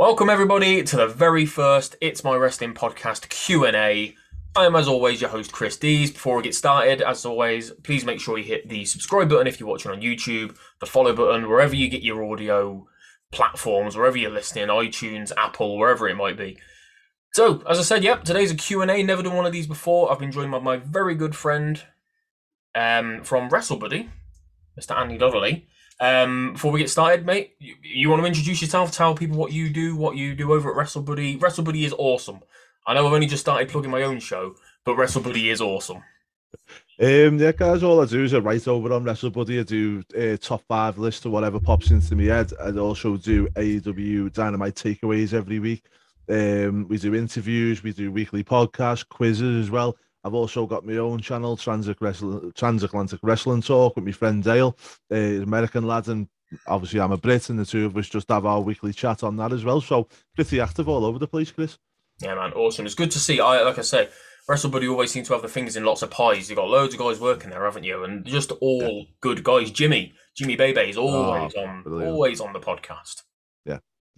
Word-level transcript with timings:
Welcome 0.00 0.30
everybody 0.30 0.82
to 0.82 0.96
the 0.96 1.06
very 1.06 1.44
first 1.44 1.94
It's 2.00 2.24
My 2.24 2.34
Wrestling 2.34 2.72
podcast 2.72 3.28
Q&A. 3.28 4.16
I 4.56 4.64
am 4.64 4.74
as 4.74 4.88
always 4.88 5.20
your 5.20 5.28
host 5.28 5.52
Chris 5.52 5.76
Dees. 5.76 6.10
Before 6.10 6.38
we 6.38 6.42
get 6.42 6.54
started, 6.54 7.02
as 7.02 7.26
always, 7.26 7.70
please 7.82 8.06
make 8.06 8.18
sure 8.18 8.38
you 8.38 8.44
hit 8.44 8.66
the 8.66 8.86
subscribe 8.86 9.28
button 9.28 9.46
if 9.46 9.60
you're 9.60 9.68
watching 9.68 9.90
on 9.90 10.00
YouTube, 10.00 10.56
the 10.80 10.86
follow 10.86 11.12
button 11.12 11.50
wherever 11.50 11.76
you 11.76 11.90
get 11.90 12.02
your 12.02 12.24
audio 12.24 12.88
platforms, 13.30 13.94
wherever 13.94 14.16
you're 14.16 14.30
listening, 14.30 14.68
iTunes, 14.68 15.32
Apple, 15.36 15.76
wherever 15.76 16.08
it 16.08 16.16
might 16.16 16.38
be. 16.38 16.56
So, 17.34 17.62
as 17.68 17.78
I 17.78 17.82
said, 17.82 18.02
yep, 18.02 18.24
today's 18.24 18.52
a 18.52 18.56
Q&A. 18.56 19.02
Never 19.02 19.22
done 19.22 19.36
one 19.36 19.44
of 19.44 19.52
these 19.52 19.66
before. 19.66 20.10
I've 20.10 20.18
been 20.18 20.32
joined 20.32 20.50
by 20.50 20.60
my 20.60 20.78
very 20.78 21.14
good 21.14 21.36
friend 21.36 21.84
um, 22.74 23.22
from 23.22 23.50
WrestleBuddy, 23.50 24.08
Mr. 24.80 24.96
Andy 24.96 25.18
Dudley. 25.18 25.66
Um, 26.00 26.54
before 26.54 26.72
we 26.72 26.80
get 26.80 26.88
started, 26.88 27.26
mate, 27.26 27.54
you, 27.58 27.74
you, 27.82 28.08
want 28.08 28.22
to 28.22 28.26
introduce 28.26 28.62
yourself, 28.62 28.90
tell 28.90 29.14
people 29.14 29.36
what 29.36 29.52
you 29.52 29.68
do, 29.68 29.94
what 29.94 30.16
you 30.16 30.34
do 30.34 30.52
over 30.54 30.70
at 30.70 30.76
WrestleBuddy. 30.76 31.38
WrestleBuddy 31.38 31.84
is 31.84 31.94
awesome. 31.98 32.40
I 32.86 32.94
know 32.94 33.06
I've 33.06 33.12
only 33.12 33.26
just 33.26 33.42
started 33.42 33.68
plugging 33.68 33.90
my 33.90 34.02
own 34.02 34.18
show, 34.18 34.54
but 34.84 34.96
WrestleBuddy 34.96 35.52
is 35.52 35.60
awesome. 35.60 36.02
Um, 36.98 37.38
yeah, 37.38 37.52
guys, 37.52 37.82
all 37.82 38.00
I 38.00 38.06
do 38.06 38.24
is 38.24 38.32
I 38.32 38.38
write 38.38 38.66
over 38.66 38.92
on 38.92 39.04
WrestleBuddy. 39.04 39.60
I 39.60 39.62
do 39.62 40.02
a 40.14 40.34
uh, 40.34 40.36
top 40.38 40.62
five 40.66 40.98
list 40.98 41.26
or 41.26 41.30
whatever 41.30 41.60
pops 41.60 41.90
into 41.90 42.16
my 42.16 42.24
head. 42.24 42.52
I 42.62 42.70
also 42.78 43.18
do 43.18 43.48
AEW 43.48 44.32
Dynamite 44.32 44.74
takeaways 44.74 45.34
every 45.34 45.58
week. 45.58 45.84
Um, 46.30 46.86
we 46.88 46.96
do 46.96 47.14
interviews, 47.14 47.82
we 47.82 47.92
do 47.92 48.12
weekly 48.12 48.44
podcasts, 48.44 49.06
quizzes 49.06 49.64
as 49.64 49.70
well. 49.70 49.96
I've 50.24 50.34
also 50.34 50.66
got 50.66 50.84
my 50.84 50.96
own 50.96 51.20
channel, 51.20 51.56
Transatlantic 51.56 52.00
Wrestling, 52.00 52.52
Transatlantic 52.54 53.20
Wrestling 53.22 53.62
Talk, 53.62 53.96
with 53.96 54.04
my 54.04 54.12
friend 54.12 54.42
Dale, 54.42 54.76
uh, 55.10 55.16
American 55.16 55.86
lad, 55.86 56.08
and 56.08 56.28
obviously 56.66 57.00
I'm 57.00 57.12
a 57.12 57.16
Brit, 57.16 57.48
and 57.48 57.58
the 57.58 57.64
two 57.64 57.86
of 57.86 57.96
us 57.96 58.08
just 58.08 58.28
have 58.30 58.46
our 58.46 58.60
weekly 58.60 58.92
chat 58.92 59.22
on 59.22 59.36
that 59.36 59.52
as 59.52 59.64
well. 59.64 59.80
So 59.80 60.08
pretty 60.34 60.60
active 60.60 60.88
all 60.88 61.04
over 61.04 61.18
the 61.18 61.28
place, 61.28 61.50
Chris. 61.50 61.78
Yeah, 62.20 62.34
man, 62.34 62.52
awesome. 62.52 62.84
It's 62.84 62.94
good 62.94 63.10
to 63.12 63.18
see. 63.18 63.40
I 63.40 63.62
like 63.62 63.78
I 63.78 63.82
say, 63.82 64.10
WrestleBuddy 64.48 64.90
always 64.90 65.10
seems 65.10 65.28
to 65.28 65.32
have 65.34 65.42
the 65.42 65.48
fingers 65.48 65.76
in 65.76 65.84
lots 65.84 66.02
of 66.02 66.10
pies. 66.10 66.50
You've 66.50 66.58
got 66.58 66.68
loads 66.68 66.92
of 66.92 67.00
guys 67.00 67.18
working 67.18 67.50
there, 67.50 67.64
haven't 67.64 67.84
you? 67.84 68.04
And 68.04 68.26
just 68.26 68.52
all 68.60 68.82
yeah. 68.82 69.04
good 69.20 69.42
guys. 69.42 69.70
Jimmy, 69.70 70.12
Jimmy 70.36 70.56
Bebe 70.56 70.80
is 70.80 70.98
always 70.98 71.54
oh, 71.56 71.62
on, 71.62 71.82
brilliant. 71.82 72.12
always 72.12 72.40
on 72.40 72.52
the 72.52 72.60
podcast. 72.60 73.22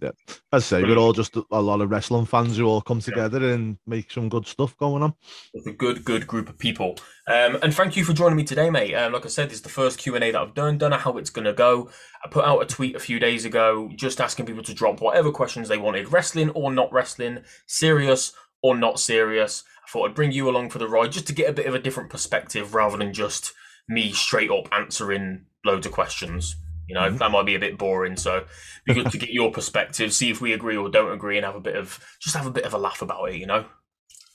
Yeah, 0.03 0.11
as 0.51 0.63
I 0.73 0.81
say, 0.81 0.83
we're 0.83 0.97
all 0.97 1.13
just 1.13 1.37
a 1.37 1.61
lot 1.61 1.79
of 1.79 1.89
wrestling 1.89 2.25
fans 2.25 2.57
who 2.57 2.65
all 2.65 2.81
come 2.81 2.99
together 2.99 3.39
yeah. 3.39 3.53
and 3.53 3.77
make 3.87 4.11
some 4.11 4.27
good 4.27 4.45
stuff 4.45 4.75
going 4.75 5.01
on. 5.01 5.13
It's 5.53 5.65
a 5.65 5.71
good, 5.71 6.03
good 6.03 6.27
group 6.27 6.49
of 6.49 6.57
people. 6.57 6.97
Um, 7.25 7.57
and 7.63 7.73
thank 7.73 7.95
you 7.95 8.03
for 8.03 8.11
joining 8.11 8.35
me 8.35 8.43
today, 8.43 8.69
mate. 8.69 8.93
Um, 8.95 9.13
like 9.13 9.23
I 9.23 9.29
said, 9.29 9.47
this 9.47 9.59
is 9.59 9.61
the 9.61 9.69
first 9.69 9.99
Q 9.99 10.15
and 10.15 10.23
A 10.25 10.31
that 10.31 10.41
I've 10.41 10.53
done. 10.53 10.77
Don't 10.77 10.89
know 10.89 10.97
how 10.97 11.17
it's 11.17 11.29
going 11.29 11.45
to 11.45 11.53
go. 11.53 11.89
I 12.21 12.27
put 12.27 12.43
out 12.43 12.61
a 12.61 12.65
tweet 12.65 12.97
a 12.97 12.99
few 12.99 13.17
days 13.17 13.45
ago, 13.45 13.89
just 13.95 14.19
asking 14.19 14.45
people 14.45 14.63
to 14.63 14.73
drop 14.73 14.99
whatever 14.99 15.31
questions 15.31 15.69
they 15.69 15.77
wanted, 15.77 16.11
wrestling 16.11 16.49
or 16.49 16.73
not 16.73 16.91
wrestling, 16.91 17.39
serious 17.65 18.33
or 18.61 18.75
not 18.75 18.99
serious. 18.99 19.63
I 19.87 19.89
thought 19.89 20.09
I'd 20.09 20.15
bring 20.15 20.33
you 20.33 20.49
along 20.49 20.71
for 20.71 20.79
the 20.79 20.89
ride, 20.89 21.13
just 21.13 21.27
to 21.27 21.33
get 21.33 21.49
a 21.49 21.53
bit 21.53 21.65
of 21.65 21.75
a 21.75 21.79
different 21.79 22.09
perspective, 22.09 22.75
rather 22.75 22.97
than 22.97 23.13
just 23.13 23.53
me 23.87 24.11
straight 24.11 24.51
up 24.51 24.67
answering 24.73 25.45
loads 25.63 25.85
of 25.85 25.93
questions. 25.93 26.57
You 26.87 26.95
know, 26.95 27.01
mm-hmm. 27.01 27.17
that 27.17 27.31
might 27.31 27.45
be 27.45 27.55
a 27.55 27.59
bit 27.59 27.77
boring. 27.77 28.17
So 28.17 28.45
be 28.85 28.93
good 28.93 29.11
to 29.11 29.17
get 29.17 29.29
your 29.29 29.51
perspective, 29.51 30.13
see 30.13 30.29
if 30.29 30.41
we 30.41 30.53
agree 30.53 30.75
or 30.75 30.89
don't 30.89 31.11
agree, 31.11 31.37
and 31.37 31.45
have 31.45 31.55
a 31.55 31.61
bit 31.61 31.75
of 31.75 31.99
just 32.19 32.35
have 32.35 32.45
a 32.45 32.51
bit 32.51 32.65
of 32.65 32.73
a 32.73 32.77
laugh 32.77 33.01
about 33.01 33.29
it. 33.29 33.35
You 33.37 33.47
know. 33.47 33.65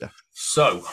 Yeah. 0.00 0.08
So 0.30 0.84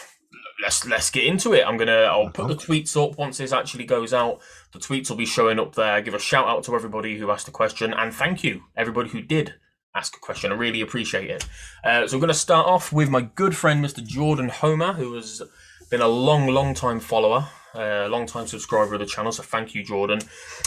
let's 0.62 0.86
let's 0.86 1.10
get 1.10 1.26
into 1.26 1.54
it. 1.54 1.66
I'm 1.66 1.78
gonna 1.78 2.04
I'll 2.04 2.30
put 2.30 2.48
the 2.48 2.56
tweets 2.56 2.96
up 3.02 3.18
once 3.18 3.38
this 3.38 3.54
actually 3.54 3.86
goes 3.86 4.14
out. 4.14 4.42
The 4.74 4.80
tweets 4.80 5.10
will 5.10 5.18
be 5.18 5.26
showing 5.26 5.60
up 5.60 5.76
there. 5.76 6.02
Give 6.02 6.14
a 6.14 6.20
shout 6.20 6.48
out 6.48 6.64
to 6.66 6.76
everybody 6.76 7.18
who 7.18 7.32
asked 7.32 7.48
a 7.48 7.52
question, 7.52 7.94
and 7.94 8.14
thank 8.14 8.44
you 8.44 8.64
everybody 8.76 9.10
who 9.10 9.22
did 9.22 9.56
ask 9.96 10.16
a 10.16 10.20
question. 10.20 10.52
I 10.52 10.56
really 10.56 10.82
appreciate 10.82 11.30
it. 11.30 11.48
Uh, 11.84 12.06
so 12.06 12.18
we're 12.18 12.22
going 12.22 12.28
to 12.28 12.34
start 12.34 12.68
off 12.68 12.92
with 12.92 13.10
my 13.10 13.22
good 13.22 13.56
friend 13.56 13.84
Mr. 13.84 14.06
Jordan 14.06 14.50
Homer, 14.50 14.92
who 14.92 15.14
has 15.14 15.42
been 15.90 16.02
a 16.02 16.08
long, 16.08 16.48
long 16.48 16.74
time 16.74 17.00
follower 17.00 17.48
a 17.76 18.08
long 18.08 18.26
time 18.26 18.48
subscriber 18.48 18.94
of 18.94 19.00
the 19.00 19.06
channel, 19.06 19.32
so 19.32 19.44
thank 19.44 19.76
you, 19.76 19.84
Jordan. 19.84 20.20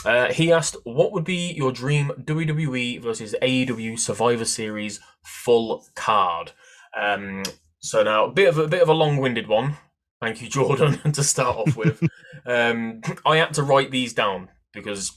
Uh, 0.05 0.33
he 0.33 0.53
asked, 0.53 0.77
"What 0.85 1.13
would 1.13 1.25
be 1.25 1.53
your 1.53 1.73
dream 1.73 2.13
WWE 2.23 3.01
versus 3.01 3.35
AEW 3.43 3.99
Survivor 3.99 4.45
Series 4.45 5.01
full 5.25 5.87
card?" 5.95 6.53
Um, 6.97 7.43
so 7.81 8.03
now 8.03 8.27
a 8.27 8.31
bit 8.31 8.49
of 8.49 8.59
a, 8.59 8.63
a 8.63 8.69
bit 8.69 8.83
of 8.83 8.89
a 8.89 8.95
long-winded 8.95 9.47
one. 9.47 9.77
Thank 10.21 10.43
you, 10.43 10.49
Jordan, 10.51 11.13
to 11.13 11.23
start 11.23 11.57
off 11.57 11.77
with. 11.77 12.03
um, 12.47 13.01
I 13.25 13.37
had 13.37 13.55
to 13.55 13.63
write 13.63 13.91
these 13.91 14.13
down 14.13 14.49
because, 14.73 15.17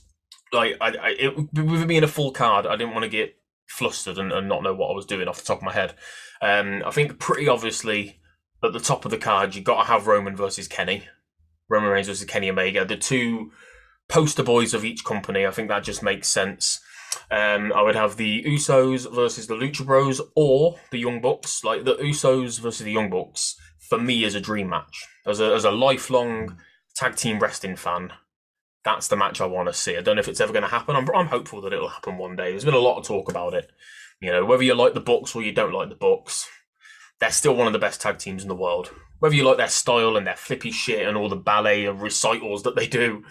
like, 0.52 0.76
I, 0.80 0.88
I 0.88 1.08
it, 1.18 1.36
with 1.36 1.82
it 1.82 1.88
being 1.88 2.04
a 2.04 2.08
full 2.08 2.32
card, 2.32 2.66
I 2.66 2.76
didn't 2.76 2.94
want 2.94 3.04
to 3.04 3.10
get 3.10 3.36
flustered 3.66 4.18
and, 4.18 4.32
and, 4.32 4.48
not 4.48 4.62
know 4.62 4.74
what 4.74 4.90
I 4.90 4.94
was 4.94 5.06
doing 5.06 5.28
off 5.28 5.38
the 5.38 5.46
top 5.46 5.58
of 5.58 5.64
my 5.64 5.72
head. 5.72 5.94
Um, 6.42 6.82
I 6.84 6.90
think 6.90 7.18
pretty 7.18 7.48
obviously 7.48 8.20
at 8.62 8.72
the 8.72 8.80
top 8.80 9.04
of 9.04 9.10
the 9.10 9.18
card, 9.18 9.54
you've 9.54 9.64
got 9.64 9.82
to 9.82 9.88
have 9.88 10.06
Roman 10.06 10.36
versus 10.36 10.68
Kenny. 10.68 11.04
Roman 11.68 11.90
Reigns 11.90 12.08
versus 12.08 12.26
Kenny 12.26 12.50
Omega, 12.50 12.84
the 12.84 12.96
two 12.96 13.52
poster 14.08 14.42
boys 14.42 14.74
of 14.74 14.84
each 14.84 15.04
company. 15.04 15.46
I 15.46 15.50
think 15.50 15.68
that 15.68 15.84
just 15.84 16.02
makes 16.02 16.28
sense. 16.28 16.80
Um, 17.30 17.72
I 17.72 17.82
would 17.82 17.96
have 17.96 18.16
the 18.16 18.42
Usos 18.44 19.12
versus 19.12 19.46
the 19.46 19.54
Lucha 19.54 19.84
Bros 19.84 20.20
or 20.34 20.76
the 20.90 20.98
Young 20.98 21.20
Bucks. 21.20 21.64
Like 21.64 21.84
the 21.84 21.94
Usos 21.96 22.60
versus 22.60 22.84
the 22.84 22.92
Young 22.92 23.10
Bucks, 23.10 23.56
for 23.78 23.98
me, 23.98 24.24
is 24.24 24.34
a 24.34 24.40
dream 24.40 24.68
match. 24.68 25.06
As 25.26 25.40
a, 25.40 25.54
as 25.54 25.64
a 25.64 25.70
lifelong 25.70 26.58
tag 26.94 27.16
team 27.16 27.38
wrestling 27.38 27.76
fan, 27.76 28.12
that's 28.84 29.08
the 29.08 29.16
match 29.16 29.40
I 29.40 29.46
want 29.46 29.68
to 29.68 29.74
see. 29.74 29.96
I 29.96 30.00
don't 30.00 30.16
know 30.16 30.20
if 30.20 30.28
it's 30.28 30.40
ever 30.40 30.52
going 30.52 30.64
to 30.64 30.68
happen. 30.68 30.96
I'm, 30.96 31.08
I'm 31.14 31.28
hopeful 31.28 31.60
that 31.62 31.72
it'll 31.72 31.88
happen 31.88 32.18
one 32.18 32.36
day. 32.36 32.50
There's 32.50 32.64
been 32.64 32.74
a 32.74 32.78
lot 32.78 32.98
of 32.98 33.06
talk 33.06 33.30
about 33.30 33.54
it. 33.54 33.70
You 34.20 34.30
know, 34.30 34.44
whether 34.44 34.62
you 34.62 34.74
like 34.74 34.94
the 34.94 35.00
Bucks 35.00 35.34
or 35.34 35.42
you 35.42 35.52
don't 35.52 35.72
like 35.72 35.88
the 35.88 35.94
Bucks, 35.94 36.48
they're 37.20 37.30
still 37.30 37.54
one 37.54 37.66
of 37.66 37.72
the 37.72 37.78
best 37.78 38.00
tag 38.00 38.18
teams 38.18 38.42
in 38.42 38.48
the 38.48 38.54
world. 38.54 38.90
Whether 39.22 39.36
you 39.36 39.44
like 39.44 39.58
their 39.58 39.68
style 39.68 40.16
and 40.16 40.26
their 40.26 40.34
flippy 40.34 40.72
shit 40.72 41.06
and 41.06 41.16
all 41.16 41.28
the 41.28 41.36
ballet 41.36 41.86
and 41.86 42.02
recitals 42.02 42.64
that 42.64 42.74
they 42.74 42.88
do, 42.88 43.22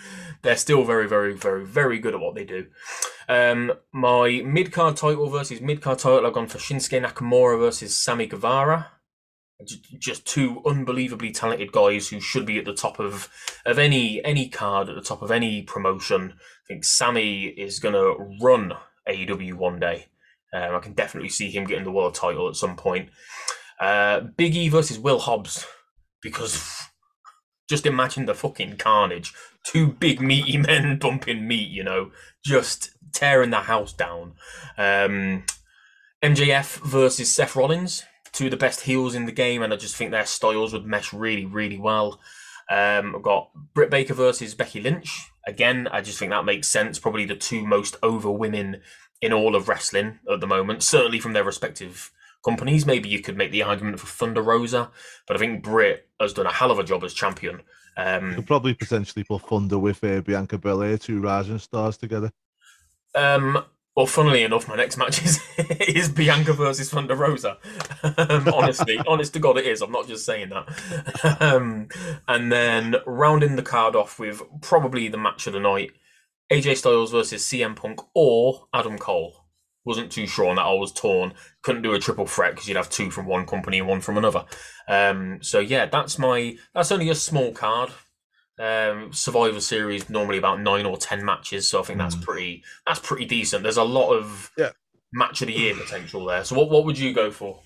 they're 0.41 0.55
still 0.55 0.85
very, 0.85 1.05
very, 1.05 1.33
very, 1.33 1.65
very 1.65 1.99
good 1.99 2.13
at 2.13 2.21
what 2.21 2.33
they 2.33 2.45
do. 2.45 2.67
Um, 3.27 3.73
my 3.91 4.41
mid 4.45 4.71
card 4.71 4.95
title 4.95 5.29
versus 5.29 5.59
mid 5.59 5.81
card 5.81 5.99
title, 5.99 6.25
I've 6.25 6.31
gone 6.31 6.47
for 6.47 6.59
Shinsuke 6.59 7.05
Nakamura 7.05 7.59
versus 7.59 7.93
Sammy 7.93 8.25
Guevara. 8.25 8.87
Just 9.99 10.25
two 10.25 10.61
unbelievably 10.65 11.33
talented 11.33 11.73
guys 11.73 12.07
who 12.07 12.21
should 12.21 12.45
be 12.45 12.57
at 12.57 12.63
the 12.63 12.73
top 12.73 12.97
of 12.97 13.27
of 13.65 13.77
any 13.77 14.23
any 14.23 14.47
card 14.47 14.87
at 14.87 14.95
the 14.95 15.01
top 15.01 15.21
of 15.21 15.29
any 15.29 15.61
promotion. 15.61 16.35
I 16.37 16.67
think 16.69 16.85
Sammy 16.85 17.47
is 17.47 17.79
going 17.79 17.95
to 17.95 18.37
run 18.41 18.71
AEW 19.09 19.55
one 19.55 19.81
day. 19.81 20.05
Um, 20.53 20.73
I 20.73 20.79
can 20.79 20.93
definitely 20.93 21.27
see 21.27 21.51
him 21.51 21.65
getting 21.65 21.83
the 21.83 21.91
world 21.91 22.15
title 22.15 22.47
at 22.47 22.55
some 22.55 22.77
point. 22.77 23.09
Uh, 23.81 24.21
Big 24.21 24.55
E 24.55 24.69
versus 24.69 24.97
Will 24.97 25.19
Hobbs 25.19 25.67
because 26.21 26.87
just 27.69 27.85
imagine 27.85 28.25
the 28.25 28.35
fucking 28.35 28.77
carnage. 28.77 29.33
Two 29.63 29.87
big 29.87 30.21
meaty 30.21 30.57
men 30.67 30.97
bumping 30.97 31.47
meat, 31.47 31.69
you 31.69 31.83
know, 31.83 32.11
just 32.43 32.91
tearing 33.13 33.49
the 33.49 33.61
house 33.61 33.93
down. 33.93 34.33
Um, 34.77 35.43
MJF 36.23 36.77
versus 36.85 37.31
Seth 37.31 37.55
Rollins, 37.55 38.03
two 38.31 38.45
of 38.45 38.51
the 38.51 38.57
best 38.57 38.81
heels 38.81 39.15
in 39.15 39.25
the 39.25 39.31
game, 39.31 39.61
and 39.61 39.73
I 39.73 39.75
just 39.75 39.95
think 39.95 40.11
their 40.11 40.25
styles 40.25 40.73
would 40.73 40.85
mesh 40.85 41.13
really, 41.13 41.45
really 41.45 41.77
well. 41.77 42.19
Um, 42.69 43.15
I've 43.15 43.23
got 43.23 43.49
Britt 43.73 43.89
Baker 43.89 44.13
versus 44.13 44.55
Becky 44.55 44.81
Lynch. 44.81 45.31
Again, 45.45 45.87
I 45.91 46.01
just 46.01 46.19
think 46.19 46.31
that 46.31 46.45
makes 46.45 46.67
sense. 46.67 46.99
Probably 46.99 47.25
the 47.25 47.35
two 47.35 47.65
most 47.65 47.97
over 48.01 48.31
women 48.31 48.81
in 49.21 49.33
all 49.33 49.55
of 49.55 49.67
wrestling 49.67 50.19
at 50.31 50.39
the 50.39 50.47
moment, 50.47 50.83
certainly 50.83 51.19
from 51.19 51.33
their 51.33 51.43
respective 51.43 52.11
companies. 52.43 52.85
Maybe 52.85 53.09
you 53.09 53.19
could 53.21 53.37
make 53.37 53.51
the 53.51 53.63
argument 53.63 53.99
for 53.99 54.07
Thunder 54.07 54.41
Rosa, 54.41 54.91
but 55.27 55.35
I 55.35 55.39
think 55.39 55.63
Britt 55.63 56.09
has 56.19 56.33
done 56.33 56.45
a 56.45 56.51
hell 56.53 56.71
of 56.71 56.79
a 56.79 56.83
job 56.83 57.03
as 57.03 57.13
champion. 57.13 57.61
Um, 57.97 58.35
Could 58.35 58.47
probably 58.47 58.73
potentially 58.73 59.23
put 59.23 59.41
Thunder 59.41 59.77
with 59.77 60.03
uh, 60.03 60.21
Bianca 60.21 60.57
Belair, 60.57 60.97
two 60.97 61.21
rising 61.21 61.59
stars 61.59 61.97
together. 61.97 62.31
um, 63.15 63.65
well, 63.95 64.05
funnily 64.05 64.43
enough, 64.43 64.69
my 64.69 64.77
next 64.77 64.95
match 64.97 65.21
is 65.23 65.41
is 65.57 66.07
Bianca 66.07 66.53
versus 66.53 66.89
Thunder 66.89 67.15
Rosa. 67.15 67.57
um, 68.03 68.47
honestly, 68.53 68.97
honest 69.07 69.33
to 69.33 69.39
God, 69.39 69.57
it 69.57 69.67
is. 69.67 69.81
I'm 69.81 69.91
not 69.91 70.07
just 70.07 70.25
saying 70.25 70.49
that. 70.49 71.37
um, 71.41 71.89
and 72.27 72.51
then 72.51 72.95
rounding 73.05 73.57
the 73.57 73.61
card 73.63 73.95
off 73.95 74.17
with 74.17 74.41
probably 74.61 75.09
the 75.09 75.17
match 75.17 75.45
of 75.45 75.53
the 75.53 75.59
night: 75.59 75.91
AJ 76.51 76.77
Styles 76.77 77.11
versus 77.11 77.43
CM 77.43 77.75
Punk 77.75 77.99
or 78.15 78.67
Adam 78.73 78.97
Cole. 78.97 79.40
Wasn't 79.83 80.11
too 80.11 80.27
sure 80.27 80.47
on 80.49 80.57
that. 80.57 80.61
I 80.65 80.73
was 80.73 80.91
torn. 80.91 81.33
Couldn't 81.63 81.81
do 81.81 81.93
a 81.93 81.99
triple 81.99 82.27
threat 82.27 82.51
because 82.53 82.67
you'd 82.67 82.77
have 82.77 82.89
two 82.89 83.09
from 83.09 83.25
one 83.25 83.45
company 83.47 83.79
and 83.79 83.87
one 83.87 84.01
from 84.01 84.17
another. 84.17 84.45
Um, 84.87 85.39
so 85.41 85.59
yeah, 85.59 85.87
that's 85.87 86.19
my. 86.19 86.55
That's 86.75 86.91
only 86.91 87.09
a 87.09 87.15
small 87.15 87.51
card. 87.51 87.91
Um, 88.59 89.11
Survivor 89.11 89.59
Series 89.59 90.07
normally 90.09 90.37
about 90.37 90.61
nine 90.61 90.85
or 90.85 90.97
ten 90.97 91.25
matches, 91.25 91.67
so 91.67 91.79
I 91.79 91.83
think 91.83 91.97
that's 91.97 92.15
Mm. 92.15 92.21
pretty. 92.21 92.63
That's 92.85 92.99
pretty 92.99 93.25
decent. 93.25 93.63
There's 93.63 93.77
a 93.77 93.83
lot 93.83 94.11
of 94.11 94.51
Yeah. 94.57 94.69
match 95.13 95.41
of 95.41 95.47
the 95.47 95.53
year 95.53 95.73
potential 95.75 96.25
there. 96.25 96.43
So 96.43 96.55
what 96.55 96.69
what 96.69 96.85
would 96.85 96.99
you 96.99 97.11
go 97.13 97.31
for? 97.31 97.61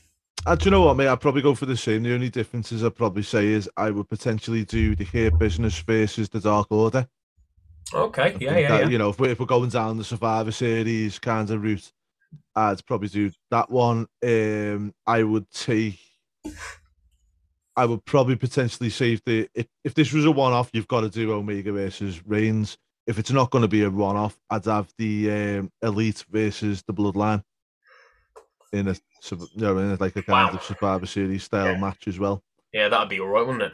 Uh, 0.45 0.55
do 0.55 0.65
you 0.65 0.71
know 0.71 0.81
what, 0.83 0.95
mate? 0.95 1.07
I'd 1.07 1.19
probably 1.19 1.41
go 1.41 1.55
for 1.55 1.65
the 1.65 1.75
same. 1.75 2.03
The 2.03 2.13
only 2.13 2.29
differences 2.29 2.83
I'd 2.83 2.95
probably 2.95 3.23
say 3.23 3.47
is 3.47 3.69
I 3.75 3.89
would 3.89 4.07
potentially 4.07 4.63
do 4.63 4.95
the 4.95 5.03
Hurt 5.05 5.37
Business 5.39 5.77
versus 5.79 6.29
the 6.29 6.39
Dark 6.39 6.67
Order. 6.71 7.07
Okay, 7.93 8.37
yeah, 8.39 8.57
yeah, 8.57 8.67
that, 8.69 8.81
yeah. 8.83 8.89
You 8.89 8.97
know, 8.97 9.09
if 9.09 9.19
we're, 9.19 9.31
if 9.31 9.39
we're 9.39 9.45
going 9.45 9.69
down 9.69 9.97
the 9.97 10.03
Survivor 10.03 10.51
Series 10.51 11.19
kind 11.19 11.49
of 11.49 11.61
route, 11.63 11.91
I'd 12.55 12.85
probably 12.85 13.09
do 13.09 13.31
that 13.51 13.69
one. 13.69 14.07
Um, 14.23 14.93
I 15.05 15.23
would 15.23 15.49
take. 15.51 15.99
I 17.77 17.85
would 17.85 18.05
probably 18.05 18.37
potentially 18.37 18.87
if 18.87 19.23
the 19.25 19.49
if, 19.53 19.67
if 19.83 19.93
this 19.93 20.13
was 20.13 20.25
a 20.25 20.31
one 20.31 20.53
off, 20.53 20.69
you've 20.73 20.87
got 20.87 21.01
to 21.01 21.09
do 21.09 21.33
Omega 21.33 21.71
versus 21.73 22.25
Reigns. 22.25 22.77
If 23.07 23.19
it's 23.19 23.31
not 23.31 23.51
going 23.51 23.61
to 23.63 23.67
be 23.67 23.83
a 23.83 23.89
one 23.89 24.15
off, 24.15 24.37
I'd 24.49 24.65
have 24.65 24.91
the 24.97 25.31
um, 25.59 25.71
Elite 25.81 26.23
versus 26.31 26.81
the 26.87 26.93
Bloodline 26.93 27.43
in 28.73 28.87
a 28.87 28.95
you 29.31 29.37
know 29.57 29.77
in 29.77 29.95
like 29.97 30.15
a 30.15 30.23
kind 30.23 30.49
Wow. 30.51 30.57
of 30.57 30.63
Survivor 30.63 31.05
Series 31.05 31.43
style 31.43 31.73
Yeah. 31.73 31.79
match 31.79 32.07
as 32.07 32.17
well. 32.17 32.43
Yeah, 32.73 32.89
that'd 32.89 33.09
be 33.09 33.19
all 33.19 33.27
right, 33.27 33.45
wouldn't 33.45 33.73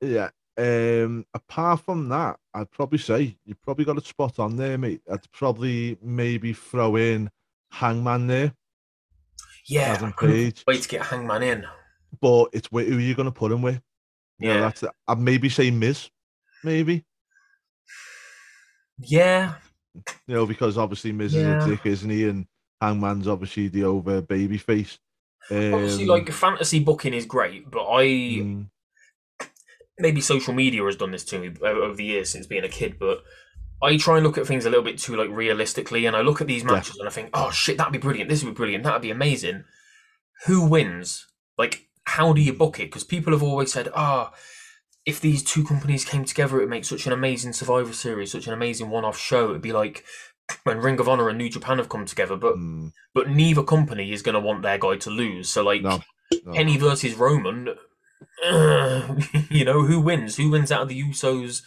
Yeah. 0.00 0.30
Um, 0.56 1.24
apart 1.34 1.80
from 1.80 2.08
that, 2.10 2.38
I'd 2.54 2.70
probably 2.70 2.98
say 2.98 3.36
you 3.44 3.54
probably 3.54 3.84
got 3.84 3.98
a 3.98 4.04
spot 4.04 4.38
on 4.38 4.56
there, 4.56 4.76
mate. 4.78 5.00
I'd 5.10 5.30
probably 5.32 5.98
maybe 6.02 6.52
throw 6.52 6.96
in 6.96 7.30
Hangman 7.72 8.26
there, 8.26 8.52
Yeah, 9.66 9.92
Adam 9.94 10.12
Page, 10.12 10.64
wait 10.66 10.82
to 10.82 10.88
get 10.88 11.06
Hangman 11.06 11.42
in. 11.42 11.66
but 12.20 12.50
it's 12.52 12.68
wh- 12.68 12.86
who 12.86 12.96
are 12.96 13.00
you 13.00 13.14
going 13.14 13.26
to 13.26 13.32
put 13.32 13.52
him 13.52 13.62
with? 13.62 13.80
You 14.40 14.48
know, 14.48 14.54
Yeah, 14.54 14.60
that's 14.60 14.84
I'd 15.06 15.18
maybe 15.18 15.48
say 15.48 15.70
Miz, 15.70 16.10
maybe. 16.62 17.04
yeah, 18.98 19.54
You 20.26 20.34
know, 20.34 20.46
because 20.46 20.78
obviously 20.78 21.12
Miz 21.12 21.34
Yeah. 21.34 21.40
is 21.58 21.66
a 21.66 21.70
dick, 21.70 21.86
isn't 21.86 22.10
he? 22.10 22.28
And 22.28 22.46
Hangman's 22.80 23.28
obviously 23.28 23.68
the 23.68 23.84
over 23.84 24.20
baby 24.22 24.58
face. 24.58 24.98
Um, 25.50 25.74
Obviously, 25.74 26.06
like 26.06 26.30
fantasy 26.30 26.80
booking 26.80 27.14
is 27.14 27.26
great, 27.26 27.70
but 27.70 27.84
I 27.90 28.04
mm, 28.04 28.66
maybe 29.98 30.20
social 30.20 30.54
media 30.54 30.84
has 30.84 30.96
done 30.96 31.10
this 31.10 31.24
to 31.24 31.38
me 31.38 31.52
over 31.62 31.94
the 31.94 32.04
years 32.04 32.30
since 32.30 32.46
being 32.46 32.64
a 32.64 32.68
kid, 32.68 32.98
but 32.98 33.22
I 33.82 33.96
try 33.96 34.16
and 34.16 34.26
look 34.26 34.36
at 34.38 34.46
things 34.46 34.66
a 34.66 34.70
little 34.70 34.84
bit 34.84 34.98
too 34.98 35.16
like 35.16 35.30
realistically, 35.30 36.06
and 36.06 36.14
I 36.16 36.20
look 36.20 36.40
at 36.40 36.46
these 36.46 36.62
Yeah. 36.62 36.72
matches 36.72 36.96
and 36.98 37.08
I 37.08 37.12
think, 37.12 37.30
oh 37.34 37.50
shit, 37.50 37.78
that'd 37.78 37.92
be 37.92 37.98
brilliant. 37.98 38.28
This 38.28 38.44
would 38.44 38.54
be 38.54 38.56
brilliant. 38.56 38.84
That'd 38.84 39.02
be 39.02 39.10
amazing. 39.10 39.64
Who 40.46 40.64
wins? 40.66 41.26
Like, 41.58 41.88
how 42.04 42.32
do 42.32 42.40
you 42.40 42.52
book 42.52 42.78
it? 42.80 42.84
Because 42.86 43.04
people 43.04 43.32
have 43.32 43.42
always 43.42 43.72
said, 43.72 43.88
ah, 43.94 44.32
if 45.06 45.20
these 45.20 45.42
two 45.42 45.64
companies 45.64 46.04
came 46.04 46.24
together, 46.24 46.58
it 46.58 46.60
would 46.60 46.70
make 46.70 46.84
such 46.84 47.06
an 47.06 47.12
amazing 47.12 47.52
Survivor 47.52 47.92
Series, 47.92 48.32
such 48.32 48.46
an 48.46 48.52
amazing 48.52 48.90
one-off 48.90 49.18
show. 49.18 49.50
It'd 49.50 49.62
be 49.62 49.72
like 49.72 50.04
when 50.64 50.78
Ring 50.78 51.00
of 51.00 51.08
Honor 51.08 51.28
and 51.28 51.38
New 51.38 51.48
Japan 51.48 51.78
have 51.78 51.88
come 51.88 52.04
together, 52.04 52.36
but 52.36 52.56
mm, 52.56 52.92
but 53.14 53.28
neither 53.30 53.62
company 53.62 54.12
is 54.12 54.22
going 54.22 54.34
to 54.34 54.40
want 54.40 54.62
their 54.62 54.78
guy 54.78 54.96
to 54.98 55.10
lose. 55.10 55.48
So 55.48 55.62
like 55.62 55.82
no, 55.82 56.00
no. 56.44 56.52
Kenny 56.52 56.76
versus 56.76 57.14
Roman, 57.14 57.74
uh, 58.44 59.14
you 59.50 59.64
know 59.64 59.82
who 59.82 60.00
wins? 60.00 60.36
Who 60.36 60.50
wins 60.50 60.70
out 60.70 60.82
of 60.82 60.88
the 60.88 61.02
Usos 61.02 61.62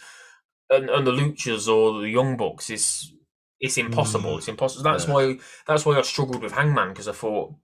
and, 0.70 0.88
and 0.90 1.06
the 1.06 1.12
Luchas 1.12 1.68
or 1.68 2.00
the 2.00 2.08
Young 2.10 2.36
Bucks? 2.36 2.70
It's 2.70 3.12
it's 3.60 3.78
impossible. 3.78 4.34
Mm. 4.34 4.38
It's 4.38 4.48
impossible. 4.48 4.82
That's 4.84 5.06
Yeah. 5.06 5.14
why 5.14 5.38
that's 5.66 5.86
why 5.86 5.98
I 5.98 6.02
struggled 6.02 6.42
with 6.42 6.52
Hangman 6.52 6.88
because 6.88 7.08
I 7.08 7.12
thought, 7.12 7.54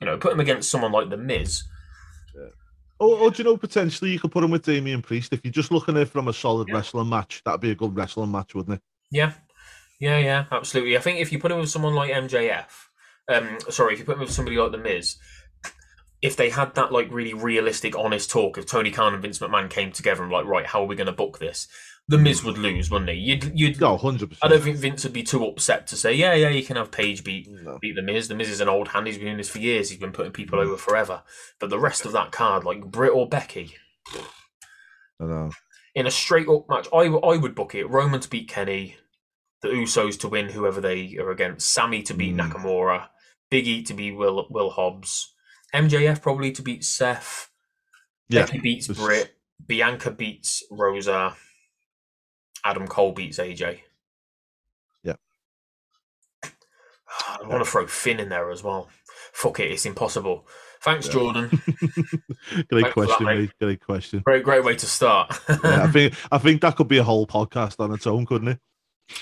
you 0.00 0.06
know, 0.06 0.16
put 0.16 0.32
him 0.32 0.40
against 0.40 0.70
someone 0.70 0.92
like 0.92 1.10
the 1.10 1.16
Miz. 1.16 1.64
Or, 2.98 3.16
or 3.16 3.30
do 3.30 3.42
you 3.42 3.44
know 3.44 3.56
potentially 3.56 4.10
you 4.10 4.20
could 4.20 4.30
put 4.30 4.44
him 4.44 4.50
with 4.50 4.64
Damian 4.64 5.00
Priest 5.00 5.32
if 5.32 5.40
you're 5.42 5.50
just 5.52 5.70
looking 5.72 5.96
at 5.96 6.02
it 6.02 6.08
from 6.10 6.28
a 6.28 6.34
solid 6.34 6.68
Yeah. 6.68 6.74
wrestling 6.74 7.08
match? 7.08 7.40
That'd 7.44 7.62
be 7.62 7.70
a 7.70 7.74
good 7.74 7.96
wrestling 7.96 8.30
match, 8.30 8.54
wouldn't 8.54 8.76
it? 8.76 8.82
Yeah, 9.10 9.32
yeah, 9.98 10.18
yeah, 10.18 10.44
absolutely. 10.52 10.96
I 10.98 11.00
think 11.00 11.18
if 11.18 11.32
you 11.32 11.38
put 11.38 11.50
him 11.50 11.58
with 11.58 11.70
someone 11.70 11.94
like 11.94 12.12
MJF, 12.12 12.88
um, 13.28 13.56
sorry, 13.70 13.94
if 13.94 14.00
you 14.00 14.04
put 14.04 14.16
him 14.16 14.20
with 14.20 14.32
somebody 14.32 14.58
like 14.58 14.72
the 14.72 14.78
Miz. 14.78 15.16
If 16.22 16.36
they 16.36 16.50
had 16.50 16.74
that 16.74 16.92
like 16.92 17.08
really 17.10 17.32
realistic, 17.32 17.96
honest 17.96 18.30
talk, 18.30 18.58
if 18.58 18.66
Tony 18.66 18.90
Khan 18.90 19.14
and 19.14 19.22
Vince 19.22 19.38
McMahon 19.38 19.70
came 19.70 19.90
together 19.90 20.22
and 20.22 20.30
like, 20.30 20.44
right, 20.44 20.66
how 20.66 20.82
are 20.82 20.86
we 20.86 20.94
going 20.94 21.06
to 21.06 21.12
book 21.12 21.38
this? 21.38 21.66
The 22.10 22.18
Miz 22.18 22.42
would 22.42 22.58
lose, 22.58 22.90
wouldn't 22.90 23.10
he? 23.10 23.16
You'd, 23.16 23.52
you'd 23.58 23.80
No, 23.80 23.96
hundred 23.96 24.30
percent. 24.30 24.44
I 24.44 24.48
don't 24.48 24.62
think 24.62 24.76
Vince 24.78 25.04
would 25.04 25.12
be 25.12 25.22
too 25.22 25.44
upset 25.46 25.86
to 25.86 25.96
say, 25.96 26.12
yeah, 26.12 26.34
yeah, 26.34 26.48
you 26.48 26.64
can 26.64 26.76
have 26.76 26.90
Page 26.90 27.22
beat 27.22 27.48
No. 27.48 27.78
beat 27.80 27.94
the 27.94 28.02
Miz. 28.02 28.26
The 28.26 28.34
Miz 28.34 28.48
is 28.50 28.60
an 28.60 28.68
old 28.68 28.88
hand. 28.88 29.06
He's 29.06 29.16
been 29.16 29.26
doing 29.26 29.36
this 29.36 29.48
for 29.48 29.58
years. 29.60 29.90
He's 29.90 29.98
been 30.00 30.10
putting 30.12 30.32
people 30.32 30.58
over 30.58 30.76
forever. 30.76 31.22
But 31.60 31.70
the 31.70 31.78
rest 31.78 32.04
of 32.04 32.12
that 32.12 32.32
card, 32.32 32.64
like 32.64 32.84
Britt 32.84 33.12
or 33.12 33.28
Becky, 33.28 33.74
I 35.20 35.24
know. 35.24 35.50
in 35.94 36.06
a 36.06 36.10
straight 36.10 36.48
up 36.48 36.66
match, 36.68 36.88
I, 36.92 37.04
I 37.06 37.36
would 37.36 37.54
book 37.54 37.74
it. 37.74 37.88
Roman 37.88 38.20
to 38.20 38.28
beat 38.28 38.48
Kenny, 38.48 38.96
the 39.62 39.68
Usos 39.68 40.18
to 40.20 40.28
win 40.28 40.48
whoever 40.48 40.80
they 40.80 41.16
are 41.18 41.30
against, 41.30 41.70
Sammy 41.70 42.02
to 42.02 42.14
beat 42.14 42.34
Mm. 42.36 42.50
Nakamura, 42.50 43.08
Big 43.50 43.68
E 43.68 43.82
to 43.84 43.94
beat 43.94 44.12
Will 44.16 44.46
Will 44.50 44.70
Hobbs, 44.70 45.32
MJF 45.74 46.22
probably 46.22 46.50
to 46.52 46.62
beat 46.62 46.84
Seth. 46.84 47.50
Yeah, 48.28 48.46
Becky 48.46 48.58
beats 48.58 48.88
Britt. 48.88 49.36
Bianca 49.64 50.10
beats 50.10 50.64
Rosa. 50.72 51.36
Adam 52.64 52.86
Cole 52.86 53.12
beats 53.12 53.38
AJ. 53.38 53.80
Yeah. 55.02 55.14
I 56.44 57.46
want 57.46 57.64
to 57.64 57.70
throw 57.70 57.86
Finn 57.86 58.20
in 58.20 58.28
there 58.28 58.50
as 58.50 58.62
well. 58.62 58.88
Fuck 59.32 59.60
it, 59.60 59.70
it's 59.70 59.86
impossible. 59.86 60.46
Thanks, 60.82 61.06
Yeah. 61.06 61.12
Jordan. 61.12 61.48
Great 62.70 62.84
that, 62.84 62.92
question, 62.92 63.26
mate. 63.26 63.38
mate. 63.38 63.50
Great 63.60 63.80
question. 63.84 64.20
Great, 64.24 64.44
great 64.44 64.64
way 64.64 64.74
to 64.76 64.86
start. 64.86 65.38
Yeah, 65.48 65.84
I 65.84 65.88
think 65.88 66.14
I 66.32 66.38
think 66.38 66.60
that 66.62 66.76
could 66.76 66.88
be 66.88 66.98
a 66.98 67.04
whole 67.04 67.26
podcast 67.26 67.80
on 67.80 67.92
its 67.92 68.06
own, 68.06 68.24
couldn't 68.26 68.48
it? 68.48 68.58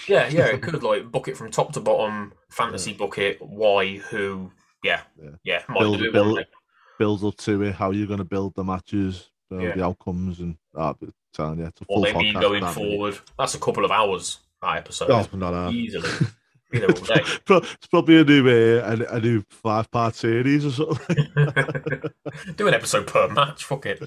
yeah, 0.07 0.29
yeah, 0.29 0.47
it 0.47 0.63
could 0.63 0.83
like 0.83 1.11
book 1.11 1.29
it 1.29 1.37
from 1.37 1.51
top 1.51 1.73
to 1.73 1.81
bottom. 1.81 2.33
Fantasy 2.51 2.93
book 2.93 3.19
it. 3.19 3.39
Why? 3.41 3.97
Who? 3.97 4.53
Yeah, 4.85 5.01
Yeah. 5.21 5.31
yeah. 5.45 5.63
Build- 5.79 6.01
build- 6.13 6.27
one 6.27 6.35
day. 6.37 6.49
Build 6.99 7.23
up 7.25 7.37
to 7.39 7.63
it, 7.63 7.75
how 7.77 7.93
you're 7.93 8.09
going 8.09 8.19
to 8.19 8.25
build 8.25 8.55
the 8.57 8.65
matches, 8.65 9.31
uh, 9.53 9.59
Yeah. 9.59 9.75
the 9.77 9.85
outcomes, 9.85 10.41
and 10.41 10.57
uh, 10.77 10.95
telling 11.33 11.59
you, 11.61 11.67
it's 11.67 11.81
a 11.81 11.85
full 11.85 12.03
maybe 12.03 12.33
podcast. 12.33 12.41
going 12.41 12.63
that, 12.63 12.75
forward. 12.75 13.19
That's 13.39 13.55
a 13.55 13.59
couple 13.61 13.85
of 13.85 13.91
hours. 13.91 14.39
That 14.63 14.77
episode 14.79 15.11
Oh, 15.11 15.27
no, 15.37 15.51
no. 15.53 15.71
easily. 15.71 16.09
All 16.75 16.81
day. 16.81 17.23
It's 17.49 17.87
probably 17.87 18.19
a 18.21 18.25
new 18.25 18.47
uh, 18.47 18.97
a, 19.11 19.17
a 19.17 19.21
new 19.21 19.43
five 19.49 19.91
part 19.91 20.15
series 20.15 20.67
or 20.67 20.71
something. 20.71 21.17
Do 22.57 22.69
an 22.69 22.75
episode 22.75 23.07
per 23.07 23.27
match. 23.29 23.65
Fuck 23.65 23.87
it. 23.87 24.03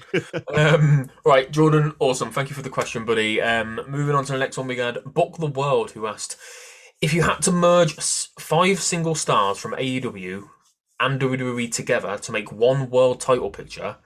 Um, 0.54 1.10
right, 1.24 1.50
Jordan. 1.50 1.92
Awesome. 1.98 2.30
Thank 2.30 2.50
you 2.50 2.54
for 2.54 2.62
the 2.62 2.70
question, 2.70 3.04
buddy. 3.04 3.42
Um, 3.42 3.80
moving 3.88 4.14
on 4.14 4.24
to 4.26 4.32
the 4.32 4.38
next 4.38 4.56
one, 4.58 4.68
we 4.68 4.76
got 4.76 5.02
Book 5.12 5.38
the 5.38 5.48
World, 5.48 5.90
who 5.90 6.06
asked 6.06 6.36
if 7.00 7.12
you 7.12 7.22
had 7.22 7.40
to 7.42 7.50
merge 7.50 7.96
five 8.38 8.80
single 8.80 9.16
stars 9.16 9.58
from 9.58 9.72
AEW 9.72 10.44
and 11.00 11.20
WWE 11.20 11.72
together 11.72 12.16
to 12.18 12.30
make 12.30 12.52
one 12.52 12.90
world 12.90 13.20
title 13.20 13.50
picture, 13.50 13.96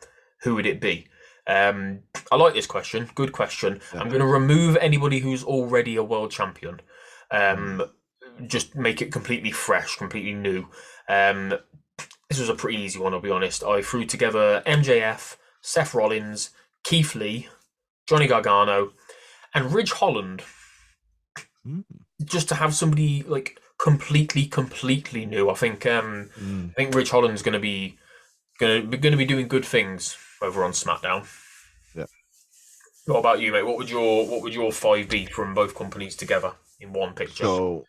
who 0.42 0.54
would 0.54 0.64
it 0.64 0.80
be? 0.80 1.08
Um, 1.46 2.00
I 2.32 2.36
like 2.36 2.54
this 2.54 2.66
question. 2.66 3.08
Good 3.14 3.32
question. 3.32 3.80
I'm 3.92 4.08
going 4.08 4.20
to 4.20 4.26
remove 4.26 4.76
anybody 4.78 5.20
who's 5.20 5.44
already 5.44 5.96
a 5.96 6.02
world 6.02 6.30
champion. 6.32 6.80
Um, 7.30 7.82
just 8.46 8.74
make 8.74 9.00
it 9.00 9.12
completely 9.12 9.52
fresh, 9.52 9.96
completely 9.96 10.34
new. 10.34 10.66
Um, 11.08 11.54
this 12.28 12.40
was 12.40 12.48
a 12.48 12.54
pretty 12.54 12.78
easy 12.78 12.98
one, 12.98 13.14
I'll 13.14 13.20
be 13.20 13.30
honest. 13.30 13.62
I 13.62 13.80
threw 13.82 14.04
together 14.04 14.62
MJF, 14.66 15.36
Seth 15.62 15.94
Rollins, 15.94 16.50
Keith 16.84 17.14
Lee, 17.14 17.48
Johnny 18.08 18.26
Gargano, 18.26 18.92
and 19.54 19.72
Ridge 19.72 19.92
Holland, 19.92 20.42
Mm. 21.66 21.84
just 22.24 22.48
to 22.50 22.54
have 22.54 22.74
somebody 22.76 23.24
like 23.24 23.60
completely, 23.78 24.46
completely 24.46 25.26
new. 25.26 25.50
I 25.50 25.54
think 25.54 25.84
um, 25.84 26.30
Mm. 26.40 26.70
I 26.70 26.74
think 26.74 26.94
Ridge 26.94 27.10
Holland's 27.10 27.42
going 27.42 27.54
to 27.54 27.58
be 27.58 27.98
going 28.60 28.88
to 28.90 29.16
be 29.16 29.24
doing 29.24 29.48
good 29.48 29.64
things 29.64 30.16
over 30.46 30.64
on 30.64 30.72
SmackDown. 30.72 31.26
Yeah. 31.94 32.06
What 33.06 33.18
about 33.18 33.40
you, 33.40 33.52
mate? 33.52 33.64
What 33.64 33.76
would 33.76 33.90
your 33.90 34.26
what 34.26 34.42
would 34.42 34.54
your 34.54 34.72
five 34.72 35.08
be 35.08 35.26
from 35.26 35.54
both 35.54 35.74
companies 35.74 36.16
together 36.16 36.52
in 36.80 36.92
one 36.92 37.14
picture? 37.14 37.44
So, 37.44 37.84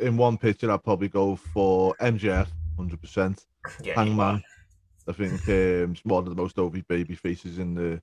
in 0.00 0.16
one 0.16 0.38
picture, 0.38 0.70
I'd 0.70 0.84
probably 0.84 1.08
go 1.08 1.36
for 1.36 1.94
MJF, 2.00 2.48
hundred 2.76 3.00
percent. 3.00 3.44
yeah, 3.82 3.94
Hangman. 3.94 4.42
I 5.08 5.12
think 5.12 5.48
um, 5.48 5.96
one 6.04 6.24
of 6.24 6.34
the 6.34 6.40
most 6.40 6.58
over 6.58 6.80
baby 6.88 7.14
faces 7.14 7.58
in 7.58 7.74
the 7.74 8.00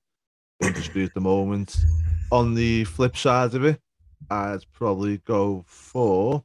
industry 0.61 1.03
at 1.03 1.13
the 1.13 1.21
moment. 1.21 1.77
On 2.31 2.53
the 2.55 2.83
flip 2.85 3.15
side 3.15 3.53
of 3.53 3.63
it, 3.63 3.79
I'd 4.29 4.65
probably 4.73 5.19
go 5.19 5.63
for 5.67 6.43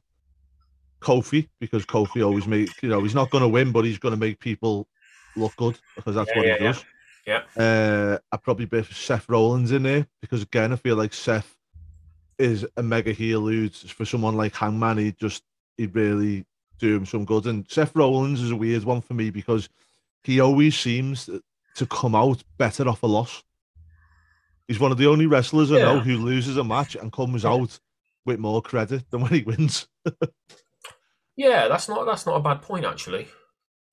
Kofi 1.01 1.49
because 1.59 1.85
Kofi 1.85 2.23
always 2.23 2.47
make 2.47 2.69
you 2.83 2.89
know 2.89 3.01
he's 3.01 3.15
not 3.15 3.31
going 3.31 3.41
to 3.41 3.47
win, 3.47 3.71
but 3.71 3.85
he's 3.85 3.97
going 3.97 4.13
to 4.13 4.19
make 4.19 4.39
people 4.39 4.87
look 5.35 5.55
good 5.55 5.79
because 5.95 6.15
that's 6.15 6.29
Yeah, 6.29 6.37
what 6.37 6.45
yeah, 6.45 6.57
he 6.57 6.63
does. 6.65 6.85
Yeah. 7.25 7.43
Uh, 7.55 8.17
I'd 8.31 8.43
probably 8.43 8.65
be 8.65 8.83
Seth 8.83 9.29
Rollins 9.29 9.71
in 9.71 9.83
there 9.83 10.07
because 10.21 10.41
again, 10.41 10.73
I 10.73 10.75
feel 10.75 10.95
like 10.95 11.13
Seth 11.13 11.57
is 12.39 12.65
a 12.77 12.83
mega 12.83 13.11
heel 13.11 13.47
who's 13.47 13.81
for 13.91 14.05
someone 14.05 14.35
like 14.35 14.55
Hangman, 14.55 14.97
he 14.97 15.11
just 15.11 15.43
he'd 15.77 15.95
really 15.95 16.45
do 16.79 16.95
him 16.95 17.05
some 17.05 17.25
good. 17.25 17.45
And 17.45 17.69
Seth 17.69 17.95
Rollins 17.95 18.41
is 18.41 18.51
a 18.51 18.55
weird 18.55 18.83
one 18.83 19.01
for 19.01 19.13
me 19.13 19.29
because 19.29 19.69
he 20.23 20.39
always 20.39 20.77
seems 20.77 21.29
to 21.75 21.85
come 21.85 22.15
out 22.15 22.43
better 22.57 22.87
off 22.87 23.03
a 23.03 23.07
loss. 23.07 23.43
He's 24.67 24.79
one 24.79 24.91
of 24.91 24.97
the 24.97 25.07
only 25.07 25.25
wrestlers 25.25 25.71
I 25.71 25.79
know 25.79 25.99
who 25.99 26.17
loses 26.17 26.57
a 26.57 26.63
match 26.63 26.95
and 26.95 27.11
comes 27.11 27.45
out 27.45 27.79
with 28.25 28.39
more 28.39 28.61
credit 28.61 29.09
than 29.11 29.21
when 29.21 29.33
he 29.33 29.43
wins. 29.43 29.87
Yeah, 31.35 31.67
that's 31.69 31.87
not 31.89 32.05
that's 32.05 32.25
not 32.25 32.35
a 32.35 32.41
bad 32.41 32.61
point 32.61 32.85
actually. 32.85 33.27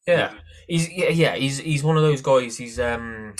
Yeah, 0.08 0.32
he's 0.66 0.90
yeah 0.90 1.08
yeah 1.10 1.36
he's 1.36 1.58
he's 1.58 1.82
one 1.84 1.96
of 1.96 2.02
those 2.02 2.22
guys. 2.22 2.56
He's 2.56 2.80
um 2.80 3.34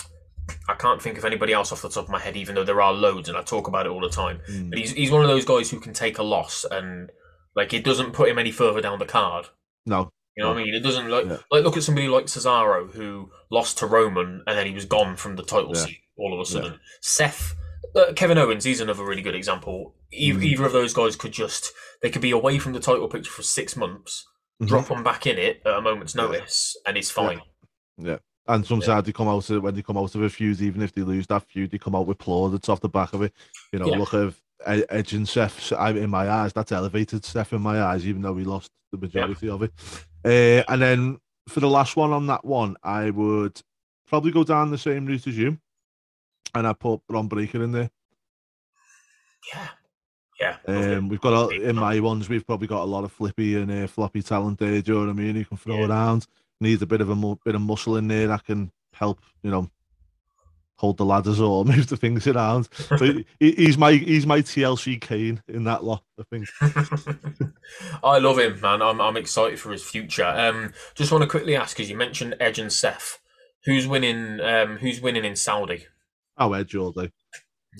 I 0.68 0.74
can't 0.74 1.00
think 1.02 1.18
of 1.18 1.24
anybody 1.24 1.52
else 1.52 1.72
off 1.72 1.82
the 1.82 1.88
top 1.88 2.04
of 2.04 2.10
my 2.10 2.18
head, 2.18 2.36
even 2.36 2.54
though 2.54 2.64
there 2.64 2.80
are 2.80 2.92
loads 2.92 3.28
and 3.28 3.36
I 3.36 3.42
talk 3.42 3.68
about 3.68 3.86
it 3.86 3.90
all 3.90 4.00
the 4.00 4.08
time. 4.08 4.40
Mm. 4.50 4.70
But 4.70 4.78
he's 4.78 4.92
he's 4.92 5.10
one 5.10 5.22
of 5.22 5.28
those 5.28 5.44
guys 5.44 5.70
who 5.70 5.80
can 5.80 5.92
take 5.92 6.18
a 6.18 6.22
loss 6.22 6.64
and 6.70 7.10
like 7.56 7.72
it 7.74 7.84
doesn't 7.84 8.12
put 8.12 8.28
him 8.28 8.38
any 8.38 8.50
further 8.52 8.80
down 8.80 8.98
the 8.98 9.04
card. 9.06 9.46
No, 9.86 10.10
You 10.36 10.44
know 10.44 10.50
what 10.50 10.58
I 10.58 10.64
mean? 10.64 10.74
It 10.74 10.80
doesn't 10.80 11.08
like 11.10 11.26
Yeah. 11.26 11.38
like 11.50 11.64
look 11.64 11.76
at 11.76 11.82
somebody 11.82 12.08
like 12.08 12.26
Cesaro 12.26 12.92
who 12.92 13.30
lost 13.50 13.78
to 13.78 13.86
Roman 13.86 14.42
and 14.46 14.58
then 14.58 14.66
he 14.66 14.74
was 14.74 14.84
gone 14.84 15.16
from 15.16 15.36
the 15.36 15.42
title 15.42 15.72
Yeah. 15.74 15.84
seat 15.84 15.98
all 16.18 16.34
of 16.34 16.40
a 16.40 16.44
sudden. 16.44 16.80
Seth, 17.00 17.54
uh, 17.94 18.12
Kevin 18.14 18.38
Owens, 18.38 18.64
he's 18.64 18.80
another 18.80 19.04
really 19.04 19.22
good 19.22 19.34
example. 19.36 19.94
E- 20.12 20.32
Mm. 20.32 20.42
Either 20.42 20.66
of 20.66 20.72
those 20.72 20.92
guys 20.94 21.14
could 21.16 21.32
just 21.32 21.72
they 22.02 22.10
could 22.10 22.22
be 22.22 22.30
away 22.30 22.58
from 22.58 22.72
the 22.72 22.80
title 22.80 23.08
picture 23.08 23.30
for 23.30 23.42
six 23.42 23.76
months, 23.76 24.26
Mhm. 24.60 24.68
drop 24.68 24.88
them 24.88 25.02
back 25.04 25.26
in 25.26 25.38
it 25.38 25.62
at 25.64 25.74
a 25.76 25.80
moment's 25.80 26.14
Yeah. 26.14 26.22
notice, 26.22 26.76
and 26.86 26.96
it's 26.96 27.10
fine. 27.10 27.40
Yeah. 27.96 28.18
And 28.46 28.66
sometimes 28.66 29.04
they 29.04 29.12
come 29.12 29.28
out 29.28 29.48
of 29.50 29.62
when 29.62 29.74
they 29.74 29.82
come 29.82 29.98
out 29.98 30.14
of 30.14 30.22
a 30.22 30.28
feud, 30.30 30.60
even 30.62 30.82
if 30.82 30.92
they 30.92 31.02
lose 31.02 31.26
that 31.26 31.42
feud, 31.48 31.70
they 31.70 31.78
come 31.78 31.94
out 31.94 32.06
with 32.06 32.18
plaudits 32.18 32.68
off 32.68 32.80
the 32.80 32.88
back 32.88 33.12
of 33.12 33.22
it. 33.22 33.32
You 33.72 33.78
know, 33.78 33.90
Yeah. 33.90 33.98
look 33.98 34.14
at 34.14 34.34
Ed- 34.64 34.86
Edge 34.88 35.12
and 35.12 35.28
Seth. 35.28 35.70
in 35.72 36.10
my 36.10 36.28
eyes, 36.30 36.52
that's 36.52 36.72
elevated 36.72 37.24
Seth 37.24 37.52
in 37.52 37.60
my 37.60 37.80
eyes, 37.82 38.06
even 38.06 38.22
though 38.22 38.32
we 38.32 38.44
lost 38.44 38.70
the 38.90 38.98
majority 38.98 39.48
of 39.50 39.62
it. 39.62 39.72
Uh, 40.24 40.64
and 40.72 40.80
then 40.82 41.20
for 41.48 41.60
the 41.60 41.68
last 41.68 41.94
one 41.96 42.12
on 42.12 42.26
that 42.26 42.44
one, 42.44 42.76
I 42.82 43.10
would 43.10 43.62
probably 44.06 44.32
go 44.32 44.44
down 44.44 44.70
the 44.70 44.78
same 44.78 45.04
route 45.06 45.26
as 45.26 45.36
you, 45.36 45.58
and 46.54 46.66
I 46.66 46.72
put 46.72 47.06
Bron 47.06 47.28
Breakker 47.28 47.62
in 47.62 47.72
there. 47.72 47.90
Yeah, 49.52 49.68
yeah. 50.40 50.56
Um, 50.66 51.08
we've 51.08 51.20
got 51.20 51.50
a, 51.52 51.60
in 51.68 51.76
my 51.76 51.98
ones, 52.00 52.28
we've 52.28 52.46
probably 52.46 52.68
got 52.68 52.82
a 52.82 52.84
lot 52.84 53.04
of 53.04 53.12
flippy 53.12 53.56
and 53.56 53.70
uh, 53.70 53.86
floppy 53.86 54.22
talent 54.22 54.58
there. 54.58 54.80
Do 54.82 54.92
you 54.92 54.98
know 54.98 55.06
what 55.06 55.10
I 55.10 55.14
mean? 55.14 55.36
You 55.36 55.44
can 55.44 55.56
throw 55.56 55.80
Yeah. 55.80 55.86
around. 55.88 56.26
Needs 56.60 56.82
a 56.82 56.86
bit 56.86 57.00
of 57.00 57.10
a 57.10 57.14
mu- 57.14 57.36
bit 57.44 57.54
of 57.54 57.60
muscle 57.60 57.96
in 57.96 58.08
there 58.08 58.26
that 58.28 58.44
can 58.44 58.70
help. 58.92 59.20
You 59.42 59.50
know, 59.50 59.70
hold 60.76 60.96
the 60.96 61.04
ladders 61.04 61.40
or 61.40 61.64
move 61.64 61.86
the 61.88 61.96
things 61.96 62.26
around. 62.26 62.68
He, 63.40 63.52
he's 63.52 63.78
my 63.78 63.92
he's 63.92 64.26
my 64.26 64.40
TLC 64.40 65.00
Kane 65.00 65.42
in 65.48 65.64
that 65.64 65.84
lot. 65.84 66.02
I 66.18 66.24
think. 66.30 66.46
I 68.02 68.18
love 68.18 68.38
him, 68.38 68.60
man. 68.60 68.82
I'm 68.82 69.00
I'm 69.00 69.16
excited 69.16 69.58
for 69.60 69.70
his 69.72 69.82
future. 69.84 70.24
Um, 70.24 70.72
just 70.94 71.12
want 71.12 71.22
to 71.22 71.28
quickly 71.28 71.56
ask, 71.56 71.76
because 71.76 71.90
you 71.90 71.96
mentioned 71.96 72.34
Edge 72.40 72.58
and 72.58 72.72
Seth, 72.72 73.18
who's 73.64 73.86
winning? 73.86 74.40
Um, 74.40 74.78
who's 74.78 75.00
winning 75.00 75.24
in 75.24 75.36
Saudi? 75.36 75.86
Oh, 76.36 76.52
Edge 76.52 76.74
all 76.76 76.92
day. 76.92 77.06
Do 77.06 77.10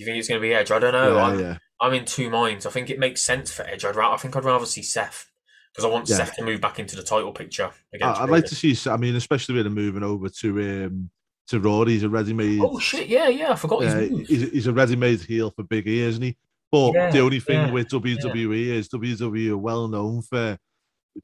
you 0.05 0.07
think 0.07 0.19
it's 0.19 0.29
going 0.29 0.41
to 0.41 0.47
be 0.47 0.55
Edge? 0.55 0.71
I 0.71 0.79
don't 0.79 0.93
know. 0.93 1.17
yeah, 1.17 1.23
I'm, 1.25 1.41
yeah. 1.41 1.59
I'm 1.81 1.95
in 1.95 2.05
two 2.05 2.29
minds. 2.31 2.67
I 2.67 2.71
think 2.71 2.91
it 2.91 2.99
makes 2.99 3.21
sense 3.21 3.53
for 3.53 3.63
Edge. 3.63 3.85
I'd 3.85 3.97
ra- 3.97 4.13
I 4.15 4.17
think 4.17 4.35
I'd 4.37 4.45
rather 4.45 4.67
see 4.67 4.83
Seth 4.83 5.31
because 5.73 5.85
I 5.85 5.89
want 5.89 6.09
Yeah. 6.09 6.17
Seth 6.17 6.37
to 6.37 6.45
move 6.45 6.61
back 6.61 6.79
into 6.79 6.97
the 6.97 7.03
title 7.03 7.33
picture 7.33 7.71
against. 7.93 8.21
I, 8.21 8.25
I'd 8.25 8.31
like 8.31 8.47
to 8.47 8.55
see. 8.55 8.77
I 8.91 8.97
mean, 8.97 9.15
especially 9.17 9.55
with 9.57 9.67
him 9.67 9.75
moving 9.75 10.03
over 10.03 10.29
to 10.29 10.85
um 10.87 11.11
to 11.49 11.61
Raw. 11.61 11.85
He's 11.85 12.03
a 12.03 12.09
ready-made. 12.09 12.61
Oh 12.63 12.79
shit! 12.79 13.09
Yeah, 13.09 13.29
yeah. 13.29 13.53
I 13.53 13.55
forgot 13.57 13.83
Yeah, 13.83 14.01
his 14.01 14.11
move. 14.11 14.29
he's, 14.29 14.51
he's 14.51 14.67
a 14.67 14.73
ready-made 14.73 15.21
heel 15.21 15.51
for 15.51 15.63
Big 15.63 15.87
E, 15.87 16.01
isn't 16.01 16.23
he? 16.23 16.37
But 16.71 16.93
Yeah, 16.95 17.11
the 17.11 17.21
only 17.21 17.41
thing 17.41 17.73
with 17.73 17.89
WWE 17.89 18.67
is 18.69 18.89
WWE 18.91 19.51
are 19.53 19.57
well 19.57 19.89
known 19.89 20.21
for 20.23 20.59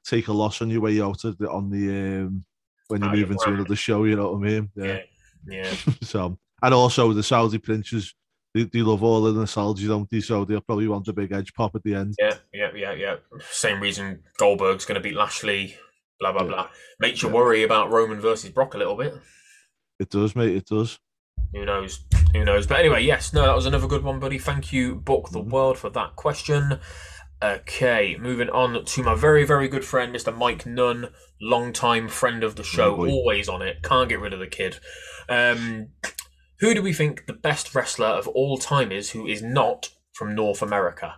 take 0.04 0.28
a 0.28 0.32
loss 0.32 0.62
on 0.62 0.70
your 0.70 0.80
way 0.80 1.00
out 1.00 1.24
of 1.24 1.36
the 1.38 1.50
on 1.50 1.68
the 1.70 1.88
um, 2.22 2.44
when 2.88 3.02
you 3.02 3.08
Oh, 3.08 3.12
move 3.12 3.30
into 3.30 3.44
brand. 3.44 3.58
another 3.60 3.76
show. 3.76 4.04
You 4.04 4.16
know 4.16 4.32
what 4.32 4.38
I 4.46 4.50
mean? 4.50 4.70
Yeah, 4.76 4.98
yeah. 5.46 5.74
so 6.02 6.38
and 6.62 6.72
also 6.72 7.12
the 7.12 7.22
Saudi 7.22 7.58
princes, 7.58 8.14
they, 8.54 8.64
they 8.64 8.80
love 8.82 9.02
all 9.02 9.20
the 9.22 9.32
nostalgia, 9.32 9.88
don't 9.88 10.08
they? 10.08 10.20
So 10.20 10.44
they'll 10.44 10.60
probably 10.60 10.88
want 10.88 11.08
a 11.08 11.12
big 11.12 11.32
edge 11.32 11.52
pop 11.54 11.74
at 11.74 11.82
the 11.82 11.94
end. 11.94 12.14
Yeah, 12.18 12.34
yeah, 12.52 12.70
yeah, 12.74 12.92
yeah. 12.92 13.16
Same 13.50 13.80
reason 13.80 14.22
Goldberg's 14.38 14.84
going 14.84 14.94
to 14.94 15.00
beat 15.00 15.16
Lashley. 15.16 15.76
Blah 16.20 16.32
blah 16.32 16.42
Yeah. 16.42 16.48
blah. 16.48 16.68
Makes 17.00 17.22
you 17.22 17.28
Yeah. 17.28 17.34
worry 17.34 17.62
about 17.64 17.90
Roman 17.90 18.20
versus 18.20 18.50
Brock 18.50 18.74
a 18.74 18.78
little 18.78 18.96
bit. 18.96 19.14
It 19.98 20.08
does, 20.10 20.34
mate. 20.36 20.56
It 20.56 20.66
does. 20.66 20.98
Who 21.52 21.64
knows? 21.64 22.04
Who 22.32 22.44
knows? 22.44 22.66
But 22.66 22.80
anyway, 22.80 23.04
yes, 23.04 23.32
no, 23.32 23.42
that 23.42 23.54
was 23.54 23.66
another 23.66 23.86
good 23.86 24.02
one, 24.02 24.18
buddy. 24.18 24.38
Thank 24.38 24.72
you, 24.72 24.94
Book 24.96 25.30
the 25.30 25.40
Mhm. 25.40 25.50
World, 25.50 25.78
for 25.78 25.90
that 25.90 26.16
question. 26.16 26.80
Okay, 27.42 28.16
moving 28.18 28.48
on 28.48 28.84
to 28.84 29.02
my 29.02 29.14
very, 29.14 29.44
very 29.44 29.68
good 29.68 29.84
friend, 29.84 30.14
Mr. 30.14 30.34
Mike 30.36 30.64
Nunn, 30.66 31.08
long-time 31.40 32.08
friend 32.08 32.42
of 32.42 32.56
the 32.56 32.62
show, 32.64 32.96
Oh, 32.96 33.06
always 33.08 33.48
on 33.48 33.60
it. 33.60 33.82
Can't 33.82 34.08
get 34.08 34.20
rid 34.20 34.32
of 34.32 34.38
the 34.40 34.46
kid. 34.46 34.78
Um, 35.28 35.88
who 36.60 36.74
do 36.74 36.82
we 36.82 36.92
think 36.92 37.26
the 37.26 37.32
best 37.32 37.74
wrestler 37.74 38.06
of 38.06 38.28
all 38.28 38.58
time 38.58 38.92
is 38.92 39.10
who 39.10 39.26
is 39.26 39.42
not 39.42 39.90
from 40.12 40.34
North 40.34 40.62
America? 40.62 41.14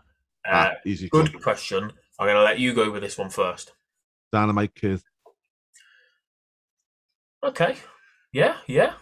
Uh, 0.46 0.52
ah, 0.52 0.72
easy. 0.84 1.08
good 1.08 1.32
Good. 1.32 1.42
question. 1.42 1.92
I'm 2.18 2.26
going 2.26 2.36
to 2.36 2.42
let 2.42 2.58
you 2.58 2.72
go 2.72 2.90
with 2.90 3.02
this 3.02 3.18
one 3.18 3.30
first. 3.30 3.72
Dynamite 4.32 4.74
Kid. 4.74 5.02
Okay. 7.44 7.76
Yeah, 8.32 8.56
yeah. 8.66 8.94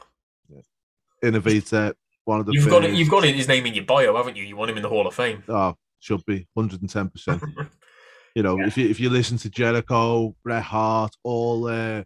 Innovator. 1.23 1.95
One 2.25 2.41
of 2.41 2.47
the 2.47 2.53
You've 2.53 2.69
got 2.69 2.85
it. 2.85 2.95
You've 2.95 3.11
got 3.11 3.25
his 3.25 3.49
name 3.49 3.67
in 3.67 3.75
your 3.75 3.85
bio, 3.85 4.17
haven't 4.17 4.37
you? 4.37 4.45
You 4.45 4.57
want 4.57 4.71
him 4.71 4.77
in 4.77 4.83
the 4.83 4.89
Hall 4.89 5.07
of 5.07 5.15
Fame. 5.15 5.43
Oh, 5.49 5.75
should 6.01 6.25
be 6.25 6.47
110. 6.55 7.11
percent 7.11 7.43
You 8.35 8.43
know, 8.43 8.59
if 8.61 8.77
you 8.77 8.89
if 8.89 8.99
you 8.99 9.11
listen 9.11 9.39
to 9.39 9.51
Jericho, 9.51 10.35
Bret 10.43 10.63
Hart, 10.63 11.15
all 11.23 11.69
uh, 11.69 12.03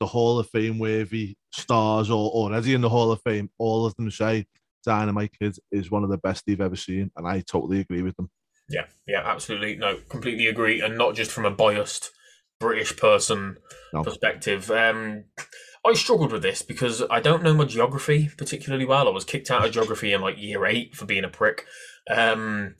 the 0.00 0.06
Hall 0.06 0.38
of 0.38 0.48
Fame 0.50 0.78
worthy 0.78 1.36
stars 1.52 2.10
or 2.10 2.30
already 2.30 2.74
in 2.74 2.80
the 2.80 2.88
Hall 2.88 3.12
of 3.12 3.20
Fame, 3.22 3.50
all 3.58 3.86
of 3.86 3.94
them 3.96 4.10
say 4.10 4.46
Dynamite 4.84 5.32
Kid 5.38 5.56
is 5.70 5.90
one 5.90 6.04
of 6.04 6.10
the 6.10 6.18
best 6.18 6.44
they've 6.46 6.60
ever 6.60 6.76
seen, 6.76 7.10
and 7.16 7.26
I 7.26 7.40
totally 7.40 7.80
agree 7.80 8.02
with 8.02 8.16
them. 8.16 8.30
Yeah, 8.68 8.86
yeah, 9.06 9.22
absolutely. 9.24 9.76
No, 9.76 9.98
completely 10.08 10.46
agree, 10.46 10.80
and 10.80 10.96
not 10.96 11.14
just 11.14 11.30
from 11.30 11.44
a 11.44 11.50
biased 11.50 12.10
British 12.58 12.96
person 12.96 13.56
No. 13.92 14.02
perspective. 14.02 14.70
Um, 14.70 15.24
I 15.84 15.94
struggled 15.94 16.32
with 16.32 16.42
this 16.42 16.62
because 16.62 17.02
I 17.10 17.20
don't 17.20 17.42
know 17.42 17.54
my 17.54 17.64
geography 17.64 18.30
particularly 18.38 18.84
well. 18.84 19.08
I 19.08 19.10
was 19.10 19.24
kicked 19.24 19.50
out 19.50 19.66
of 19.66 19.72
geography 19.72 20.12
in 20.12 20.20
like 20.20 20.40
year 20.40 20.64
eight 20.64 20.94
for 20.94 21.06
being 21.06 21.24
a 21.24 21.28
prick. 21.28 21.66
Um, 22.08 22.76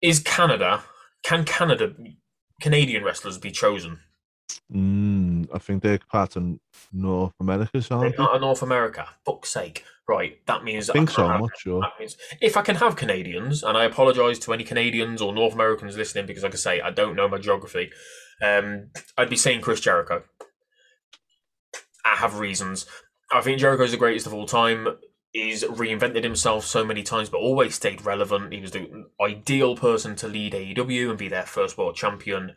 is 0.00 0.18
Canada? 0.18 0.82
Can 1.22 1.44
Canada? 1.44 1.94
Canadian 2.60 3.04
wrestlers 3.04 3.38
be 3.38 3.50
chosen? 3.50 4.00
Mm, 4.74 5.11
I 5.54 5.58
think 5.58 5.82
they're 5.82 5.98
part 6.10 6.36
of 6.36 6.58
North 6.92 7.34
America, 7.40 7.70
They're 7.72 7.98
aren't 7.98 8.12
they? 8.12 8.16
part 8.16 8.34
of 8.36 8.40
North 8.40 8.62
America. 8.62 9.06
Fuck's 9.24 9.50
sake! 9.50 9.84
Right, 10.08 10.44
that 10.46 10.64
means 10.64 10.90
I 10.90 10.94
think 10.94 11.08
can't 11.10 11.16
so. 11.16 11.22
have 11.28 11.34
I'm 11.36 11.40
not 11.42 11.50
sure. 11.58 11.80
That 11.80 11.92
means 11.98 12.16
if 12.40 12.56
I 12.56 12.62
can 12.62 12.76
have 12.76 12.96
Canadians, 12.96 13.62
and 13.62 13.78
I 13.78 13.84
apologise 13.84 14.38
to 14.40 14.52
any 14.52 14.64
Canadians 14.64 15.22
or 15.22 15.32
North 15.32 15.54
Americans 15.54 15.96
listening 15.96 16.26
because, 16.26 16.42
like 16.42 16.54
I 16.54 16.56
say, 16.56 16.80
I 16.80 16.90
don't 16.90 17.14
know 17.16 17.28
my 17.28 17.38
geography. 17.38 17.90
Um, 18.42 18.88
I'd 19.16 19.30
be 19.30 19.36
saying 19.36 19.60
Chris 19.60 19.80
Jericho. 19.80 20.24
I 22.04 22.16
have 22.16 22.38
reasons. 22.38 22.86
I 23.32 23.40
think 23.40 23.60
Jericho's 23.60 23.92
the 23.92 23.96
greatest 23.96 24.26
of 24.26 24.34
all 24.34 24.46
time. 24.46 24.88
he's 25.32 25.62
reinvented 25.64 26.24
himself 26.24 26.64
so 26.66 26.84
many 26.84 27.02
times, 27.02 27.30
but 27.30 27.38
always 27.38 27.74
stayed 27.74 28.04
relevant. 28.04 28.52
He 28.52 28.60
was 28.60 28.72
the 28.72 29.06
ideal 29.20 29.76
person 29.76 30.14
to 30.16 30.28
lead 30.28 30.52
AEW 30.52 31.08
and 31.10 31.18
be 31.18 31.28
their 31.28 31.46
first 31.46 31.78
world 31.78 31.94
champion. 31.96 32.52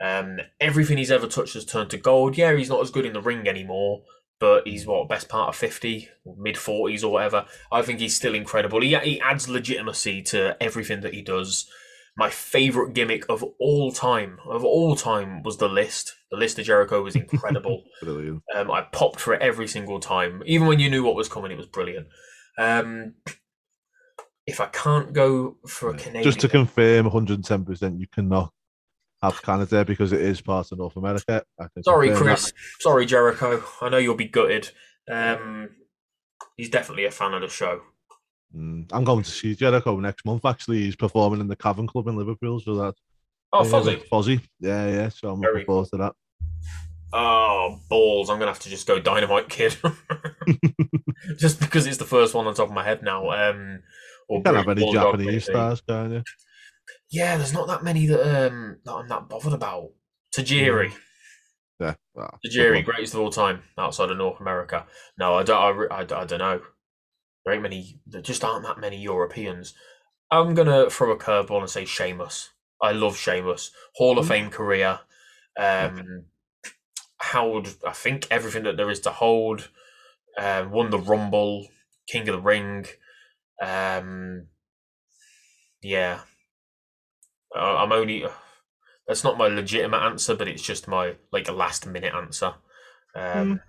Um, 0.00 0.38
everything 0.60 0.98
he's 0.98 1.10
ever 1.10 1.26
touched 1.26 1.54
has 1.54 1.64
turned 1.64 1.90
to 1.90 1.98
gold. 1.98 2.36
Yeah, 2.36 2.54
he's 2.54 2.68
not 2.68 2.80
as 2.80 2.90
good 2.90 3.06
in 3.06 3.12
the 3.12 3.20
ring 3.20 3.48
anymore, 3.48 4.02
but 4.38 4.66
he's 4.66 4.86
what 4.86 5.08
best 5.08 5.28
part 5.28 5.48
of 5.48 5.56
fifty, 5.56 6.08
mid 6.36 6.56
forties 6.56 7.02
or 7.02 7.12
whatever. 7.12 7.46
I 7.72 7.82
think 7.82 8.00
he's 8.00 8.14
still 8.14 8.34
incredible. 8.34 8.80
He 8.80 8.96
he 8.96 9.20
adds 9.20 9.48
legitimacy 9.48 10.22
to 10.24 10.56
everything 10.62 11.00
that 11.00 11.14
he 11.14 11.22
does. 11.22 11.68
My 12.16 12.30
favorite 12.30 12.94
gimmick 12.94 13.24
of 13.28 13.44
all 13.60 13.92
time, 13.92 14.38
of 14.44 14.64
all 14.64 14.96
time, 14.96 15.42
was 15.44 15.58
the 15.58 15.68
list. 15.68 16.16
The 16.32 16.36
list 16.36 16.58
of 16.58 16.66
Jericho 16.66 17.02
was 17.02 17.14
incredible. 17.14 17.84
Brilliant. 18.02 18.42
Um, 18.56 18.72
I 18.72 18.82
popped 18.82 19.20
for 19.20 19.34
it 19.34 19.42
every 19.42 19.68
single 19.68 20.00
time, 20.00 20.42
even 20.44 20.66
when 20.66 20.80
you 20.80 20.90
knew 20.90 21.04
what 21.04 21.14
was 21.14 21.28
coming. 21.28 21.52
It 21.52 21.56
was 21.56 21.68
brilliant. 21.68 22.08
Um, 22.58 23.14
if 24.48 24.60
I 24.60 24.66
can't 24.66 25.12
go 25.12 25.58
for 25.66 25.90
a 25.90 25.94
Canadian, 25.94 26.24
Just 26.24 26.40
to 26.40 26.48
confirm, 26.48 27.08
110%, 27.08 28.00
you 28.00 28.06
cannot 28.08 28.52
have 29.22 29.42
Canada 29.42 29.84
because 29.84 30.12
it 30.12 30.20
is 30.20 30.40
part 30.40 30.70
of 30.72 30.78
North 30.78 30.96
America. 30.96 31.42
Sorry, 31.82 32.08
confirm 32.08 32.26
that. 32.28 32.32
Chris. 32.38 32.52
Sorry, 32.80 33.06
Jericho. 33.06 33.62
I 33.82 33.88
know 33.88 33.98
you'll 33.98 34.14
be 34.14 34.28
gutted. 34.28 34.70
Um, 35.10 35.70
he's 36.56 36.70
definitely 36.70 37.04
a 37.06 37.10
fan 37.10 37.34
of 37.34 37.40
the 37.42 37.48
show. 37.48 37.80
Mm, 38.56 38.86
I'm 38.92 39.04
going 39.04 39.24
to 39.24 39.30
see 39.30 39.54
Jericho 39.54 39.98
next 40.00 40.24
month. 40.24 40.44
Actually, 40.44 40.82
he's 40.82 40.96
performing 40.96 41.40
in 41.40 41.48
the 41.48 41.56
Cavern 41.56 41.86
Club 41.86 42.08
in 42.08 42.16
Liverpool, 42.16 42.60
so 42.60 42.74
that 42.76 42.94
Oh, 43.52 43.64
Fuzzy. 43.64 43.96
Fozzy. 44.12 44.40
Yeah, 44.60 44.88
yeah. 44.88 45.08
So 45.08 45.30
I'm 45.32 45.40
Very 45.40 45.54
looking 45.54 45.66
forward 45.66 45.88
to 45.92 45.96
that. 45.98 46.12
Oh, 47.14 47.80
balls. 47.88 48.28
I'm 48.28 48.36
going 48.36 48.46
to 48.46 48.52
have 48.52 48.60
to 48.62 48.68
just 48.68 48.86
go 48.86 48.98
Dynamite 49.00 49.48
Kid. 49.48 49.74
just 51.38 51.58
because 51.60 51.86
it's 51.86 51.96
the 51.96 52.04
first 52.04 52.34
one 52.34 52.46
on 52.46 52.54
top 52.54 52.68
of 52.68 52.74
my 52.74 52.84
head 52.84 53.02
now. 53.02 53.30
Um, 53.30 53.80
or 54.28 54.38
You 54.38 54.42
can't 54.44 54.56
have 54.56 54.68
any 54.68 54.82
Bulldog, 54.82 55.12
Japanese 55.18 55.26
maybe. 55.26 55.40
stars, 55.40 55.80
can 55.80 56.12
you? 56.12 56.22
Yeah, 57.10 57.36
there's 57.36 57.52
not 57.54 57.68
that 57.68 57.82
many 57.84 58.06
that 58.06 58.46
um 58.46 58.78
that 58.84 58.92
I'm 58.92 59.08
that 59.08 59.28
bothered 59.28 59.52
about. 59.52 59.90
Tajiri. 60.36 60.92
Yeah. 61.80 61.94
Well, 62.14 62.38
Tajiri, 62.44 62.84
greatest 62.84 63.14
of 63.14 63.20
all 63.20 63.30
time 63.30 63.62
outside 63.78 64.10
of 64.10 64.18
North 64.18 64.40
America. 64.40 64.86
No, 65.18 65.34
I 65.34 65.42
don't. 65.42 65.90
I, 65.90 65.94
I, 65.96 66.00
I 66.00 66.04
don't 66.24 66.38
know. 66.38 66.60
There 67.44 67.54
ain't 67.54 67.62
many. 67.62 68.00
There 68.06 68.20
just 68.20 68.44
aren't 68.44 68.64
that 68.64 68.78
many 68.80 69.00
Europeans. 69.00 69.74
I'm 70.30 70.54
gonna 70.54 70.90
throw 70.90 71.12
a 71.12 71.16
curveball 71.18 71.60
and 71.60 71.70
say 71.70 71.84
Sheamus. 71.84 72.50
I 72.82 72.92
love 72.92 73.16
Sheamus. 73.16 73.70
Hall 73.94 74.18
of 74.18 74.26
Mm. 74.26 74.28
Fame 74.28 74.50
career. 74.50 75.00
Um, 75.58 76.26
held, 77.20 77.76
I 77.86 77.92
think 77.92 78.26
everything 78.30 78.62
that 78.64 78.76
there 78.76 78.90
is 78.90 79.00
to 79.00 79.10
hold. 79.10 79.70
Um, 80.38 80.70
won 80.70 80.90
the 80.90 80.98
Rumble, 80.98 81.66
King 82.08 82.28
of 82.28 82.36
the 82.36 82.42
Ring. 82.42 82.86
Um, 83.62 84.46
yeah. 85.82 86.20
Uh, 87.56 87.76
I'm 87.76 87.92
only. 87.92 88.24
That's 89.06 89.24
not 89.24 89.38
my 89.38 89.46
legitimate 89.48 90.02
answer, 90.02 90.34
but 90.34 90.48
it's 90.48 90.62
just 90.62 90.86
my 90.88 91.16
like 91.32 91.48
a 91.48 91.52
last 91.52 91.86
minute 91.86 92.14
answer. 92.14 92.54
Um, 93.14 93.60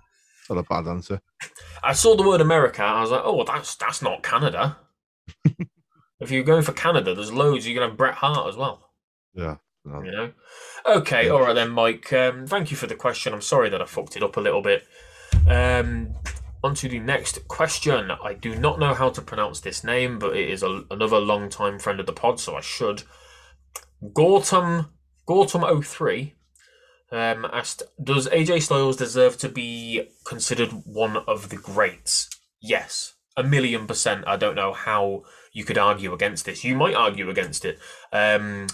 Not 0.50 0.58
a 0.58 0.64
bad 0.64 0.88
answer. 0.88 1.22
I 1.84 1.94
saw 1.94 2.16
the 2.16 2.28
word 2.28 2.42
America. 2.42 2.84
I 2.84 3.02
was 3.02 3.12
like, 3.12 3.22
oh, 3.24 3.44
that's 3.46 3.76
that's 3.76 4.02
not 4.02 4.22
Canada. 4.24 4.78
if 6.20 6.30
you're 6.30 6.44
going 6.44 6.64
for 6.64 6.74
Canada, 6.74 7.16
there's 7.16 7.32
loads. 7.32 7.66
You're 7.68 7.76
gonna 7.76 7.88
have 7.90 7.98
Bret 7.98 8.16
Hart 8.16 8.50
as 8.50 8.58
well. 8.58 8.90
Yeah. 9.34 9.56
no. 9.86 10.02
You 10.04 10.12
know. 10.12 10.32
Okay, 10.86 11.28
Yeah. 11.28 11.32
all 11.32 11.42
right 11.42 11.54
then, 11.54 11.70
Mike. 11.70 12.12
Um, 12.12 12.46
thank 12.48 12.72
you 12.72 12.78
for 12.78 12.88
the 12.88 12.96
question. 12.96 13.34
I'm 13.34 13.42
sorry 13.42 13.70
that 13.70 13.82
I 13.82 13.86
fucked 13.86 14.18
it 14.18 14.24
up 14.24 14.36
a 14.38 14.42
little 14.42 14.62
bit. 14.62 14.86
Um, 15.48 16.16
on 16.64 16.76
to 16.76 16.90
the 16.90 17.00
next 17.00 17.48
question. 17.48 18.12
I 18.12 18.34
do 18.34 18.56
not 18.56 18.80
know 18.80 18.94
how 18.94 19.10
to 19.10 19.22
pronounce 19.22 19.62
this 19.62 19.84
name, 19.84 20.20
but 20.20 20.36
it 20.36 20.50
is 20.50 20.64
a, 20.64 20.84
another 20.92 21.20
long-time 21.20 21.80
friend 21.80 22.00
of 22.02 22.06
the 22.06 22.14
pod, 22.14 22.40
so 22.40 22.56
I 22.56 22.62
should. 22.62 23.04
Gortum 24.04 24.90
Gortum 25.28 25.84
03 25.84 26.36
um, 27.12 27.46
asked, 27.52 27.84
"Does 28.02 28.28
AJ 28.30 28.62
Styles 28.62 28.98
deserve 28.98 29.38
to 29.38 29.50
be 29.50 30.10
considered 30.26 30.72
one 30.86 31.18
of 31.28 31.50
the 31.50 31.58
greats?" 31.58 32.30
Yes, 32.62 33.14
a 33.36 33.44
million 33.44 33.88
percent. 33.88 34.24
I 34.28 34.38
don't 34.38 34.56
know 34.56 34.74
how 34.74 35.24
you 35.54 35.64
could 35.64 35.78
argue 35.78 36.14
against 36.14 36.46
this. 36.46 36.64
You 36.64 36.76
might 36.76 36.96
argue 36.96 37.30
against 37.30 37.66
it. 37.66 37.80
Um, 38.14 38.68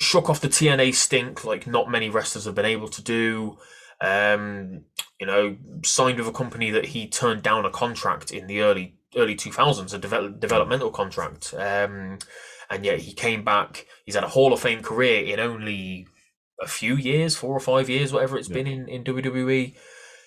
shook 0.00 0.30
off 0.30 0.40
the 0.40 0.48
TNA 0.48 0.94
stink 0.94 1.44
like 1.44 1.66
not 1.66 1.90
many 1.90 2.08
wrestlers 2.08 2.46
have 2.46 2.54
been 2.54 2.64
able 2.64 2.88
to 2.88 3.02
do. 3.02 3.58
Um, 4.00 4.84
you 5.18 5.26
know, 5.26 5.56
signed 5.84 6.18
with 6.18 6.28
a 6.28 6.32
company 6.32 6.70
that 6.70 6.86
he 6.86 7.06
turned 7.06 7.42
down 7.42 7.66
a 7.66 7.70
contract 7.70 8.30
in 8.30 8.46
the 8.46 8.62
early 8.62 8.96
early 9.16 9.34
two 9.34 9.52
thousands, 9.52 9.92
a 9.92 9.98
develop, 9.98 10.40
developmental 10.40 10.90
contract. 10.90 11.52
Um, 11.56 12.18
and 12.70 12.84
yet 12.84 13.00
he 13.00 13.12
came 13.12 13.44
back. 13.44 13.86
He's 14.04 14.14
had 14.14 14.24
a 14.24 14.28
Hall 14.28 14.52
of 14.52 14.60
Fame 14.60 14.82
career 14.82 15.24
in 15.24 15.40
only 15.40 16.06
a 16.62 16.68
few 16.68 16.94
years, 16.96 17.36
four 17.36 17.54
or 17.56 17.60
five 17.60 17.88
years, 17.88 18.12
whatever 18.12 18.36
it's 18.38 18.48
Yeah. 18.48 18.54
been 18.54 18.66
in, 18.66 18.88
in 18.88 19.04
WWE. 19.04 19.74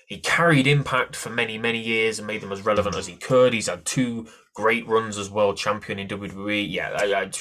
He 0.08 0.18
carried 0.20 0.68
Impact 0.68 1.16
for 1.16 1.30
many, 1.30 1.58
many 1.58 1.80
years 1.80 2.20
and 2.20 2.28
made 2.28 2.42
them 2.42 2.52
as 2.52 2.62
relevant 2.66 2.96
as 2.96 3.08
he 3.08 3.16
could. 3.16 3.54
He's 3.54 3.68
had 3.68 3.86
two 3.86 4.28
great 4.54 4.88
runs 4.88 5.18
as 5.18 5.30
world 5.30 5.58
champion 5.58 5.98
in 6.00 6.08
WWE. 6.08 6.70
Yeah, 6.70 6.90
I, 7.00 7.14
I, 7.14 7.32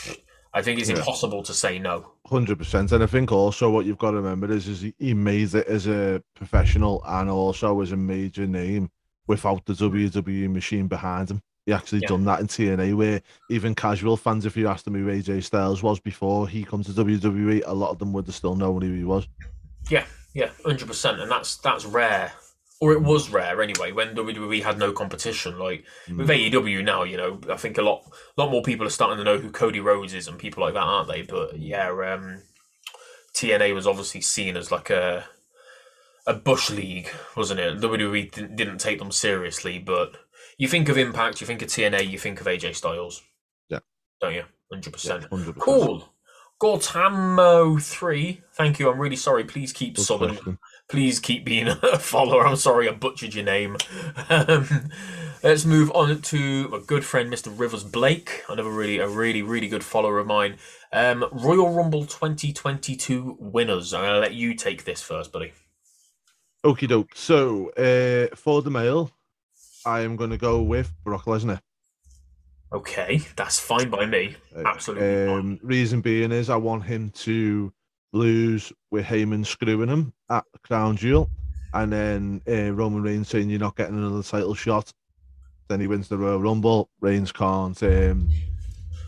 I 0.55 0.63
think 0.63 0.79
it's 0.81 0.89
Yeah. 0.89 0.97
impossible 0.97 1.43
to 1.43 1.53
say 1.55 1.79
no. 1.79 2.13
Hundred 2.27 2.59
percent, 2.59 2.93
and 2.93 3.03
I 3.03 3.07
think 3.07 3.33
also 3.33 3.69
what 3.71 3.85
you've 3.85 3.99
got 3.99 4.13
to 4.13 4.19
remember 4.19 4.51
is, 4.53 4.69
is 4.69 4.81
he, 4.83 4.95
he 4.99 5.13
made 5.13 5.55
it 5.55 5.67
as 5.67 5.87
a 5.87 6.23
professional 6.37 7.03
and 7.07 7.29
also 7.29 7.81
as 7.81 7.93
a 7.93 7.97
major 7.97 8.47
name 8.47 8.91
without 9.27 9.65
the 9.67 9.73
WWE 9.75 10.51
machine 10.51 10.87
behind 10.87 11.31
him. 11.31 11.43
He 11.67 11.73
actually 11.73 12.01
Yeah. 12.01 12.09
done 12.09 12.25
that 12.25 12.41
in 12.41 12.49
TNA, 12.49 12.95
where 12.95 13.23
even 13.49 13.75
casual 13.75 14.17
fans, 14.17 14.47
if 14.47 14.57
you 14.57 14.67
asked 14.69 14.85
them 14.85 14.95
who 14.95 15.09
AJ 15.11 15.45
Styles 15.45 15.83
was 15.83 16.01
before 16.01 16.49
he 16.49 16.65
comes 16.65 16.87
to 16.87 16.93
WWE, 16.93 17.63
a 17.67 17.73
lot 17.73 17.91
of 17.91 17.99
them 17.99 18.13
would 18.13 18.27
have 18.27 18.35
still 18.35 18.57
known 18.57 18.83
who 18.83 18.93
he 18.93 19.05
was. 19.05 19.29
Yeah, 19.89 20.05
yeah, 20.35 20.51
hundred 20.65 20.89
percent, 20.89 21.21
and 21.21 21.31
that's 21.31 21.57
that's 21.59 21.85
rare, 21.85 22.33
or 22.81 22.93
it 22.93 23.03
was 23.03 23.31
rare 23.31 23.63
anyway. 23.63 23.93
When 23.93 24.15
WWE 24.17 24.61
had 24.63 24.79
no 24.79 24.93
competition, 24.93 25.59
like 25.59 25.85
with 26.09 26.29
AEW 26.29 26.83
now, 26.83 27.05
you 27.05 27.17
know, 27.17 27.39
I 27.49 27.57
think 27.57 27.79
a 27.79 27.83
lot, 27.83 28.03
lot 28.37 28.51
more 28.51 28.63
people 28.63 28.87
are 28.87 28.91
starting 28.91 29.19
to 29.19 29.25
know 29.25 29.39
who 29.39 29.51
Cody 29.53 29.79
Rhodes 29.81 30.15
is 30.15 30.27
and 30.27 30.39
people 30.39 30.65
like 30.65 30.75
that, 30.75 30.81
aren't 30.81 31.09
they? 31.09 31.23
But 31.23 31.59
yeah, 31.59 31.91
um, 31.91 32.43
TNA 33.35 33.73
was 33.75 33.87
obviously 33.87 34.21
seen 34.21 34.57
as 34.57 34.73
like 34.73 34.91
a 34.91 35.25
a 36.27 36.35
bush 36.35 36.71
league, 36.71 37.09
wasn't 37.37 37.61
it? 37.61 37.81
WWE 37.81 38.31
didn't, 38.31 38.57
didn't 38.57 38.79
take 38.79 38.99
them 38.99 39.11
seriously, 39.11 39.79
but 39.79 40.17
you 40.63 40.69
think 40.69 40.89
of 40.89 40.97
Impact, 40.97 41.41
you 41.41 41.47
think 41.49 41.61
of 41.61 41.67
TNA, 41.69 42.09
you 42.09 42.21
think 42.21 42.41
of 42.41 42.47
AJ 42.47 42.77
Styles, 42.77 43.21
Yeah. 43.69 43.81
don't 44.21 44.33
you? 44.33 44.45
Hundred 44.73 44.93
percent. 44.93 45.25
Hundred 45.25 45.55
percent. 45.57 45.59
Cool. 45.59 46.09
Gortamo3, 46.63 48.43
thank 48.53 48.79
you. 48.79 48.89
I'm 48.89 49.01
really 49.01 49.17
sorry. 49.17 49.43
Please 49.43 49.73
keep 49.73 49.97
subbing. 49.97 50.57
Please 50.89 51.19
keep 51.19 51.45
being 51.45 51.67
a 51.67 51.75
follower. 51.99 52.47
I'm 52.47 52.55
sorry 52.55 52.89
I 52.89 52.93
butchered 52.93 53.35
your 53.35 53.45
name. 53.45 53.77
Um, 54.29 54.89
let's 55.43 55.65
move 55.65 55.91
on 55.97 56.23
to 56.23 56.69
my 56.69 56.79
good 56.87 57.05
friend, 57.05 57.33
Mr. 57.33 57.53
Rivers 57.59 57.83
Blake. 57.83 58.45
Another 58.49 58.71
really, 58.71 58.99
a 58.99 59.09
really, 59.09 59.43
really 59.43 59.67
good 59.67 59.83
follower 59.83 60.21
of 60.21 60.29
mine. 60.29 60.59
Um, 60.93 61.25
Royal 61.33 61.75
Rumble 61.75 62.05
2022 62.07 63.39
winners. 63.41 63.93
I'm 63.93 64.03
going 64.03 64.15
to 64.15 64.21
let 64.21 64.35
you 64.35 64.55
take 64.55 64.85
this 64.85 65.03
first, 65.03 65.33
buddy. 65.33 65.53
Okie 66.65 66.87
doke. 66.87 67.17
So 67.17 67.71
uh, 67.71 68.37
for 68.37 68.63
the 68.63 68.71
male, 68.71 69.11
I 69.85 70.01
am 70.01 70.17
going 70.17 70.31
to 70.31 70.39
go 70.39 70.63
with 70.63 70.93
Brock 71.05 71.25
Lesnar. 71.25 71.61
Okay, 72.73 73.21
that's 73.37 73.59
fine 73.61 73.91
by 73.91 74.07
me. 74.07 74.35
Absolutely 74.65 75.27
fine. 75.27 75.39
Um, 75.39 75.61
reason 75.63 76.01
being 76.01 76.33
is 76.33 76.49
I 76.49 76.57
want 76.57 76.85
him 76.85 77.11
to 77.11 77.73
lose 78.15 78.73
with 78.91 79.05
Heyman 79.05 79.45
screwing 79.45 79.89
him 79.89 80.13
at 80.31 80.45
the 80.53 80.59
Crown 80.61 80.97
Jewel, 80.97 81.29
and 81.75 81.93
then 81.93 82.41
uh, 82.49 82.73
Roman 82.73 83.03
Reigns 83.03 83.29
saying 83.29 83.51
you're 83.51 83.61
not 83.61 83.77
getting 83.77 83.97
another 83.99 84.23
title 84.23 84.55
shot. 84.55 84.91
Then 85.69 85.81
he 85.81 85.87
wins 85.87 86.09
the 86.09 86.19
Royal 86.19 86.41
Rumble. 86.41 86.89
Reigns 87.01 87.31
can't 87.31 87.81
um, 87.83 88.29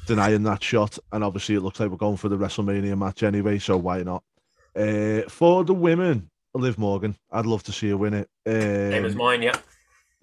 deny 0.07 0.31
him 0.31 0.43
that 0.43 0.63
shot, 0.63 0.99
and 1.13 1.25
obviously 1.25 1.55
it 1.55 1.61
looks 1.63 1.81
like 1.81 1.91
we're 1.91 1.97
going 1.97 2.19
for 2.19 2.29
the 2.29 2.37
WrestleMania 2.37 2.99
match 2.99 3.23
anyway. 3.23 3.59
So 3.59 3.79
why 3.79 4.03
not? 4.03 4.23
Uh, 4.77 5.23
for 5.29 5.65
the 5.65 5.75
women, 5.75 6.31
Liv 6.55 6.79
Morgan. 6.79 7.17
I'd 7.31 7.47
love 7.47 7.63
to 7.65 7.73
see 7.73 7.89
her 7.91 7.97
win 7.97 8.13
it. 8.15 8.29
Name 8.47 9.05
is 9.07 9.13
Um, 9.13 9.19
mine, 9.19 9.43
yeah. 9.43 9.57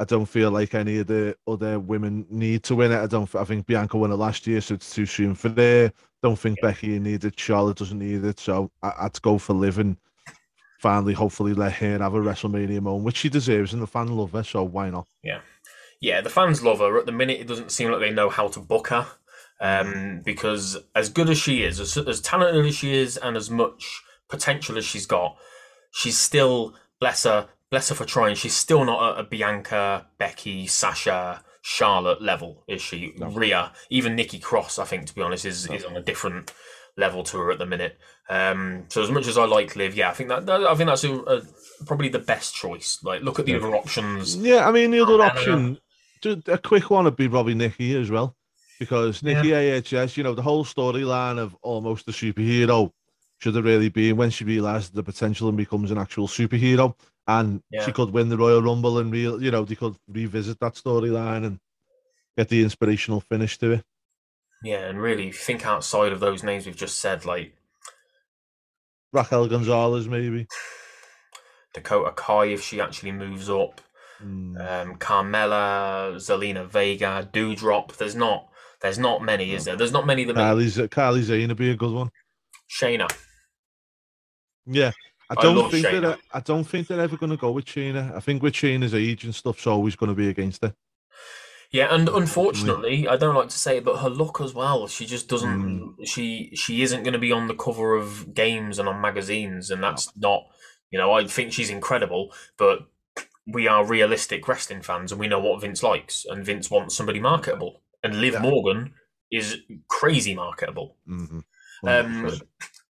I 0.01 0.03
don't 0.03 0.25
feel 0.25 0.49
like 0.49 0.73
any 0.73 0.97
of 0.97 1.07
the 1.07 1.35
other 1.47 1.79
women 1.79 2.25
need 2.29 2.63
to 2.63 2.75
win 2.75 2.91
it. 2.91 2.99
I 2.99 3.05
don't. 3.05 3.33
I 3.35 3.43
think 3.43 3.67
Bianca 3.67 3.97
won 3.97 4.11
it 4.11 4.15
last 4.15 4.47
year, 4.47 4.59
so 4.59 4.73
it's 4.73 4.95
too 4.95 5.05
soon 5.05 5.35
for 5.35 5.49
there. 5.49 5.93
Don't 6.23 6.37
think 6.37 6.59
Becky 6.59 6.97
needs 6.97 7.23
it. 7.23 7.39
Charlotte 7.39 7.77
doesn't 7.77 7.99
need 7.99 8.25
it, 8.25 8.39
so 8.39 8.71
I, 8.81 8.93
I'd 9.01 9.21
go 9.21 9.37
for 9.37 9.53
Liv 9.53 9.77
and 9.77 9.97
finally, 10.79 11.13
hopefully, 11.13 11.53
let 11.53 11.73
her 11.73 11.99
have 11.99 12.15
a 12.15 12.19
WrestleMania 12.19 12.81
moment, 12.81 13.05
which 13.05 13.17
she 13.17 13.29
deserves, 13.29 13.73
and 13.73 13.81
the 13.81 13.87
fans 13.87 14.09
love 14.09 14.31
her. 14.31 14.43
So 14.43 14.63
why 14.63 14.89
not? 14.89 15.07
Yeah, 15.23 15.41
yeah, 15.99 16.21
the 16.21 16.31
fans 16.31 16.63
love 16.63 16.79
her. 16.79 16.97
At 16.97 17.05
the 17.05 17.11
minute, 17.11 17.39
it 17.39 17.47
doesn't 17.47 17.71
seem 17.71 17.91
like 17.91 17.99
they 17.99 18.11
know 18.11 18.29
how 18.29 18.47
to 18.47 18.59
book 18.59 18.87
her. 18.87 19.05
Um, 19.59 20.21
because 20.25 20.79
as 20.95 21.09
good 21.09 21.29
as 21.29 21.37
she 21.37 21.61
is, 21.61 21.79
as, 21.79 21.95
as 21.95 22.19
talented 22.21 22.65
as 22.65 22.75
she 22.75 22.95
is, 22.95 23.17
and 23.17 23.37
as 23.37 23.51
much 23.51 24.01
potential 24.27 24.79
as 24.79 24.85
she's 24.85 25.05
got, 25.05 25.37
she's 25.91 26.17
still 26.17 26.73
bless 26.99 27.25
her, 27.25 27.49
bless 27.71 27.89
her 27.89 27.95
for 27.95 28.05
trying. 28.05 28.35
She's 28.35 28.55
still 28.55 28.85
not 28.85 29.17
a, 29.17 29.21
a 29.21 29.23
Bianca, 29.23 30.05
Becky, 30.17 30.67
Sasha 30.67 31.43
Charlotte 31.61 32.21
level, 32.21 32.63
is 32.67 32.81
she? 32.81 33.13
No. 33.17 33.27
Rhea, 33.27 33.71
even 33.89 34.15
Nikki 34.15 34.39
Cross, 34.39 34.77
I 34.77 34.85
think, 34.85 35.07
to 35.07 35.15
be 35.15 35.21
honest, 35.21 35.45
is, 35.45 35.67
is 35.69 35.85
on 35.85 35.95
a 35.95 36.01
different 36.01 36.53
level 36.97 37.23
to 37.23 37.37
her 37.37 37.51
at 37.51 37.59
the 37.59 37.65
minute. 37.65 37.97
Um, 38.29 38.85
so 38.89 39.01
as 39.01 39.09
much 39.09 39.27
as 39.27 39.37
I 39.37 39.45
like 39.45 39.75
Liv, 39.75 39.95
yeah, 39.95 40.09
I 40.09 40.13
think 40.13 40.29
that, 40.29 40.45
that 40.45 40.61
I 40.61 40.75
think 40.75 40.87
that's 40.89 41.03
a, 41.03 41.13
a, 41.13 41.41
probably 41.85 42.09
the 42.09 42.19
best 42.19 42.53
choice. 42.53 42.99
Like, 43.03 43.21
look 43.21 43.39
at 43.39 43.45
the 43.45 43.53
Yeah. 43.53 43.57
other 43.59 43.75
options. 43.75 44.35
Yeah, 44.37 44.67
I 44.67 44.71
mean 44.71 44.91
the 44.91 45.01
other 45.01 45.21
option, 45.23 45.79
a 46.47 46.57
quick 46.57 46.89
one 46.89 47.05
would 47.05 47.15
be 47.15 47.27
Robbie 47.27 47.55
Nikki 47.55 47.95
as 47.95 48.11
well, 48.11 48.35
because 48.79 49.23
Nikki 49.23 49.53
A.S.H., 49.53 50.17
you 50.17 50.23
know, 50.23 50.33
the 50.33 50.41
whole 50.41 50.65
storyline 50.65 51.37
of 51.39 51.55
almost 51.61 52.07
a 52.07 52.11
superhero 52.11 52.91
should 53.39 53.55
have 53.55 53.65
really 53.65 53.89
been 53.89 54.17
when 54.17 54.29
she 54.29 54.43
realized 54.43 54.93
the 54.93 55.03
potential 55.03 55.47
and 55.47 55.57
becomes 55.57 55.91
an 55.91 55.97
actual 55.97 56.27
superhero, 56.27 56.95
and 57.39 57.61
Yeah. 57.71 57.85
she 57.85 57.91
could 57.91 58.11
win 58.11 58.29
the 58.29 58.37
Royal 58.37 58.61
Rumble 58.61 58.97
and 58.99 59.11
real, 59.11 59.41
you 59.41 59.51
know, 59.51 59.63
they 59.65 59.75
could 59.75 59.95
revisit 60.07 60.59
that 60.59 60.73
storyline 60.75 61.45
and 61.45 61.59
get 62.37 62.49
the 62.49 62.61
inspirational 62.63 63.21
finish 63.21 63.57
to 63.59 63.71
it. 63.73 63.85
Yeah, 64.63 64.87
and 64.87 65.01
really, 65.01 65.31
think 65.31 65.65
outside 65.65 66.11
of 66.11 66.19
those 66.19 66.43
names 66.43 66.65
we've 66.65 66.75
just 66.75 66.99
said, 66.99 67.25
like 67.25 67.55
Raquel 69.13 69.47
Gonzalez, 69.47 70.07
maybe. 70.07 70.47
Dakota 71.73 72.11
Kai, 72.15 72.45
if 72.47 72.61
she 72.63 72.79
actually 72.81 73.11
moves 73.13 73.49
up, 73.49 73.81
Mm. 74.23 74.59
um, 74.59 74.97
Carmella, 74.97 76.13
Zelina 76.17 76.67
Vega, 76.67 77.27
Doudrop. 77.33 77.97
There's 77.97 78.13
not, 78.13 78.49
there's 78.81 78.99
not 78.99 79.23
many, 79.23 79.53
is 79.53 79.65
there? 79.65 79.75
There's 79.75 79.91
not 79.91 80.05
many 80.05 80.25
that 80.25 80.35
make 80.35 80.43
Kylie, 80.43 80.67
Z- 80.67 80.87
Kylie 80.89 81.23
Zane 81.23 81.47
would 81.47 81.57
be 81.57 81.71
a 81.71 81.75
good 81.75 81.91
one. 81.91 82.11
Shayna. 82.69 83.07
Yeah. 84.67 84.91
I 85.31 85.35
I 85.39 85.43
don't 85.43 85.55
love 85.57 85.71
think 85.71 85.85
Shayna. 85.85 86.01
that 86.01 86.19
I 86.33 86.39
don't 86.41 86.63
think 86.65 86.87
they're 86.87 86.99
ever 86.99 87.17
going 87.17 87.29
to 87.29 87.37
go 87.37 87.51
with 87.51 87.65
Shayna. 87.65 88.15
I 88.15 88.19
think 88.19 88.43
with 88.43 88.53
Shayna's 88.53 88.93
age 88.93 89.23
and 89.23 89.33
stuff's 89.33 89.65
always 89.67 89.95
going 89.95 90.09
to 90.09 90.15
be 90.15 90.29
against 90.29 90.61
her. 90.63 90.73
Yeah, 91.71 91.93
and 91.95 92.09
unfortunately, 92.09 93.07
I 93.07 93.15
don't 93.15 93.35
like 93.35 93.47
to 93.47 93.57
say 93.57 93.77
it, 93.77 93.85
but 93.85 93.99
her 93.99 94.09
look 94.09 94.41
as 94.41 94.53
well. 94.53 94.87
She 94.87 95.05
just 95.05 95.29
doesn't. 95.29 95.95
Mm. 95.97 96.05
She 96.05 96.51
she 96.53 96.81
isn't 96.81 97.03
going 97.03 97.13
to 97.13 97.19
be 97.19 97.31
on 97.31 97.47
the 97.47 97.55
cover 97.55 97.95
of 97.95 98.33
games 98.33 98.77
and 98.77 98.89
on 98.89 98.99
magazines, 98.99 99.71
and 99.71 99.81
that's 99.81 100.11
not. 100.17 100.43
You 100.89 100.99
know, 100.99 101.13
I 101.13 101.25
think 101.25 101.53
she's 101.53 101.69
incredible, 101.69 102.33
but 102.57 102.79
we 103.47 103.67
are 103.69 103.85
realistic 103.85 104.47
wrestling 104.49 104.81
fans, 104.81 105.13
and 105.13 105.19
we 105.19 105.27
know 105.29 105.39
what 105.39 105.61
Vince 105.61 105.81
likes, 105.81 106.25
and 106.29 106.45
Vince 106.45 106.69
wants 106.69 106.95
somebody 106.95 107.21
marketable, 107.21 107.81
and 108.03 108.19
Liv 108.19 108.33
Yeah. 108.33 108.41
Morgan 108.41 108.93
is 109.31 109.59
crazy 109.87 110.35
marketable. 110.35 110.97
Mm-hmm. 111.07 111.39
Um, 111.85 112.31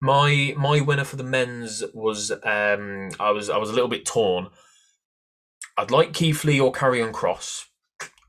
my 0.01 0.53
my 0.57 0.81
winner 0.81 1.03
for 1.03 1.15
the 1.15 1.23
men's 1.23 1.83
was 1.93 2.31
um, 2.31 3.11
I 3.19 3.31
was 3.31 3.49
I 3.49 3.57
was 3.57 3.69
a 3.69 3.73
little 3.73 3.89
bit 3.89 4.05
torn. 4.05 4.47
I'd 5.77 5.91
like 5.91 6.13
Keith 6.13 6.43
Lee 6.43 6.59
or 6.59 6.71
Karrion 6.71 7.11
Kross, 7.11 7.65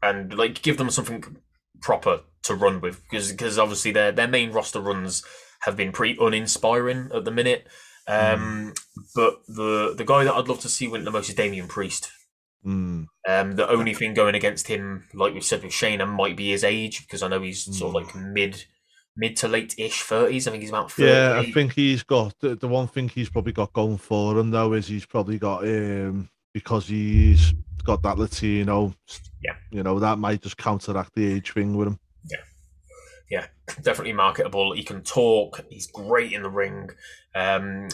and 0.02 0.34
like 0.34 0.62
give 0.62 0.76
them 0.76 0.90
something 0.90 1.38
proper 1.80 2.20
to 2.42 2.54
run 2.54 2.80
with 2.80 3.02
because 3.04 3.32
because 3.32 3.58
obviously 3.58 3.90
their 3.90 4.12
their 4.12 4.28
main 4.28 4.52
roster 4.52 4.80
runs 4.80 5.24
have 5.62 5.76
been 5.76 5.92
pretty 5.92 6.18
uninspiring 6.20 7.10
at 7.14 7.24
the 7.24 7.30
minute. 7.30 7.66
Um, 8.08 8.74
but 9.14 9.42
the 9.48 9.94
the 9.96 10.04
guy 10.04 10.24
that 10.24 10.34
I'd 10.34 10.48
love 10.48 10.60
to 10.60 10.68
see 10.68 10.88
win 10.88 11.04
the 11.04 11.10
most 11.10 11.28
is 11.28 11.34
Damian 11.34 11.68
Priest. 11.68 12.10
Mm. 12.66 13.06
Um, 13.28 13.56
the 13.56 13.68
only 13.68 13.94
thing 13.94 14.14
going 14.14 14.34
against 14.34 14.68
him, 14.68 15.08
like 15.14 15.34
we 15.34 15.40
said 15.40 15.62
with 15.62 15.72
Shayna, 15.72 16.08
might 16.08 16.36
be 16.36 16.50
his 16.50 16.64
age 16.64 17.06
because 17.06 17.22
I 17.22 17.28
know 17.28 17.40
he's 17.40 17.64
sort 17.76 17.88
of 17.88 17.94
like 17.94 18.14
mid 18.14 18.64
mid 19.16 19.36
to 19.36 19.48
late 19.48 19.74
ish 19.78 20.02
thirties. 20.02 20.46
I 20.46 20.50
think 20.50 20.62
he's 20.62 20.70
about 20.70 20.90
38. 20.90 21.12
Yeah, 21.12 21.38
I 21.38 21.52
think 21.52 21.72
he's 21.72 22.02
got 22.02 22.38
the, 22.40 22.54
the 22.56 22.68
one 22.68 22.88
thing 22.88 23.08
he's 23.08 23.28
probably 23.28 23.52
got 23.52 23.72
going 23.72 23.98
for 23.98 24.38
him 24.38 24.50
though 24.50 24.72
is 24.72 24.86
he's 24.86 25.06
probably 25.06 25.38
got 25.38 25.64
um 25.64 26.28
because 26.54 26.86
he's 26.88 27.54
got 27.84 28.02
that 28.02 28.18
Latino. 28.18 28.94
Yeah. 29.42 29.56
you 29.70 29.82
know 29.82 29.98
that 29.98 30.18
might 30.18 30.42
just 30.42 30.56
counteract 30.56 31.14
the 31.14 31.32
age 31.34 31.52
thing 31.52 31.76
with 31.76 31.88
him. 31.88 31.98
Yeah, 32.30 32.38
yeah, 33.30 33.46
definitely 33.82 34.12
marketable. 34.12 34.72
He 34.72 34.84
can 34.84 35.02
talk. 35.02 35.64
He's 35.68 35.86
great 35.86 36.32
in 36.32 36.42
the 36.42 36.50
ring. 36.50 36.90
Um, 37.34 37.88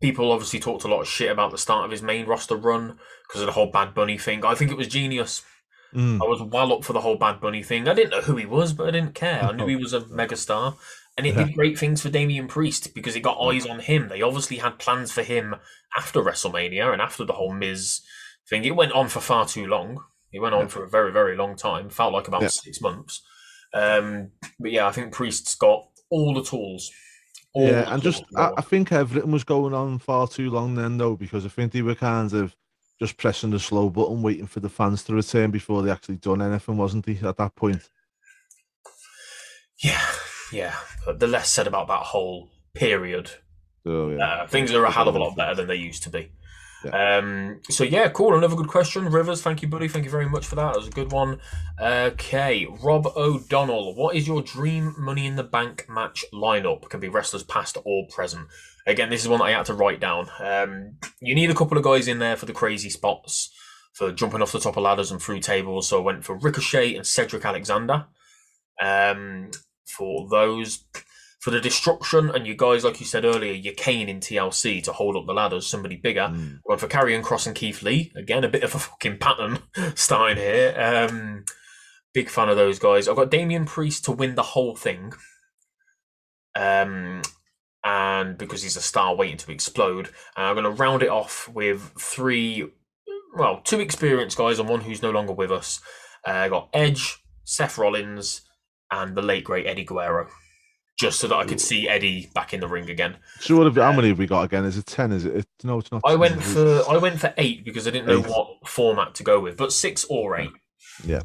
people 0.00 0.30
obviously 0.30 0.60
talked 0.60 0.84
a 0.84 0.88
lot 0.88 1.00
of 1.00 1.08
shit 1.08 1.30
about 1.30 1.50
the 1.50 1.58
start 1.58 1.84
of 1.84 1.90
his 1.90 2.02
main 2.02 2.26
roster 2.26 2.56
run 2.56 2.98
because 3.26 3.40
of 3.40 3.46
the 3.46 3.52
whole 3.52 3.70
Bad 3.70 3.94
Bunny 3.94 4.18
thing. 4.18 4.44
I 4.44 4.54
think 4.54 4.70
it 4.70 4.76
was 4.76 4.88
genius. 4.88 5.42
Mm. 5.94 6.20
I 6.22 6.24
was 6.28 6.42
well 6.42 6.72
up 6.72 6.84
for 6.84 6.92
the 6.92 7.00
whole 7.00 7.16
Bad 7.16 7.40
Bunny 7.40 7.62
thing. 7.62 7.88
I 7.88 7.94
didn't 7.94 8.10
know 8.10 8.20
who 8.20 8.36
he 8.36 8.46
was, 8.46 8.72
but 8.72 8.88
I 8.88 8.90
didn't 8.90 9.14
care. 9.14 9.42
I 9.42 9.52
knew 9.52 9.66
he 9.66 9.76
was 9.76 9.92
a 9.92 10.00
megastar. 10.00 10.76
And 11.18 11.26
it 11.26 11.34
did 11.34 11.54
great 11.54 11.78
things 11.78 12.02
for 12.02 12.10
Damian 12.10 12.46
Priest 12.46 12.94
because 12.94 13.16
it 13.16 13.20
got 13.20 13.40
eyes 13.40 13.64
on 13.64 13.78
him. 13.78 14.08
They 14.08 14.20
obviously 14.20 14.58
had 14.58 14.78
plans 14.78 15.10
for 15.12 15.22
him 15.22 15.56
after 15.96 16.20
WrestleMania 16.20 16.92
and 16.92 17.00
after 17.00 17.24
the 17.24 17.32
whole 17.32 17.54
Miz 17.54 18.02
thing. 18.46 18.64
It 18.64 18.76
went 18.76 18.92
on 18.92 19.08
for 19.08 19.20
far 19.20 19.46
too 19.46 19.66
long. 19.66 20.04
It 20.30 20.40
went 20.40 20.54
on 20.54 20.68
for 20.68 20.84
a 20.84 20.88
very, 20.90 21.12
very 21.12 21.34
long 21.34 21.56
time. 21.56 21.88
Felt 21.88 22.12
like 22.12 22.28
about 22.28 22.42
Yeah. 22.42 22.48
six 22.48 22.82
months. 22.82 23.22
Um, 23.72 24.32
but 24.60 24.72
yeah, 24.72 24.86
I 24.86 24.92
think 24.92 25.14
Priest's 25.14 25.54
got 25.54 25.86
all 26.10 26.34
the 26.34 26.44
tools. 26.44 26.90
All 27.54 27.64
Yeah, 27.66 27.82
the 27.82 27.94
and 27.94 28.02
just. 28.02 28.24
I, 28.36 28.50
I 28.58 28.60
think 28.60 28.92
everything 28.92 29.30
was 29.30 29.44
going 29.44 29.72
on 29.72 29.98
far 29.98 30.28
too 30.28 30.50
long 30.50 30.74
then 30.74 30.98
though 30.98 31.16
because 31.16 31.46
I 31.46 31.48
think 31.48 31.72
they 31.72 31.80
were 31.80 31.94
kind 31.94 32.30
of 32.34 32.54
just 32.98 33.16
pressing 33.16 33.50
the 33.50 33.58
slow 33.58 33.90
button, 33.90 34.22
waiting 34.22 34.46
for 34.46 34.60
the 34.60 34.68
fans 34.68 35.02
to 35.04 35.14
return 35.14 35.50
before 35.50 35.82
they 35.82 35.90
actually 35.90 36.16
done 36.16 36.42
anything, 36.42 36.76
wasn't 36.76 37.06
he? 37.06 37.18
At 37.26 37.36
that 37.36 37.54
point, 37.54 37.88
yeah, 39.82 40.00
yeah. 40.52 40.74
But 41.04 41.20
the 41.20 41.26
less 41.26 41.50
said 41.50 41.66
about 41.66 41.88
that 41.88 42.02
whole 42.02 42.50
period, 42.74 43.30
so 43.84 44.10
yeah. 44.10 44.26
Uh, 44.26 44.46
things 44.46 44.72
are 44.72 44.84
a 44.84 44.90
hell 44.90 45.08
of 45.08 45.14
a 45.14 45.18
lot 45.18 45.36
better 45.36 45.54
than 45.54 45.66
they 45.66 45.76
used 45.76 46.02
to 46.04 46.10
be. 46.10 46.30
Um, 46.92 47.60
so 47.68 47.84
yeah, 47.84 48.08
cool. 48.08 48.36
Another 48.36 48.56
good 48.56 48.68
question, 48.68 49.06
Rivers. 49.06 49.42
Thank 49.42 49.62
you, 49.62 49.68
buddy. 49.68 49.88
Thank 49.88 50.04
you 50.04 50.10
very 50.10 50.28
much 50.28 50.46
for 50.46 50.54
that. 50.56 50.72
That 50.72 50.78
was 50.78 50.88
a 50.88 50.92
good 50.92 51.12
one. 51.12 51.40
Okay, 51.80 52.66
Rob 52.82 53.06
O'Donnell. 53.16 53.94
What 53.94 54.14
is 54.14 54.26
your 54.26 54.42
dream 54.42 54.94
Money 54.98 55.26
in 55.26 55.36
the 55.36 55.42
Bank 55.42 55.86
match 55.88 56.24
lineup? 56.32 56.88
Can 56.88 57.00
be 57.00 57.08
wrestlers 57.08 57.42
past 57.42 57.76
or 57.84 58.06
present. 58.08 58.46
Again, 58.86 59.10
this 59.10 59.22
is 59.22 59.28
one 59.28 59.40
that 59.40 59.46
I 59.46 59.50
had 59.52 59.66
to 59.66 59.74
write 59.74 60.00
down. 60.00 60.28
Um, 60.38 60.98
you 61.20 61.34
need 61.34 61.50
a 61.50 61.54
couple 61.54 61.76
of 61.76 61.84
guys 61.84 62.06
in 62.06 62.18
there 62.18 62.36
for 62.36 62.46
the 62.46 62.52
crazy 62.52 62.90
spots, 62.90 63.50
for 63.92 64.12
jumping 64.12 64.42
off 64.42 64.52
the 64.52 64.60
top 64.60 64.76
of 64.76 64.84
ladders 64.84 65.10
and 65.10 65.20
through 65.20 65.40
tables. 65.40 65.88
So 65.88 65.98
I 65.98 66.04
went 66.04 66.24
for 66.24 66.36
Ricochet 66.36 66.94
and 66.94 67.06
Cedric 67.06 67.44
Alexander. 67.44 68.06
Um, 68.80 69.50
for 69.86 70.28
those 70.28 70.84
for 71.46 71.52
the 71.52 71.60
destruction 71.60 72.28
and 72.28 72.44
you 72.44 72.56
guys, 72.56 72.82
like 72.82 72.98
you 72.98 73.06
said 73.06 73.24
earlier, 73.24 73.52
your 73.52 73.74
Kane 73.74 74.08
in 74.08 74.18
TLC 74.18 74.82
to 74.82 74.92
hold 74.92 75.16
up 75.16 75.26
the 75.26 75.32
ladders, 75.32 75.64
somebody 75.64 75.94
bigger. 75.94 76.22
Mm. 76.22 76.58
One 76.64 76.78
for 76.78 76.88
Karrion 76.88 77.22
Kross 77.22 77.46
and 77.46 77.54
Keith 77.54 77.82
Lee. 77.82 78.12
Again, 78.16 78.42
a 78.42 78.48
bit 78.48 78.64
of 78.64 78.74
a 78.74 78.80
fucking 78.80 79.18
pattern 79.18 79.60
starting 79.94 80.38
here. 80.38 80.74
Um, 80.76 81.44
big 82.12 82.30
fan 82.30 82.48
of 82.48 82.56
those 82.56 82.80
guys. 82.80 83.06
I've 83.06 83.14
got 83.14 83.30
Damian 83.30 83.64
Priest 83.64 84.04
to 84.06 84.10
win 84.10 84.34
the 84.34 84.42
whole 84.42 84.74
thing. 84.74 85.12
Um, 86.56 87.22
and 87.86 88.36
because 88.36 88.64
he's 88.64 88.76
a 88.76 88.82
star 88.82 89.14
waiting 89.14 89.36
to 89.36 89.52
explode, 89.52 90.08
and 90.36 90.46
I'm 90.46 90.54
going 90.56 90.64
to 90.64 90.70
round 90.70 91.04
it 91.04 91.08
off 91.08 91.48
with 91.48 91.92
three, 91.96 92.68
well, 93.36 93.60
two 93.62 93.78
experienced 93.78 94.36
guys 94.36 94.58
and 94.58 94.68
one 94.68 94.80
who's 94.80 95.02
no 95.02 95.12
longer 95.12 95.32
with 95.32 95.52
us. 95.52 95.80
Uh, 96.26 96.32
I 96.32 96.48
got 96.48 96.68
Edge, 96.72 97.22
Seth 97.44 97.78
Rollins, 97.78 98.40
and 98.90 99.14
the 99.14 99.22
late 99.22 99.44
great 99.44 99.68
Eddie 99.68 99.84
Guerrero, 99.84 100.26
just 100.98 101.20
so 101.20 101.28
that 101.28 101.36
I 101.36 101.44
could 101.44 101.60
see 101.60 101.88
Eddie 101.88 102.28
back 102.34 102.52
in 102.52 102.58
the 102.58 102.66
ring 102.66 102.90
again. 102.90 103.18
So 103.38 103.56
what 103.56 103.66
have, 103.66 103.76
how 103.76 103.92
many 103.92 104.08
have 104.08 104.18
we 104.18 104.26
got 104.26 104.42
again? 104.42 104.64
Is 104.64 104.76
it 104.76 104.86
ten? 104.86 105.12
Is 105.12 105.24
it? 105.24 105.46
no, 105.62 105.78
it's 105.78 105.92
not. 105.92 106.02
I 106.04 106.10
10, 106.10 106.18
went 106.18 106.42
for 106.42 106.82
I 106.90 106.96
went 106.96 107.20
for 107.20 107.32
eight 107.36 107.64
because 107.64 107.86
I 107.86 107.92
didn't 107.92 108.08
know 108.08 108.18
Eight. 108.18 108.26
what 108.26 108.68
format 108.68 109.14
to 109.14 109.22
go 109.22 109.38
with, 109.38 109.56
but 109.56 109.72
six 109.72 110.04
or 110.10 110.36
eight. 110.38 110.50
Yeah. 111.04 111.20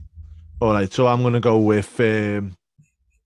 All 0.60 0.74
right, 0.74 0.94
so 0.94 1.08
I'm 1.08 1.22
going 1.22 1.34
to 1.34 1.40
go 1.40 1.58
with 1.58 2.00
um, 2.00 2.56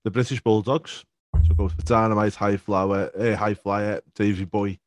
the 0.04 0.10
British 0.10 0.40
Bulldogs. 0.40 1.04
So 1.46 1.54
go 1.54 1.68
for 1.68 1.82
Dynamite, 1.82 2.34
High 2.34 2.56
Flyer, 2.56 3.10
uh, 3.18 3.36
High 3.36 3.54
Flyer, 3.54 4.00
Davy 4.14 4.44
Boy, 4.44 4.78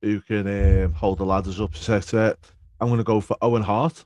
who 0.00 0.20
can 0.20 0.84
um, 0.84 0.92
hold 0.92 1.18
the 1.18 1.24
ladders 1.24 1.60
up, 1.60 1.74
etc. 1.74 2.36
I'm 2.80 2.88
going 2.88 2.98
to 2.98 3.04
go 3.04 3.20
for 3.20 3.36
Owen 3.42 3.62
Hart. 3.62 4.04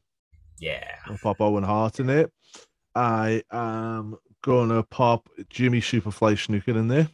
Yeah, 0.58 0.84
I'll 1.06 1.18
pop 1.18 1.40
Owen 1.40 1.64
Hart 1.64 2.00
in 2.00 2.10
it. 2.10 2.32
I 2.94 3.42
am 3.50 4.16
going 4.42 4.70
to 4.70 4.82
pop 4.82 5.28
Jimmy 5.50 5.80
Superfly 5.80 6.34
Snuka 6.34 6.68
in 6.68 6.88
there. 6.88 7.08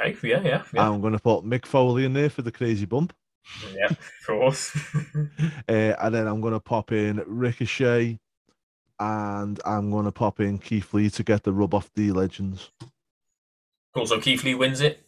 okay, 0.00 0.16
yeah, 0.28 0.40
yeah, 0.42 0.62
yeah, 0.74 0.88
I'm 0.88 1.00
going 1.00 1.12
to 1.12 1.18
put 1.18 1.44
Mick 1.44 1.66
Foley 1.66 2.04
in 2.04 2.12
there 2.12 2.30
for 2.30 2.42
the 2.42 2.52
crazy 2.52 2.86
bump. 2.86 3.12
yeah, 3.74 3.86
of 3.86 3.98
course. 4.26 4.76
Uh, 5.14 5.22
and 5.68 6.14
then 6.14 6.26
I'm 6.26 6.40
going 6.40 6.54
to 6.54 6.60
pop 6.60 6.92
in 6.92 7.22
Ricochet 7.26 8.18
and 9.00 9.60
I'm 9.64 9.90
going 9.90 10.04
to 10.06 10.12
pop 10.12 10.40
in 10.40 10.58
Keith 10.58 10.92
Lee 10.92 11.10
to 11.10 11.22
get 11.22 11.44
the 11.44 11.52
rub 11.52 11.74
off 11.74 11.90
the 11.94 12.12
legends. 12.12 12.70
Cool. 13.94 14.06
So 14.06 14.20
Keith 14.20 14.44
Lee 14.44 14.54
wins 14.54 14.80
it. 14.80 15.02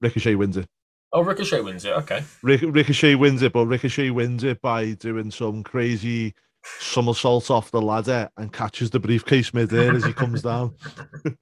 Ricochet 0.00 0.34
wins 0.36 0.56
it. 0.56 0.68
Oh, 1.12 1.22
Ricochet 1.22 1.60
wins 1.62 1.84
it. 1.84 1.92
Okay. 1.92 2.22
Ric- 2.42 2.62
Ricochet 2.62 3.14
wins 3.14 3.42
it, 3.42 3.52
but 3.52 3.66
Ricochet 3.66 4.10
wins 4.10 4.44
it 4.44 4.60
by 4.60 4.92
doing 4.92 5.30
some 5.30 5.62
crazy 5.62 6.34
somersault 6.80 7.50
off 7.50 7.70
the 7.70 7.80
ladder 7.80 8.28
and 8.36 8.52
catches 8.52 8.90
the 8.90 9.00
briefcase 9.00 9.54
midair 9.54 9.94
as 9.94 10.04
he 10.04 10.12
comes 10.12 10.42
down. 10.42 10.74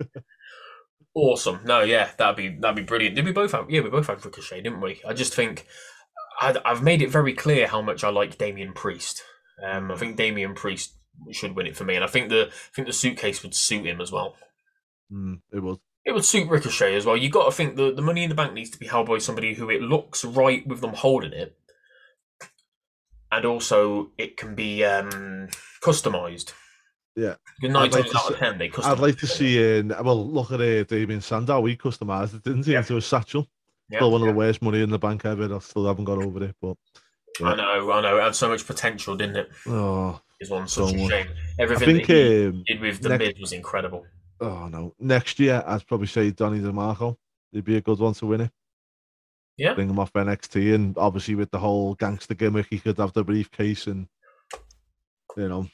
Awesome. 1.17 1.61
No, 1.65 1.81
yeah, 1.81 2.11
that'd 2.19 2.37
be 2.37 2.51
that'd 2.61 2.77
be 2.77 2.83
brilliant. 2.83 3.17
Did 3.17 3.25
we 3.25 3.33
both 3.33 3.53
have? 3.53 3.71
Yeah, 3.71 3.81
we 3.81 3.89
both 3.89 4.07
had 4.07 4.23
Ricochet, 4.23 4.61
didn't 4.61 4.83
we? 4.83 5.01
I 5.09 5.15
just 5.15 5.33
think 5.33 5.67
I'd, 6.43 6.59
I've 6.59 6.83
made 6.83 7.01
it 7.01 7.11
very 7.11 7.33
clear 7.33 7.67
how 7.67 7.81
much 7.81 8.05
I 8.05 8.11
like 8.11 8.37
Damian 8.37 8.75
Priest. 8.75 9.23
Um, 9.65 9.91
I 9.91 9.97
think 9.97 10.17
Damian 10.19 10.55
Priest 10.55 10.93
should 11.33 11.57
win 11.57 11.67
it 11.67 11.75
for 11.75 11.85
me, 11.85 11.95
and 11.95 12.05
I 12.05 12.07
think 12.07 12.29
the 12.29 12.49
I 12.49 12.75
think 12.75 12.87
the 12.87 12.93
suitcase 12.93 13.43
would 13.43 13.55
suit 13.55 13.87
him 13.87 14.03
as 14.03 14.13
well. 14.13 14.37
Mm, 15.11 15.41
it 15.55 15.61
would. 15.61 15.79
It 16.07 16.13
would 16.15 16.25
suit 16.25 16.49
Ricochet 16.49 16.95
as 16.95 17.05
well. 17.05 17.17
You've 17.17 17.33
got 17.33 17.45
to 17.47 17.51
think 17.53 17.77
the 17.77 17.93
the 17.93 18.01
Money 18.01 18.23
in 18.23 18.29
the 18.31 18.35
Bank 18.37 18.53
needs 18.55 18.71
to 18.71 18.79
be 18.79 18.87
held 18.87 19.09
by 19.09 19.19
somebody 19.19 19.55
who 19.55 19.69
it 19.71 19.83
looks 19.83 20.25
right 20.25 20.67
with 20.67 20.81
them 20.81 20.95
holding 20.95 21.33
it, 21.33 21.59
and 23.33 23.45
also 23.45 24.13
it 24.17 24.37
can 24.37 24.55
be 24.55 24.85
um, 24.85 25.49
customized. 25.83 26.53
Yeah. 27.17 27.35
Good 27.61 27.71
nine 27.73 27.87
I'd 27.87 27.93
like 27.95 28.11
to 28.11 28.17
out 28.19 28.31
of 28.31 28.35
see- 28.35 28.41
ten, 28.41 28.59
they 28.59 28.69
customize. 28.69 28.85
I'd 28.93 28.99
like 29.01 29.19
to 29.19 29.27
see. 29.27 29.81
Uh, 29.81 30.03
well, 30.03 30.27
look 30.31 30.53
at 30.53 30.61
uh, 30.61 30.85
Damien 30.85 31.21
Sandow. 31.21 31.65
He 31.65 31.77
customised 31.77 32.35
it, 32.35 32.45
didn't 32.45 32.65
he, 32.67 32.73
Yeah. 32.73 32.79
into 32.79 32.97
a 32.97 33.01
satchel. 33.03 33.49
Yeah, 33.89 33.99
Still 33.99 34.11
one 34.13 34.21
of 34.23 34.27
the 34.29 34.35
worst 34.35 34.63
money 34.63 34.83
in 34.83 34.91
the 34.91 34.99
bank 34.99 35.25
ever. 35.25 35.55
I 35.55 35.59
still 35.61 35.87
haven't 35.87 36.05
got 36.05 36.19
over 36.19 36.43
it, 36.45 36.57
but 36.61 36.77
I 37.43 37.55
know, 37.55 37.93
I 37.93 38.01
know. 38.01 38.19
It 38.19 38.23
had 38.23 38.35
so 38.35 38.49
much 38.49 38.67
potential, 38.67 39.17
didn't 39.17 39.37
it? 39.37 39.49
oh, 39.69 40.21
Is 40.41 40.51
one 40.51 40.67
So 40.69 40.87
such 40.87 40.97
a 40.97 41.09
shame. 41.09 41.27
Everything 41.59 41.97
think. 41.97 42.07
that 42.09 42.15
he 42.15 42.47
Um, 42.47 42.65
did 42.67 42.81
with 42.81 43.01
the 43.01 43.09
next- 43.11 43.21
mid 43.25 43.39
was 43.41 43.53
incredible. 43.53 44.05
Oh 44.41 44.69
no, 44.69 44.95
next 44.99 45.39
year 45.41 45.63
I'd 45.67 45.87
probably 45.87 46.07
say 46.09 46.31
Donny 46.31 46.61
DeMarco. 46.61 47.17
He'd 47.53 47.65
be 47.65 47.77
a 47.77 47.81
good 47.81 47.99
one 47.99 48.15
to 48.15 48.27
win 48.27 48.43
it. 48.43 48.51
Yeah. 49.57 49.75
Bring 49.75 49.89
him 49.89 49.99
off 49.99 50.13
NXT, 50.13 50.75
and 50.75 50.99
obviously 50.99 51.35
with 51.35 51.51
the 51.51 51.59
whole 51.59 51.95
gangster 51.95 52.35
gimmick, 52.35 52.67
he 52.69 52.79
could 52.79 52.99
have 52.99 53.15
the 53.15 53.25
briefcase, 53.25 53.87
and 53.87 54.07
you 55.37 55.49
know, 55.49 55.69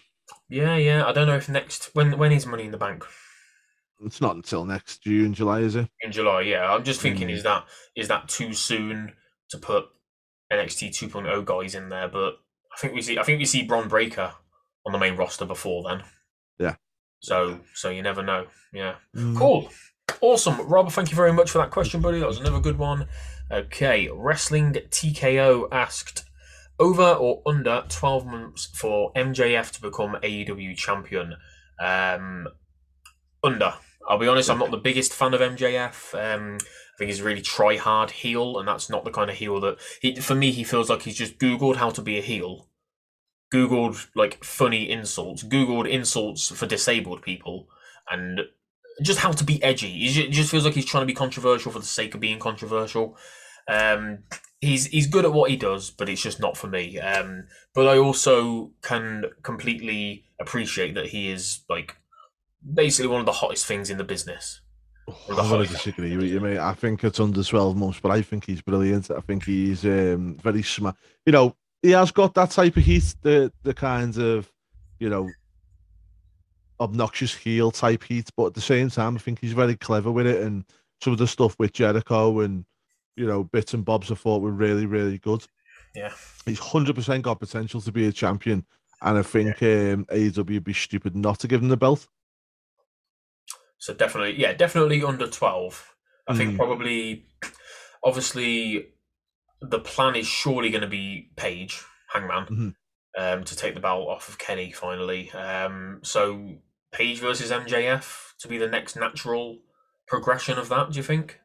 Yeah, 0.49 0.77
yeah. 0.77 1.05
I 1.07 1.13
don't 1.13 1.27
know 1.27 1.37
if 1.37 1.49
next 1.49 1.91
when 1.95 2.17
when 2.19 2.31
is 2.33 2.47
Money 2.47 2.65
in 2.65 2.71
the 2.71 2.79
Bank 2.79 3.05
it's 4.05 4.21
not 4.21 4.35
until 4.35 4.65
next 4.65 5.05
June, 5.05 5.33
July, 5.33 5.61
is 5.61 5.77
it? 5.77 5.89
in 6.01 6.11
July. 6.11 6.41
Yeah, 6.41 6.73
I'm 6.73 6.83
just 6.83 7.01
thinking 7.01 7.29
Mm. 7.29 7.35
is 7.35 7.43
that 7.45 7.67
is 7.97 8.09
that 8.09 8.29
too 8.29 8.53
soon 8.53 9.13
to 9.51 9.59
put 9.59 9.87
NXT 10.53 10.89
2.0 10.91 11.45
guys 11.45 11.75
in 11.77 11.89
there? 11.89 12.09
But 12.09 12.35
I 12.75 12.79
think 12.81 12.95
we 12.95 13.03
see 13.03 13.19
I 13.19 13.23
think 13.23 13.39
we 13.39 13.45
see 13.45 13.63
Bron 13.65 13.89
Breakker 13.89 14.33
on 14.87 14.93
the 14.93 14.99
main 14.99 15.15
roster 15.17 15.45
before 15.45 15.85
then. 15.89 16.03
So 17.23 17.61
so 17.75 17.89
you 17.89 18.03
never 18.03 18.23
know. 18.23 18.47
Yeah. 18.73 18.97
Mm. 19.17 19.37
Cool. 19.37 19.71
Awesome. 20.21 20.61
Rob, 20.69 20.93
thank 20.93 21.11
you 21.11 21.17
very 21.17 21.33
much 21.33 21.51
for 21.51 21.59
that 21.59 21.71
question, 21.71 22.01
buddy. 22.01 22.21
That 22.21 22.29
was 22.29 22.41
another 22.41 22.61
good 22.61 22.79
one. 22.79 23.07
Okay. 23.51 24.09
Wrestling 24.13 24.73
TKO 24.73 25.69
asked 25.73 26.25
over 26.79 27.03
or 27.03 27.43
under 27.47 27.85
12 27.89 28.27
months 28.27 28.67
for 28.75 29.13
MJF 29.15 29.71
to 29.73 29.81
become 29.81 30.17
AEW 30.23 30.77
champion. 30.77 31.35
Um, 31.81 32.49
under. 33.43 33.75
I'll 34.09 34.19
be 34.19 34.27
honest, 34.27 34.51
I'm 34.51 34.59
not 34.59 34.71
the 34.71 34.77
biggest 34.77 35.13
fan 35.13 35.35
of 35.35 35.41
MJF. 35.41 36.15
Um, 36.15 36.59
I 36.61 36.99
think 36.99 37.09
he's 37.09 37.21
a 37.21 37.25
really 37.25 37.41
try 37.41 37.77
hard 37.77 38.11
heel, 38.11 38.59
and 38.59 38.67
that's 38.67 38.91
not 38.91 39.05
the 39.05 39.11
kind 39.11 39.31
of 39.31 39.37
heel 39.37 39.61
that 39.61 39.79
he, 40.01 40.17
for 40.17 40.35
me, 40.35 40.51
he 40.51 40.65
feels 40.65 40.91
like 40.91 41.03
he's 41.03 41.17
just 41.17 41.39
Googled 41.39 41.77
how 41.77 41.91
to 41.91 42.03
be 42.03 42.19
a 42.19 42.23
heel. 42.23 42.69
Googled 43.53 44.07
like 44.15 44.43
funny 44.43 44.91
insults, 44.91 45.43
Googled 45.43 45.89
insults 45.89 46.49
for 46.49 46.67
disabled 46.67 47.23
people, 47.23 47.69
and 48.11 48.41
just 49.03 49.21
how 49.21 49.33
to 49.33 49.45
be 49.45 49.63
edgy. 49.63 50.05
It 50.07 50.31
just 50.31 50.51
feels 50.51 50.65
like 50.65 50.75
he's 50.75 50.85
trying 50.85 51.03
to 51.03 51.07
be 51.07 51.15
controversial 51.15 51.73
for 51.73 51.79
the 51.79 51.85
sake 51.85 52.15
of 52.15 52.21
being 52.21 52.39
controversial. 52.39 53.17
Um, 53.69 54.25
he's 54.61 54.87
he's 54.87 55.07
good 55.07 55.25
at 55.25 55.33
what 55.33 55.51
he 55.51 55.57
does, 55.57 55.91
but 55.91 56.09
it's 56.09 56.23
just 56.23 56.41
not 56.41 56.57
for 56.57 56.67
me. 56.67 56.99
Um, 56.99 57.47
but 57.75 57.87
I 57.87 57.99
also 57.99 58.73
can 58.83 59.27
completely 59.43 60.25
appreciate 60.41 60.95
that 60.95 61.07
he 61.07 61.31
is 61.31 61.61
like 61.69 61.97
basically 62.75 63.09
one 63.09 63.21
of 63.21 63.27
the 63.27 63.33
hottest 63.33 63.67
things 63.67 63.91
in 63.91 63.99
the 63.99 64.05
business. 64.05 64.61
Going 65.29 65.47
whole- 65.47 65.65
disagree 65.65 66.17
with 66.17 66.29
you, 66.29 66.41
mate. 66.41 66.59
I 66.59 66.75
think 66.75 67.03
it's 67.03 67.19
under 67.19 67.43
12 67.43 67.77
months, 67.77 67.99
but 68.01 68.13
I 68.13 68.23
think 68.23 68.47
he's 68.47 68.63
brilliant. 68.63 69.11
I 69.11 69.21
think 69.21 69.45
he's 69.45 69.85
um, 69.85 70.37
very 70.41 70.63
smart. 70.63 70.97
You 71.27 71.33
know, 71.33 71.57
he 71.83 71.91
has 71.91 72.11
got 72.13 72.35
that 72.35 72.51
type 72.51 72.77
of 72.77 72.85
heat, 72.85 73.15
the 73.23 73.53
the 73.63 73.75
kind 73.75 74.17
of, 74.19 74.51
you 74.99 75.09
know, 75.09 75.29
obnoxious 76.81 77.35
heel 77.35 77.71
type 77.71 78.03
heat, 78.05 78.31
but 78.37 78.47
at 78.47 78.55
the 78.55 78.61
same 78.61 78.91
time, 78.91 79.17
I 79.17 79.19
think 79.19 79.41
he's 79.41 79.53
very 79.53 79.77
clever 79.77 80.11
with 80.11 80.27
it. 80.27 80.43
And 80.43 80.65
some 81.01 81.13
of 81.13 81.19
the 81.19 81.27
stuff 81.27 81.57
with 81.59 81.73
Jericho 81.73 82.41
and, 82.41 82.65
you 83.17 83.27
know, 83.27 83.45
bits 83.45 83.75
and 83.75 83.85
bobs 83.85 84.11
I 84.11 84.15
thought 84.15 84.43
were 84.43 84.51
really, 84.51 84.87
really 84.87 85.19
good. 85.19 85.45
Yeah. 85.95 86.13
He's 86.47 86.59
100% 86.61 87.23
got 87.23 87.39
potential 87.41 87.81
to 87.81 87.93
be 87.93 88.07
a 88.07 88.13
champion. 88.13 88.65
And 89.03 89.19
I 89.19 89.23
think 89.23 89.63
um, 89.63 90.07
AEW 90.07 90.37
would 90.55 90.65
be 90.65 90.73
stupid 90.73 91.15
not 91.17 91.41
to 91.41 91.49
give 91.49 91.61
him 91.61 91.69
the 91.69 91.77
belt. 91.77 92.07
So 93.79 93.93
definitely, 93.93 94.41
yeah, 94.41 94.53
definitely 94.53 95.03
under 95.03 95.27
twelve. 95.27 95.95
I 96.29 96.37
think 96.37 96.53
Mm. 96.53 96.57
probably, 96.57 97.27
obviously, 98.05 98.87
the 99.63 99.79
plan 99.81 100.17
is 100.17 100.27
surely 100.27 100.71
going 100.71 100.83
to 100.83 100.89
be 100.89 101.31
Page 101.37 101.83
Hangman 102.13 102.47
Mhm. 102.47 102.75
um, 103.17 103.45
to 103.45 103.57
take 103.57 103.75
the 103.75 103.81
belt 103.81 104.09
off 104.09 104.29
of 104.29 104.39
Kenny 104.39 104.73
finally. 104.73 105.31
Um, 105.33 106.01
so 106.03 106.57
Page 106.93 107.21
versus 107.21 107.51
MJF 107.51 108.35
to 108.41 108.49
be 108.49 108.59
the 108.59 108.69
next 108.69 108.97
natural 108.97 109.61
progression 110.07 110.59
of 110.59 110.69
that. 110.69 110.91
Do 110.91 110.97
you 110.99 111.03
think? 111.03 111.41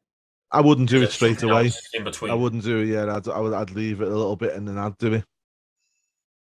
I 0.51 0.61
wouldn't 0.61 0.89
do 0.89 1.01
it 1.01 1.11
straight 1.11 1.43
away. 1.43 1.71
in 1.93 2.03
between. 2.03 2.31
I 2.31 2.35
wouldn't 2.35 2.63
do 2.63 2.79
it 2.79 2.87
yet. 2.87 3.09
I'd, 3.09 3.27
I 3.27 3.39
would, 3.39 3.53
I'd 3.53 3.71
leave 3.71 4.01
it 4.01 4.07
a 4.07 4.15
little 4.15 4.35
bit 4.35 4.53
and 4.53 4.67
then 4.67 4.77
I'd 4.77 4.97
do 4.97 5.13
it. 5.13 5.25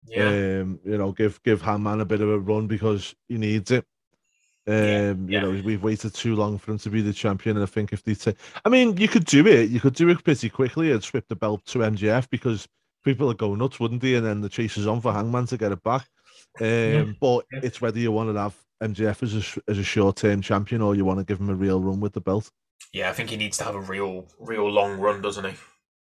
Yeah, 0.07 0.29
Um, 0.61 0.81
you 0.85 0.98
know, 0.98 1.12
give 1.12 1.42
give 1.44 1.62
Hangman 1.62 2.00
a 2.00 2.05
bit 2.05 2.20
of 2.20 2.29
a 2.29 2.38
run 2.38 2.66
because 2.66 3.14
he 3.29 3.38
needs 3.38 3.70
it. 3.70 3.87
Um, 4.66 4.74
Yeah, 4.74 5.09
you 5.11 5.16
yeah. 5.29 5.40
know, 5.40 5.62
we've 5.64 5.83
waited 5.83 6.14
too 6.14 6.35
long 6.37 6.59
for 6.59 6.72
him 6.72 6.79
to 6.79 6.90
be 6.90 7.03
the 7.03 7.12
champion, 7.12 7.57
and 7.57 7.62
I 7.64 7.66
think 7.66 7.92
if 7.92 8.03
they 8.03 8.14
take, 8.14 8.37
I 8.64 8.68
mean, 8.68 8.96
you 8.96 9.09
could 9.09 9.24
do 9.24 9.46
it. 9.46 9.70
You 9.70 9.81
could 9.81 9.94
do 9.94 10.09
it 10.09 10.24
pretty 10.24 10.48
quickly 10.48 10.90
and 10.92 11.03
swip 11.05 11.27
the 11.29 11.37
belt 11.37 11.64
to 11.66 11.81
MJF 11.81 12.29
because 12.31 12.66
people 13.05 13.27
would 13.27 13.38
go 13.38 13.55
nuts, 13.55 13.79
wouldn't 13.79 14.00
they? 14.03 14.14
And 14.14 14.24
then 14.27 14.40
the 14.40 14.48
chase 14.48 14.77
is 14.79 14.87
on 14.87 15.00
for 15.00 15.12
Hangman 15.12 15.46
to 15.46 15.57
get 15.59 15.72
it 15.72 15.83
back. 15.83 16.07
Um, 16.61 17.16
but 17.20 17.44
yeah. 17.53 17.61
it's 17.62 17.81
whether 17.81 17.98
you 17.98 18.12
want 18.12 18.33
to 18.33 18.40
have 18.40 18.55
MJF 18.83 19.22
as 19.22 19.35
a 19.35 19.70
as 19.70 19.79
a 19.79 19.85
short 19.85 20.16
term 20.16 20.40
champion 20.40 20.83
or 20.83 20.94
you 20.94 21.05
want 21.05 21.18
to 21.18 21.24
give 21.24 21.40
him 21.40 21.50
a 21.50 21.55
real 21.55 21.81
run 21.81 22.00
with 22.00 22.12
the 22.12 22.20
belt. 22.20 22.50
yeah. 22.92 23.11
I 23.11 23.12
think 23.12 23.31
he 23.31 23.37
needs 23.37 23.59
to 23.59 23.64
have 23.64 23.74
a 23.74 23.81
real, 23.81 24.27
real 24.38 24.70
long 24.70 24.98
run, 24.98 25.20
doesn't 25.20 25.44
he? 25.44 25.57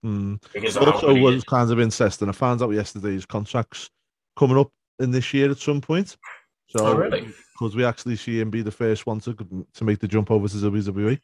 Mm. 0.06 0.42
Because 0.54 0.78
also 0.78 1.14
was 1.16 1.44
kind 1.44 1.72
of 1.72 1.80
interesting. 1.80 2.28
I 2.30 2.32
found 2.34 2.62
out 2.62 2.72
yesterday 2.72 3.14
his 3.14 3.26
contract's 3.26 3.90
coming 4.36 4.58
up 4.58 4.72
in 5.00 5.12
this 5.12 5.34
year 5.34 5.50
at 5.52 5.58
some 5.60 5.80
point. 5.82 6.18
So 6.70 6.86
Oh, 6.88 6.96
really? 6.96 7.28
Could 7.70 7.76
we 7.76 7.86
actually 7.86 8.16
see 8.16 8.40
him 8.40 8.50
be 8.50 8.64
the 8.64 8.72
first 8.72 9.06
one 9.06 9.20
to 9.22 9.34
to 9.74 9.84
make 9.84 10.00
the 10.00 10.08
jump 10.08 10.32
over 10.32 10.48
to? 10.48 10.56
WWE? 10.56 11.20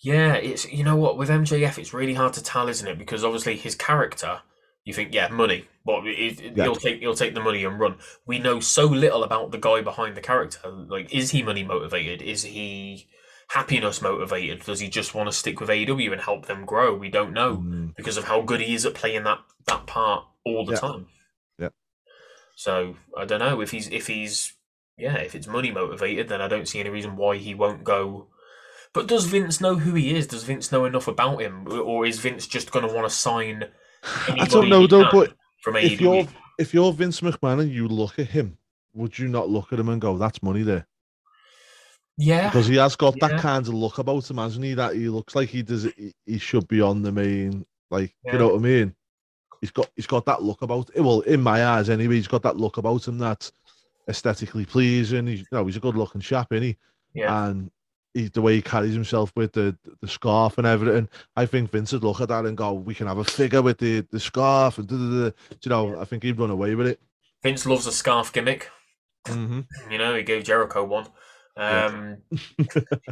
Yeah, 0.00 0.34
it's 0.34 0.70
you 0.70 0.84
know 0.84 0.96
what 0.96 1.16
with 1.16 1.30
MJF, 1.30 1.78
it's 1.78 1.94
really 1.94 2.14
hard 2.14 2.34
to 2.34 2.42
tell, 2.42 2.68
isn't 2.68 2.86
it? 2.86 2.98
Because 2.98 3.24
obviously 3.24 3.56
his 3.56 3.74
character, 3.74 4.40
you 4.84 4.92
think, 4.92 5.14
yeah, 5.14 5.28
money. 5.28 5.66
Well, 5.84 6.02
it, 6.04 6.10
it- 6.40 6.56
Yeah. 6.56 6.64
he'll 6.64 6.76
take 6.76 7.00
he'll 7.00 7.14
take 7.14 7.34
the 7.34 7.40
money 7.40 7.64
and 7.64 7.80
run. 7.80 7.96
We 8.26 8.38
know 8.38 8.60
so 8.60 8.84
little 8.84 9.24
about 9.24 9.50
the 9.50 9.58
guy 9.58 9.80
behind 9.80 10.14
the 10.16 10.20
character. 10.20 10.68
Like, 10.70 11.12
is 11.12 11.30
he 11.30 11.42
money 11.42 11.64
motivated? 11.64 12.20
Is 12.20 12.42
he 12.44 13.08
happiness 13.48 14.02
motivated? 14.02 14.62
Does 14.64 14.80
he 14.80 14.88
just 14.90 15.14
want 15.14 15.28
to 15.30 15.32
stick 15.32 15.58
with 15.58 15.70
AEW 15.70 16.12
and 16.12 16.20
help 16.20 16.44
them 16.46 16.66
grow? 16.66 16.94
We 16.94 17.08
don't 17.08 17.32
know 17.32 17.56
Mm, 17.56 17.96
because 17.96 18.18
of 18.18 18.24
how 18.24 18.42
good 18.42 18.60
he 18.60 18.74
is 18.74 18.84
at 18.84 18.92
playing 18.94 19.24
that 19.24 19.38
that 19.66 19.86
part 19.86 20.26
all 20.44 20.64
the 20.66 20.74
Yeah. 20.74 20.78
time. 20.80 21.06
Yeah. 21.58 21.68
So 22.56 22.96
I 23.16 23.24
don't 23.24 23.40
know 23.40 23.60
if 23.62 23.70
he's 23.70 23.88
if 23.88 24.06
he's 24.06 24.52
yeah 24.98 25.16
if 25.16 25.34
it's 25.34 25.46
money 25.46 25.70
motivated, 25.70 26.28
then 26.28 26.40
I 26.40 26.48
don't 26.48 26.68
see 26.68 26.80
any 26.80 26.90
reason 26.90 27.16
why 27.16 27.36
he 27.36 27.54
won't 27.54 27.84
go. 27.84 28.28
But 28.94 29.06
does 29.06 29.26
Vince 29.26 29.60
know 29.60 29.76
who 29.76 29.94
he 29.94 30.14
is? 30.16 30.26
Does 30.26 30.44
Vince 30.44 30.72
know 30.72 30.84
enough 30.86 31.08
about 31.08 31.40
him, 31.40 31.66
or 31.70 32.06
is 32.06 32.18
Vince 32.20 32.46
just 32.46 32.70
going 32.72 32.86
to 32.88 32.92
want 32.94 33.08
to 33.08 33.14
sign? 33.14 33.64
I 34.28 34.46
don't 34.46 34.68
know 34.68 34.86
though, 34.86 35.08
but 35.12 35.34
from 35.62 35.76
if 35.76 35.98
AEW. 35.98 36.00
you're 36.00 36.28
if 36.58 36.74
you're 36.74 36.92
Vince 36.92 37.20
McMahon 37.20 37.60
and 37.60 37.70
you 37.72 37.86
look 37.86 38.18
at 38.18 38.28
him, 38.28 38.56
would 38.94 39.18
you 39.18 39.28
not 39.28 39.48
look 39.50 39.72
at 39.72 39.78
him 39.78 39.88
and 39.90 40.00
go, 40.00 40.16
"That's 40.16 40.42
money 40.42 40.62
there"? 40.62 40.86
yeah, 42.16 42.48
Because 42.48 42.66
he 42.66 42.76
has 42.76 42.96
got 42.96 43.14
Yeah. 43.20 43.28
that 43.28 43.40
kind 43.40 43.66
of 43.66 43.74
look 43.74 43.98
about 43.98 44.28
him, 44.28 44.38
hasn't 44.38 44.64
he? 44.64 44.74
That 44.74 44.94
he 44.96 45.08
looks 45.08 45.34
like 45.36 45.48
he 45.50 45.62
does. 45.62 45.84
He, 45.84 46.12
he 46.26 46.38
should 46.38 46.66
be 46.66 46.80
on 46.80 47.02
the 47.02 47.12
main, 47.12 47.64
like 47.90 48.14
Yeah. 48.24 48.32
you 48.32 48.38
know 48.38 48.48
what 48.48 48.56
I 48.56 48.62
mean. 48.62 48.94
He's 49.60 49.70
got 49.70 49.90
he's 49.96 50.06
got 50.06 50.24
that 50.26 50.42
look 50.42 50.62
about. 50.62 50.94
Him. 50.94 51.04
Well, 51.04 51.20
in 51.20 51.40
my 51.42 51.64
eyes, 51.64 51.90
anyway, 51.90 52.16
he's 52.16 52.28
got 52.28 52.42
that 52.42 52.56
look 52.56 52.76
about 52.76 53.06
him 53.06 53.18
that's 53.18 53.52
aesthetically 54.08 54.64
pleasing. 54.64 55.26
He's 55.26 55.44
know 55.52 55.66
he's 55.66 55.76
a 55.76 55.80
good 55.80 55.96
looking 55.96 56.20
chap, 56.20 56.52
isn't 56.52 56.62
he? 56.62 56.76
yeah, 57.14 57.46
and 57.46 57.70
he, 58.14 58.28
the 58.28 58.42
way 58.42 58.56
he 58.56 58.62
carries 58.62 58.94
himself 58.94 59.32
with 59.36 59.52
the 59.52 59.76
the 60.00 60.08
scarf 60.08 60.58
and 60.58 60.66
everything, 60.66 61.08
I 61.36 61.46
think 61.46 61.70
Vince 61.70 61.92
would 61.92 62.04
look 62.04 62.20
at 62.20 62.28
that 62.28 62.46
and 62.46 62.56
go, 62.56 62.72
"We 62.72 62.94
can 62.94 63.06
have 63.06 63.18
a 63.18 63.24
figure 63.24 63.62
with 63.62 63.78
the 63.78 64.00
the 64.10 64.20
scarf." 64.20 64.78
And 64.78 64.88
da, 64.88 64.96
da, 64.96 65.24
da. 65.24 65.30
you 65.62 65.68
know, 65.68 66.00
I 66.00 66.04
think 66.04 66.22
he'd 66.22 66.38
run 66.38 66.50
away 66.50 66.74
with 66.74 66.86
it. 66.86 67.00
Vince 67.42 67.66
loves 67.66 67.86
a 67.86 67.92
scarf 67.92 68.32
gimmick. 68.32 68.70
Mm-hmm. 69.26 69.92
You 69.92 69.98
know, 69.98 70.14
he 70.14 70.22
gave 70.22 70.44
Jericho 70.44 70.84
one. 70.84 71.06
Um, 71.56 72.18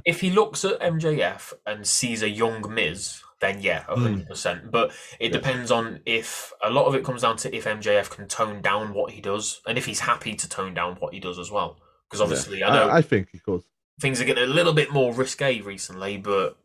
if 0.05 0.21
he 0.21 0.31
looks 0.31 0.65
at 0.65 0.81
MJF 0.81 1.53
and 1.67 1.87
sees 1.87 2.23
a 2.23 2.29
young 2.29 2.73
Miz, 2.73 3.23
then 3.41 3.61
yeah, 3.61 3.83
Hmm. 3.85 4.03
hundred 4.03 4.29
percent. 4.29 4.71
But 4.71 4.93
it 5.21 5.31
depends 5.33 5.71
on 5.71 6.01
if 6.07 6.53
a 6.63 6.71
lot 6.71 6.87
of 6.87 6.95
it 6.95 7.05
comes 7.05 7.23
down 7.23 7.37
to 7.39 7.55
if 7.55 7.65
MJF 7.65 8.11
can 8.11 8.29
tone 8.29 8.63
down 8.63 8.95
what 8.95 9.13
he 9.13 9.21
does, 9.21 9.61
and 9.67 9.77
if 9.77 9.85
he's 9.87 10.01
happy 10.01 10.35
to 10.35 10.49
tone 10.49 10.75
down 10.75 10.97
what 10.97 11.13
he 11.15 11.21
does 11.21 11.39
as 11.39 11.51
well. 11.51 11.79
Because 12.09 12.21
obviously, 12.21 12.63
I 12.65 12.73
know 12.75 12.89
I, 12.89 12.99
I 12.99 13.03
think 13.03 13.29
he 13.33 13.39
could. 13.39 13.63
things 14.01 14.21
are 14.21 14.25
getting 14.25 14.45
a 14.45 14.47
little 14.47 14.73
bit 14.73 14.93
more 14.93 15.13
risque 15.13 15.61
recently, 15.61 16.17
but 16.19 16.57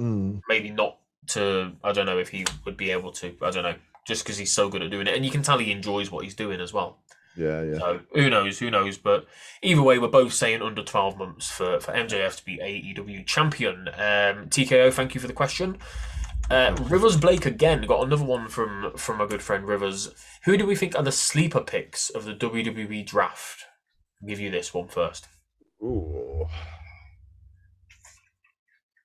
Mm. 0.00 0.40
maybe 0.48 0.70
not 0.70 0.98
to. 1.28 1.72
I 1.84 1.92
don't 1.92 2.06
know 2.06 2.18
if 2.18 2.28
he 2.30 2.44
would 2.64 2.76
be 2.76 2.90
able 2.90 3.12
to. 3.12 3.36
I 3.42 3.50
don't 3.50 3.62
know, 3.62 3.76
just 4.06 4.24
because 4.24 4.38
he's 4.38 4.52
so 4.52 4.68
good 4.68 4.82
at 4.82 4.90
doing 4.90 5.06
it, 5.06 5.14
and 5.14 5.24
you 5.24 5.30
can 5.30 5.42
tell 5.42 5.58
he 5.58 5.70
enjoys 5.70 6.10
what 6.10 6.24
he's 6.24 6.34
doing 6.34 6.60
as 6.60 6.72
well. 6.72 6.98
Yeah, 7.36 7.62
yeah. 7.62 7.78
So 7.78 8.00
who 8.14 8.30
knows? 8.30 8.58
Who 8.58 8.70
knows? 8.70 8.98
But 8.98 9.26
either 9.62 9.82
way, 9.82 9.98
we're 9.98 10.08
both 10.08 10.32
saying 10.32 10.62
under 10.62 10.82
12 10.82 11.18
months 11.18 11.50
for, 11.50 11.80
for 11.80 11.92
MJF 11.92 12.36
to 12.36 12.44
be 12.44 12.58
AEW 12.58 13.26
champion. 13.26 13.88
Um, 13.88 14.48
TKO, 14.48 14.92
thank 14.92 15.14
you 15.14 15.20
for 15.20 15.26
the 15.26 15.32
question. 15.32 15.78
Uh, 16.50 16.76
Rivers 16.82 17.16
Blake 17.16 17.46
again 17.46 17.82
got 17.82 18.04
another 18.04 18.24
one 18.24 18.48
from 18.48 18.92
from 18.96 19.18
my 19.18 19.26
good 19.26 19.42
friend 19.42 19.66
Rivers. 19.66 20.10
Who 20.44 20.56
do 20.56 20.66
we 20.66 20.76
think 20.76 20.94
are 20.94 21.02
the 21.02 21.10
sleeper 21.10 21.60
picks 21.60 22.10
of 22.10 22.24
the 22.24 22.34
WWE 22.34 23.06
draft? 23.06 23.64
I'll 24.22 24.28
give 24.28 24.40
you 24.40 24.50
this 24.50 24.74
one 24.74 24.88
first. 24.88 25.26
Ooh. 25.82 26.46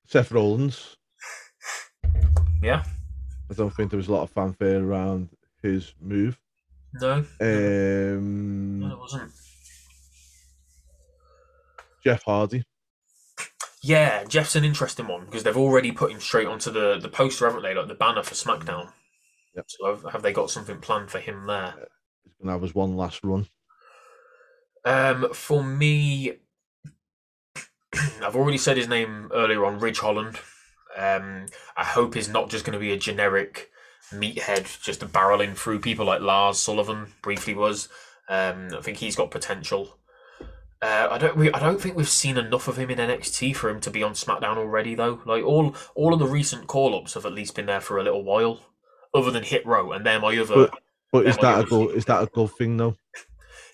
Seth 0.08 0.32
Rollins. 0.32 0.96
Yeah. 2.62 2.84
I 3.50 3.54
don't 3.54 3.74
think 3.74 3.90
there 3.90 3.96
was 3.96 4.10
a 4.10 4.12
lot 4.12 4.24
of 4.24 4.32
fanfare 4.32 4.84
around 4.84 5.30
his 5.64 5.94
move. 6.02 6.38
No. 6.94 7.26
Um, 7.42 8.80
No, 8.80 8.94
it 8.94 9.00
wasn't. 9.00 9.32
Jeff 12.04 12.24
Hardy. 12.24 12.64
Yeah, 13.82 14.24
Jeff's 14.26 14.56
an 14.56 14.66
interesting 14.66 15.08
one 15.08 15.26
because 15.26 15.44
they've 15.44 15.56
already 15.56 15.92
put 15.92 16.12
him 16.12 16.20
straight 16.20 16.48
onto 16.48 16.72
the, 16.72 16.98
the 17.00 17.10
poster, 17.10 17.46
haven't 17.46 17.64
they? 17.64 17.74
Like 17.74 17.88
the 17.88 17.94
banner 17.94 18.24
for 18.24 18.36
SmackDown. 18.36 18.92
Yep. 19.56 19.66
So 19.68 19.86
have, 19.88 20.12
have 20.14 20.22
they 20.22 20.34
got 20.34 20.50
something 20.50 20.80
planned 20.80 21.10
for 21.12 21.20
him 21.20 21.48
there? 21.48 21.74
He's 22.24 22.34
gonna 22.42 22.54
have 22.54 22.62
his 22.62 22.76
one 22.76 22.98
last 22.98 23.24
run. 23.24 23.48
Um, 24.86 25.34
for 25.34 25.64
me, 25.64 26.34
I've 28.22 28.36
already 28.36 28.58
said 28.58 28.78
his 28.78 28.88
name 28.88 29.30
earlier 29.34 29.66
on, 29.66 29.80
Ridge 29.80 30.00
Holland. 30.00 30.40
Um, 30.98 31.46
I 31.78 31.84
hope 31.84 32.14
he's 32.16 32.30
not 32.30 32.50
just 32.50 32.66
going 32.66 32.74
to 32.74 32.80
be 32.80 32.92
a 32.92 32.98
generic 32.98 33.70
meathead, 34.12 34.82
just 34.82 35.02
barreling 35.02 35.56
through 35.56 35.80
people 35.80 36.06
like 36.06 36.22
Lars 36.22 36.60
Sullivan 36.60 37.08
briefly 37.22 37.54
was. 37.56 37.90
Um, 38.30 38.70
I 38.78 38.82
think 38.82 38.98
he's 38.98 39.16
got 39.16 39.32
potential. 39.32 39.98
Uh, 40.82 41.08
I 41.12 41.18
don't. 41.18 41.36
We, 41.36 41.52
I 41.52 41.60
don't 41.60 41.82
think 41.82 41.98
we've 41.98 42.08
seen 42.08 42.38
enough 42.38 42.68
of 42.68 42.78
him 42.78 42.90
in 42.90 43.00
NXT 43.00 43.56
for 43.56 43.70
him 43.70 43.82
to 43.82 43.92
be 43.92 44.02
on 44.04 44.14
SmackDown 44.14 44.58
already, 44.58 44.96
though. 44.96 45.22
Like 45.26 45.44
all, 45.44 45.76
all 45.96 46.14
of 46.14 46.20
the 46.20 46.26
recent 46.26 46.68
call-ups 46.68 47.16
have 47.16 47.26
at 47.26 47.34
least 47.34 47.56
been 47.56 47.66
there 47.66 47.82
for 47.82 47.98
a 47.98 48.04
little 48.04 48.24
while, 48.24 48.62
other 49.14 49.32
than 49.32 49.44
Hit 49.44 49.66
Row, 49.66 49.92
and 49.92 50.06
they're 50.06 50.22
my 50.22 50.38
other. 50.38 50.56
But 50.56 50.80
but 51.12 51.26
is 51.28 51.38
that 51.38 51.60
a 51.60 51.64
good 51.64 51.96
is 51.96 52.06
that 52.06 52.24
a 52.24 52.28
good 52.28 52.52
thing 52.52 52.78
though? 52.78 52.96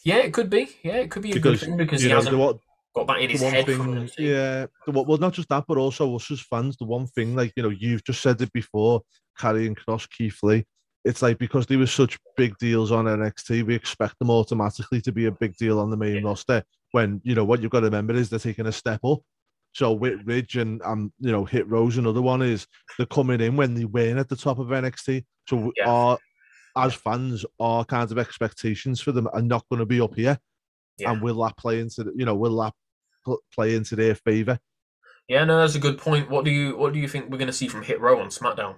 yeah, 0.03 0.17
it 0.17 0.33
could 0.33 0.49
be. 0.49 0.69
Yeah, 0.83 0.95
it 0.97 1.11
could 1.11 1.21
be 1.21 1.31
a 1.31 1.33
Because, 1.35 1.59
good 1.59 1.67
thing 1.67 1.77
because 1.77 2.01
he 2.01 2.09
know, 2.09 2.15
hasn't 2.15 2.37
one, 2.37 2.59
got 2.95 3.07
that 3.07 3.19
in 3.21 3.29
his 3.29 3.41
head. 3.41 3.65
thing, 3.65 4.09
yeah. 4.17 4.65
Well, 4.87 5.17
not 5.17 5.33
just 5.33 5.49
that, 5.49 5.65
but 5.67 5.77
also 5.77 6.15
us 6.15 6.31
as 6.31 6.41
fans. 6.41 6.77
The 6.77 6.85
one 6.85 7.05
thing, 7.07 7.35
like 7.35 7.53
you 7.55 7.63
know, 7.63 7.69
you've 7.69 8.03
just 8.03 8.21
said 8.21 8.41
it 8.41 8.51
before. 8.53 9.01
Karrion 9.39 9.75
Kross, 9.77 10.09
Keith 10.09 10.39
Lee. 10.43 10.65
It's 11.03 11.21
like 11.21 11.37
because 11.37 11.67
they 11.67 11.75
were 11.75 11.85
such 11.87 12.17
big 12.35 12.57
deals 12.57 12.91
on 12.91 13.05
NXT, 13.05 13.63
we 13.65 13.75
expect 13.75 14.17
them 14.19 14.31
automatically 14.31 15.01
to 15.01 15.11
be 15.11 15.25
a 15.25 15.31
big 15.31 15.55
deal 15.57 15.79
on 15.79 15.89
the 15.91 15.97
main 15.97 16.15
Yeah. 16.15 16.21
roster. 16.29 16.63
When 16.91 17.21
you 17.23 17.35
know 17.35 17.43
what 17.45 17.61
you've 17.61 17.71
got 17.71 17.81
to 17.81 17.85
remember 17.87 18.13
is 18.13 18.29
they're 18.29 18.39
taking 18.39 18.65
a 18.67 18.71
step 18.71 19.01
up. 19.03 19.19
So 19.73 19.91
with 19.91 20.21
Ridge 20.25 20.55
and 20.55 20.81
um, 20.83 21.11
you 21.19 21.31
know, 21.31 21.43
Hit 21.45 21.67
Row's, 21.69 21.97
another 21.97 22.21
one 22.21 22.41
is 22.41 22.65
they're 22.97 23.05
coming 23.05 23.41
in 23.41 23.55
when 23.57 23.73
they 23.75 23.85
weren't 23.85 24.17
at 24.19 24.29
the 24.29 24.35
top 24.35 24.57
of 24.57 24.67
NXT. 24.67 25.25
So 25.49 25.71
Yeah. 25.75 25.89
our 25.89 26.17
as 26.77 26.93
fans, 26.93 27.45
our 27.59 27.85
kinds 27.85 28.11
of 28.11 28.17
expectations 28.17 28.99
for 28.99 29.11
them 29.11 29.27
are 29.33 29.41
not 29.41 29.63
going 29.69 29.79
to 29.79 29.85
be 29.85 30.01
up 30.01 30.15
here, 30.15 30.37
Yeah. 30.97 31.11
and 31.11 31.21
will 31.21 31.41
that 31.43 31.55
play 31.57 31.79
into 31.79 32.03
the, 32.05 32.13
you 32.15 32.25
know 32.25 32.35
will 32.35 32.57
that 32.61 32.73
play 33.53 33.75
into 33.75 33.95
their 33.95 34.15
favor? 34.15 34.59
Yeah, 35.27 35.43
no, 35.45 35.57
that's 35.59 35.75
a 35.75 35.79
good 35.79 35.97
point. 35.97 36.29
What 36.29 36.45
do 36.45 36.51
you 36.51 36.75
what 36.77 36.93
do 36.93 36.99
you 36.99 37.07
think 37.07 37.29
we're 37.29 37.37
going 37.37 37.47
to 37.47 37.53
see 37.53 37.67
from 37.67 37.83
Hit 37.83 37.99
Row 38.01 38.19
on 38.19 38.27
SmackDown? 38.29 38.77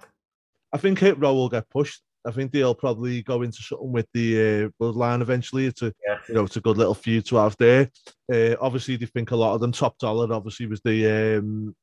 I 0.72 0.78
think 0.78 0.98
Hit 0.98 1.18
Row 1.18 1.34
will 1.34 1.48
get 1.48 1.68
pushed. 1.70 2.02
I 2.26 2.30
think 2.30 2.52
they'll 2.52 2.74
probably 2.74 3.22
go 3.22 3.42
into 3.42 3.62
something 3.62 3.92
with 3.92 4.06
the 4.12 4.36
uh, 4.66 4.68
bloodline 4.82 5.22
eventually. 5.22 5.66
It's 5.66 5.82
a 5.82 5.92
Yeah. 6.06 6.18
you 6.28 6.34
know 6.34 6.44
it's 6.44 6.56
a 6.56 6.60
good 6.60 6.76
little 6.76 6.94
feud 6.94 7.24
to 7.26 7.36
have 7.36 7.56
there. 7.58 7.90
Uh, 8.32 8.54
obviously, 8.60 8.96
they 8.96 9.06
think 9.06 9.30
a 9.30 9.36
lot 9.36 9.54
of 9.54 9.60
them. 9.60 9.72
Top 9.72 9.96
Dollar 9.98 10.32
obviously 10.32 10.66
was 10.66 10.80
the 10.82 11.38
um, 11.38 11.74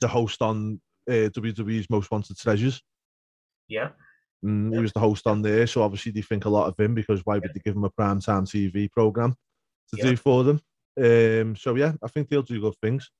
the 0.00 0.08
host 0.08 0.40
on 0.40 0.80
uh, 1.08 1.28
WWE's 1.34 1.90
Most 1.90 2.10
Wanted 2.10 2.38
Treasures. 2.38 2.80
Yeah, 3.68 3.90
Mm, 4.44 4.70
Yeah. 4.72 4.78
He 4.78 4.82
was 4.82 4.92
the 4.92 5.00
host 5.00 5.26
on 5.26 5.42
there, 5.42 5.66
so 5.66 5.82
obviously 5.82 6.12
they 6.12 6.22
think 6.22 6.44
a 6.44 6.50
lot 6.50 6.68
of 6.68 6.78
him 6.78 6.94
because 6.94 7.20
why 7.26 7.38
would 7.38 7.52
they 7.54 7.60
give 7.64 7.76
him 7.76 7.84
a 7.84 7.90
prime 7.90 8.20
time 8.20 8.44
TV 8.46 8.90
program 8.90 9.34
to 9.90 9.96
Yeah. 9.98 10.04
do 10.10 10.16
for 10.16 10.44
them? 10.44 10.60
Um, 10.96 11.56
so 11.56 11.74
yeah, 11.74 11.92
I 12.02 12.08
think 12.08 12.28
they'll 12.28 12.42
do 12.42 12.60
good 12.60 12.76
things. 12.80 13.10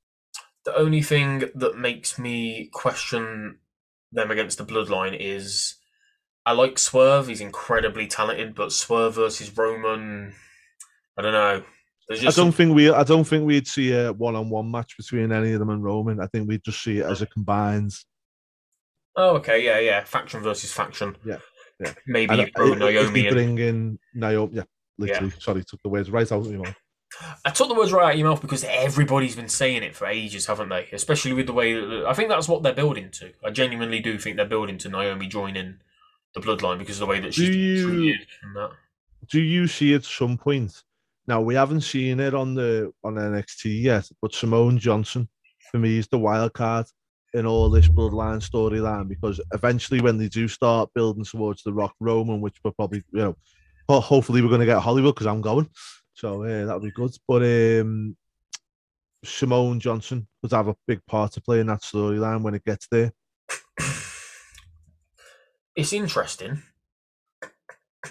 the 0.65 0.75
only 0.79 1.03
thing 1.03 1.51
that 1.55 1.77
makes 1.77 2.19
me 2.19 2.71
question 2.73 3.59
them 4.15 4.31
against 4.31 4.59
the 4.59 4.65
Bloodline 4.65 5.17
is 5.19 5.75
I 6.47 6.53
like 6.53 6.79
Swerve. 6.79 7.29
He's 7.29 7.41
incredibly 7.41 8.07
talented, 8.07 8.55
but 8.55 8.73
Swerve 8.73 9.15
versus 9.15 9.57
Roman, 9.57 10.35
I 11.19 11.23
don't 11.23 11.33
know. 11.33 11.63
I 12.11 12.17
don't 12.17 12.33
some- 12.33 12.53
think 12.53 12.75
we. 12.75 12.91
I 12.91 13.03
don't 13.03 13.25
think 13.25 13.47
we'd 13.47 13.67
see 13.67 13.93
a 13.93 14.13
one-on-one 14.13 14.71
match 14.71 14.95
between 14.99 15.33
any 15.33 15.53
of 15.53 15.59
them 15.59 15.71
and 15.71 15.83
Roman. 15.83 16.21
I 16.21 16.27
think 16.27 16.47
we'd 16.49 16.63
just 16.65 16.83
see 16.83 16.99
it 16.99 17.07
as 17.07 17.23
a 17.23 17.27
combined. 17.27 17.93
Oh, 19.17 19.37
okay, 19.37 19.65
yeah, 19.65 19.79
yeah. 19.79 20.05
Faction 20.05 20.43
versus 20.43 20.71
faction. 20.73 21.17
Yeah, 21.25 21.39
yeah. 21.81 21.95
Maybe 22.07 22.33
And 22.33 22.41
you 22.43 22.49
throw 22.55 22.73
if 22.73 22.79
Naomi 22.79 23.23
they 23.23 23.29
in. 23.29 23.33
bring 23.35 23.59
in 23.59 23.99
Naomi, 24.13 24.57
yeah, 24.57 24.65
literally. 24.99 25.33
Sorry, 25.39 25.65
took 25.65 25.81
the 25.83 25.89
words 25.89 26.11
right 26.11 26.31
out 26.31 26.41
of 26.45 26.51
your 26.51 26.63
mouth. 26.65 26.75
I 27.45 27.51
took 27.51 27.69
the 27.69 27.75
words 27.75 27.93
right 27.93 28.07
out 28.07 28.13
of 28.13 28.19
your 28.19 28.29
mouth 28.29 28.41
because 28.41 28.65
everybody's 28.65 29.37
been 29.37 29.49
saying 29.49 29.83
it 29.83 29.95
for 29.95 30.07
ages, 30.07 30.47
haven't 30.47 30.69
they? 30.69 30.89
Especially 30.93 31.33
with 31.33 31.47
the 31.47 31.53
way 31.53 31.75
that, 31.75 32.05
I 32.07 32.15
think 32.15 32.29
that's 32.29 32.49
what 32.49 32.63
they're 32.63 32.73
building 32.73 33.11
to. 33.13 33.33
I 33.45 33.51
genuinely 33.51 34.01
do 34.01 34.19
think 34.19 34.37
they're 34.37 34.47
building 34.47 34.79
to 34.79 34.89
Naomi 34.89 35.27
joining 35.29 35.77
the 36.35 36.41
bloodline 36.41 36.79
because 36.79 36.97
of 36.97 37.01
the 37.01 37.07
way 37.07 37.21
that 37.21 37.35
she's 37.35 37.49
Do 37.49 38.03
you- 38.03 38.19
that. 38.55 38.71
Do 39.31 39.41
you 39.41 39.67
see 39.67 39.95
at 39.95 40.05
some 40.05 40.37
point? 40.37 40.83
Now 41.27 41.41
we 41.41 41.55
haven't 41.55 41.81
seen 41.81 42.21
it 42.21 42.35
on 42.35 42.55
the 42.55 42.93
on 43.03 43.15
NXT 43.15 43.83
yet, 43.83 44.09
but 44.21 44.35
Simone 44.35 44.79
Johnson 44.79 45.29
for 45.71 45.79
me 45.79 45.97
is 45.99 46.07
the 46.09 46.19
wild 46.19 46.53
card 46.53 46.87
in 47.33 47.47
all 47.47 47.71
this 47.71 47.89
bloodline 47.89 48.47
storyline 48.47 49.09
because 49.09 49.41
eventually 49.55 50.01
when 50.03 50.19
they 50.19 50.29
do 50.29 50.47
start 50.47 50.91
building 50.95 51.25
towards 51.25 51.63
the 51.63 51.73
Rock 51.73 51.95
Roman, 52.01 52.41
which 52.43 52.57
we're 52.63 52.73
probably 52.73 53.03
you 53.13 53.21
know, 53.21 53.37
hopefully 54.01 54.43
we're 54.43 54.49
going 54.49 54.61
to 54.61 54.67
get 54.67 54.79
Hollywood 54.83 55.15
because 55.15 55.27
I'm 55.27 55.41
going, 55.41 55.69
so 56.15 56.43
uh, 56.45 56.65
that'll 56.67 56.81
be 56.81 56.91
good. 56.91 57.11
But 57.29 57.43
um, 57.43 58.17
Simone 59.25 59.81
Johnson 59.81 60.27
would 60.43 60.53
have 60.53 60.69
a 60.69 60.77
big 60.87 61.05
part 61.07 61.33
to 61.33 61.41
play 61.41 61.61
in 61.61 61.67
that 61.69 61.83
storyline 61.83 62.43
when 62.43 62.55
it 62.55 62.65
gets 62.65 62.87
there. 62.91 63.13
It's 65.77 65.93
interesting. 65.93 66.63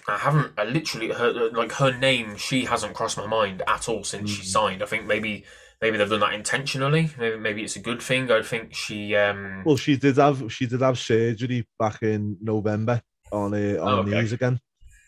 I 0.08 0.18
haven't, 0.18 0.52
I 0.58 0.66
literally, 0.66 1.10
her, 1.14 1.50
like 1.52 1.72
her 1.74 1.98
name, 1.98 2.36
she 2.36 2.66
hasn't 2.66 2.94
crossed 2.94 3.18
my 3.18 3.26
mind 3.26 3.62
at 3.68 3.88
all 3.88 4.04
since 4.04 4.30
she 4.30 4.42
Mhm. 4.42 4.46
signed. 4.46 4.84
I 4.84 4.86
think 4.86 5.06
maybe, 5.06 5.46
maybe 5.82 5.98
they've 5.98 6.10
done 6.10 6.20
that 6.20 6.34
intentionally. 6.34 7.12
Maybe, 7.18 7.38
maybe 7.38 7.64
it's 7.64 7.78
a 7.78 7.80
good 7.80 8.02
thing. 8.02 8.30
I 8.30 8.42
think 8.42 8.76
she, 8.76 9.16
um, 9.16 9.64
Well, 9.64 9.78
she 9.78 9.96
did 9.96 10.18
have 10.18 10.52
she 10.52 10.66
did 10.66 10.82
have 10.82 11.00
surgery 11.00 11.66
back 11.80 12.02
in 12.04 12.38
November 12.42 13.02
on 13.32 13.54
uh, 13.54 13.82
on 13.82 13.94
Oh, 13.94 13.96
her 13.98 14.04
okay. 14.04 14.22
knees 14.22 14.34
again. 14.34 14.60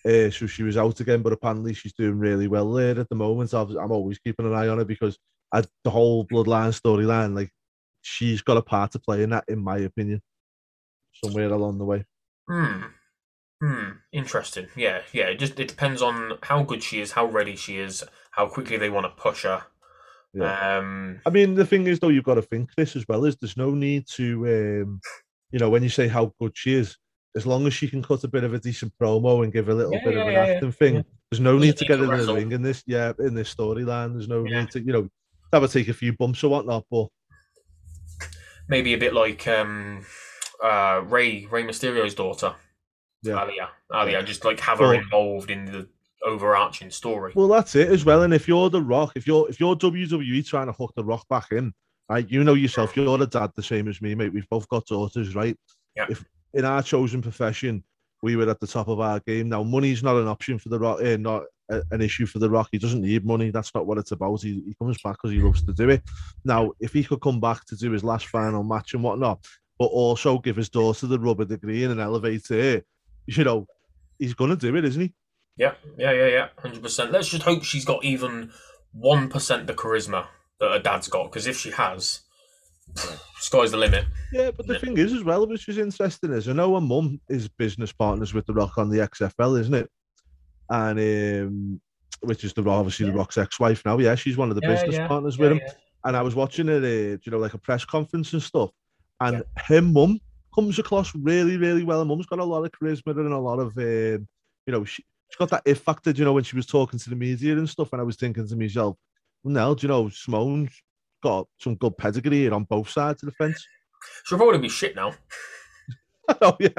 Uh, 0.06 0.30
so 0.30 0.46
she 0.46 0.62
was 0.62 0.78
out 0.78 1.00
again, 1.00 1.22
but 1.24 1.34
apparently 1.34 1.74
she's 1.74 1.94
doing 1.94 2.20
really 2.20 2.48
well 2.48 2.72
there 2.72 3.00
at 3.00 3.10
the 3.10 3.16
moment. 3.16 3.54
I've, 3.54 3.72
I'm 3.72 3.92
always 3.92 4.20
keeping 4.20 4.46
an 4.46 4.54
eye 4.54 4.68
on 4.68 4.78
her 4.78 4.86
because 4.86 5.18
I, 5.52 5.64
the 5.84 5.90
whole 5.90 6.26
bloodline 6.28 6.80
storyline, 6.80 7.36
like 7.36 7.50
she's 8.02 8.42
got 8.42 8.58
a 8.58 8.62
part 8.62 8.92
to 8.92 9.00
play 9.00 9.24
in 9.24 9.32
that, 9.32 9.46
in 9.48 9.60
my 9.60 9.78
opinion, 9.80 10.22
somewhere 11.24 11.50
along 11.50 11.80
the 11.80 11.86
way. 11.86 12.06
Hmm. 12.48 12.84
Hmm. 13.64 13.90
Interesting. 14.12 14.68
Yeah. 14.76 15.02
Yeah. 15.12 15.26
It 15.26 15.40
just 15.40 15.60
it 15.60 15.70
depends 15.70 16.02
on 16.02 16.38
how 16.44 16.62
good 16.62 16.84
she 16.84 17.02
is, 17.02 17.14
how 17.14 17.26
ready 17.26 17.56
she 17.56 17.78
is, 17.78 18.04
how 18.32 18.48
quickly 18.48 18.78
they 18.78 18.92
want 18.92 19.06
to 19.06 19.22
push 19.22 19.44
her. 19.44 19.64
Um. 20.40 21.22
I 21.26 21.30
mean, 21.30 21.56
the 21.56 21.66
thing 21.66 21.88
is, 21.88 22.00
though, 22.00 22.10
you've 22.10 22.26
got 22.26 22.36
to 22.36 22.42
think 22.42 22.70
this 22.76 22.96
as 22.96 23.06
well. 23.08 23.24
Is 23.24 23.38
there's 23.38 23.56
no 23.56 23.72
need 23.72 24.06
to, 24.16 24.84
um, 24.84 25.00
you 25.50 25.60
know, 25.60 25.70
when 25.70 25.82
you 25.82 25.90
say 25.90 26.10
how 26.10 26.34
good 26.40 26.52
she 26.56 26.76
is, 26.76 26.98
as 27.36 27.46
long 27.46 27.68
as 27.68 27.74
she 27.74 27.88
can 27.88 28.02
cut 28.02 28.24
a 28.24 28.28
bit 28.28 28.44
of 28.44 28.54
a 28.54 28.60
decent 28.60 28.94
promo 29.00 29.44
and 29.44 29.52
give 29.52 29.70
a 29.70 29.74
little 29.74 29.94
Yeah, 29.94 30.04
bit 30.06 30.14
yeah, 30.14 30.22
of 30.22 30.28
an 30.28 30.34
yeah, 30.34 30.40
acting 30.56 30.72
thing, 30.72 31.06
there's 31.30 31.40
no 31.42 31.58
need 31.58 31.76
to 31.78 31.86
get 31.86 32.00
in 32.00 32.08
the 32.08 32.34
ring 32.34 32.52
in 32.52 32.62
this. 32.62 32.84
Yeah, 32.88 33.12
in 33.20 33.34
this 33.34 33.54
storyline, 33.54 34.14
there's 34.14 34.28
no 34.30 34.44
need 34.44 34.72
to, 34.72 34.80
you 34.80 34.94
know, 34.94 35.10
that 35.52 35.60
would 35.62 35.72
take 35.72 35.88
a 35.90 35.94
few 35.94 36.14
bumps 36.14 36.44
or 36.44 36.50
whatnot. 36.50 36.86
But 36.90 37.08
Maybe 38.68 38.94
a 38.94 38.98
bit 38.98 39.14
like 39.14 39.48
um, 39.48 40.04
uh, 40.64 41.02
Rey 41.06 41.46
Rey 41.46 41.64
Mysterio's 41.64 42.16
daughter, 42.16 42.56
yeah, 43.22 43.44
Alia. 43.44 43.70
Alia. 43.94 44.24
Just 44.24 44.44
like 44.44 44.60
have 44.62 44.80
her 44.80 44.86
Well- 44.86 44.94
involved 44.94 45.52
in 45.52 45.66
the 45.66 45.88
overarching 46.26 46.90
story. 46.90 47.32
well, 47.36 47.48
that's 47.48 47.76
it 47.76 47.90
as 47.90 48.04
well. 48.04 48.24
And 48.24 48.34
if 48.34 48.48
you're 48.48 48.70
the 48.72 48.82
Rock, 48.82 49.12
if 49.16 49.28
you're 49.28 49.48
if 49.50 49.60
you're 49.60 49.76
WWE 49.76 50.44
trying 50.48 50.66
to 50.68 50.74
hook 50.74 50.94
the 50.96 51.04
Rock 51.04 51.28
back 51.30 51.52
in, 51.52 51.74
right, 52.10 52.28
you 52.28 52.44
know 52.44 52.56
yourself, 52.56 52.96
you're 52.98 53.22
a 53.22 53.28
dad 53.28 53.52
the 53.56 53.62
same 53.62 53.88
as 53.88 54.02
me, 54.02 54.16
mate. 54.16 54.34
We've 54.34 54.50
both 54.50 54.68
got 54.70 54.88
daughters, 54.88 55.36
right? 55.36 55.56
Yeah. 55.96 56.08
If 56.10 56.26
in 56.56 56.66
our 56.66 56.82
chosen 56.82 57.22
profession 57.22 57.84
we 58.24 58.36
were 58.36 58.50
at 58.50 58.60
the 58.60 58.68
top 58.68 58.88
of 58.88 59.00
our 59.00 59.20
game, 59.20 59.50
now 59.50 59.62
money's 59.62 60.02
not 60.02 60.16
an 60.16 60.28
option 60.28 60.58
for 60.58 60.70
the 60.70 60.80
Rock, 60.80 61.00
eh, 61.04 61.18
not 61.18 61.44
a, 61.70 61.84
an 61.92 62.02
issue 62.02 62.26
for 62.26 62.40
the 62.40 62.50
Rock. 62.50 62.70
He 62.72 62.80
doesn't 62.80 63.02
need 63.02 63.24
money. 63.26 63.52
That's 63.52 63.76
not 63.76 63.86
what 63.86 64.00
it's 64.00 64.12
about. 64.12 64.42
He, 64.42 64.64
he 64.66 64.74
comes 64.80 65.00
back 65.04 65.18
because 65.18 65.32
he 65.32 65.42
loves 65.42 65.64
to 65.64 65.74
do 65.74 65.90
it. 65.90 66.02
Now, 66.44 66.72
if 66.80 66.94
he 66.94 67.04
could 67.04 67.22
come 67.22 67.40
back 67.40 67.66
to 67.66 67.76
do 67.76 67.92
his 67.92 68.04
last 68.04 68.28
final 68.28 68.64
match 68.64 68.96
and 68.96 69.04
whatnot, 69.04 69.46
but 69.78 69.86
also 69.86 70.40
give 70.40 70.56
his 70.56 70.70
daughter 70.70 71.06
the 71.06 71.20
rubber 71.20 71.46
degree 71.46 71.84
and 71.84 72.00
elevate 72.00 72.48
her, 72.48 72.82
you 73.28 73.44
know, 73.44 73.68
he's 74.18 74.34
gonna 74.34 74.56
do 74.56 74.76
it, 74.76 74.86
isn't 74.86 75.02
he? 75.02 75.14
Yeah, 75.58 75.74
yeah, 75.98 76.12
yeah, 76.12 76.28
yeah, 76.28 76.48
hundred 76.58 76.82
percent. 76.82 77.12
Let's 77.12 77.30
just 77.30 77.44
hope 77.44 77.64
she's 77.64 77.86
got 77.86 78.04
even 78.04 78.52
one 78.92 79.30
percent 79.30 79.68
the 79.68 79.74
charisma 79.74 80.28
that 80.60 80.72
her 80.72 80.80
dad's 80.80 81.10
got, 81.10 81.26
because 81.26 81.46
if 81.46 81.58
she 81.60 81.72
has, 81.72 82.22
sky's 83.40 83.72
the 83.72 83.78
limit. 83.78 84.06
Yeah, 84.32 84.52
but 84.52 84.68
the 84.68 84.74
Yeah. 84.74 84.80
thing 84.80 84.98
is, 84.98 85.14
as 85.14 85.24
well, 85.24 85.46
which 85.48 85.68
is 85.70 85.78
interesting, 85.78 86.32
is 86.34 86.50
I 86.50 86.54
know 86.54 86.76
her 86.76 86.82
mum 86.82 87.22
is 87.30 87.48
business 87.48 87.92
partners 87.92 88.34
with 88.34 88.46
The 88.46 88.54
Rock 88.54 88.78
on 88.78 88.90
the 88.90 89.00
XFL, 89.00 89.60
isn't 89.60 89.74
it? 89.74 89.90
And 90.70 91.00
um, 91.00 91.82
which 92.22 92.44
is 92.44 92.54
the 92.54 92.68
obviously 92.68 93.06
the 93.06 93.14
Rock's 93.14 93.38
ex-wife 93.38 93.84
now. 93.86 93.98
Yeah, 94.00 94.16
she's 94.16 94.38
one 94.38 94.50
of 94.50 94.56
the 94.56 94.62
Yeah, 94.62 94.74
business 94.76 94.96
yeah, 94.96 95.08
partners 95.08 95.38
yeah, 95.38 95.42
with 95.42 95.52
him. 95.54 95.60
yeah. 95.64 95.74
And 96.06 96.18
I 96.18 96.22
was 96.22 96.36
watching 96.36 96.70
it, 96.70 96.84
uh, 96.84 97.18
you 97.24 97.32
know, 97.32 97.38
like 97.38 97.54
a 97.54 97.58
press 97.58 97.86
conference 97.86 98.34
and 98.34 98.42
stuff. 98.42 98.72
And 99.20 99.44
her 99.58 99.82
mum 99.82 100.20
comes 100.54 100.80
across 100.80 101.14
really, 101.16 101.58
really 101.58 101.84
well. 101.84 102.00
Her 102.00 102.06
mum's 102.06 102.26
got 102.26 102.40
a 102.40 102.44
lot 102.44 102.64
of 102.64 102.72
charisma 102.72 103.12
and 103.12 103.34
a 103.34 103.38
lot 103.40 103.60
of, 103.60 103.78
um, 103.78 104.28
you 104.66 104.74
know, 104.74 104.84
she, 104.84 105.04
she's 105.30 105.38
got 105.38 105.50
that 105.50 105.64
if 105.66 105.80
factor, 105.80 106.12
you 106.12 106.24
know, 106.26 106.34
when 106.34 106.44
she 106.44 106.56
was 106.56 106.66
talking 106.66 107.00
to 107.00 107.10
the 107.10 107.16
media 107.16 107.54
and 107.54 107.70
stuff. 107.70 107.92
And 107.92 108.02
I 108.02 108.06
was 108.06 108.18
thinking 108.18 108.48
to 108.48 108.56
myself, 108.56 108.98
well, 109.44 109.54
now, 109.54 109.74
do 109.74 109.84
you 109.84 109.88
know, 109.88 110.10
Simone's 110.10 110.82
got 111.26 111.48
some 111.58 111.74
good 111.76 111.98
pedigree 111.98 112.38
here 112.38 112.54
on 112.54 112.66
both 112.66 112.88
sides 112.88 113.24
of 113.24 113.30
the 113.30 113.36
fence. 113.36 113.66
She'll 114.26 114.38
probably 114.38 114.60
be 114.60 114.70
shit 114.70 114.96
now. 114.96 115.14
oh, 116.42 116.56
yeah. 116.60 116.70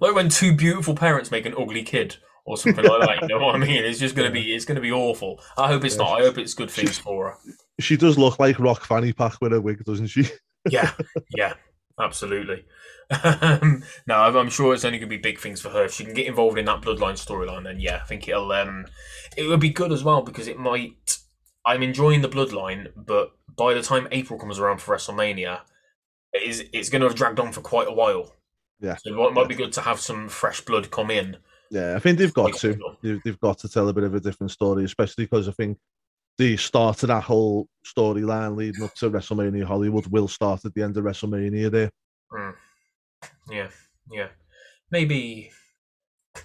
Like 0.00 0.14
when 0.14 0.28
two 0.28 0.54
beautiful 0.54 0.94
parents 0.94 1.32
make 1.32 1.44
an 1.44 1.54
ugly 1.58 1.82
kid 1.82 2.16
or 2.44 2.56
something 2.56 2.84
like 2.84 3.00
that. 3.00 3.22
You 3.22 3.28
know 3.28 3.44
what 3.44 3.56
I 3.56 3.58
mean? 3.58 3.84
It's 3.84 3.98
just 3.98 4.14
gonna 4.14 4.30
be 4.30 4.54
it's 4.54 4.64
gonna 4.64 4.80
be 4.80 4.92
awful. 4.92 5.40
I 5.56 5.66
hope 5.66 5.84
it's 5.84 5.96
not. 5.96 6.20
I 6.20 6.24
hope 6.24 6.38
it's 6.38 6.54
good 6.54 6.70
things 6.70 6.98
for 6.98 7.30
her. 7.30 7.36
She 7.80 7.96
does 7.96 8.16
look 8.16 8.38
like 8.38 8.60
Rock 8.60 8.84
Fanny 8.84 9.12
Pack 9.12 9.40
with 9.40 9.52
a 9.52 9.60
wig, 9.60 9.84
doesn't 9.84 10.08
she? 10.08 10.24
Yeah, 10.68 10.90
yeah, 11.34 11.54
absolutely. 11.98 12.66
Um, 13.22 13.82
no, 14.06 14.16
I'm, 14.16 14.50
sure 14.50 14.74
it's 14.74 14.84
only 14.84 14.98
going 14.98 15.08
to 15.08 15.16
be 15.16 15.22
big 15.22 15.38
things 15.38 15.62
for 15.62 15.70
her 15.70 15.84
if 15.84 15.94
she 15.94 16.04
can 16.04 16.12
get 16.12 16.26
involved 16.26 16.58
in 16.58 16.66
that 16.66 16.82
bloodline 16.82 17.14
storyline. 17.14 17.64
Then 17.64 17.80
yeah, 17.80 18.00
I 18.02 18.06
think 18.06 18.28
it'll 18.28 18.52
um, 18.52 18.84
it 19.36 19.44
would 19.44 19.60
be 19.60 19.70
good 19.70 19.92
as 19.92 20.04
well 20.04 20.20
because 20.20 20.46
it 20.46 20.58
might. 20.58 21.17
I'm 21.68 21.82
enjoying 21.82 22.22
the 22.22 22.30
bloodline, 22.30 22.88
but 22.96 23.32
by 23.54 23.74
the 23.74 23.82
time 23.82 24.08
April 24.10 24.38
comes 24.38 24.58
around 24.58 24.80
for 24.80 24.96
WrestleMania, 24.96 25.60
it 26.32 26.42
is 26.42 26.64
it's 26.72 26.88
going 26.88 27.02
to 27.02 27.08
have 27.08 27.16
dragged 27.16 27.38
on 27.38 27.52
for 27.52 27.60
quite 27.60 27.86
a 27.86 27.92
while. 27.92 28.34
Yeah. 28.80 28.96
so 28.96 29.10
it 29.10 29.16
might, 29.16 29.34
might 29.34 29.48
be 29.48 29.54
good 29.54 29.72
to 29.74 29.82
have 29.82 30.00
some 30.00 30.30
fresh 30.30 30.62
blood 30.62 30.90
come 30.90 31.10
in. 31.10 31.36
Yeah, 31.70 31.94
I 31.94 31.98
think 31.98 32.16
they've 32.16 32.32
got 32.32 32.54
to. 32.58 32.96
They've, 33.02 33.20
they've 33.22 33.40
got 33.40 33.58
to 33.58 33.68
tell 33.68 33.86
a 33.88 33.92
bit 33.92 34.04
of 34.04 34.14
a 34.14 34.20
different 34.20 34.50
story, 34.50 34.84
especially 34.84 35.24
because 35.24 35.46
I 35.46 35.52
think 35.52 35.76
the 36.38 36.56
start 36.56 37.02
of 37.02 37.08
that 37.08 37.24
whole 37.24 37.68
storyline 37.84 38.56
leading 38.56 38.82
up 38.82 38.94
to 38.94 39.10
WrestleMania 39.10 39.64
Hollywood 39.64 40.06
will 40.06 40.28
start 40.28 40.64
at 40.64 40.72
the 40.72 40.82
end 40.82 40.96
of 40.96 41.04
WrestleMania 41.04 41.70
there. 41.70 41.90
Mm. 42.32 42.54
Yeah, 43.50 43.68
yeah. 44.10 44.28
Maybe, 44.90 45.50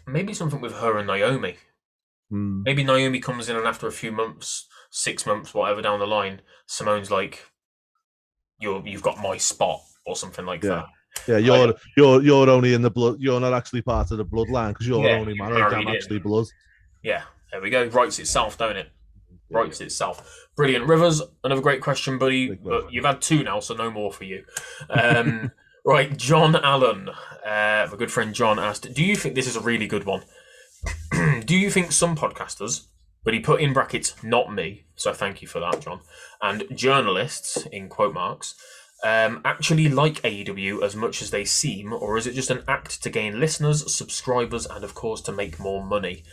maybe 0.05 0.33
something 0.33 0.59
with 0.59 0.73
her 0.73 0.97
and 0.97 1.07
Naomi. 1.07 1.55
Hmm. 2.29 2.63
Maybe 2.63 2.83
Naomi 2.83 3.21
comes 3.21 3.47
in 3.47 3.55
and 3.55 3.67
after 3.67 3.87
a 3.87 3.91
few 3.91 4.11
months, 4.11 4.67
six 4.95 5.25
months, 5.25 5.53
whatever 5.53 5.81
down 5.81 5.99
the 5.99 6.05
line, 6.07 6.41
Simone's 6.67 7.09
like, 7.09 7.43
"You're 8.59 8.85
you've 8.85 9.01
got 9.01 9.17
my 9.19 9.37
spot" 9.37 9.81
or 10.05 10.15
something 10.15 10.45
like 10.45 10.63
Yeah. 10.63 10.69
that. 10.69 10.85
Yeah, 11.27 11.37
you're 11.37 11.73
you're 11.97 12.21
you're 12.23 12.49
only 12.49 12.73
in 12.73 12.81
the 12.81 12.89
blood. 12.89 13.17
You're 13.19 13.39
not 13.39 13.53
actually 13.53 13.81
part 13.81 14.11
of 14.11 14.17
the 14.17 14.25
bloodline 14.25 14.69
because 14.69 14.87
you're 14.87 15.03
Yeah, 15.05 15.17
only 15.17 15.33
you're. 15.35 15.45
I'm 15.45 15.53
married 15.71 15.87
in. 15.87 15.95
actually 15.95 16.19
blood. 16.19 16.45
Yeah, 17.03 17.23
there 17.51 17.61
we 17.61 17.69
go. 17.69 17.85
Writes 17.85 18.19
itself, 18.19 18.57
don't 18.57 18.77
it? 18.77 18.89
Writes 19.49 19.81
itself. 19.81 20.47
Brilliant. 20.55 20.87
Rivers, 20.87 21.21
another 21.43 21.61
great 21.61 21.81
question, 21.81 22.17
buddy. 22.17 22.49
Big 22.49 22.63
But 22.63 22.83
love. 22.85 22.93
you've 22.93 23.05
had 23.05 23.21
two 23.21 23.43
now, 23.43 23.59
so 23.59 23.75
no 23.75 23.91
more 23.91 24.11
for 24.11 24.23
you. 24.23 24.43
Um, 24.89 25.51
right, 25.85 26.15
John 26.17 26.55
Allen, 26.55 27.09
uh, 27.09 27.87
my 27.91 27.95
good 27.97 28.11
friend 28.11 28.33
John 28.33 28.57
asked, 28.57 28.91
"Do 28.93 29.03
you 29.03 29.15
think 29.15 29.35
this 29.35 29.47
is 29.47 29.55
a 29.55 29.59
really 29.61 29.85
good 29.87 30.05
one? 30.05 30.23
Do 31.45 31.55
you 31.55 31.69
think 31.69 31.91
some 31.91 32.15
podcasters, 32.15 32.87
but 33.23 33.33
he 33.33 33.39
put 33.39 33.61
in 33.61 33.73
brackets, 33.73 34.15
not 34.23 34.53
me, 34.53 34.83
so 34.95 35.13
thank 35.13 35.41
you 35.41 35.47
for 35.47 35.59
that, 35.59 35.81
John, 35.81 36.01
and 36.41 36.65
journalists 36.75 37.65
in 37.71 37.89
quote 37.89 38.13
marks." 38.13 38.55
Um, 39.03 39.41
actually 39.43 39.89
like 39.89 40.21
AEW 40.21 40.81
as 40.81 40.95
much 40.95 41.21
as 41.21 41.29
they 41.29 41.43
seem, 41.43 41.91
or 41.91 42.17
is 42.17 42.25
it 42.25 42.35
just 42.35 42.49
an 42.49 42.63
act 42.69 43.03
to 43.03 43.09
gain 43.09 43.37
listeners, 43.37 43.93
subscribers, 43.93 44.65
and 44.65 44.85
of 44.85 44.95
course 44.95 45.19
to 45.23 45.33
make 45.33 45.59
more 45.59 45.83
money? 45.83 46.23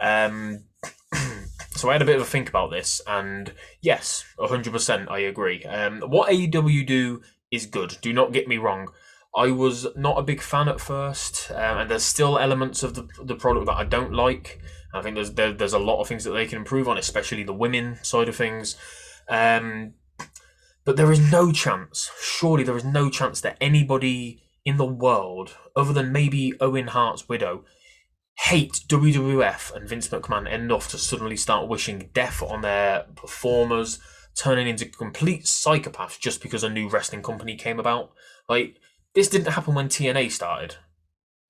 Um, 0.00 0.64
so 1.72 1.90
I 1.90 1.94
had 1.94 2.02
a 2.02 2.06
bit 2.06 2.14
of 2.14 2.22
a 2.22 2.26
think 2.26 2.48
about 2.48 2.70
this, 2.70 3.02
and 3.06 3.52
yes, 3.80 4.24
hundred 4.38 4.72
percent, 4.72 5.10
I 5.10 5.18
agree. 5.20 5.64
Um, 5.64 6.02
what 6.02 6.30
AEW 6.30 6.86
do 6.86 7.20
is 7.50 7.66
good. 7.66 7.96
Do 8.00 8.12
not 8.12 8.32
get 8.32 8.46
me 8.46 8.58
wrong. 8.58 8.92
I 9.36 9.50
was 9.50 9.86
not 9.96 10.18
a 10.18 10.22
big 10.22 10.40
fan 10.40 10.68
at 10.68 10.80
first, 10.80 11.50
um, 11.50 11.78
and 11.78 11.90
there's 11.90 12.04
still 12.04 12.38
elements 12.38 12.82
of 12.82 12.94
the 12.94 13.08
the 13.22 13.34
product 13.34 13.66
that 13.66 13.76
I 13.76 13.84
don't 13.84 14.12
like. 14.12 14.60
I 14.92 15.02
think 15.02 15.14
there's 15.14 15.32
there, 15.32 15.52
there's 15.52 15.72
a 15.72 15.78
lot 15.78 16.00
of 16.00 16.08
things 16.08 16.24
that 16.24 16.32
they 16.32 16.46
can 16.46 16.58
improve 16.58 16.88
on, 16.88 16.98
especially 16.98 17.44
the 17.44 17.52
women 17.52 17.98
side 18.02 18.28
of 18.28 18.36
things. 18.36 18.76
Um, 19.28 19.94
but 20.84 20.96
there 20.96 21.12
is 21.12 21.30
no 21.30 21.52
chance, 21.52 22.10
surely 22.20 22.64
there 22.64 22.76
is 22.76 22.84
no 22.84 23.10
chance 23.10 23.40
that 23.42 23.56
anybody 23.60 24.42
in 24.64 24.76
the 24.76 24.86
world, 24.86 25.56
other 25.76 25.92
than 25.92 26.12
maybe 26.12 26.54
Owen 26.60 26.88
Hart's 26.88 27.28
widow, 27.28 27.64
hate 28.38 28.80
WWF 28.88 29.74
and 29.74 29.88
Vince 29.88 30.08
McMahon 30.08 30.50
enough 30.50 30.88
to 30.90 30.98
suddenly 30.98 31.36
start 31.36 31.68
wishing 31.68 32.10
death 32.12 32.42
on 32.42 32.62
their 32.62 33.04
performers, 33.14 34.00
turning 34.34 34.66
into 34.66 34.86
complete 34.86 35.44
psychopaths 35.44 36.18
just 36.18 36.42
because 36.42 36.64
a 36.64 36.70
new 36.70 36.88
wrestling 36.88 37.22
company 37.22 37.56
came 37.56 37.78
about. 37.78 38.12
Like, 38.48 38.78
this 39.14 39.28
didn't 39.28 39.52
happen 39.52 39.74
when 39.74 39.88
TNA 39.88 40.30
started. 40.30 40.76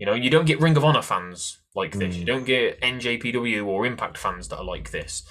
You 0.01 0.07
know, 0.07 0.15
you 0.15 0.31
don't 0.31 0.47
get 0.47 0.61
Ring 0.61 0.79
of 0.79 0.85
Honor 0.85 1.03
fans 1.03 1.59
like 1.75 1.93
this. 1.93 2.17
You 2.17 2.23
hmm. 2.23 2.27
don't 2.27 2.45
get 2.45 2.81
NJPW 2.81 3.67
or 3.67 3.85
Impact 3.85 4.17
fans 4.17 4.49
that 4.49 4.57
are 4.57 4.65
like 4.65 4.91
this. 4.91 5.23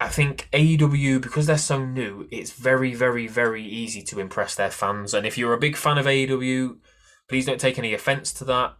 I 0.00 0.08
think 0.08 0.48
AEW, 0.52 1.20
because 1.20 1.46
they're 1.46 1.58
so 1.58 1.84
new, 1.84 2.26
it's 2.30 2.52
very, 2.52 2.94
very, 2.94 3.26
very 3.26 3.62
easy 3.62 4.02
to 4.04 4.18
impress 4.18 4.54
their 4.54 4.70
fans. 4.70 5.12
And 5.12 5.26
if 5.26 5.36
you're 5.36 5.52
a 5.52 5.58
big 5.58 5.76
fan 5.76 5.98
of 5.98 6.06
AEW, 6.06 6.78
please 7.28 7.44
don't 7.44 7.60
take 7.60 7.78
any 7.78 7.92
offense 7.92 8.32
to 8.34 8.44
that. 8.46 8.76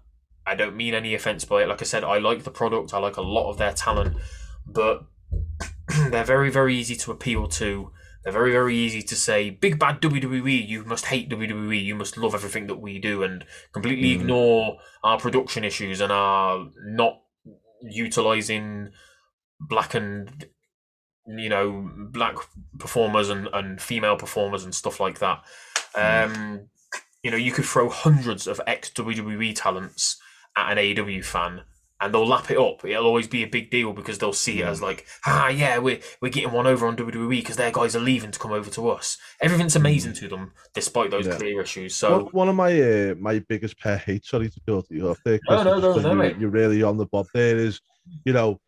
I 0.47 0.55
don't 0.55 0.77
mean 0.77 0.95
any 0.95 1.15
offense 1.15 1.45
by 1.45 1.63
it. 1.63 1.69
Like 1.69 1.83
I 1.83 1.85
said, 1.85 2.03
I 2.03 2.17
like 2.19 2.45
the 2.45 2.51
product, 2.51 2.95
I 2.95 2.99
like 2.99 3.19
a 3.19 3.23
lot 3.23 3.51
of 3.51 3.59
their 3.59 3.73
talent, 3.73 4.17
but 4.67 5.05
they're 6.11 6.25
very, 6.25 6.51
very 6.51 6.75
easy 6.75 6.97
to 6.97 7.13
appeal 7.13 7.49
to. 7.49 7.91
They're 8.25 8.33
very, 8.33 8.53
very 8.53 8.75
easy 8.75 9.03
to 9.03 9.15
say, 9.15 9.51
big 9.51 9.79
bad 9.79 10.01
WWE, 10.01 10.67
you 10.67 10.83
must 10.85 11.07
hate 11.07 11.29
WWE, 11.29 11.79
you 11.85 11.95
must 11.95 12.17
love 12.17 12.35
everything 12.35 12.67
that 12.69 12.77
we 12.81 12.99
do, 12.99 13.23
and 13.23 13.45
completely 13.73 14.09
Mhm. 14.17 14.21
ignore 14.21 14.79
our 15.03 15.19
production 15.19 15.63
issues 15.63 16.01
and 16.01 16.11
our 16.11 16.69
not 16.85 17.21
utilizing 17.83 18.91
black 19.61 19.95
and 19.95 20.47
you 21.27 21.49
know 21.49 21.91
black 21.95 22.37
performers 22.79 23.29
and, 23.31 23.49
and 23.53 23.81
female 23.81 24.17
performers 24.17 24.65
and 24.65 24.75
stuff 24.75 25.01
like 25.01 25.19
that 25.21 25.43
um 25.95 26.69
you 27.23 27.31
know 27.31 27.37
you 27.37 27.53
could 27.53 27.65
throw 27.65 27.89
hundreds 27.89 28.47
of 28.47 28.61
ex 28.67 28.91
WWE 28.91 29.55
talents 29.55 30.21
at 30.57 30.73
an 30.73 30.79
AEW 30.79 31.25
fan 31.25 31.63
and 32.01 32.13
they'll 32.13 32.27
lap 32.27 32.51
it 32.51 32.59
up 32.59 32.85
it'll 32.85 33.07
always 33.07 33.29
be 33.29 33.43
a 33.45 33.47
big 33.49 33.71
deal 33.71 33.93
because 33.93 34.19
they'll 34.19 34.33
see 34.33 34.61
it 34.61 34.67
as 34.67 34.83
like 34.83 35.07
ah 35.27 35.49
yeah 35.49 35.79
we're, 35.79 35.99
we're 36.21 36.29
getting 36.29 36.51
one 36.53 36.67
over 36.67 36.87
on 36.87 36.97
WWE 36.97 37.29
because 37.31 37.57
their 37.57 37.71
guys 37.71 37.95
are 37.95 38.01
leaving 38.01 38.31
to 38.33 38.39
come 38.39 38.51
over 38.53 38.69
to 38.71 38.89
us 38.89 39.17
everything's 39.41 39.77
amazing 39.77 40.13
to 40.15 40.27
them 40.29 40.53
despite 40.75 41.11
those 41.11 41.27
Yeah. 41.27 41.37
clear 41.37 41.61
issues 41.63 41.95
so 41.95 42.25
one, 42.25 42.27
one 42.33 42.49
of 42.49 42.57
my 42.57 42.73
uh, 42.81 43.15
my 43.19 43.39
biggest 43.39 43.79
pet 43.79 44.01
hates, 44.03 44.29
sorry 44.29 44.51
to 44.51 44.61
cut 44.67 44.85
you 44.91 45.09
off 45.09 45.21
there, 45.25 45.39
No, 45.49 45.63
no, 45.63 45.79
no, 45.79 45.97
no, 45.97 46.11
you, 46.11 46.17
mate. 46.17 46.37
you're 46.39 46.51
really 46.51 46.83
on 46.83 46.97
the 46.97 47.07
bob 47.07 47.27
there 47.33 47.57
is, 47.57 47.81
you 48.25 48.33
know, 48.33 48.61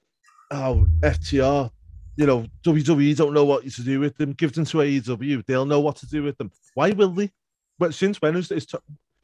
oh, 0.52 0.86
FTR, 1.00 1.70
you 2.16 2.26
know, 2.26 2.46
WWE 2.62 3.16
don't 3.16 3.34
know 3.34 3.44
what 3.44 3.64
to 3.70 3.82
do 3.82 4.00
with 4.00 4.16
them. 4.16 4.32
Give 4.32 4.52
them 4.52 4.64
to 4.66 4.78
AEW, 4.78 5.44
they'll 5.46 5.66
know 5.66 5.80
what 5.80 5.96
to 5.96 6.06
do 6.06 6.22
with 6.22 6.38
them. 6.38 6.50
Why 6.74 6.90
will 6.92 7.10
they? 7.10 7.30
But 7.78 7.92
since 7.92 8.22
when 8.22 8.36
is 8.36 8.48
this? 8.48 8.64
T- 8.66 8.78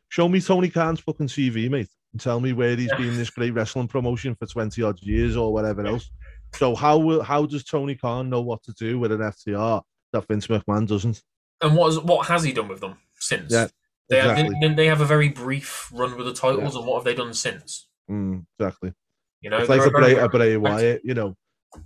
show 0.09 0.29
me 0.29 0.41
Tony 0.41 0.69
Khan's 0.69 1.01
fucking 1.01 1.29
CV, 1.29 1.71
mate, 1.71 1.89
and 2.13 2.21
tell 2.21 2.41
me 2.41 2.53
where 2.53 2.77
he's 2.77 2.93
been 2.93 3.17
this 3.17 3.31
great 3.31 3.53
wrestling 3.53 3.89
promotion 3.89 4.35
for 4.35 4.47
20 4.47 4.83
odd 4.83 5.01
years 5.03 5.37
or 5.37 5.53
whatever 5.53 5.87
else. 5.87 6.11
So 6.55 6.75
how 6.75 6.99
will 6.99 7.23
how 7.23 7.47
does 7.47 7.65
Tony 7.65 7.95
Khan 7.95 8.29
know 8.29 8.43
what 8.43 8.63
to 8.65 8.73
do 8.73 8.99
with 8.99 9.13
an 9.13 9.21
FTR 9.21 9.83
that 10.13 10.27
Vince 10.29 10.47
McMahon 10.47 10.87
doesn't? 10.87 11.23
and 11.63 11.77
what 11.77 11.89
is, 11.91 11.99
what 12.01 12.27
has 12.27 12.43
he 12.43 12.53
done 12.53 12.67
with 12.69 12.81
them 12.81 12.97
since 13.21 13.53
Yeah, 13.53 13.69
they, 14.09 14.19
exactly. 14.19 14.59
didn't 14.61 14.77
they 14.77 14.87
have 14.87 15.01
a 15.01 15.05
very 15.07 15.29
brief 15.29 15.89
run 15.93 16.17
with 16.17 16.27
the 16.27 16.35
titles 16.35 16.75
and 16.77 16.85
what 16.85 16.97
have 16.97 17.05
they 17.05 17.15
done 17.15 17.33
since 17.35 17.89
Mm, 18.11 18.45
exactly. 18.59 18.93
you 19.41 19.49
know 19.49 19.59
it's 19.59 19.69
like 19.69 19.87
a 19.87 19.91
Bray, 19.91 20.17
a 20.17 20.29
Bray 20.29 20.57
Wyatt, 20.57 21.03
you 21.05 21.15
know. 21.15 21.37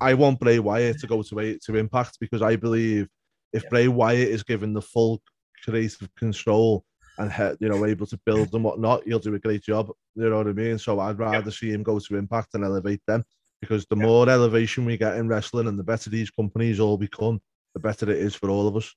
I 0.00 0.14
want 0.14 0.40
Bray 0.40 0.58
Wyatt 0.58 0.98
to 1.00 1.06
go 1.06 1.22
to 1.22 1.58
to 1.62 1.76
Impact 1.76 2.16
because 2.20 2.42
I 2.42 2.56
believe 2.56 3.06
if 3.52 3.62
Yeah. 3.64 3.68
Bray 3.68 3.88
Wyatt 3.88 4.28
is 4.28 4.42
given 4.42 4.72
the 4.72 4.82
full 4.82 5.22
creative 5.62 6.08
control 6.16 6.84
and 7.18 7.56
you 7.60 7.68
know 7.68 7.84
able 7.86 8.06
to 8.06 8.20
build 8.26 8.54
and 8.54 8.64
whatnot, 8.64 9.04
he'll 9.04 9.18
do 9.18 9.34
a 9.34 9.38
great 9.38 9.62
job. 9.62 9.90
You 10.14 10.28
know 10.30 10.38
what 10.38 10.48
I 10.48 10.52
mean? 10.52 10.78
So 10.78 11.00
I'd 11.00 11.18
rather 11.18 11.50
see 11.50 11.70
him 11.70 11.82
go 11.82 11.98
to 11.98 12.16
Impact 12.16 12.54
and 12.54 12.64
elevate 12.64 13.02
them 13.06 13.24
because 13.60 13.86
the 13.86 13.96
more 13.96 14.28
elevation 14.28 14.84
we 14.84 14.96
get 14.96 15.16
in 15.16 15.28
wrestling 15.28 15.66
and 15.66 15.78
the 15.78 15.84
better 15.84 16.10
these 16.10 16.30
companies 16.30 16.80
all 16.80 16.98
become, 16.98 17.40
the 17.74 17.80
better 17.80 18.10
it 18.10 18.18
is 18.18 18.34
for 18.34 18.50
all 18.50 18.68
of 18.68 18.76
us. 18.76 18.94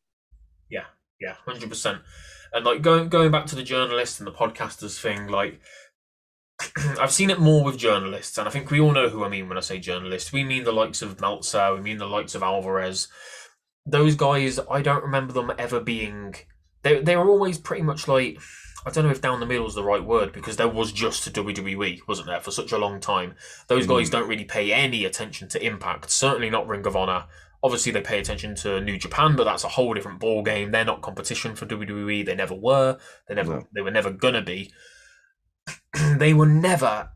Yeah, 0.69 0.85
yeah, 1.19 1.35
hundred 1.45 1.69
percent. 1.69 1.99
And 2.53 2.65
like 2.65 2.81
going 2.81 3.09
going 3.09 3.31
back 3.31 3.45
to 3.47 3.55
the 3.55 3.63
journalists 3.63 4.19
and 4.19 4.27
the 4.27 4.31
podcasters 4.31 4.99
thing, 4.99 5.27
like 5.27 5.59
I've 6.99 7.11
seen 7.11 7.29
it 7.29 7.39
more 7.39 7.63
with 7.63 7.77
journalists, 7.77 8.37
and 8.37 8.47
I 8.47 8.51
think 8.51 8.69
we 8.69 8.79
all 8.79 8.91
know 8.91 9.09
who 9.09 9.23
I 9.23 9.29
mean 9.29 9.47
when 9.47 9.57
I 9.57 9.61
say 9.61 9.79
journalists. 9.79 10.33
We 10.33 10.43
mean 10.43 10.63
the 10.63 10.71
likes 10.71 11.01
of 11.01 11.21
Meltzer, 11.21 11.73
we 11.73 11.81
mean 11.81 11.97
the 11.97 12.07
likes 12.07 12.35
of 12.35 12.43
Alvarez. 12.43 13.07
Those 13.85 14.15
guys, 14.15 14.59
I 14.69 14.81
don't 14.81 15.03
remember 15.03 15.33
them 15.33 15.51
ever 15.57 15.79
being. 15.79 16.35
They 16.83 17.01
they 17.01 17.15
were 17.15 17.29
always 17.29 17.57
pretty 17.57 17.83
much 17.83 18.07
like. 18.07 18.39
I 18.85 18.91
don't 18.91 19.03
know 19.03 19.11
if 19.11 19.19
down 19.21 19.41
the 19.41 19.45
middle 19.45 19.67
is 19.67 19.75
the 19.75 19.83
right 19.83 20.03
word 20.03 20.31
because 20.31 20.55
there 20.55 20.67
was 20.69 20.93
just 20.93 21.27
a 21.27 21.31
WWE, 21.31 21.99
wasn't 22.07 22.27
there, 22.27 22.39
for 22.39 22.49
such 22.51 22.71
a 22.71 22.77
long 22.77 23.01
time. 23.01 23.35
Those 23.67 23.85
Mm. 23.85 23.89
guys 23.89 24.09
don't 24.09 24.27
really 24.29 24.45
pay 24.45 24.71
any 24.71 25.03
attention 25.03 25.49
to 25.49 25.61
Impact. 25.63 26.09
Certainly 26.09 26.49
not 26.49 26.65
Ring 26.65 26.87
of 26.87 26.95
Honor. 26.95 27.25
Obviously, 27.61 27.91
they 27.91 27.99
pay 27.99 28.19
attention 28.19 28.55
to 28.55 28.79
New 28.79 28.97
Japan, 28.97 29.35
but 29.35 29.43
that's 29.43 29.65
a 29.65 29.67
whole 29.67 29.93
different 29.93 30.21
ball 30.21 30.43
game. 30.43 30.71
They're 30.71 30.85
not 30.85 31.01
competition 31.01 31.55
for 31.55 31.65
WWE. 31.65 32.23
They 32.25 32.35
never 32.35 32.55
were. 32.55 32.97
They 33.27 33.35
never. 33.35 33.55
No. 33.55 33.67
They 33.75 33.81
were 33.81 33.91
never 33.91 34.11
gonna 34.11 34.41
be. 34.41 34.71
they 36.17 36.33
were 36.33 36.45
never 36.45 37.09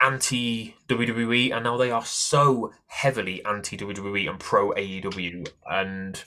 anti 0.00 0.76
WWE, 0.88 1.52
and 1.54 1.64
now 1.64 1.76
they 1.78 1.90
are 1.90 2.04
so 2.04 2.72
heavily 2.88 3.42
anti 3.46 3.78
WWE 3.78 4.28
and 4.28 4.38
pro 4.38 4.72
AEW. 4.72 5.48
And 5.66 6.22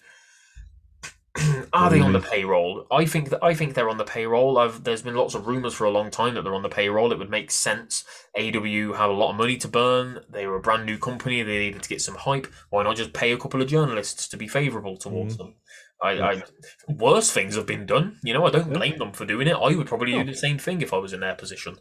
are 1.74 1.90
they 1.90 2.02
on 2.02 2.12
the 2.12 2.20
payroll? 2.20 2.86
I 2.92 3.06
think 3.06 3.30
that 3.30 3.44
I 3.44 3.54
think 3.54 3.74
they're 3.74 3.90
on 3.90 3.98
the 3.98 4.04
payroll. 4.04 4.58
I've 4.58 4.84
there's 4.84 5.02
been 5.02 5.16
lots 5.16 5.34
of 5.34 5.48
rumors 5.48 5.74
for 5.74 5.86
a 5.86 5.92
long 5.92 6.12
time 6.12 6.34
that 6.34 6.44
they're 6.44 6.56
on 6.56 6.64
the 6.64 6.70
payroll. 6.70 7.12
It 7.12 7.20
would 7.20 7.30
make 7.30 7.52
sense. 7.52 8.04
AW 8.38 8.94
had 8.94 9.10
a 9.10 9.14
lot 9.14 9.32
of 9.32 9.38
money 9.38 9.58
to 9.58 9.68
burn. 9.68 10.20
They 10.30 10.46
were 10.46 10.58
a 10.58 10.62
brand 10.62 10.86
new 10.86 10.98
company. 10.98 11.42
They 11.42 11.60
needed 11.60 11.84
to 11.84 11.90
get 11.90 12.02
some 12.02 12.16
hype. 12.16 12.48
Why 12.70 12.84
not 12.84 12.98
just 12.98 13.14
pay 13.14 13.32
a 13.32 13.38
couple 13.38 13.62
of 13.62 13.70
journalists 13.70 14.28
to 14.30 14.38
be 14.38 14.48
favourable 14.48 14.98
towards 14.98 15.36
mm. 15.36 15.38
them? 15.38 15.56
I, 16.04 16.12
I 16.20 16.44
worse 16.90 17.32
things 17.32 17.56
have 17.56 17.68
been 17.68 17.86
done. 17.86 18.18
You 18.24 18.34
know, 18.34 18.46
I 18.46 18.50
don't 18.50 18.74
blame 18.74 18.98
them 18.98 19.14
for 19.14 19.26
doing 19.26 19.48
it. 19.48 19.56
I 19.56 19.76
would 19.76 19.88
probably 19.88 20.14
do 20.14 20.22
oh. 20.22 20.24
the 20.24 20.34
same 20.34 20.58
thing 20.58 20.82
if 20.82 20.94
I 20.94 20.98
was 20.98 21.14
in 21.14 21.20
their 21.20 21.36
position. 21.36 21.78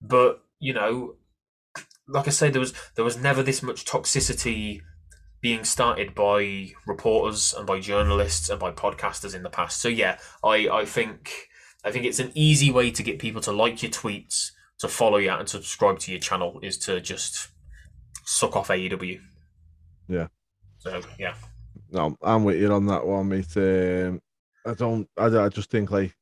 But 0.00 0.42
you 0.58 0.74
know, 0.74 1.14
like 2.08 2.26
I 2.26 2.30
said, 2.30 2.52
there 2.52 2.60
was 2.60 2.74
there 2.96 3.04
was 3.04 3.16
never 3.16 3.42
this 3.42 3.62
much 3.62 3.84
toxicity 3.84 4.80
being 5.42 5.64
started 5.64 6.14
by 6.14 6.72
reporters 6.86 7.52
and 7.52 7.66
by 7.66 7.80
journalists 7.80 8.48
and 8.48 8.60
by 8.60 8.70
podcasters 8.70 9.34
in 9.34 9.42
the 9.42 9.50
past. 9.50 9.80
So 9.80 9.88
yeah, 9.88 10.18
I 10.42 10.68
I 10.68 10.84
think 10.86 11.48
I 11.84 11.90
think 11.90 12.06
it's 12.06 12.20
an 12.20 12.30
easy 12.34 12.70
way 12.70 12.90
to 12.92 13.02
get 13.02 13.18
people 13.18 13.42
to 13.42 13.52
like 13.52 13.82
your 13.82 13.90
tweets, 13.90 14.52
to 14.78 14.88
follow 14.88 15.18
you, 15.18 15.30
and 15.30 15.48
subscribe 15.48 15.98
to 16.00 16.12
your 16.12 16.20
channel 16.20 16.60
is 16.62 16.78
to 16.78 17.00
just 17.00 17.48
suck 18.24 18.56
off 18.56 18.68
AEW. 18.68 19.20
Yeah. 20.08 20.28
So 20.78 21.02
yeah. 21.18 21.34
No, 21.90 22.16
I'm 22.22 22.44
with 22.44 22.60
you 22.60 22.72
on 22.72 22.86
that 22.86 23.04
one, 23.04 23.28
mate. 23.28 23.56
Um, 23.56 24.22
I 24.64 24.74
don't. 24.74 25.08
I, 25.18 25.26
I 25.26 25.48
just 25.48 25.70
think 25.70 25.90
like 25.90 26.16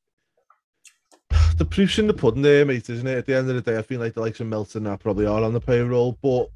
the 1.59 1.67
proof's 1.67 1.99
in 1.99 2.07
the 2.07 2.15
pudding 2.15 2.43
there, 2.43 2.65
mate, 2.65 2.89
isn't 2.89 3.07
it? 3.07 3.19
At 3.19 3.27
the 3.27 3.37
end 3.37 3.51
of 3.51 3.55
the 3.55 3.71
day, 3.71 3.77
I 3.77 3.83
feel 3.83 4.01
like 4.01 4.15
the 4.15 4.23
likes 4.23 4.41
of 4.41 4.47
Meltzer 4.47 4.87
are 4.89 4.97
probably 4.97 5.27
are 5.27 5.45
on 5.45 5.53
the 5.53 5.61
payroll. 5.61 6.19
But 6.23 6.51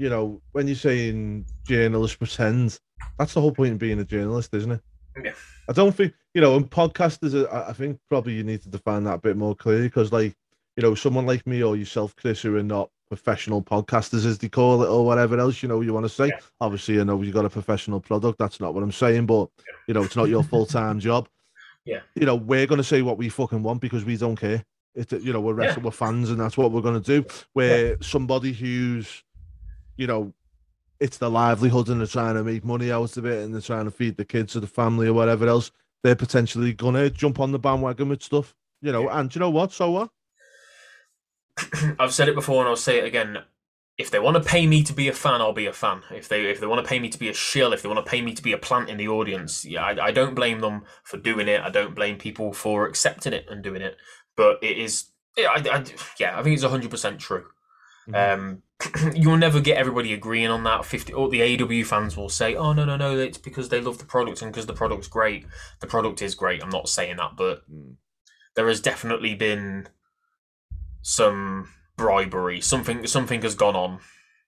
you 0.00 0.08
know, 0.08 0.40
when 0.52 0.66
you're 0.66 0.76
saying 0.76 1.44
journalists 1.66 2.16
pretend, 2.16 2.78
that's 3.18 3.34
the 3.34 3.40
whole 3.40 3.52
point 3.52 3.72
of 3.72 3.78
being 3.78 4.00
a 4.00 4.04
journalist, 4.04 4.54
isn't 4.54 4.72
it? 4.72 4.80
Yeah. 5.22 5.32
I 5.68 5.72
don't 5.72 5.94
think 5.94 6.14
you 6.34 6.40
know, 6.40 6.56
and 6.56 6.70
podcasters. 6.70 7.34
Uh, 7.34 7.48
I 7.50 7.70
I 7.70 7.72
think 7.72 7.98
probably 8.08 8.32
you 8.32 8.44
need 8.44 8.62
to 8.62 8.68
define 8.68 9.04
that 9.04 9.14
a 9.16 9.18
bit 9.18 9.36
more 9.36 9.54
clearly 9.54 9.88
because, 9.88 10.10
like, 10.12 10.34
you 10.76 10.82
know, 10.82 10.94
someone 10.94 11.26
like 11.26 11.46
me 11.46 11.62
or 11.62 11.76
yourself, 11.76 12.16
Chris, 12.16 12.40
who 12.40 12.56
are 12.56 12.62
not 12.62 12.88
professional 13.08 13.60
podcasters, 13.62 14.24
as 14.24 14.38
they 14.38 14.48
call 14.48 14.82
it, 14.82 14.88
or 14.88 15.04
whatever 15.04 15.38
else 15.38 15.62
you 15.62 15.68
know 15.68 15.80
you 15.82 15.92
want 15.92 16.06
to 16.06 16.08
say. 16.08 16.28
Yeah. 16.28 16.38
Obviously, 16.60 16.98
I 17.00 17.04
know 17.04 17.20
you 17.20 17.32
got 17.32 17.44
a 17.44 17.50
professional 17.50 18.00
product. 18.00 18.38
That's 18.38 18.60
not 18.60 18.72
what 18.72 18.82
I'm 18.82 18.92
saying, 18.92 19.26
but 19.26 19.48
you 19.86 19.92
know, 19.94 20.02
it's 20.04 20.16
not 20.16 20.28
your 20.30 20.42
full 20.50 20.64
time 20.66 20.98
job. 20.98 21.28
Yeah. 21.84 22.00
You 22.14 22.24
know, 22.26 22.36
we're 22.36 22.66
gonna 22.66 22.84
say 22.84 23.02
what 23.02 23.18
we 23.18 23.28
fucking 23.28 23.62
want 23.62 23.80
because 23.82 24.04
we 24.04 24.16
don't 24.16 24.36
care. 24.36 24.64
It, 24.94 25.12
you 25.12 25.32
know, 25.32 25.40
we're 25.40 25.60
Yeah. 25.60 25.66
wrestling, 25.66 25.84
we're 25.84 25.90
fans, 25.92 26.30
and 26.30 26.40
that's 26.40 26.56
what 26.56 26.72
we're 26.72 26.80
gonna 26.80 27.00
do. 27.00 27.24
Where 27.52 27.96
somebody 28.00 28.52
who's, 28.52 29.22
you 30.00 30.06
know, 30.06 30.32
it's 30.98 31.18
the 31.18 31.30
livelihood 31.30 31.90
and 31.90 32.00
they're 32.00 32.06
trying 32.06 32.34
to 32.34 32.42
make 32.42 32.64
money 32.64 32.90
out 32.90 33.18
of 33.18 33.26
it 33.26 33.44
and 33.44 33.52
they're 33.52 33.60
trying 33.60 33.84
to 33.84 33.90
feed 33.90 34.16
the 34.16 34.24
kids 34.24 34.56
or 34.56 34.60
the 34.60 34.66
family 34.66 35.06
or 35.06 35.12
whatever 35.12 35.46
else, 35.46 35.70
they're 36.02 36.16
potentially 36.16 36.72
gonna 36.72 37.10
jump 37.10 37.38
on 37.38 37.52
the 37.52 37.58
bandwagon 37.58 38.08
with 38.08 38.22
stuff. 38.22 38.54
You 38.80 38.92
know, 38.92 39.10
and 39.10 39.32
you 39.34 39.40
know 39.40 39.50
what? 39.50 39.72
So 39.72 39.90
what? 39.90 40.10
I've 41.98 42.14
said 42.14 42.30
it 42.30 42.34
before 42.34 42.60
and 42.62 42.68
I'll 42.70 42.76
say 42.76 42.98
it 42.98 43.04
again. 43.04 43.40
If 43.98 44.10
they 44.10 44.18
want 44.18 44.42
to 44.42 44.42
pay 44.42 44.66
me 44.66 44.82
to 44.84 44.94
be 44.94 45.08
a 45.08 45.12
fan, 45.12 45.42
I'll 45.42 45.52
be 45.52 45.66
a 45.66 45.72
fan. 45.74 46.00
If 46.10 46.28
they 46.30 46.46
if 46.46 46.60
they 46.60 46.66
want 46.66 46.82
to 46.82 46.88
pay 46.88 46.98
me 46.98 47.10
to 47.10 47.18
be 47.18 47.28
a 47.28 47.34
shill, 47.34 47.74
if 47.74 47.82
they 47.82 47.88
want 47.88 48.02
to 48.02 48.10
pay 48.10 48.22
me 48.22 48.32
to 48.32 48.42
be 48.42 48.52
a 48.52 48.58
plant 48.58 48.88
in 48.88 48.96
the 48.96 49.08
audience, 49.08 49.66
yeah, 49.66 49.84
I, 49.84 50.06
I 50.06 50.10
don't 50.12 50.34
blame 50.34 50.60
them 50.60 50.84
for 51.04 51.18
doing 51.18 51.48
it. 51.48 51.60
I 51.60 51.68
don't 51.68 51.94
blame 51.94 52.16
people 52.16 52.54
for 52.54 52.86
accepting 52.86 53.34
it 53.34 53.44
and 53.50 53.62
doing 53.62 53.82
it. 53.82 53.98
But 54.34 54.60
it 54.62 54.78
is, 54.78 55.10
yeah, 55.36 55.48
I, 55.50 55.56
I, 55.56 55.84
yeah, 56.18 56.38
I 56.38 56.42
think 56.42 56.54
it's 56.54 56.64
hundred 56.64 56.90
percent 56.90 57.20
true. 57.20 57.44
Um, 58.14 58.62
you'll 59.14 59.36
never 59.36 59.60
get 59.60 59.76
everybody 59.76 60.12
agreeing 60.12 60.48
on 60.50 60.64
that. 60.64 60.84
Fifty, 60.84 61.12
or 61.12 61.28
the 61.28 61.42
AW 61.62 61.84
fans 61.84 62.16
will 62.16 62.28
say, 62.28 62.54
"Oh 62.54 62.72
no, 62.72 62.84
no, 62.84 62.96
no, 62.96 63.18
it's 63.18 63.38
because 63.38 63.68
they 63.68 63.80
love 63.80 63.98
the 63.98 64.04
product 64.04 64.42
and 64.42 64.52
because 64.52 64.66
the 64.66 64.72
product's 64.72 65.08
great." 65.08 65.46
The 65.80 65.86
product 65.86 66.22
is 66.22 66.34
great. 66.34 66.62
I'm 66.62 66.70
not 66.70 66.88
saying 66.88 67.16
that, 67.18 67.36
but 67.36 67.62
Mm. 67.70 67.96
there 68.56 68.68
has 68.68 68.80
definitely 68.80 69.34
been 69.34 69.88
some 71.02 71.68
bribery. 71.96 72.60
Something 72.60 73.06
something 73.06 73.42
has 73.42 73.54
gone 73.54 73.76
on. 73.76 74.00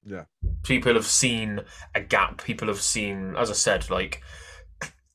Yeah. 0.05 0.25
People 0.63 0.95
have 0.95 1.07
seen 1.07 1.61
a 1.95 2.01
gap. 2.01 2.43
People 2.43 2.69
have 2.69 2.81
seen, 2.81 3.37
as 3.37 3.51
I 3.51 3.55
said, 3.55 3.91
like 3.91 4.23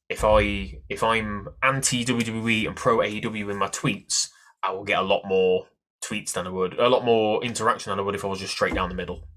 if 0.09 0.23
I 0.23 0.79
if 0.89 1.03
I'm 1.03 1.49
anti 1.61 2.05
WWE 2.05 2.67
and 2.67 2.75
pro 2.75 2.97
AEW 2.99 3.49
in 3.49 3.57
my 3.57 3.67
tweets, 3.67 4.29
I 4.63 4.71
will 4.71 4.85
get 4.85 4.99
a 4.99 5.03
lot 5.03 5.23
more 5.25 5.67
tweets 6.01 6.33
than 6.33 6.47
I 6.47 6.49
would, 6.49 6.77
a 6.79 6.89
lot 6.89 7.05
more 7.05 7.43
interaction 7.43 7.89
than 7.89 7.99
I 7.99 8.03
would 8.03 8.15
if 8.15 8.23
I 8.23 8.27
was 8.27 8.39
just 8.39 8.53
straight 8.53 8.73
down 8.73 8.89
the 8.89 8.95
middle. 8.95 9.27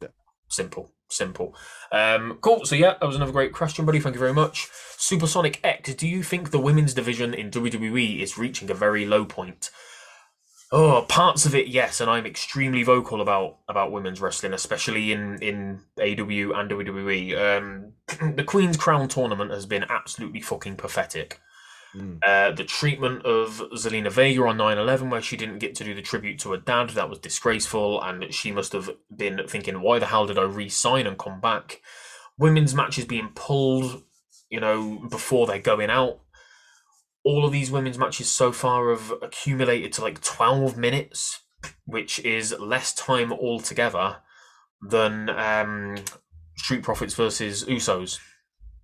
Yeah. 0.00 0.08
Simple, 0.48 0.92
simple. 1.08 1.54
Um, 1.92 2.38
cool. 2.40 2.64
So 2.64 2.74
yeah, 2.74 2.94
that 3.00 3.06
was 3.06 3.16
another 3.16 3.32
great 3.32 3.52
question, 3.52 3.84
buddy. 3.84 4.00
Thank 4.00 4.14
you 4.14 4.20
very 4.20 4.34
much. 4.34 4.68
Supersonic 4.96 5.60
X, 5.62 5.94
do 5.94 6.08
you 6.08 6.22
think 6.22 6.50
the 6.50 6.58
women's 6.58 6.94
division 6.94 7.34
in 7.34 7.50
WWE 7.50 8.20
is 8.20 8.38
reaching 8.38 8.70
a 8.70 8.74
very 8.74 9.06
low 9.06 9.24
point? 9.24 9.70
Oh, 10.70 11.06
parts 11.08 11.46
of 11.46 11.54
it, 11.54 11.68
yes, 11.68 12.00
and 12.00 12.10
I'm 12.10 12.26
extremely 12.26 12.82
vocal 12.82 13.22
about 13.22 13.58
about 13.68 13.90
women's 13.90 14.20
wrestling, 14.20 14.52
especially 14.52 15.12
in 15.12 15.38
in 15.40 15.80
AW 15.98 16.52
and 16.58 16.70
WWE. 16.70 17.56
Um, 17.56 18.34
the 18.36 18.44
Queen's 18.44 18.76
Crown 18.76 19.08
tournament 19.08 19.50
has 19.50 19.64
been 19.64 19.86
absolutely 19.88 20.42
fucking 20.42 20.76
pathetic. 20.76 21.40
Mm. 21.94 22.18
Uh, 22.22 22.50
the 22.52 22.64
treatment 22.64 23.24
of 23.24 23.62
Zelina 23.74 24.10
Vega 24.12 24.42
on 24.46 24.56
9 24.58 24.78
11, 24.78 25.10
where 25.10 25.22
she 25.22 25.36
didn't 25.36 25.58
get 25.58 25.74
to 25.76 25.84
do 25.84 25.94
the 25.94 26.02
tribute 26.02 26.38
to 26.40 26.50
her 26.52 26.58
dad, 26.58 26.90
that 26.90 27.08
was 27.08 27.18
disgraceful, 27.18 28.02
and 28.02 28.32
she 28.32 28.52
must 28.52 28.72
have 28.72 28.90
been 29.14 29.40
thinking, 29.48 29.80
why 29.80 29.98
the 29.98 30.06
hell 30.06 30.26
did 30.26 30.38
I 30.38 30.42
re 30.42 30.68
sign 30.68 31.06
and 31.06 31.18
come 31.18 31.40
back? 31.40 31.80
Women's 32.36 32.74
matches 32.74 33.04
being 33.06 33.30
pulled, 33.34 34.02
you 34.50 34.60
know, 34.60 35.06
before 35.10 35.46
they're 35.46 35.58
going 35.58 35.90
out. 35.90 36.20
All 37.24 37.44
of 37.44 37.52
these 37.52 37.70
women's 37.70 37.98
matches 37.98 38.28
so 38.30 38.52
far 38.52 38.90
have 38.90 39.12
accumulated 39.22 39.92
to 39.94 40.02
like 40.02 40.20
12 40.22 40.76
minutes, 40.76 41.40
which 41.84 42.18
is 42.20 42.54
less 42.58 42.94
time 42.94 43.32
altogether 43.32 44.18
than 44.80 45.28
um, 45.30 45.96
Street 46.56 46.82
Profits 46.82 47.14
versus 47.14 47.64
Usos 47.64 48.18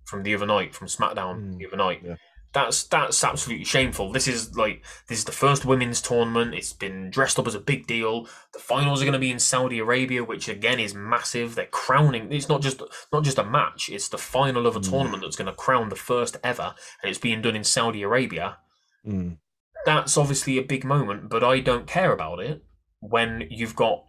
from 0.05 0.23
the 0.23 0.35
other 0.35 0.45
night, 0.45 0.75
from 0.75 0.87
SmackDown 0.87 1.53
Mm, 1.53 1.57
the 1.59 1.67
other 1.67 1.77
night. 1.77 2.01
yeah. 2.03 2.15
That's 2.55 2.83
that's 2.83 3.21
absolutely 3.21 3.65
shameful. 3.65 4.13
This 4.13 4.29
is 4.29 4.55
like 4.55 4.81
this 5.09 5.19
is 5.19 5.25
the 5.25 5.33
first 5.33 5.65
women's 5.65 6.01
tournament. 6.01 6.55
It's 6.55 6.71
been 6.71 7.09
dressed 7.09 7.37
up 7.37 7.47
as 7.47 7.53
a 7.53 7.59
big 7.59 7.85
deal. 7.85 8.29
The 8.53 8.59
finals 8.59 9.01
are 9.01 9.05
going 9.05 9.11
to 9.11 9.19
be 9.19 9.29
in 9.29 9.39
Saudi 9.39 9.79
Arabia, 9.79 10.23
which 10.23 10.47
again 10.47 10.79
is 10.79 10.95
massive. 10.95 11.55
They're 11.55 11.65
crowning. 11.65 12.31
It's 12.31 12.47
not 12.47 12.61
just 12.61 12.81
not 13.11 13.25
just 13.25 13.37
a 13.37 13.43
match. 13.43 13.89
It's 13.89 14.07
the 14.07 14.17
final 14.17 14.65
of 14.67 14.77
a 14.77 14.79
Mm. 14.79 14.89
tournament 14.89 15.21
that's 15.21 15.35
going 15.35 15.51
to 15.51 15.53
crown 15.65 15.89
the 15.89 15.97
first 15.97 16.37
ever, 16.45 16.73
and 17.03 17.09
it's 17.09 17.19
being 17.19 17.41
done 17.41 17.57
in 17.57 17.65
Saudi 17.65 18.03
Arabia. 18.03 18.57
Mm. 19.05 19.37
That's 19.85 20.17
obviously 20.17 20.57
a 20.57 20.63
big 20.63 20.85
moment, 20.85 21.27
but 21.29 21.43
I 21.43 21.59
don't 21.59 21.87
care 21.87 22.13
about 22.13 22.39
it 22.39 22.63
when 23.01 23.47
you've 23.49 23.75
got 23.75 24.05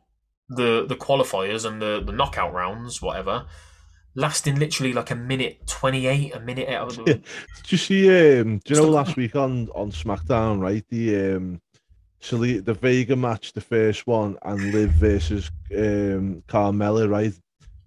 the 0.49 0.87
the 0.87 0.95
qualifiers 0.95 1.65
and 1.65 1.83
the 1.83 2.01
the 2.01 2.13
knockout 2.13 2.53
rounds, 2.55 3.03
whatever, 3.03 3.47
lasting 4.17 4.59
literally 4.59 4.93
like 4.93 5.13
a 5.13 5.15
minute 5.15 5.65
twenty 5.67 6.07
eight, 6.07 6.35
a 6.35 6.41
minute. 6.41 6.69
Out 6.69 6.99
of 6.99 7.05
the, 7.05 7.15
Did 7.63 7.73
you 7.73 7.79
see? 7.79 8.41
Um, 8.41 8.59
do 8.65 8.75
you 8.75 8.81
know 8.81 8.89
last 8.89 9.17
week 9.17 9.37
on 9.37 9.69
on 9.75 9.93
SmackDown, 9.93 10.61
right? 10.61 10.85
The 10.89 11.37
um, 11.37 11.61
Sele- 12.21 12.61
the 12.61 12.75
Vega 12.75 13.15
match, 13.15 13.53
the 13.53 13.61
first 13.61 14.07
one, 14.07 14.37
and 14.43 14.73
Liv 14.73 14.91
versus 14.91 15.51
um 15.73 16.43
Carmella, 16.49 17.09
right? 17.09 17.33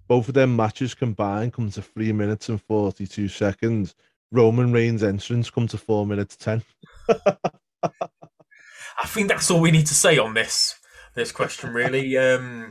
Both 0.08 0.28
of 0.28 0.34
them 0.34 0.56
matches 0.56 0.94
combined 0.94 1.52
come 1.52 1.70
to 1.72 1.82
three 1.82 2.12
minutes 2.12 2.48
and 2.48 2.62
forty 2.62 3.06
two 3.06 3.28
seconds. 3.28 3.94
Roman 4.32 4.72
Reigns' 4.72 5.02
entrance 5.02 5.50
come 5.50 5.66
to 5.68 5.76
four 5.76 6.06
minutes 6.06 6.36
ten. 6.36 6.62
I 7.08 9.06
think 9.06 9.28
that's 9.28 9.50
all 9.50 9.60
we 9.60 9.70
need 9.70 9.86
to 9.86 9.94
say 9.94 10.18
on 10.18 10.34
this 10.34 10.78
this 11.14 11.32
question. 11.32 11.72
Really, 11.72 12.16
um, 12.16 12.70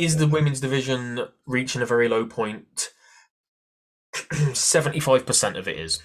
is 0.00 0.16
the 0.16 0.26
women's 0.26 0.60
division 0.60 1.26
reaching 1.46 1.82
a 1.82 1.86
very 1.86 2.08
low 2.08 2.26
point? 2.26 2.92
Seventy 4.52 5.00
five 5.00 5.26
percent 5.26 5.56
of 5.56 5.68
it 5.68 5.78
is. 5.78 6.02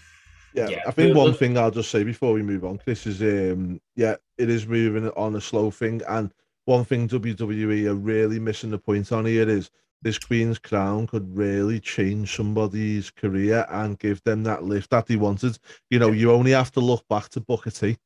Yeah, 0.53 0.69
Yeah, 0.69 0.83
I 0.87 0.91
think 0.91 1.15
one 1.15 1.33
thing 1.33 1.57
I'll 1.57 1.71
just 1.71 1.91
say 1.91 2.03
before 2.03 2.33
we 2.33 2.41
move 2.41 2.63
on, 2.63 2.77
Chris, 2.77 3.05
is 3.07 3.21
um, 3.21 3.81
yeah, 3.95 4.15
it 4.37 4.49
is 4.49 4.67
moving 4.67 5.09
on 5.09 5.35
a 5.35 5.41
slow 5.41 5.71
thing, 5.71 6.01
and 6.07 6.33
one 6.65 6.85
thing 6.85 7.07
WWE 7.07 7.85
are 7.87 7.95
really 7.95 8.39
missing 8.39 8.71
the 8.71 8.77
point 8.77 9.11
on 9.11 9.25
here 9.25 9.47
is 9.47 9.69
this 10.01 10.19
Queen's 10.19 10.59
Crown 10.59 11.07
could 11.07 11.35
really 11.35 11.79
change 11.79 12.35
somebody's 12.35 13.09
career 13.09 13.65
and 13.69 13.97
give 13.99 14.21
them 14.23 14.43
that 14.43 14.63
lift 14.63 14.91
that 14.91 15.07
they 15.07 15.15
wanted. 15.15 15.57
You 15.89 15.99
know, 15.99 16.11
you 16.11 16.31
only 16.31 16.51
have 16.51 16.71
to 16.73 16.79
look 16.79 17.07
back 17.07 17.29
to 17.29 17.39
Booker 17.39 17.71
T 17.71 17.97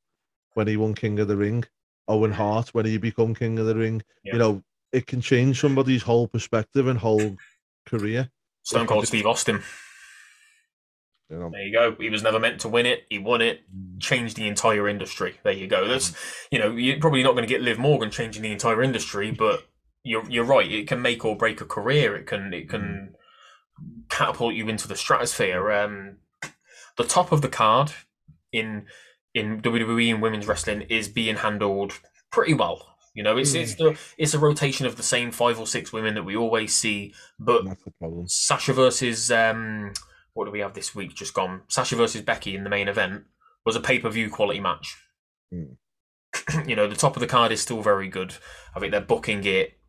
when 0.53 0.67
he 0.67 0.77
won 0.77 0.93
King 0.93 1.19
of 1.19 1.27
the 1.27 1.37
Ring, 1.37 1.65
Owen 2.07 2.31
Hart 2.31 2.69
when 2.69 2.85
he 2.85 2.97
become 2.97 3.35
King 3.35 3.59
of 3.59 3.65
the 3.65 3.75
Ring. 3.75 4.01
Yeah. 4.23 4.33
You 4.33 4.39
know, 4.39 4.63
it 4.91 5.07
can 5.07 5.21
change 5.21 5.59
somebody's 5.59 6.03
whole 6.03 6.27
perspective 6.27 6.87
and 6.87 6.99
whole 6.99 7.37
career. 7.85 8.29
Stone 8.63 8.87
Cold 8.87 9.07
Steve 9.07 9.25
Austin. 9.25 9.63
You 11.29 11.37
know, 11.37 11.49
There 11.51 11.61
you 11.61 11.73
go. 11.73 11.95
He 11.99 12.09
was 12.09 12.23
never 12.23 12.39
meant 12.39 12.61
to 12.61 12.69
win 12.69 12.85
it. 12.85 13.05
He 13.09 13.19
won 13.19 13.41
it. 13.41 13.61
Changed 13.99 14.35
the 14.35 14.47
entire 14.47 14.87
industry. 14.87 15.39
There 15.43 15.53
you 15.53 15.67
go. 15.67 15.87
That's 15.87 16.13
you 16.51 16.59
know 16.59 16.71
you're 16.71 16.99
probably 16.99 17.23
not 17.23 17.33
going 17.33 17.47
to 17.47 17.53
get 17.53 17.61
Liv 17.61 17.77
Morgan 17.77 18.09
changing 18.09 18.41
the 18.41 18.51
entire 18.51 18.81
industry, 18.81 19.31
but 19.31 19.67
you're 20.03 20.27
you're 20.29 20.45
right. 20.45 20.71
It 20.71 20.87
can 20.87 21.01
make 21.01 21.23
or 21.23 21.35
break 21.35 21.61
a 21.61 21.65
career. 21.65 22.15
It 22.15 22.25
can 22.25 22.53
it 22.53 22.67
can 22.69 23.15
catapult 24.09 24.55
you 24.55 24.67
into 24.69 24.87
the 24.87 24.95
stratosphere. 24.95 25.71
Um, 25.71 26.17
the 26.97 27.03
top 27.03 27.31
of 27.31 27.41
the 27.41 27.47
card 27.47 27.91
in 28.51 28.87
in 29.33 29.61
WWE 29.61 30.13
and 30.13 30.21
women's 30.21 30.47
wrestling 30.47 30.81
is 30.81 31.07
being 31.07 31.37
handled 31.37 31.99
pretty 32.31 32.53
well. 32.53 32.88
You 33.13 33.23
know, 33.23 33.37
it's 33.37 33.53
it's 33.53 33.75
the 33.75 33.97
it's 34.17 34.33
a 34.33 34.39
rotation 34.39 34.85
of 34.85 34.95
the 34.95 35.03
same 35.03 35.31
five 35.31 35.59
or 35.59 35.67
six 35.67 35.91
women 35.91 36.13
that 36.15 36.23
we 36.23 36.35
always 36.35 36.73
see, 36.73 37.13
but 37.39 37.65
that's 37.65 37.83
the 37.83 37.91
problem. 37.91 38.27
Sasha 38.27 38.73
versus 38.73 39.31
um, 39.31 39.93
what 40.33 40.45
do 40.45 40.51
we 40.51 40.59
have 40.59 40.73
this 40.73 40.93
week? 40.93 41.15
Just 41.15 41.33
gone. 41.33 41.61
Sasha 41.67 41.95
versus 41.95 42.21
Becky 42.21 42.55
in 42.55 42.63
the 42.63 42.69
main 42.69 42.87
event 42.87 43.23
was 43.65 43.75
a 43.75 43.81
pay 43.81 43.99
per 43.99 44.09
view 44.09 44.29
quality 44.29 44.59
match. 44.59 44.97
Hmm. 45.51 45.73
you 46.67 46.75
know, 46.75 46.87
the 46.87 46.95
top 46.95 47.15
of 47.15 47.19
the 47.21 47.27
card 47.27 47.51
is 47.51 47.61
still 47.61 47.81
very 47.81 48.07
good. 48.07 48.35
I 48.75 48.79
think 48.79 48.91
they're 48.91 49.01
booking 49.01 49.43
it 49.43 49.79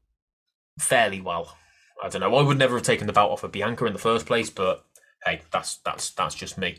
fairly 0.79 1.21
well. 1.21 1.57
I 2.03 2.09
don't 2.09 2.21
know. 2.21 2.35
I 2.35 2.43
would 2.43 2.59
never 2.59 2.77
have 2.77 2.87
taken 2.87 3.07
the 3.07 3.13
belt 3.13 3.31
off 3.31 3.45
of 3.45 3.53
Bianca 3.53 3.85
in 3.85 3.93
the 3.93 3.99
first 3.99 4.25
place, 4.25 4.49
but 4.49 4.85
hey, 5.25 5.43
that's 5.53 5.77
that's 5.85 6.11
that's 6.11 6.35
just 6.35 6.57
me. 6.57 6.79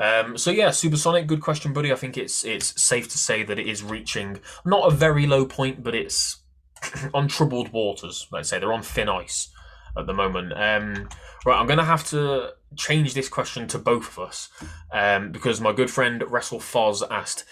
Um, 0.00 0.38
so 0.38 0.50
yeah, 0.50 0.70
Supersonic, 0.70 1.26
good 1.26 1.42
question, 1.42 1.74
buddy. 1.74 1.92
I 1.92 1.96
think 1.96 2.16
it's 2.16 2.42
it's 2.42 2.80
safe 2.80 3.08
to 3.10 3.18
say 3.18 3.42
that 3.42 3.58
it 3.58 3.66
is 3.66 3.82
reaching 3.82 4.40
not 4.64 4.90
a 4.90 4.94
very 4.94 5.26
low 5.26 5.44
point, 5.44 5.84
but 5.84 5.94
it's 5.94 6.38
on 7.14 7.28
troubled 7.28 7.72
waters. 7.72 8.26
Let's 8.32 8.48
say 8.48 8.58
they're 8.58 8.72
on 8.72 8.82
thin 8.82 9.10
ice 9.10 9.50
at 9.98 10.06
the 10.06 10.14
moment. 10.14 10.52
Um, 10.54 11.08
right, 11.44 11.58
I'm 11.58 11.66
going 11.66 11.78
to 11.78 11.84
have 11.84 12.04
to 12.10 12.52
change 12.76 13.12
this 13.12 13.28
question 13.28 13.66
to 13.68 13.78
both 13.78 14.08
of 14.08 14.18
us 14.18 14.48
um, 14.92 15.32
because 15.32 15.60
my 15.60 15.72
good 15.72 15.90
friend 15.90 16.24
Wrestle 16.28 16.60
Foz 16.60 17.02
asked, 17.10 17.44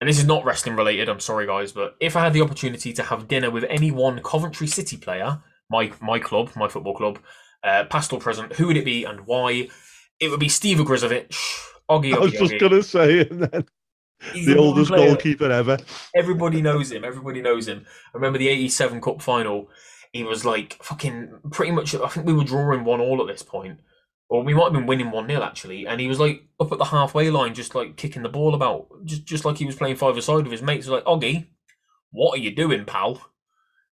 and 0.00 0.08
this 0.08 0.18
is 0.18 0.26
not 0.26 0.44
wrestling 0.44 0.76
related. 0.76 1.08
I'm 1.08 1.20
sorry, 1.20 1.46
guys, 1.46 1.72
but 1.72 1.96
if 1.98 2.14
I 2.14 2.24
had 2.24 2.34
the 2.34 2.42
opportunity 2.42 2.92
to 2.92 3.02
have 3.04 3.28
dinner 3.28 3.50
with 3.50 3.64
any 3.70 3.90
one 3.90 4.20
Coventry 4.22 4.66
City 4.66 4.98
player, 4.98 5.42
my 5.70 5.92
my 6.00 6.18
club, 6.18 6.50
my 6.56 6.68
football 6.68 6.94
club, 6.94 7.20
uh, 7.64 7.84
past 7.84 8.12
or 8.12 8.20
present, 8.20 8.54
who 8.54 8.66
would 8.66 8.76
it 8.76 8.84
be 8.84 9.04
and 9.04 9.20
why? 9.26 9.68
It 10.18 10.30
would 10.30 10.40
be 10.40 10.50
Steve 10.50 10.76
Ogrizovic. 10.76 11.34
Oggy, 11.90 12.14
I 12.14 12.18
was 12.18 12.32
just 12.32 12.52
Oggy. 12.54 12.60
gonna 12.60 12.82
say, 12.82 13.20
and 13.28 13.42
then 13.42 13.64
He's 14.32 14.46
the 14.46 14.54
one 14.54 14.64
oldest 14.66 14.90
player- 14.90 15.06
goalkeeper 15.08 15.50
ever. 15.50 15.78
Everybody 16.14 16.62
knows 16.62 16.92
him. 16.92 17.04
Everybody 17.04 17.40
knows 17.42 17.66
him. 17.68 17.84
I 18.14 18.16
remember 18.18 18.38
the 18.38 18.48
'87 18.48 19.00
Cup 19.00 19.20
final. 19.22 19.68
He 20.12 20.24
was 20.24 20.44
like 20.44 20.76
fucking 20.82 21.30
pretty 21.52 21.72
much. 21.72 21.94
I 21.94 22.08
think 22.08 22.26
we 22.26 22.32
were 22.34 22.44
drawing 22.44 22.84
one 22.84 23.00
all 23.00 23.20
at 23.20 23.26
this 23.32 23.42
point, 23.42 23.80
or 24.28 24.42
we 24.42 24.54
might 24.54 24.64
have 24.64 24.72
been 24.72 24.86
winning 24.86 25.10
one 25.10 25.26
0 25.28 25.42
actually. 25.42 25.86
And 25.86 26.00
he 26.00 26.08
was 26.08 26.18
like 26.20 26.42
up 26.58 26.70
at 26.72 26.78
the 26.78 26.84
halfway 26.86 27.30
line, 27.30 27.54
just 27.54 27.74
like 27.74 27.96
kicking 27.96 28.22
the 28.22 28.28
ball 28.28 28.54
about, 28.54 28.88
just 29.04 29.24
just 29.24 29.44
like 29.44 29.56
he 29.58 29.64
was 29.66 29.76
playing 29.76 29.96
five 29.96 30.16
aside 30.16 30.42
with 30.42 30.52
his 30.52 30.62
mates. 30.62 30.86
Was 30.86 31.02
Like 31.02 31.04
Oggy, 31.04 31.46
what 32.10 32.38
are 32.38 32.42
you 32.42 32.54
doing, 32.54 32.84
pal? 32.84 33.20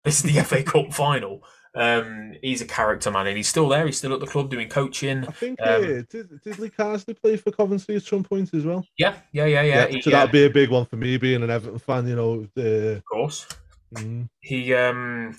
This 0.03 0.23
is 0.23 0.33
the 0.33 0.41
FA 0.43 0.63
Cup 0.63 0.93
final. 0.93 1.41
Um, 1.77 2.33
he's 2.41 2.61
a 2.61 2.65
character 2.65 3.11
man, 3.11 3.27
and 3.27 3.37
he's 3.37 3.47
still 3.47 3.69
there. 3.69 3.85
He's 3.85 3.97
still 3.97 4.13
at 4.13 4.19
the 4.19 4.25
club 4.25 4.49
doing 4.49 4.67
coaching. 4.67 5.25
I 5.27 5.31
think 5.31 5.61
Um, 5.61 5.83
uh, 5.83 5.87
did 6.09 6.41
did 6.43 6.59
Lee 6.59 6.69
Carsley 6.71 7.19
play 7.19 7.37
for 7.37 7.51
Coventry 7.51 7.95
at 7.97 8.03
some 8.03 8.23
point 8.23 8.53
as 8.53 8.65
well? 8.65 8.85
Yeah, 8.97 9.15
yeah, 9.31 9.45
yeah, 9.45 9.61
yeah. 9.61 9.87
he- 9.87 10.01
so 10.01 10.09
yeah, 10.09 10.17
that'd 10.17 10.31
be 10.31 10.45
a 10.45 10.49
big 10.49 10.69
one 10.71 10.85
for 10.85 10.95
me, 10.95 11.17
being 11.17 11.43
an 11.43 11.49
Everton 11.51 11.77
fan. 11.79 12.07
You 12.07 12.15
know, 12.15 12.47
uh, 12.57 12.61
of 12.97 13.05
course. 13.05 13.45
mm, 13.93 14.27
he 14.39 14.73
um 14.73 15.37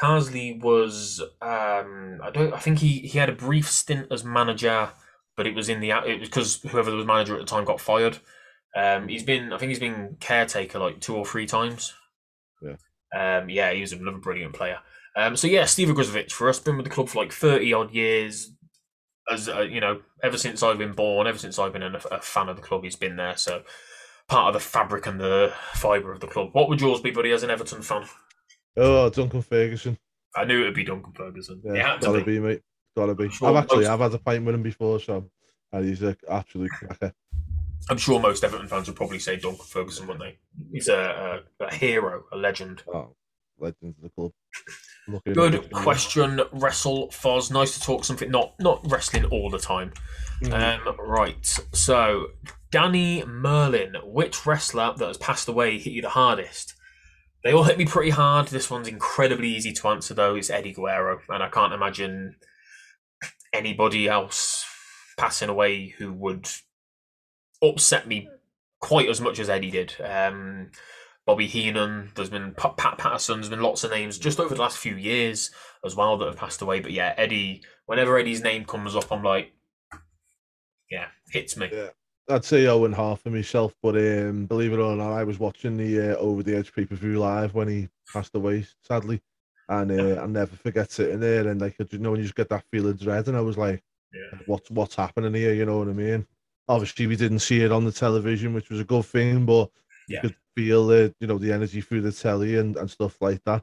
Carsley 0.00 0.60
was 0.60 1.20
um 1.40 2.20
I 2.22 2.30
don't 2.32 2.52
I 2.52 2.58
think 2.58 2.80
he 2.80 2.98
he 3.00 3.18
had 3.18 3.28
a 3.28 3.32
brief 3.34 3.70
stint 3.70 4.08
as 4.10 4.24
manager, 4.24 4.90
but 5.36 5.46
it 5.46 5.54
was 5.54 5.68
in 5.68 5.80
the 5.80 5.90
it 5.90 6.18
was 6.20 6.28
because 6.28 6.62
whoever 6.62 6.94
was 6.94 7.06
manager 7.06 7.34
at 7.34 7.40
the 7.40 7.46
time 7.46 7.64
got 7.64 7.80
fired. 7.80 8.18
Um, 8.76 9.08
he's 9.08 9.22
been 9.22 9.52
I 9.52 9.58
think 9.58 9.70
he's 9.70 9.78
been 9.78 10.16
caretaker 10.20 10.78
like 10.78 11.00
two 11.00 11.14
or 11.16 11.24
three 11.24 11.46
times. 11.46 11.94
Yeah. 12.60 12.76
Um, 13.14 13.48
yeah, 13.48 13.72
he 13.72 13.80
was 13.80 13.92
another 13.92 14.18
brilliant 14.18 14.52
player. 14.54 14.78
Um, 15.16 15.34
so 15.34 15.46
yeah, 15.46 15.64
Steve 15.64 15.88
Ogrizovic 15.88 16.30
for 16.30 16.48
us 16.48 16.58
been 16.58 16.76
with 16.76 16.84
the 16.84 16.90
club 16.90 17.08
for 17.08 17.18
like 17.22 17.32
thirty 17.32 17.72
odd 17.72 17.92
years. 17.92 18.52
As 19.30 19.48
uh, 19.48 19.62
you 19.62 19.80
know, 19.80 20.02
ever 20.22 20.38
since 20.38 20.62
I've 20.62 20.78
been 20.78 20.92
born, 20.92 21.26
ever 21.26 21.38
since 21.38 21.58
I've 21.58 21.72
been 21.72 21.82
a, 21.82 22.00
a 22.10 22.20
fan 22.20 22.48
of 22.48 22.56
the 22.56 22.62
club, 22.62 22.84
he's 22.84 22.96
been 22.96 23.16
there. 23.16 23.36
So 23.36 23.62
part 24.28 24.48
of 24.48 24.54
the 24.54 24.68
fabric 24.68 25.06
and 25.06 25.18
the 25.18 25.52
fibre 25.72 26.12
of 26.12 26.20
the 26.20 26.26
club. 26.26 26.50
What 26.52 26.68
would 26.68 26.80
yours 26.80 27.00
be, 27.00 27.10
buddy, 27.10 27.32
as 27.32 27.42
an 27.42 27.50
Everton 27.50 27.82
fan? 27.82 28.04
oh 28.76 29.08
Duncan 29.10 29.42
Ferguson. 29.42 29.98
I 30.36 30.44
knew 30.44 30.62
it 30.62 30.66
would 30.66 30.74
be 30.74 30.84
Duncan 30.84 31.12
Ferguson. 31.12 31.62
Yeah, 31.64 31.72
it 31.72 31.82
had 31.82 32.00
to 32.02 32.06
gotta 32.06 32.18
be. 32.18 32.38
be, 32.38 32.40
mate. 32.40 32.62
Gotta 32.94 33.14
be. 33.14 33.30
sure 33.30 33.48
I've 33.48 33.56
actually 33.56 33.84
most- 33.84 33.88
I've 33.88 34.00
had 34.00 34.14
a 34.14 34.18
pint 34.18 34.44
with 34.44 34.54
him 34.54 34.62
before, 34.62 35.00
so 35.00 35.28
and 35.72 35.84
he's 35.84 36.02
an 36.02 36.16
absolute 36.30 36.70
cracker. 36.70 37.12
I'm 37.88 37.98
sure 37.98 38.20
most 38.20 38.44
Everton 38.44 38.68
fans 38.68 38.88
would 38.88 38.96
probably 38.96 39.18
say 39.18 39.36
Duncan 39.36 39.64
Ferguson, 39.64 40.06
wouldn't 40.06 40.24
they? 40.24 40.38
He's 40.72 40.88
a, 40.88 41.42
a, 41.60 41.64
a 41.64 41.74
hero, 41.74 42.24
a 42.32 42.36
legend. 42.36 42.82
Oh, 42.92 43.14
legend 43.58 43.94
of 43.96 44.02
the 44.02 44.10
club. 44.10 44.32
Good 45.32 45.70
question, 45.72 46.40
Wrestle 46.52 47.08
Foz. 47.08 47.50
Nice 47.50 47.78
to 47.78 47.80
talk 47.80 48.04
something 48.04 48.30
not 48.30 48.54
not 48.58 48.80
wrestling 48.90 49.24
all 49.26 49.50
the 49.50 49.58
time. 49.58 49.92
Mhm. 50.42 50.88
Um, 50.88 50.96
right. 50.98 51.58
So, 51.72 52.28
Danny 52.70 53.24
Merlin, 53.24 53.94
which 54.04 54.44
wrestler 54.44 54.94
that 54.96 55.06
has 55.06 55.16
passed 55.16 55.48
away 55.48 55.78
hit 55.78 55.92
you 55.92 56.02
the 56.02 56.10
hardest? 56.10 56.74
They 57.44 57.52
all 57.52 57.62
hit 57.62 57.78
me 57.78 57.84
pretty 57.84 58.10
hard. 58.10 58.48
This 58.48 58.68
one's 58.70 58.88
incredibly 58.88 59.48
easy 59.48 59.72
to 59.72 59.88
answer, 59.88 60.14
though. 60.14 60.34
It's 60.34 60.50
Eddie 60.50 60.72
Guerrero, 60.72 61.20
and 61.28 61.42
I 61.42 61.48
can't 61.48 61.72
imagine 61.72 62.36
anybody 63.52 64.08
else 64.08 64.64
passing 65.16 65.48
away 65.48 65.88
who 65.98 66.12
would 66.12 66.48
upset 67.62 68.06
me 68.08 68.28
quite 68.80 69.08
as 69.08 69.20
much 69.20 69.38
as 69.38 69.48
Eddie 69.48 69.70
did. 69.70 69.94
Um, 70.00 70.72
Bobby 71.26 71.46
Heenan, 71.46 72.12
there's 72.14 72.30
been 72.30 72.52
Pa- 72.54 72.74
Pat 72.74 72.98
Patterson, 72.98 73.40
there's 73.40 73.50
been 73.50 73.60
lots 73.60 73.82
of 73.82 73.90
names 73.90 74.16
just 74.18 74.38
over 74.38 74.54
the 74.54 74.60
last 74.60 74.78
few 74.78 74.94
years 74.94 75.50
as 75.84 75.96
well 75.96 76.16
that 76.18 76.26
have 76.26 76.36
passed 76.36 76.62
away. 76.62 76.78
But 76.80 76.92
yeah, 76.92 77.14
Eddie, 77.16 77.62
whenever 77.86 78.16
Eddie's 78.16 78.42
name 78.42 78.64
comes 78.64 78.94
up, 78.94 79.10
I'm 79.10 79.24
like, 79.24 79.52
yeah, 80.90 81.06
hits 81.30 81.56
me. 81.56 81.68
Yeah. 81.72 81.88
I'd 82.28 82.44
say 82.44 82.66
Owen 82.66 82.92
Hart 82.92 83.20
for 83.20 83.30
myself, 83.30 83.72
but 83.82 83.96
um, 83.96 84.46
believe 84.46 84.72
it 84.72 84.78
or 84.80 84.96
not, 84.96 85.12
I 85.12 85.22
was 85.24 85.38
watching 85.38 85.76
the 85.76 86.12
uh, 86.12 86.16
Over 86.16 86.42
the 86.42 86.56
Edge 86.56 86.72
pay 86.72 86.84
per 86.84 86.96
view 86.96 87.18
live 87.18 87.54
when 87.54 87.68
he 87.68 87.88
passed 88.12 88.34
away, 88.34 88.66
sadly, 88.82 89.20
and 89.68 89.92
uh, 89.92 90.20
I'll 90.20 90.28
never 90.28 90.56
forget 90.56 90.90
sitting 90.90 91.20
there 91.20 91.46
and 91.48 91.60
like 91.60 91.76
you 91.90 91.98
know 91.98 92.10
when 92.10 92.18
you 92.18 92.24
just 92.24 92.34
get 92.34 92.48
that 92.48 92.64
feel 92.72 92.88
of 92.88 92.98
dread, 92.98 93.28
and 93.28 93.36
I 93.36 93.40
was 93.42 93.56
like, 93.56 93.82
Yeah. 94.12 94.38
what's 94.46 94.70
what's 94.72 94.96
happening 94.96 95.34
here? 95.34 95.54
You 95.54 95.66
know 95.66 95.78
what 95.78 95.88
I 95.88 95.92
mean? 95.92 96.26
Obviously, 96.68 97.06
we 97.06 97.14
didn't 97.14 97.38
see 97.40 97.60
it 97.62 97.70
on 97.70 97.84
the 97.84 97.92
television, 97.92 98.54
which 98.54 98.70
was 98.70 98.80
a 98.80 98.84
good 98.84 99.04
thing, 99.04 99.46
but 99.46 99.70
Yeah. 100.08 100.20
you 100.22 100.28
could 100.28 100.36
feel 100.56 100.86
the 100.86 101.14
you 101.20 101.26
know 101.26 101.38
the 101.38 101.52
energy 101.52 101.80
through 101.80 102.02
the 102.02 102.12
telly 102.12 102.56
and, 102.56 102.76
and 102.76 102.90
stuff 102.90 103.16
like 103.20 103.42
that. 103.44 103.62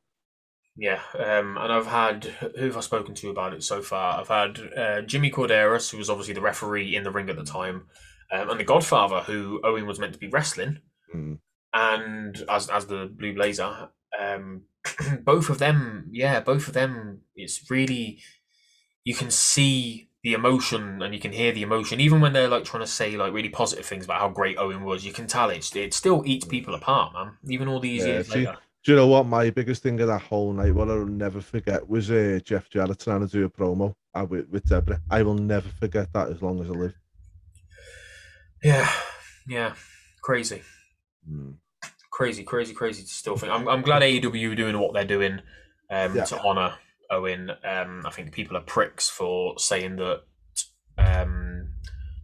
Yeah, 0.75 1.01
um, 1.13 1.57
and 1.57 1.71
I've 1.71 1.85
had 1.87 2.25
who 2.57 2.65
have 2.65 2.77
I 2.77 2.81
spoken 2.81 3.13
to 3.15 3.29
about 3.29 3.53
it 3.53 3.63
so 3.63 3.81
far? 3.81 4.19
I've 4.19 4.27
had 4.27 4.59
uh, 4.75 5.01
Jimmy 5.01 5.29
Korderas, 5.29 5.91
who 5.91 5.97
was 5.97 6.09
obviously 6.09 6.33
the 6.33 6.41
referee 6.41 6.95
in 6.95 7.03
the 7.03 7.11
ring 7.11 7.29
at 7.29 7.35
the 7.35 7.43
time, 7.43 7.87
um, 8.31 8.49
and 8.49 8.59
the 8.59 8.63
Godfather, 8.63 9.19
who 9.21 9.61
Owen 9.63 9.85
was 9.85 9.99
meant 9.99 10.13
to 10.13 10.19
be 10.19 10.29
wrestling, 10.29 10.79
Mm. 11.13 11.37
and 11.73 12.43
as 12.49 12.69
as 12.69 12.87
the 12.87 13.05
Blue 13.13 13.33
Blazer. 13.35 13.89
Um, 14.19 14.63
both 15.23 15.49
of 15.49 15.59
them, 15.59 16.09
yeah, 16.11 16.39
both 16.39 16.67
of 16.67 16.73
them. 16.73 17.21
It's 17.35 17.69
really 17.69 18.19
you 19.03 19.13
can 19.15 19.29
see 19.31 20.09
the 20.24 20.34
emotion 20.34 21.01
and 21.01 21.13
you 21.13 21.19
can 21.19 21.34
hear 21.34 21.51
the 21.51 21.61
emotion, 21.63 21.99
even 21.99 22.21
when 22.21 22.32
they're 22.34 22.47
like 22.47 22.63
trying 22.63 22.82
to 22.84 22.88
say 22.88 23.17
like 23.17 23.34
really 23.34 23.49
positive 23.49 23.86
things 23.86 24.05
about 24.05 24.21
how 24.21 24.30
great 24.30 24.57
Owen 24.57 24.84
was. 24.84 25.05
You 25.05 25.11
can 25.11 25.28
tell 25.28 25.49
it's 25.49 25.76
it 25.76 25.93
still 25.93 26.24
eats 26.26 26.45
people 26.45 26.74
apart, 26.74 27.13
man. 27.13 27.38
Even 27.47 27.67
all 27.67 27.80
these 27.82 28.05
Yeah, 28.05 28.13
years 28.13 28.30
see, 28.30 28.39
later. 28.45 28.57
Do 28.86 28.91
you 28.91 28.95
know 28.97 29.07
what? 29.07 29.26
My 29.26 29.49
biggest 29.49 29.84
thing 29.84 29.99
of 29.99 30.07
that 30.07 30.21
whole 30.21 30.53
night, 30.53 30.74
what 30.74 30.89
I'll 30.89 31.05
never 31.05 31.41
forget, 31.41 31.88
was 31.88 32.09
uh, 32.09 32.39
Jeff 32.43 32.69
Jarrett 32.69 32.99
trying 32.99 33.21
to 33.21 33.28
do 33.28 33.45
a 33.45 33.49
promo 33.49 33.95
uh, 34.13 34.26
with, 34.30 34.49
with 34.49 34.65
Deborah. 34.65 35.01
I 35.09 35.24
will 35.24 35.36
never 35.36 35.69
forget 35.69 36.11
that 36.13 36.30
as 36.30 36.41
long 36.41 36.61
as 36.61 36.69
I 36.69 36.74
live. 36.74 36.93
Yeah, 38.63 38.89
yeah, 39.47 39.74
crazy. 40.21 40.61
Mm. 41.30 41.55
crazy, 42.11 42.43
crazy, 42.43 42.74
crazy 42.74 43.03
to 43.03 43.07
still 43.09 43.38
think. 43.38 43.51
I'm, 43.51 43.67
I'm 43.67 43.82
glad 43.82 44.03
AEW 44.03 44.51
are 44.51 44.55
doing 44.55 44.78
what 44.80 44.93
they're 44.93 45.05
doing 45.05 45.41
um, 45.89 46.15
Yeah. 46.15 46.26
to 46.26 46.39
honour 46.39 46.76
Owen. 47.09 47.51
Um, 47.63 48.03
I 48.05 48.09
think 48.11 48.31
people 48.31 48.57
are 48.57 48.61
pricks 48.61 49.09
for 49.09 49.57
saying 49.59 49.97
that 49.97 50.21
um, 50.97 51.69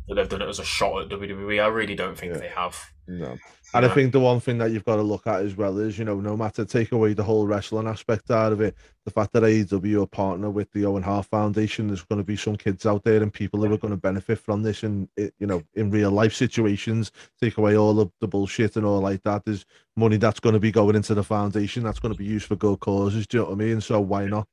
that 0.07 0.15
they've 0.15 0.30
done 0.30 0.41
it 0.41 0.49
as 0.49 0.59
a 0.59 0.63
shot 0.65 1.01
at 1.03 1.09
WWE. 1.09 1.63
I 1.63 1.67
really 1.67 1.95
don't 1.95 2.17
think 2.17 2.34
Yeah. 2.34 2.39
they 2.39 2.47
have. 2.49 2.84
No. 3.07 3.38
And 3.73 3.86
I 3.86 3.89
think 3.89 4.11
the 4.11 4.19
one 4.19 4.39
thing 4.39 4.57
that 4.59 4.71
you've 4.71 4.86
got 4.86 4.95
to 4.97 5.01
look 5.03 5.25
at 5.27 5.41
as 5.41 5.55
well 5.55 5.77
is, 5.80 5.97
you 5.99 6.05
know, 6.05 6.19
no 6.19 6.36
matter 6.38 6.63
take 6.65 6.91
away 6.91 7.13
the 7.13 7.23
whole 7.23 7.45
wrestling 7.47 7.88
aspect 7.88 8.30
out 8.32 8.51
of 8.51 8.61
it, 8.61 8.75
the 9.05 9.11
fact 9.11 9.34
that 9.34 9.43
AEW 9.43 10.03
are 10.03 10.07
partner 10.07 10.49
with 10.49 10.71
the 10.71 10.86
Owen 10.86 11.01
Hart 11.03 11.25
Foundation, 11.27 11.88
there's 11.88 12.03
going 12.03 12.17
to 12.19 12.23
be 12.23 12.36
some 12.36 12.55
kids 12.55 12.86
out 12.88 13.03
there 13.03 13.21
and 13.21 13.32
people 13.34 13.59
who 13.63 13.71
are 13.71 13.77
going 13.77 13.91
to 13.93 13.97
benefit 13.97 14.39
from 14.39 14.61
this 14.63 14.84
in, 14.84 15.07
i- 15.19 15.32
you 15.39 15.45
know, 15.47 15.61
in 15.75 15.89
real 15.91 16.09
life 16.11 16.34
situations. 16.34 17.11
Take 17.41 17.57
away 17.57 17.77
all 17.77 17.99
of 17.99 18.11
the 18.21 18.27
bullshit 18.27 18.75
and 18.75 18.86
all 18.86 18.99
like 19.01 19.21
that. 19.23 19.45
There's 19.45 19.65
money 19.95 20.17
that's 20.17 20.39
going 20.39 20.53
to 20.53 20.59
be 20.59 20.71
going 20.71 20.95
into 20.95 21.13
the 21.13 21.23
foundation 21.23 21.84
that's 21.84 21.99
going 21.99 22.13
to 22.13 22.17
be 22.17 22.25
used 22.25 22.45
for 22.47 22.55
good 22.55 22.80
causes. 22.80 23.25
Do 23.27 23.38
you 23.38 23.43
know 23.43 23.49
what 23.49 23.53
I 23.61 23.65
mean? 23.65 23.82
So 23.82 23.99
why 24.01 24.25
not? 24.25 24.47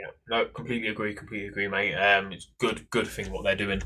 Yeah, 0.00 0.12
no, 0.30 0.46
completely 0.46 0.88
agree, 0.88 1.14
completely 1.14 1.48
agree, 1.48 1.68
mate. 1.68 1.94
Um, 1.94 2.32
it's 2.32 2.48
good, 2.58 2.88
good 2.88 3.06
thing 3.06 3.30
what 3.30 3.44
they're 3.44 3.54
doing. 3.54 3.82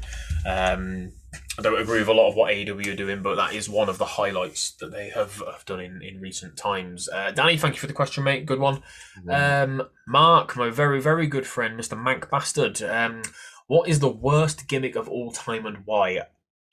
Um, 0.46 1.10
I 1.58 1.62
don't 1.62 1.80
agree 1.80 1.98
with 1.98 2.08
a 2.08 2.12
lot 2.12 2.28
of 2.28 2.36
what 2.36 2.52
AEW 2.52 2.92
are 2.92 2.96
doing, 2.96 3.20
but 3.20 3.34
that 3.34 3.52
is 3.52 3.68
one 3.68 3.88
of 3.88 3.98
the 3.98 4.04
highlights 4.04 4.76
that 4.76 4.92
they 4.92 5.08
have, 5.08 5.42
have 5.44 5.64
done 5.64 5.80
in, 5.80 6.02
in 6.02 6.20
recent 6.20 6.56
times. 6.56 7.08
Uh, 7.08 7.32
Danny, 7.32 7.56
thank 7.56 7.74
you 7.74 7.80
for 7.80 7.88
the 7.88 7.92
question, 7.92 8.22
mate. 8.22 8.46
Good 8.46 8.60
one. 8.60 8.82
Um, 9.28 9.82
Mark, 10.06 10.56
my 10.56 10.70
very, 10.70 11.00
very 11.00 11.26
good 11.26 11.48
friend, 11.48 11.78
Mr. 11.78 12.00
Mank 12.00 12.30
Bastard. 12.30 12.80
Um, 12.82 13.22
what 13.66 13.88
is 13.88 13.98
the 13.98 14.08
worst 14.08 14.68
gimmick 14.68 14.94
of 14.94 15.08
all 15.08 15.32
time 15.32 15.66
and 15.66 15.78
why? 15.84 16.20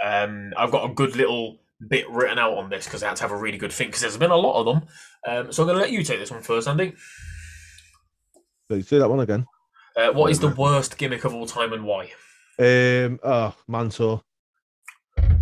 Um, 0.03 0.53
I've 0.55 0.71
got 0.71 0.87
a 0.87 0.93
good 0.93 1.15
little 1.15 1.61
bit 1.87 2.07
written 2.11 2.37
out 2.37 2.57
on 2.57 2.69
this 2.69 2.85
because 2.85 3.01
I 3.01 3.07
had 3.07 3.17
to 3.17 3.23
have 3.23 3.31
a 3.31 3.37
really 3.37 3.57
good 3.57 3.73
think 3.73 3.89
because 3.89 4.01
there's 4.01 4.17
been 4.17 4.29
a 4.29 4.35
lot 4.35 4.59
of 4.59 4.65
them. 4.67 4.89
Um, 5.27 5.51
so 5.51 5.63
I'm 5.63 5.67
going 5.67 5.77
to 5.77 5.81
let 5.81 5.91
you 5.91 6.03
take 6.03 6.19
this 6.19 6.29
one 6.29 6.43
first, 6.43 6.67
Andy. 6.67 6.93
So 8.72 8.80
say 8.80 8.99
that 8.99 9.09
one 9.09 9.19
again. 9.19 9.45
Uh, 9.97 10.13
what 10.13 10.32
is 10.32 10.39
the 10.39 10.47
worst 10.47 10.97
gimmick 10.97 11.26
of 11.26 11.34
all 11.34 11.45
time 11.45 11.74
and 11.74 11.84
why? 11.84 12.03
Um, 12.57 13.19
oh, 13.22 13.53
Mantaur. 13.67 14.22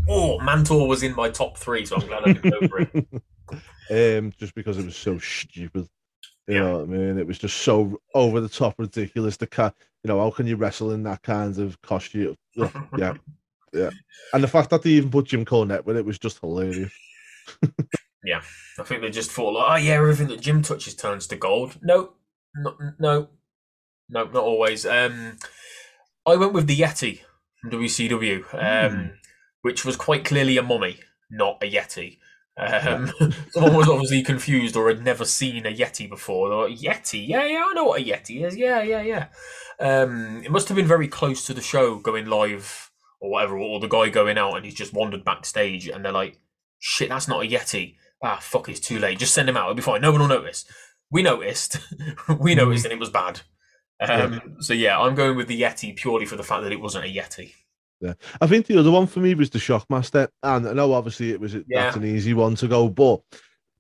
Oh, 0.08 0.40
Mantaur 0.40 0.88
was 0.88 1.04
in 1.04 1.16
my 1.16 1.30
top 1.30 1.56
three, 1.56 1.86
so 1.86 1.98
I'm 1.98 2.08
glad 2.08 2.24
I 2.24 2.34
didn't 2.34 2.60
go 2.60 2.68
for 2.68 2.80
it. 2.80 2.92
um, 4.18 4.34
just 4.40 4.56
because 4.56 4.80
it 4.80 4.86
was 4.86 4.96
so 4.96 5.20
stupid. 5.20 5.88
You 6.48 6.56
Yeah. 6.56 6.60
know 6.62 6.78
what 6.80 6.82
I 6.82 6.86
mean? 6.86 7.20
It 7.20 7.28
was 7.28 7.38
just 7.38 7.58
so 7.58 8.02
over 8.16 8.42
the 8.42 8.50
top, 8.50 8.74
ridiculous. 8.80 9.38
The 9.38 9.46
cat, 9.46 9.76
you 10.04 10.08
know, 10.08 10.20
how 10.20 10.32
can 10.32 10.48
you 10.48 10.56
wrestle 10.56 10.94
in 10.94 11.04
that 11.04 11.22
kind 11.22 11.56
of 11.60 11.80
costume? 11.84 12.36
Ugh, 12.60 12.72
yeah, 12.98 13.14
yeah. 13.74 13.92
And 14.34 14.44
the 14.44 14.48
fact 14.48 14.72
that 14.72 14.82
they 14.82 14.90
even 14.90 15.12
put 15.12 15.28
Jim 15.28 15.46
Cornette 15.46 15.86
with 15.86 15.98
it 15.98 16.06
was 16.06 16.18
just 16.18 16.40
hilarious. 16.40 16.92
Yeah, 18.22 18.42
I 18.78 18.84
think 18.84 19.02
they 19.02 19.10
just 19.10 19.32
thought, 19.32 19.54
like, 19.54 19.72
oh 19.72 19.76
yeah, 19.84 19.94
everything 19.94 20.28
that 20.28 20.42
Jim 20.42 20.62
touches 20.62 20.94
turns 20.94 21.26
to 21.28 21.38
gold. 21.38 21.78
No, 21.82 22.16
no, 22.56 22.76
no, 23.00 23.28
no, 24.10 24.24
not 24.26 24.36
always. 24.44 24.86
Um, 24.86 25.38
I 26.26 26.36
went 26.36 26.54
with 26.54 26.68
the 26.68 26.78
Yeti 26.78 27.22
from 27.62 27.72
WCW, 27.72 28.44
um, 28.54 28.92
Hmm. 28.92 29.08
which 29.62 29.86
was 29.86 29.96
quite 29.96 30.26
clearly 30.26 30.58
a 30.58 30.64
mummy, 30.64 31.00
not 31.30 31.62
a 31.64 31.72
Yeti. 31.72 32.18
Um, 32.58 33.12
someone 33.52 33.76
was 33.76 33.88
obviously 33.88 34.22
confused 34.22 34.76
or 34.76 34.90
had 34.90 35.04
never 35.04 35.24
seen 35.26 35.66
a 35.66 35.74
Yeti 35.74 36.10
before. 36.10 36.68
Like, 36.68 36.78
Yeti, 36.78 37.26
yeah, 37.28 37.46
yeah, 37.46 37.66
I 37.70 37.74
know 37.74 37.86
what 37.86 38.02
a 38.02 38.04
Yeti 38.04 38.46
is. 38.46 38.58
Yeah, 38.58 38.82
yeah, 38.82 39.02
yeah. 39.02 39.28
Um, 39.80 40.42
it 40.44 40.52
must 40.52 40.68
have 40.68 40.76
been 40.76 40.88
very 40.88 41.08
close 41.08 41.46
to 41.46 41.54
the 41.54 41.62
show 41.62 41.96
going 42.00 42.26
live 42.26 42.92
or 43.22 43.32
whatever, 43.32 43.58
or 43.58 43.80
the 43.80 43.88
guy 43.88 44.10
going 44.10 44.38
out 44.38 44.56
and 44.56 44.66
he's 44.66 44.74
just 44.74 44.94
wandered 44.94 45.24
backstage 45.24 45.88
and 45.88 46.04
they're 46.04 46.12
like, 46.12 46.38
shit, 46.80 47.10
that's 47.10 47.28
not 47.28 47.46
a 47.46 47.48
Yeti. 47.48 47.96
Ah, 48.22 48.40
fuck, 48.42 48.68
it's 48.68 48.82
too 48.82 49.00
late. 49.00 49.20
Just 49.20 49.34
send 49.34 49.48
him 49.48 49.56
out. 49.56 49.66
It'll 49.66 49.76
be 49.76 49.82
fine. 49.82 50.02
No 50.02 50.12
one 50.12 50.20
will 50.20 50.28
notice. 50.28 50.66
We 51.12 51.24
noticed. 51.24 51.80
we 52.40 52.56
noticed 52.56 52.86
and 52.86 52.94
it 52.94 53.00
was 53.00 53.10
bad. 53.10 53.42
Um, 54.02 54.58
So 54.60 54.74
yeah, 54.74 55.00
I'm 55.00 55.16
going 55.16 55.36
with 55.36 55.48
the 55.48 55.62
Yeti 55.62 55.96
purely 55.96 56.26
for 56.26 56.36
the 56.36 56.44
fact 56.44 56.64
that 56.64 56.72
it 56.72 56.80
wasn't 56.80 57.06
a 57.06 57.08
Yeti. 57.08 57.54
Yeah. 58.00 58.14
I 58.40 58.48
think 58.48 58.66
the 58.66 58.78
other 58.78 58.92
one 58.92 59.08
for 59.08 59.20
me 59.20 59.34
was 59.34 59.50
the 59.50 59.60
Shockmaster, 59.60 60.30
and 60.44 60.68
I 60.68 60.74
know 60.74 60.94
obviously 60.94 61.32
it 61.32 61.40
was 61.40 61.56
that's 61.68 61.98
an 61.98 62.06
easy 62.06 62.34
one 62.34 62.56
to 62.56 62.68
go, 62.68 62.88
but 62.88 63.22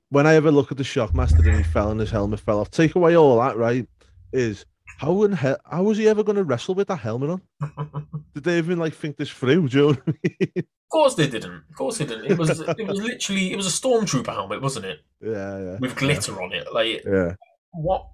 when 0.10 0.28
I 0.28 0.36
ever 0.36 0.52
look 0.52 0.72
at 0.72 0.78
the 0.78 0.84
Shockmaster 0.84 1.48
and 1.48 1.58
he 1.58 1.64
fell 1.64 1.92
and 1.92 2.00
his 2.00 2.12
helmet 2.12 2.40
fell 2.42 2.60
off, 2.60 2.70
take 2.70 2.96
away 2.96 3.16
all 3.16 3.40
that, 3.40 3.56
right? 3.56 3.88
Is 4.34 4.66
how 5.00 5.24
in 5.24 5.32
hell 5.32 5.58
how 5.64 5.84
was 5.84 5.98
he 5.98 6.10
ever 6.10 6.24
going 6.24 6.36
to 6.36 6.44
wrestle 6.44 6.76
with 6.76 6.90
that 6.90 6.98
helmet 6.98 7.30
on? 7.30 7.42
Did 8.34 8.44
they 8.44 8.58
even 8.58 8.78
like 8.80 8.94
think 8.94 9.16
this 9.16 9.30
through? 9.30 9.70
Do 9.70 9.78
you 9.78 9.84
know 9.84 9.98
I 10.08 10.12
mean? 10.12 10.52
Of 10.58 10.92
course 10.92 11.16
they 11.16 11.28
didn't. 11.28 11.64
Of 11.70 11.76
course 11.78 12.00
they 12.00 12.06
didn't. 12.06 12.30
It 12.30 12.38
was 12.38 12.60
it 12.60 12.88
was 12.88 13.00
literally 13.00 13.54
it 13.54 13.56
was 13.56 13.68
a 13.68 13.70
stormtrooper 13.70 14.34
helmet, 14.34 14.62
wasn't 14.62 14.86
it? 14.86 15.00
yeah, 15.22 15.58
yeah, 15.58 15.78
With 15.80 15.96
glitter 15.96 16.42
on 16.42 16.52
it. 16.52 16.74
Like 16.74 17.06
yeah. 17.06 17.36
what? 17.72 18.08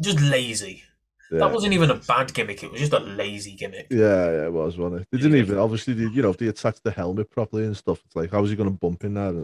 Just 0.00 0.20
lazy. 0.20 0.82
yeah. 1.30 1.38
That 1.38 1.52
wasn't 1.52 1.74
even 1.74 1.90
a 1.90 1.96
bad 1.96 2.34
gimmick. 2.34 2.64
It 2.64 2.72
was 2.72 2.80
just 2.80 2.92
a 2.92 3.00
lazy 3.00 3.54
gimmick. 3.54 3.86
Yeah, 3.90 4.30
yeah, 4.30 4.46
it 4.46 4.52
was, 4.52 4.76
wasn't 4.76 5.02
it? 5.02 5.08
They 5.12 5.18
didn't 5.18 5.38
even 5.38 5.58
obviously, 5.58 5.94
they, 5.94 6.10
you 6.10 6.22
know, 6.22 6.30
if 6.30 6.38
they 6.38 6.48
attached 6.48 6.82
the 6.82 6.90
helmet 6.90 7.30
properly 7.30 7.64
and 7.64 7.76
stuff, 7.76 8.00
it's 8.06 8.16
like, 8.16 8.30
how 8.32 8.40
was 8.40 8.50
he 8.50 8.56
going 8.56 8.70
to 8.70 8.76
bump 8.76 9.04
in 9.04 9.14
there? 9.14 9.34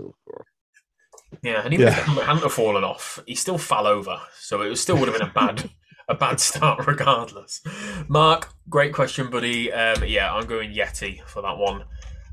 Yeah, 1.43 1.63
and 1.65 1.75
even 1.75 1.89
if 1.89 1.97
the 1.97 2.03
helmet 2.03 2.25
hadn't 2.25 2.51
fallen 2.51 2.85
off, 2.85 3.21
he 3.27 3.35
still 3.35 3.59
fell 3.59 3.87
over. 3.87 4.21
So 4.39 4.63
it 4.63 4.69
was, 4.69 4.81
still 4.81 4.97
would 4.97 5.09
have 5.09 5.19
been 5.19 5.29
a 5.29 5.33
bad 5.33 5.69
a 6.09 6.15
bad 6.15 6.41
start 6.41 6.87
regardless. 6.87 7.61
Mark, 8.09 8.53
great 8.69 8.93
question, 8.93 9.31
buddy. 9.31 9.73
Um, 9.73 10.05
yeah, 10.07 10.33
I'm 10.33 10.47
going 10.47 10.73
Yeti 10.75 11.23
for 11.25 11.43
that 11.43 11.59
one. 11.59 11.85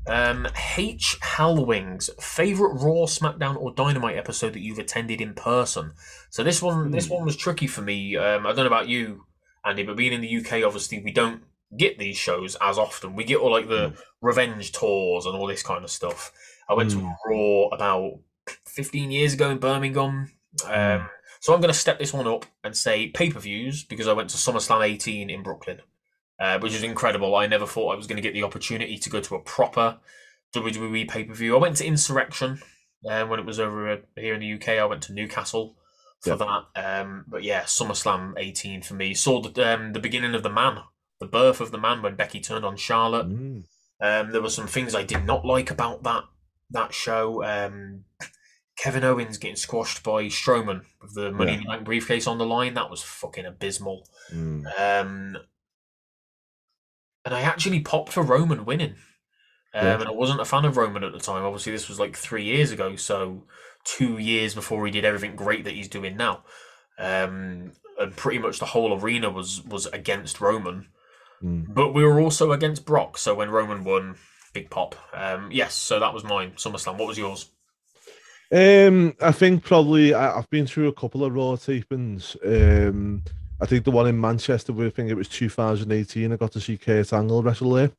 Um, 0.06 0.48
H 0.76 1.18
Hellwings, 1.22 2.10
favorite 2.20 2.74
Raw, 2.74 3.06
SmackDown, 3.06 3.56
or 3.56 3.72
Dynamite 3.72 4.16
episode 4.16 4.52
that 4.54 4.60
you've 4.60 4.78
attended 4.80 5.20
in 5.20 5.34
person. 5.34 5.92
So 6.30 6.42
this 6.42 6.60
one, 6.60 6.90
this 6.90 7.08
one 7.08 7.24
was 7.24 7.36
tricky 7.36 7.68
for 7.68 7.82
me. 7.82 8.16
Um, 8.16 8.46
I 8.46 8.50
don't 8.50 8.64
know 8.64 8.66
about 8.66 8.88
you, 8.88 9.26
Andy, 9.64 9.84
but 9.84 9.96
being 9.96 10.12
in 10.12 10.20
the 10.20 10.36
UK, 10.38 10.64
obviously 10.64 11.00
we 11.02 11.12
don't 11.12 11.42
get 11.76 11.98
these 11.98 12.16
shows 12.16 12.56
as 12.60 12.78
often. 12.78 13.14
We 13.14 13.24
get 13.24 13.38
all 13.38 13.52
like 13.52 13.68
the 13.68 13.94
revenge 14.20 14.72
tours 14.72 15.24
and 15.24 15.36
all 15.36 15.46
this 15.46 15.62
kind 15.62 15.84
of 15.84 15.90
stuff. 15.90 16.32
I 16.68 16.74
went 16.74 16.90
to 16.90 16.96
Mm. 16.96 17.16
Raw 17.24 17.68
about 17.76 18.18
15 18.66 19.10
years 19.10 19.34
ago 19.34 19.50
in 19.50 19.58
Birmingham. 19.58 20.32
Um, 20.66 21.08
so 21.42 21.52
I'm 21.52 21.60
going 21.60 21.72
to 21.72 21.78
step 21.78 21.98
this 21.98 22.12
one 22.12 22.28
up 22.28 22.46
and 22.62 22.76
say 22.76 23.08
pay 23.08 23.28
per 23.28 23.40
views 23.40 23.82
because 23.82 24.06
I 24.06 24.12
went 24.12 24.30
to 24.30 24.36
SummerSlam 24.36 24.86
18 24.86 25.28
in 25.28 25.42
Brooklyn, 25.42 25.80
uh, 26.38 26.60
which 26.60 26.72
is 26.72 26.84
incredible. 26.84 27.34
I 27.34 27.48
never 27.48 27.66
thought 27.66 27.92
I 27.92 27.96
was 27.96 28.06
going 28.06 28.14
to 28.14 28.22
get 28.22 28.32
the 28.32 28.44
opportunity 28.44 28.96
to 28.96 29.10
go 29.10 29.20
to 29.20 29.34
a 29.34 29.40
proper 29.40 29.98
WWE 30.54 31.10
pay 31.10 31.24
per 31.24 31.34
view. 31.34 31.56
I 31.56 31.58
went 31.58 31.78
to 31.78 31.84
Insurrextion 31.84 32.62
um, 33.10 33.28
when 33.28 33.40
it 33.40 33.44
was 33.44 33.58
over 33.58 34.02
here 34.14 34.34
in 34.34 34.40
the 34.40 34.52
UK. 34.52 34.68
I 34.68 34.84
went 34.84 35.02
to 35.02 35.12
Newcastle 35.12 35.74
for 36.20 36.36
that. 36.36 36.62
Um, 36.76 37.24
but 37.26 37.42
yeah, 37.42 37.62
SummerSlam 37.62 38.34
18 38.38 38.82
for 38.82 38.94
me. 38.94 39.12
Saw 39.12 39.42
the, 39.42 39.74
um, 39.74 39.94
the 39.94 39.98
beginning 39.98 40.36
of 40.36 40.44
the 40.44 40.48
man, 40.48 40.78
the 41.18 41.26
birth 41.26 41.60
of 41.60 41.72
the 41.72 41.78
man 41.78 42.02
when 42.02 42.14
Becky 42.14 42.38
turned 42.38 42.64
on 42.64 42.76
Charlotte. 42.76 43.28
Mm. 43.28 43.64
Um, 44.00 44.30
there 44.30 44.42
were 44.42 44.48
some 44.48 44.68
things 44.68 44.94
I 44.94 45.02
did 45.02 45.24
not 45.24 45.44
like 45.44 45.72
about 45.72 46.04
that 46.04 46.22
that 46.70 46.94
show. 46.94 47.42
Um, 47.42 48.04
Kevin 48.76 49.04
Owens 49.04 49.38
getting 49.38 49.56
squashed 49.56 50.02
by 50.02 50.24
Strowman 50.24 50.82
with 51.00 51.14
the 51.14 51.30
Money 51.30 51.54
in 51.54 51.60
the 51.60 51.66
Bank 51.66 51.84
briefcase 51.84 52.26
on 52.26 52.38
the 52.38 52.46
line. 52.46 52.74
That 52.74 52.90
was 52.90 53.02
fucking 53.02 53.44
abysmal. 53.44 54.08
Mm. 54.32 54.66
Um, 54.78 55.36
and 57.24 57.34
I 57.34 57.42
actually 57.42 57.80
popped 57.80 58.12
for 58.12 58.22
Roman 58.22 58.64
winning. 58.64 58.96
Um, 59.74 59.86
Yeah. 59.86 60.00
And 60.00 60.08
I 60.08 60.12
wasn't 60.12 60.40
a 60.40 60.44
fan 60.44 60.64
of 60.64 60.76
Roman 60.76 61.04
at 61.04 61.12
the 61.12 61.20
time. 61.20 61.44
Obviously, 61.44 61.72
this 61.72 61.88
was 61.88 62.00
like 62.00 62.16
three 62.16 62.44
years 62.44 62.70
ago, 62.72 62.96
so 62.96 63.44
two 63.84 64.18
years 64.18 64.54
before 64.54 64.84
he 64.86 64.92
did 64.92 65.04
everything 65.04 65.36
great 65.36 65.64
that 65.64 65.74
he's 65.74 65.88
doing 65.88 66.16
now. 66.16 66.44
Um, 66.98 67.72
and 67.98 68.16
pretty 68.16 68.38
much 68.38 68.58
the 68.58 68.66
whole 68.66 68.98
arena 69.00 69.30
was 69.30 69.62
was 69.64 69.86
against 69.86 70.40
Roman. 70.40 70.88
Mm. 71.42 71.74
But 71.74 71.92
we 71.92 72.04
were 72.04 72.20
also 72.20 72.52
against 72.52 72.84
Brock. 72.84 73.18
So 73.18 73.34
when 73.34 73.50
Roman 73.50 73.84
won, 73.84 74.16
big 74.52 74.70
pop. 74.70 74.94
Um, 75.12 75.50
yes, 75.50 75.74
so 75.74 76.00
that 76.00 76.14
was 76.14 76.24
mine. 76.24 76.52
SummerSlam. 76.52 76.98
What 76.98 77.08
was 77.08 77.18
yours? 77.18 77.50
Um, 78.52 79.14
I 79.22 79.32
think 79.32 79.64
probably 79.64 80.12
I, 80.12 80.36
I've 80.36 80.50
been 80.50 80.66
through 80.66 80.88
a 80.88 80.92
couple 80.92 81.24
of 81.24 81.34
raw 81.34 81.56
tapings. 81.56 82.36
Um, 82.44 83.22
I 83.62 83.66
think 83.66 83.84
the 83.84 83.90
one 83.90 84.08
in 84.08 84.20
Manchester, 84.20 84.74
where 84.74 84.88
I 84.88 84.90
think 84.90 85.08
it 85.08 85.14
was 85.14 85.28
2018, 85.28 86.32
I 86.32 86.36
got 86.36 86.52
to 86.52 86.60
see 86.60 86.76
Kurt 86.76 87.12
Angle 87.14 87.42
wrestle 87.42 87.70
there. 87.72 87.90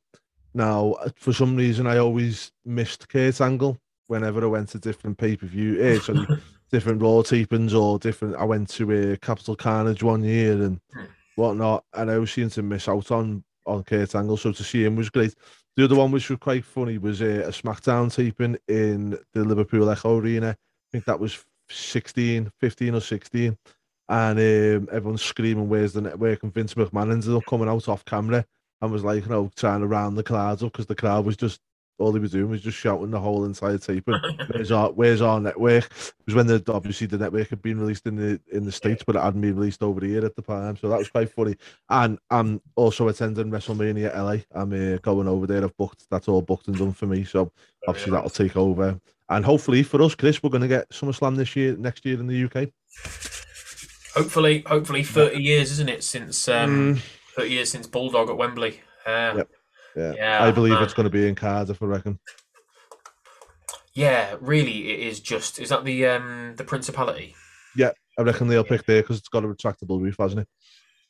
Now, 0.54 0.92
uh, 0.92 1.08
for 1.16 1.32
some 1.32 1.56
reason, 1.56 1.88
I 1.88 1.98
always 1.98 2.52
missed 2.64 3.08
Kurt 3.08 3.40
Angle 3.40 3.78
whenever 4.06 4.44
I 4.44 4.46
went 4.46 4.68
to 4.70 4.78
different 4.78 5.18
pay 5.18 5.36
per 5.36 5.46
view, 5.46 5.82
eh, 5.82 5.98
sorry, 6.02 6.24
different 6.70 7.02
raw 7.02 7.22
tapings 7.22 7.76
or 7.76 7.98
different. 7.98 8.36
I 8.36 8.44
went 8.44 8.68
to 8.70 8.92
a 8.92 9.12
uh, 9.14 9.16
Capital 9.22 9.56
Carnage 9.56 10.04
one 10.04 10.22
year 10.22 10.52
and 10.52 10.78
whatnot, 11.34 11.84
and 11.94 12.10
I 12.10 12.14
always 12.14 12.32
seemed 12.32 12.52
to 12.52 12.62
miss 12.62 12.88
out 12.88 13.10
on 13.10 13.42
on 13.66 13.82
Kurt 13.82 14.14
Angle. 14.14 14.36
So 14.36 14.52
to 14.52 14.62
see 14.62 14.84
him 14.84 14.94
was 14.94 15.10
great. 15.10 15.34
The 15.76 15.84
other 15.84 15.96
one, 15.96 16.12
which 16.12 16.30
was 16.30 16.38
quite 16.38 16.64
funny, 16.64 16.98
was 16.98 17.20
uh, 17.20 17.44
a 17.46 17.50
SmackDown 17.50 18.14
taping 18.14 18.56
in 18.68 19.18
the 19.32 19.44
Liverpool 19.44 19.90
Echo 19.90 20.18
Arena. 20.18 20.50
I 20.50 20.88
think 20.92 21.04
that 21.06 21.18
was 21.18 21.44
16, 21.68 22.52
15 22.60 22.94
or 22.94 23.00
16. 23.00 23.58
And 24.08 24.38
um, 24.38 24.88
everyone's 24.92 25.22
screaming, 25.22 25.68
Where's 25.68 25.94
the 25.94 26.02
network? 26.02 26.42
And 26.42 26.54
Vince 26.54 26.74
McMahon 26.74 27.10
ended 27.10 27.30
up 27.34 27.46
coming 27.46 27.68
out 27.68 27.88
off 27.88 28.04
camera 28.04 28.44
and 28.80 28.92
was 28.92 29.02
like, 29.02 29.24
you 29.24 29.30
know, 29.30 29.50
trying 29.56 29.80
to 29.80 29.86
round 29.86 30.16
the 30.16 30.22
crowd 30.22 30.62
up 30.62 30.72
because 30.72 30.86
the 30.86 30.94
crowd 30.94 31.24
was 31.24 31.36
just 31.36 31.60
all 31.98 32.12
he 32.12 32.20
was 32.20 32.32
doing 32.32 32.50
was 32.50 32.62
just 32.62 32.78
shouting 32.78 33.10
the 33.10 33.20
whole 33.20 33.44
entire 33.44 33.78
tape. 33.78 34.04
And 34.08 34.42
where's 34.48 34.72
our 34.72 34.90
Where's 34.92 35.22
our 35.22 35.40
network? 35.40 35.84
It 35.84 36.14
was 36.26 36.34
when 36.34 36.46
the 36.46 36.62
obviously 36.68 37.06
the 37.06 37.18
network 37.18 37.48
had 37.48 37.62
been 37.62 37.80
released 37.80 38.06
in 38.06 38.16
the 38.16 38.40
in 38.52 38.64
the 38.64 38.72
states, 38.72 39.02
but 39.04 39.16
it 39.16 39.22
hadn't 39.22 39.40
been 39.40 39.56
released 39.56 39.82
over 39.82 40.04
here 40.04 40.24
at 40.24 40.34
the 40.36 40.42
time. 40.42 40.76
So 40.76 40.88
that 40.88 40.98
was 40.98 41.10
quite 41.10 41.30
funny. 41.30 41.56
And 41.88 42.18
I'm 42.30 42.60
also 42.76 43.08
attending 43.08 43.50
WrestleMania 43.50 44.14
LA. 44.14 44.38
I'm 44.52 44.72
uh, 44.72 44.98
going 44.98 45.28
over 45.28 45.46
there. 45.46 45.64
I've 45.64 45.76
booked. 45.76 46.06
That's 46.10 46.28
all 46.28 46.42
booked 46.42 46.68
and 46.68 46.78
done 46.78 46.92
for 46.92 47.06
me. 47.06 47.24
So 47.24 47.52
obviously 47.86 48.12
that'll 48.12 48.30
take 48.30 48.56
over. 48.56 49.00
And 49.28 49.44
hopefully 49.44 49.82
for 49.82 50.02
us, 50.02 50.14
Chris, 50.14 50.42
we're 50.42 50.50
going 50.50 50.62
to 50.62 50.68
get 50.68 50.88
SummerSlam 50.90 51.36
this 51.36 51.56
year, 51.56 51.76
next 51.76 52.04
year 52.04 52.20
in 52.20 52.26
the 52.26 52.44
UK. 52.44 52.68
Hopefully, 54.14 54.62
hopefully, 54.66 55.02
thirty 55.02 55.42
years, 55.42 55.72
isn't 55.72 55.88
it, 55.88 56.04
since 56.04 56.48
um, 56.48 56.94
mm. 56.94 57.00
thirty 57.34 57.50
years 57.50 57.70
since 57.70 57.86
Bulldog 57.86 58.30
at 58.30 58.36
Wembley. 58.36 58.80
Uh, 59.04 59.34
yep. 59.38 59.50
Yeah. 59.96 60.12
yeah, 60.16 60.44
I 60.44 60.50
believe 60.50 60.80
it's 60.80 60.94
going 60.94 61.04
to 61.04 61.10
be 61.10 61.28
in 61.28 61.34
Cardiff. 61.34 61.82
I 61.82 61.86
reckon. 61.86 62.18
Yeah, 63.94 64.36
really, 64.40 64.90
it 64.90 65.00
is 65.06 65.20
just. 65.20 65.60
Is 65.60 65.68
that 65.68 65.84
the 65.84 66.06
um 66.06 66.54
the 66.56 66.64
Principality? 66.64 67.34
Yeah, 67.76 67.92
I 68.18 68.22
reckon 68.22 68.48
they'll 68.48 68.64
pick 68.64 68.86
there 68.86 69.02
because 69.02 69.18
it's 69.18 69.28
got 69.28 69.44
a 69.44 69.48
retractable 69.48 70.00
roof, 70.00 70.16
hasn't 70.18 70.40
it? 70.40 70.48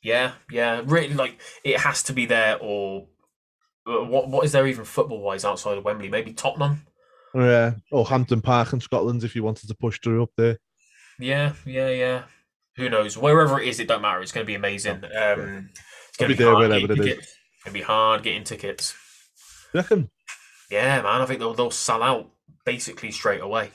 Yeah, 0.03 0.33
yeah. 0.51 0.81
Really, 0.85 1.15
like 1.15 1.39
it 1.63 1.79
has 1.79 2.03
to 2.03 2.13
be 2.13 2.27
there, 2.27 2.57
or 2.61 3.07
uh, 3.87 4.03
what? 4.03 4.29
What 4.29 4.45
is 4.45 4.51
there 4.51 4.67
even 4.67 4.85
football 4.85 5.19
wise 5.19 5.45
outside 5.45 5.77
of 5.77 5.83
Wembley? 5.83 6.09
Maybe 6.09 6.33
Tottenham. 6.33 6.85
Yeah, 7.33 7.73
or 7.91 8.05
Hampden 8.05 8.41
Park 8.41 8.71
in 8.71 8.81
Scotland 8.81 9.23
if 9.23 9.35
you 9.35 9.43
wanted 9.43 9.67
to 9.67 9.75
push 9.75 9.99
through 9.99 10.23
up 10.23 10.31
there. 10.37 10.59
Yeah, 11.19 11.53
yeah, 11.65 11.89
yeah. 11.89 12.23
Who 12.77 12.89
knows? 12.89 13.17
Wherever 13.17 13.59
it 13.59 13.67
is, 13.67 13.79
it 13.79 13.87
don't 13.87 14.01
matter. 14.01 14.21
It's 14.21 14.31
going 14.31 14.45
to 14.45 14.47
be 14.47 14.55
amazing. 14.55 15.03
Um. 15.03 15.69
It's 16.09 16.17
going 16.17 16.31
to 16.31 16.37
be, 16.37 16.37
be 16.37 16.43
there 16.45 16.55
wherever 16.55 16.93
it 16.93 16.99
is. 17.19 17.34
To 17.65 17.71
be 17.71 17.81
hard 17.81 18.23
getting 18.23 18.43
tickets. 18.43 18.95
You 19.73 19.79
reckon? 19.81 20.09
Yeah, 20.69 21.01
man. 21.01 21.21
I 21.21 21.25
think 21.25 21.39
they'll 21.39 21.53
they'll 21.53 21.71
sell 21.71 22.01
out 22.01 22.29
basically 22.65 23.11
straight 23.11 23.41
away, 23.41 23.71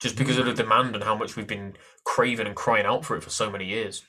just 0.00 0.16
because 0.16 0.38
of 0.38 0.46
the 0.46 0.54
demand 0.54 0.94
and 0.94 1.04
how 1.04 1.14
much 1.14 1.36
we've 1.36 1.46
been 1.46 1.74
craving 2.04 2.46
and 2.46 2.54
crying 2.54 2.86
out 2.86 3.04
for 3.04 3.16
it 3.16 3.22
for 3.22 3.30
so 3.30 3.50
many 3.50 3.64
years. 3.64 4.04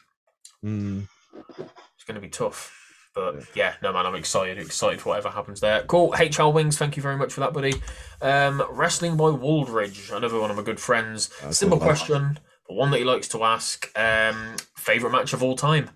Mm. 0.64 1.08
It's 1.50 2.04
going 2.06 2.16
to 2.16 2.22
be 2.22 2.30
tough. 2.30 2.72
But 3.16 3.46
yeah. 3.56 3.76
no 3.82 3.94
man, 3.94 4.06
I'm 4.06 4.16
excited, 4.16 4.58
excited 4.58 5.00
for 5.00 5.10
whatever 5.10 5.30
happens 5.30 5.62
there. 5.62 5.84
Cool. 5.84 6.14
HR 6.14 6.50
Wings, 6.50 6.78
thank 6.78 6.98
you 6.98 7.02
very 7.02 7.16
much 7.16 7.32
for 7.32 7.40
that, 7.40 7.54
buddy. 7.54 7.74
Um, 8.22 8.62
Wrestling 8.70 9.16
by 9.16 9.30
Waldridge, 9.30 10.12
another 10.12 10.40
one 10.40 10.52
of 10.52 10.58
my 10.58 10.64
good 10.64 10.82
friends. 10.82 11.30
Simple 11.50 11.80
question, 11.80 12.40
but 12.68 12.76
one 12.76 12.92
that 12.92 12.98
he 12.98 13.06
likes 13.06 13.30
to 13.30 13.44
ask. 13.46 13.90
Um, 13.98 14.58
favorite 14.76 15.12
match 15.12 15.32
of 15.32 15.42
all 15.42 15.56
time. 15.56 15.92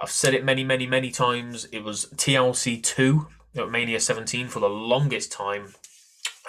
I've 0.00 0.10
said 0.10 0.34
it 0.34 0.44
many, 0.44 0.64
many, 0.64 0.86
many 0.86 1.10
times. 1.10 1.66
It 1.72 1.82
was 1.82 2.06
TLC 2.14 2.82
two 2.82 3.28
at 3.56 3.70
Mania 3.70 4.00
17 4.00 4.48
for 4.48 4.60
the 4.60 4.68
longest 4.68 5.32
time. 5.32 5.74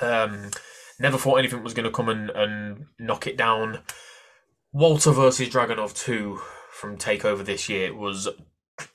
Um, 0.02 0.52
never 1.00 1.18
thought 1.18 1.38
anything 1.38 1.64
was 1.64 1.74
going 1.74 1.86
to 1.86 1.91
come 1.91 2.10
and, 2.10 2.30
and 2.30 2.86
knock 3.00 3.26
it 3.26 3.38
down. 3.38 3.80
Walter 4.72 5.12
versus 5.12 5.50
Dragunov 5.50 5.95
2 5.95 6.39
from 6.72 6.97
Takeover 6.97 7.43
this 7.43 7.68
year 7.70 7.93
was 7.93 8.28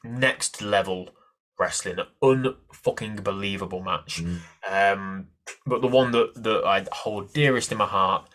next 0.05 0.63
level 0.63 1.11
wrestling, 1.59 1.99
unfucking 2.23 3.23
believable 3.25 3.83
match. 3.83 4.23
Mm. 4.23 4.39
Um, 4.71 5.29
but 5.67 5.83
the 5.83 5.89
one 5.89 6.13
that 6.13 6.43
that 6.43 6.65
I 6.65 6.87
hold 6.93 7.33
dearest 7.33 7.73
in 7.73 7.79
my 7.79 7.87
heart 7.87 8.29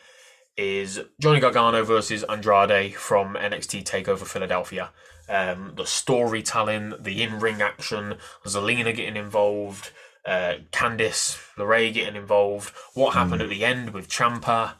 is 0.58 1.00
Johnny 1.20 1.40
Gargano 1.40 1.84
versus 1.84 2.24
Andrade 2.24 2.96
from 2.96 3.36
NXT 3.36 3.84
Takeover 3.84 4.28
Philadelphia. 4.28 4.92
Um, 5.30 5.74
the 5.76 5.86
storytelling, 5.86 6.96
the 7.00 7.22
in-ring 7.22 7.62
action, 7.62 8.16
Zelina 8.46 8.96
getting 8.96 9.16
involved, 9.16 9.92
uh, 10.26 10.56
Candice 10.72 11.38
LeRae 11.56 11.94
getting 11.94 12.16
involved. 12.16 12.74
What 12.96 13.14
happened 13.14 13.42
mm. 13.42 13.44
at 13.44 13.50
the 13.50 13.64
end 13.64 13.92
with 13.92 14.10
Ciampa, 14.10 14.74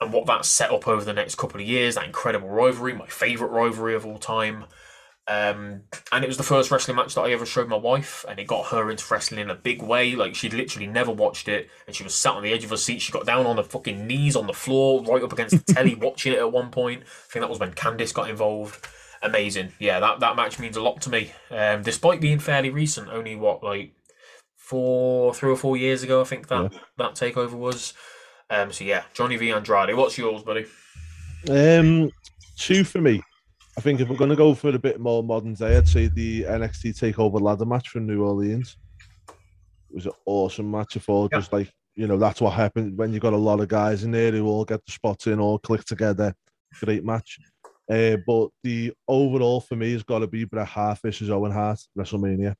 and 0.00 0.12
what 0.12 0.26
that 0.26 0.44
set 0.44 0.70
up 0.70 0.86
over 0.86 1.04
the 1.04 1.12
next 1.12 1.36
couple 1.36 1.60
of 1.60 1.66
years. 1.66 1.94
That 1.94 2.04
incredible 2.04 2.48
rivalry, 2.48 2.94
my 2.94 3.06
favorite 3.06 3.50
rivalry 3.50 3.94
of 3.94 4.04
all 4.04 4.18
time. 4.18 4.64
Um, 5.28 5.82
and 6.12 6.22
it 6.22 6.28
was 6.28 6.36
the 6.36 6.44
first 6.44 6.70
wrestling 6.70 6.96
match 6.96 7.14
that 7.14 7.22
I 7.22 7.32
ever 7.32 7.44
showed 7.44 7.68
my 7.68 7.76
wife, 7.76 8.24
and 8.28 8.38
it 8.38 8.46
got 8.46 8.66
her 8.66 8.90
into 8.90 9.04
wrestling 9.10 9.40
in 9.40 9.50
a 9.50 9.56
big 9.56 9.82
way. 9.82 10.14
Like 10.14 10.36
she'd 10.36 10.54
literally 10.54 10.86
never 10.86 11.10
watched 11.10 11.48
it, 11.48 11.68
and 11.86 11.96
she 11.96 12.04
was 12.04 12.14
sat 12.14 12.34
on 12.34 12.42
the 12.44 12.52
edge 12.52 12.62
of 12.62 12.70
her 12.70 12.76
seat. 12.76 13.02
She 13.02 13.12
got 13.12 13.26
down 13.26 13.46
on 13.46 13.56
her 13.56 13.64
fucking 13.64 14.06
knees 14.06 14.36
on 14.36 14.46
the 14.46 14.52
floor, 14.52 15.02
right 15.02 15.22
up 15.22 15.32
against 15.32 15.66
the 15.66 15.74
telly, 15.74 15.94
watching 16.00 16.32
it 16.32 16.38
at 16.38 16.52
one 16.52 16.70
point. 16.70 17.02
I 17.02 17.32
think 17.32 17.42
that 17.42 17.50
was 17.50 17.58
when 17.58 17.72
Candice 17.72 18.14
got 18.14 18.30
involved. 18.30 18.86
Amazing, 19.26 19.72
yeah. 19.80 19.98
That 19.98 20.20
that 20.20 20.36
match 20.36 20.58
means 20.60 20.76
a 20.76 20.82
lot 20.82 21.00
to 21.02 21.10
me, 21.10 21.32
um, 21.50 21.82
despite 21.82 22.20
being 22.20 22.38
fairly 22.38 22.70
recent. 22.70 23.08
Only 23.08 23.34
what 23.34 23.62
like 23.62 23.92
four, 24.54 25.34
three 25.34 25.50
or 25.50 25.56
four 25.56 25.76
years 25.76 26.04
ago, 26.04 26.20
I 26.20 26.24
think 26.24 26.46
that 26.48 26.72
yeah. 26.72 26.78
that 26.98 27.14
takeover 27.14 27.54
was. 27.54 27.92
Um, 28.48 28.72
so 28.72 28.84
yeah, 28.84 29.02
Johnny 29.14 29.36
V 29.36 29.50
Andrade. 29.50 29.96
What's 29.96 30.16
yours, 30.16 30.44
buddy? 30.44 30.66
Um, 31.50 32.12
two 32.56 32.84
for 32.84 33.00
me. 33.00 33.20
I 33.76 33.80
think 33.80 34.00
if 34.00 34.08
we're 34.08 34.16
going 34.16 34.30
to 34.30 34.36
go 34.36 34.54
for 34.54 34.70
a 34.70 34.78
bit 34.78 35.00
more 35.00 35.22
modern 35.22 35.54
day, 35.54 35.76
I'd 35.76 35.88
say 35.88 36.06
the 36.06 36.44
NXT 36.44 36.98
Takeover 36.98 37.40
ladder 37.40 37.66
match 37.66 37.88
from 37.88 38.06
New 38.06 38.24
Orleans. 38.24 38.76
It 39.28 39.94
was 39.94 40.06
an 40.06 40.12
awesome 40.24 40.70
match. 40.70 40.96
I 40.96 41.00
thought 41.00 41.32
just 41.32 41.52
like 41.52 41.72
you 41.96 42.06
know 42.06 42.16
that's 42.16 42.40
what 42.40 42.52
happened 42.52 42.96
when 42.96 43.12
you 43.12 43.18
got 43.18 43.32
a 43.32 43.36
lot 43.36 43.60
of 43.60 43.68
guys 43.68 44.04
in 44.04 44.12
there 44.12 44.30
who 44.30 44.46
all 44.46 44.64
get 44.64 44.84
the 44.86 44.92
spots 44.92 45.26
in, 45.26 45.40
all 45.40 45.58
click 45.58 45.84
together. 45.84 46.32
Great 46.80 47.04
match. 47.04 47.38
Uh, 47.90 48.16
but 48.26 48.48
the 48.64 48.92
overall 49.06 49.60
for 49.60 49.76
me 49.76 49.92
has 49.92 50.02
got 50.02 50.18
to 50.20 50.26
be 50.26 50.44
Bret 50.44 50.66
Hart 50.66 50.98
versus 51.02 51.30
Owen 51.30 51.52
Hart 51.52 51.78
WrestleMania. 51.96 52.54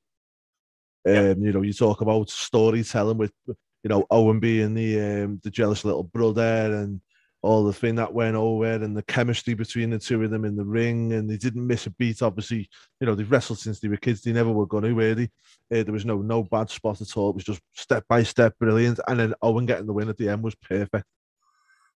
Um, 1.05 1.41
You 1.41 1.53
know, 1.53 1.61
you 1.61 1.73
talk 1.73 2.01
about 2.01 2.29
storytelling 2.29 3.17
with 3.17 3.33
you 3.47 3.89
know 3.89 4.05
Owen 4.09 4.39
being 4.39 4.73
the 4.73 4.99
um, 4.99 5.39
the 5.43 5.51
jealous 5.51 5.85
little 5.85 6.03
brother 6.03 6.73
and 6.75 7.01
all 7.43 7.63
the 7.63 7.73
thing 7.73 7.95
that 7.95 8.13
went 8.13 8.35
over 8.35 8.65
and 8.65 8.97
the 8.97 9.03
chemistry 9.03 9.53
between 9.53 9.91
the 9.91 9.99
two 9.99 10.21
of 10.23 10.31
them 10.31 10.43
in 10.43 10.55
the 10.55 10.65
ring, 10.65 11.13
and 11.13 11.29
they 11.29 11.37
didn't 11.37 11.65
miss 11.65 11.85
a 11.85 11.91
beat. 11.91 12.21
Obviously, 12.21 12.67
you 12.99 13.07
know 13.07 13.15
they've 13.15 13.31
wrestled 13.31 13.59
since 13.59 13.79
they 13.79 13.87
were 13.87 13.97
kids. 13.97 14.21
They 14.21 14.33
never 14.33 14.51
were 14.51 14.65
going 14.65 14.83
to 14.83 14.93
really. 14.93 15.25
Uh, 15.71 15.83
there 15.83 15.93
was 15.93 16.05
no 16.05 16.17
no 16.17 16.43
bad 16.43 16.69
spot 16.69 17.01
at 17.01 17.15
all. 17.15 17.29
It 17.29 17.35
was 17.35 17.43
just 17.45 17.61
step 17.73 18.05
by 18.09 18.23
step, 18.23 18.57
brilliant. 18.59 18.99
And 19.07 19.19
then 19.19 19.33
Owen 19.41 19.65
getting 19.65 19.85
the 19.85 19.93
win 19.93 20.09
at 20.09 20.17
the 20.17 20.29
end 20.29 20.43
was 20.43 20.55
perfect. 20.55 21.05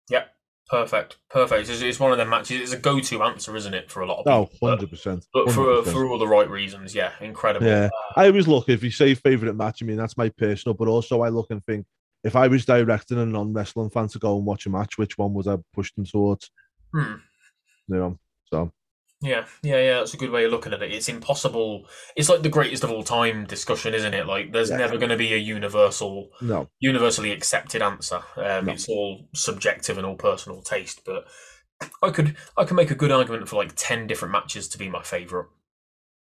Yeah, 0.09 0.25
perfect, 0.71 1.19
perfect. 1.29 1.69
It's, 1.69 1.83
it's 1.83 2.01
one 2.01 2.13
of 2.13 2.19
the 2.19 2.25
matches. 2.25 2.61
It's 2.61 2.73
a 2.73 2.79
go-to 2.79 3.23
answer, 3.23 3.57
isn't 3.57 3.75
it, 3.75 3.91
for 3.91 4.01
a 4.01 4.07
lot 4.07 4.21
of 4.21 4.25
people? 4.25 4.51
Oh, 4.53 4.67
100 4.67 4.91
percent. 4.91 5.27
But 5.33 5.51
for 5.53 5.83
for 5.85 6.07
all 6.07 6.19
the 6.19 6.29
right 6.29 6.49
reasons, 6.49 6.95
yeah, 6.95 7.13
incredible. 7.21 7.67
Yeah, 7.67 7.87
uh, 7.87 8.21
I 8.21 8.27
always 8.27 8.49
look 8.49 8.69
if 8.69 8.83
you 8.83 8.91
say 8.91 9.15
favorite 9.15 9.55
match. 9.55 9.83
I 9.83 9.87
mean 9.87 9.97
that's 9.97 10.17
my 10.17 10.29
personal, 10.29 10.75
but 10.75 10.89
also 10.89 11.23
I 11.23 11.29
look 11.29 11.49
and 11.51 11.65
think 11.67 11.87
if 12.25 12.37
I 12.37 12.49
was 12.49 12.65
directing 12.65 13.19
a 13.19 13.27
non 13.27 13.53
wrestling 13.53 13.91
fan 13.91 14.09
to 14.09 14.19
go 14.19 14.37
and 14.37 14.47
watch 14.47 14.67
a 14.67 14.71
match, 14.71 14.99
which 14.99 15.19
one 15.19 15.35
would 15.35 15.49
I 15.49 15.57
push 15.73 15.93
them 15.95 16.05
towards? 16.05 16.51
Hmm. 16.95 17.15
You 17.89 17.97
know, 17.97 18.19
so. 18.47 18.73
Yeah, 19.23 19.45
yeah, 19.63 19.81
yeah. 19.81 19.99
That's 19.99 20.15
a 20.15 20.17
good 20.17 20.31
way 20.31 20.45
of 20.45 20.51
looking 20.51 20.73
at 20.73 20.83
it. 20.83 20.93
It's 20.93 21.09
impossible. 21.09 21.87
It's 22.17 22.29
like 22.29 22.43
the 22.43 22.49
greatest 22.49 22.85
of 22.85 22.91
all 22.91 23.03
time 23.03 23.45
discussion, 23.45 23.93
isn't 23.93 24.15
it? 24.15 24.27
Like, 24.27 24.53
there's 24.53 24.71
yeah. 24.71 24.79
never 24.79 24.97
going 24.97 25.11
to 25.11 25.17
be 25.17 25.35
a 25.35 25.39
universal, 25.39 26.31
no, 26.41 26.69
universally 26.79 27.31
accepted 27.31 27.83
answer. 27.83 28.21
Um, 28.37 28.67
no. 28.67 28.73
It's 28.73 28.89
all 28.89 29.29
subjective 29.35 29.99
and 29.99 30.07
all 30.07 30.17
personal 30.17 30.63
taste. 30.63 31.03
But 31.05 31.27
I 32.03 32.11
could, 32.11 32.37
I 32.57 32.65
can 32.65 32.77
make 32.77 32.91
a 32.91 32.95
good 32.95 33.13
argument 33.13 33.49
for 33.49 33.57
like 33.57 33.73
ten 33.77 34.07
different 34.07 34.33
matches 34.33 34.69
to 34.69 34.79
be 34.79 34.89
my 34.89 35.03
favorite, 35.03 35.49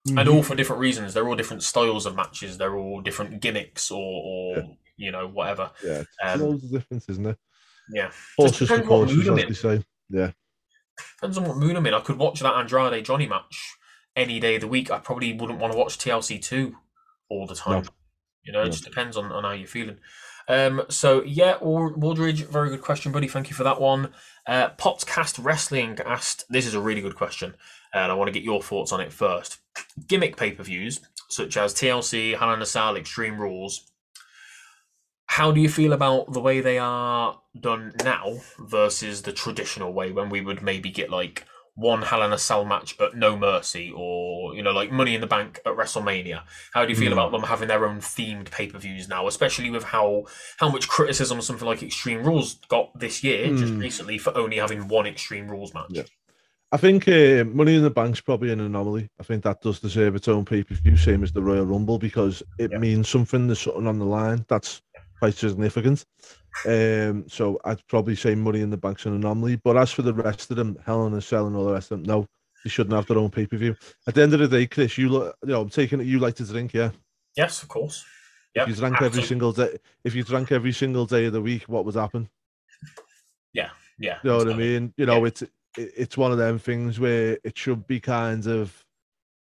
mm-hmm. 0.07 0.17
and 0.17 0.27
all 0.27 0.43
for 0.43 0.55
different 0.55 0.81
reasons. 0.81 1.13
They're 1.13 1.27
all 1.27 1.35
different 1.35 1.63
styles 1.63 2.05
of 2.05 2.15
matches. 2.15 2.57
They're 2.57 2.75
all 2.75 2.99
different 3.01 3.41
gimmicks 3.41 3.89
or, 3.89 4.01
or 4.01 4.57
yeah 4.57 4.63
you 5.01 5.11
know, 5.11 5.27
whatever. 5.27 5.71
Yeah, 5.83 6.03
um, 6.23 6.39
loads 6.39 6.63
of 6.63 6.71
difference, 6.71 7.09
isn't 7.09 7.23
there? 7.23 7.37
Yeah, 7.93 8.11
horses 8.37 8.69
for 8.69 8.81
courses, 8.83 9.27
as 9.27 9.35
they 9.35 9.53
say. 9.53 9.83
Yeah, 10.09 10.31
depends 11.17 11.37
on 11.37 11.45
what 11.45 11.57
mood 11.57 11.75
I'm 11.75 11.85
in. 11.85 11.93
I 11.93 11.99
could 11.99 12.17
watch 12.17 12.39
that 12.39 12.53
Andrade 12.53 13.05
Johnny 13.05 13.27
match 13.27 13.75
any 14.15 14.39
day 14.39 14.55
of 14.55 14.61
the 14.61 14.67
week. 14.67 14.91
I 14.91 14.99
probably 14.99 15.33
wouldn't 15.33 15.59
want 15.59 15.73
to 15.73 15.79
watch 15.79 15.97
TLC 15.97 16.41
two 16.41 16.77
all 17.29 17.47
the 17.47 17.55
time. 17.55 17.83
No. 17.83 17.89
You 18.43 18.53
know, 18.53 18.61
it 18.61 18.65
no. 18.65 18.71
just 18.71 18.85
depends 18.85 19.17
on, 19.17 19.31
on 19.31 19.43
how 19.43 19.51
you're 19.51 19.67
feeling. 19.67 19.97
Um, 20.47 20.83
so 20.89 21.23
yeah, 21.23 21.57
Waldridge, 21.59 22.47
very 22.47 22.69
good 22.69 22.81
question, 22.81 23.11
buddy. 23.11 23.27
Thank 23.27 23.49
you 23.49 23.55
for 23.55 23.63
that 23.63 23.79
one. 23.79 24.13
Uh, 24.47 24.69
Wrestling 25.39 25.99
asked, 26.05 26.45
this 26.49 26.65
is 26.65 26.73
a 26.73 26.81
really 26.81 27.01
good 27.01 27.15
question, 27.15 27.53
and 27.93 28.11
I 28.11 28.15
want 28.15 28.27
to 28.27 28.33
get 28.33 28.43
your 28.43 28.61
thoughts 28.61 28.91
on 28.91 28.99
it 28.99 29.13
first. 29.13 29.59
Gimmick 30.07 30.35
pay 30.35 30.51
per 30.51 30.63
views 30.63 30.99
such 31.31 31.55
as 31.55 31.73
TLC, 31.73 32.61
a 32.61 32.65
Cell, 32.65 32.97
Extreme 32.97 33.39
Rules, 33.39 33.90
how 35.31 35.49
do 35.49 35.61
you 35.61 35.69
feel 35.69 35.93
about 35.93 36.33
the 36.33 36.41
way 36.41 36.59
they 36.59 36.77
are 36.77 37.39
done 37.57 37.93
now 38.03 38.33
versus 38.59 39.21
the 39.21 39.31
traditional 39.31 39.93
way 39.93 40.11
when 40.11 40.27
we 40.27 40.41
would 40.41 40.61
maybe 40.61 40.91
get 40.91 41.09
like 41.09 41.45
one 41.75 42.01
Hell 42.01 42.21
in 42.23 42.33
a 42.33 42.37
Cell 42.37 42.65
match 42.65 42.99
at 42.99 43.15
No 43.15 43.37
Mercy 43.37 43.93
or 43.95 44.53
you 44.53 44.61
know 44.61 44.71
like 44.71 44.91
Money 44.91 45.15
in 45.15 45.21
the 45.21 45.27
Bank 45.27 45.61
at 45.65 45.77
WrestleMania? 45.77 46.43
How 46.73 46.83
do 46.83 46.91
you 46.91 46.97
feel 46.97 47.11
mm. 47.11 47.13
about 47.13 47.31
them 47.31 47.43
having 47.43 47.69
their 47.69 47.85
own 47.87 48.01
themed 48.01 48.51
pay 48.51 48.67
per 48.67 48.77
views 48.77 49.07
now, 49.07 49.25
especially 49.25 49.69
with 49.69 49.85
how 49.85 50.25
how 50.57 50.67
much 50.67 50.89
criticism 50.89 51.41
something 51.41 51.65
like 51.65 51.81
Extreme 51.81 52.23
Rules 52.23 52.55
got 52.67 52.99
this 52.99 53.23
year 53.23 53.47
mm. 53.47 53.57
just 53.57 53.73
recently 53.75 54.17
for 54.17 54.37
only 54.37 54.57
having 54.57 54.89
one 54.89 55.07
Extreme 55.07 55.47
Rules 55.47 55.73
match? 55.73 55.91
Yeah. 55.91 56.03
I 56.73 56.77
think 56.77 57.07
uh, 57.07 57.45
Money 57.45 57.75
in 57.75 57.83
the 57.83 57.89
Bank's 57.89 58.21
probably 58.21 58.51
an 58.51 58.61
anomaly. 58.61 59.09
I 59.19 59.23
think 59.23 59.43
that 59.43 59.61
does 59.61 59.79
deserve 59.79 60.15
its 60.15 60.27
own 60.27 60.43
pay 60.45 60.63
per 60.63 60.75
view, 60.75 60.95
same 60.97 61.23
as 61.23 61.31
the 61.31 61.41
Royal 61.41 61.65
Rumble, 61.65 61.99
because 61.99 62.43
it 62.59 62.71
yeah. 62.71 62.77
means 62.77 63.09
something. 63.09 63.47
There's 63.47 63.59
something 63.59 63.87
on 63.87 63.99
the 63.99 64.05
line. 64.05 64.45
That's 64.47 64.81
quite 65.21 65.35
significant. 65.35 66.03
Um, 66.65 67.25
so 67.27 67.61
I'd 67.63 67.85
probably 67.87 68.15
say 68.15 68.33
Money 68.33 68.61
in 68.61 68.71
the 68.71 68.77
Bank's 68.77 69.05
an 69.05 69.13
anomaly. 69.13 69.61
But 69.63 69.77
as 69.77 69.91
for 69.91 70.01
the 70.01 70.15
rest 70.15 70.49
of 70.49 70.57
them, 70.57 70.79
Hell 70.83 71.05
in 71.05 71.13
a 71.13 71.21
Cell 71.21 71.45
and 71.45 71.55
all 71.55 71.65
the 71.65 71.73
rest 71.73 71.91
of 71.91 71.99
them, 71.99 72.07
no, 72.07 72.25
they 72.63 72.71
shouldn't 72.71 72.95
have 72.95 73.05
their 73.05 73.19
own 73.19 73.29
pay 73.29 73.45
per 73.45 73.55
view. 73.55 73.75
At 74.07 74.15
the 74.15 74.23
end 74.23 74.33
of 74.33 74.39
the 74.39 74.47
day, 74.47 74.65
Chris, 74.65 74.97
you 74.97 75.09
look, 75.09 75.35
you 75.43 75.49
know, 75.49 75.61
I'm 75.61 75.69
taking 75.69 76.01
it. 76.01 76.07
You 76.07 76.17
like 76.17 76.33
to 76.37 76.43
drink, 76.43 76.73
yeah? 76.73 76.89
Yes, 77.37 77.61
of 77.61 77.69
course. 77.69 78.03
Yep, 78.55 78.67
if 78.67 78.69
you 78.69 78.75
drank 78.81 79.01
every 79.01 79.23
single 79.23 79.53
day, 79.53 79.77
if 80.03 80.15
you 80.15 80.23
drank 80.23 80.51
every 80.51 80.73
single 80.73 81.05
day 81.05 81.25
of 81.25 81.33
the 81.33 81.41
week, 81.41 81.63
what 81.67 81.85
would 81.85 81.95
happen? 81.95 82.27
Yeah, 83.53 83.69
yeah. 83.99 84.17
You 84.23 84.31
know 84.31 84.37
what 84.37 84.49
I 84.49 84.55
mean? 84.55 84.93
You 84.97 85.05
know, 85.05 85.19
yeah. 85.19 85.27
it's 85.27 85.43
it's 85.77 86.17
one 86.17 86.31
of 86.31 86.39
them 86.39 86.57
things 86.57 86.99
where 86.99 87.37
it 87.43 87.57
should 87.57 87.85
be 87.85 87.99
kind 87.99 88.47
of 88.47 88.85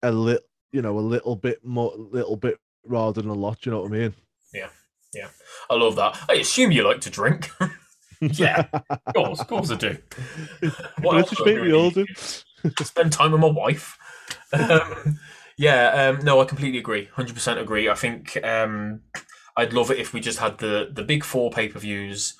a 0.02 0.10
little, 0.10 0.44
you 0.72 0.82
know, 0.82 0.98
a 0.98 1.00
little 1.00 1.36
bit 1.36 1.64
more, 1.64 1.94
little 1.96 2.36
bit 2.36 2.58
rather 2.84 3.22
than 3.22 3.30
a 3.30 3.34
lot. 3.34 3.64
You 3.64 3.72
know 3.72 3.82
what 3.82 3.92
I 3.92 3.94
mean? 3.94 4.14
Yeah, 4.52 4.68
yeah. 5.12 5.28
I 5.68 5.74
love 5.74 5.96
that. 5.96 6.18
I 6.28 6.34
assume 6.34 6.72
you 6.72 6.82
like 6.86 7.00
to 7.02 7.10
drink. 7.10 7.50
yeah, 8.20 8.66
of 8.72 9.14
course, 9.14 9.40
of 9.40 9.48
course 9.48 9.70
I 9.70 9.76
do. 9.76 9.96
What 11.00 11.18
else 11.18 11.44
we 11.44 11.72
all 11.72 11.90
do. 11.90 12.06
Spend 12.82 13.12
time 13.12 13.32
with 13.32 13.40
my 13.40 13.50
wife. 13.50 13.96
Um, 14.52 15.18
yeah, 15.56 15.88
um, 15.88 16.24
no, 16.24 16.40
I 16.40 16.44
completely 16.44 16.78
agree. 16.78 17.08
Hundred 17.14 17.34
percent 17.34 17.58
agree. 17.58 17.88
I 17.88 17.94
think 17.94 18.42
um, 18.44 19.00
I'd 19.56 19.72
love 19.72 19.90
it 19.90 19.98
if 19.98 20.12
we 20.12 20.20
just 20.20 20.38
had 20.38 20.58
the 20.58 20.90
the 20.92 21.02
big 21.02 21.24
four 21.24 21.50
pay 21.50 21.68
per 21.68 21.78
views 21.78 22.34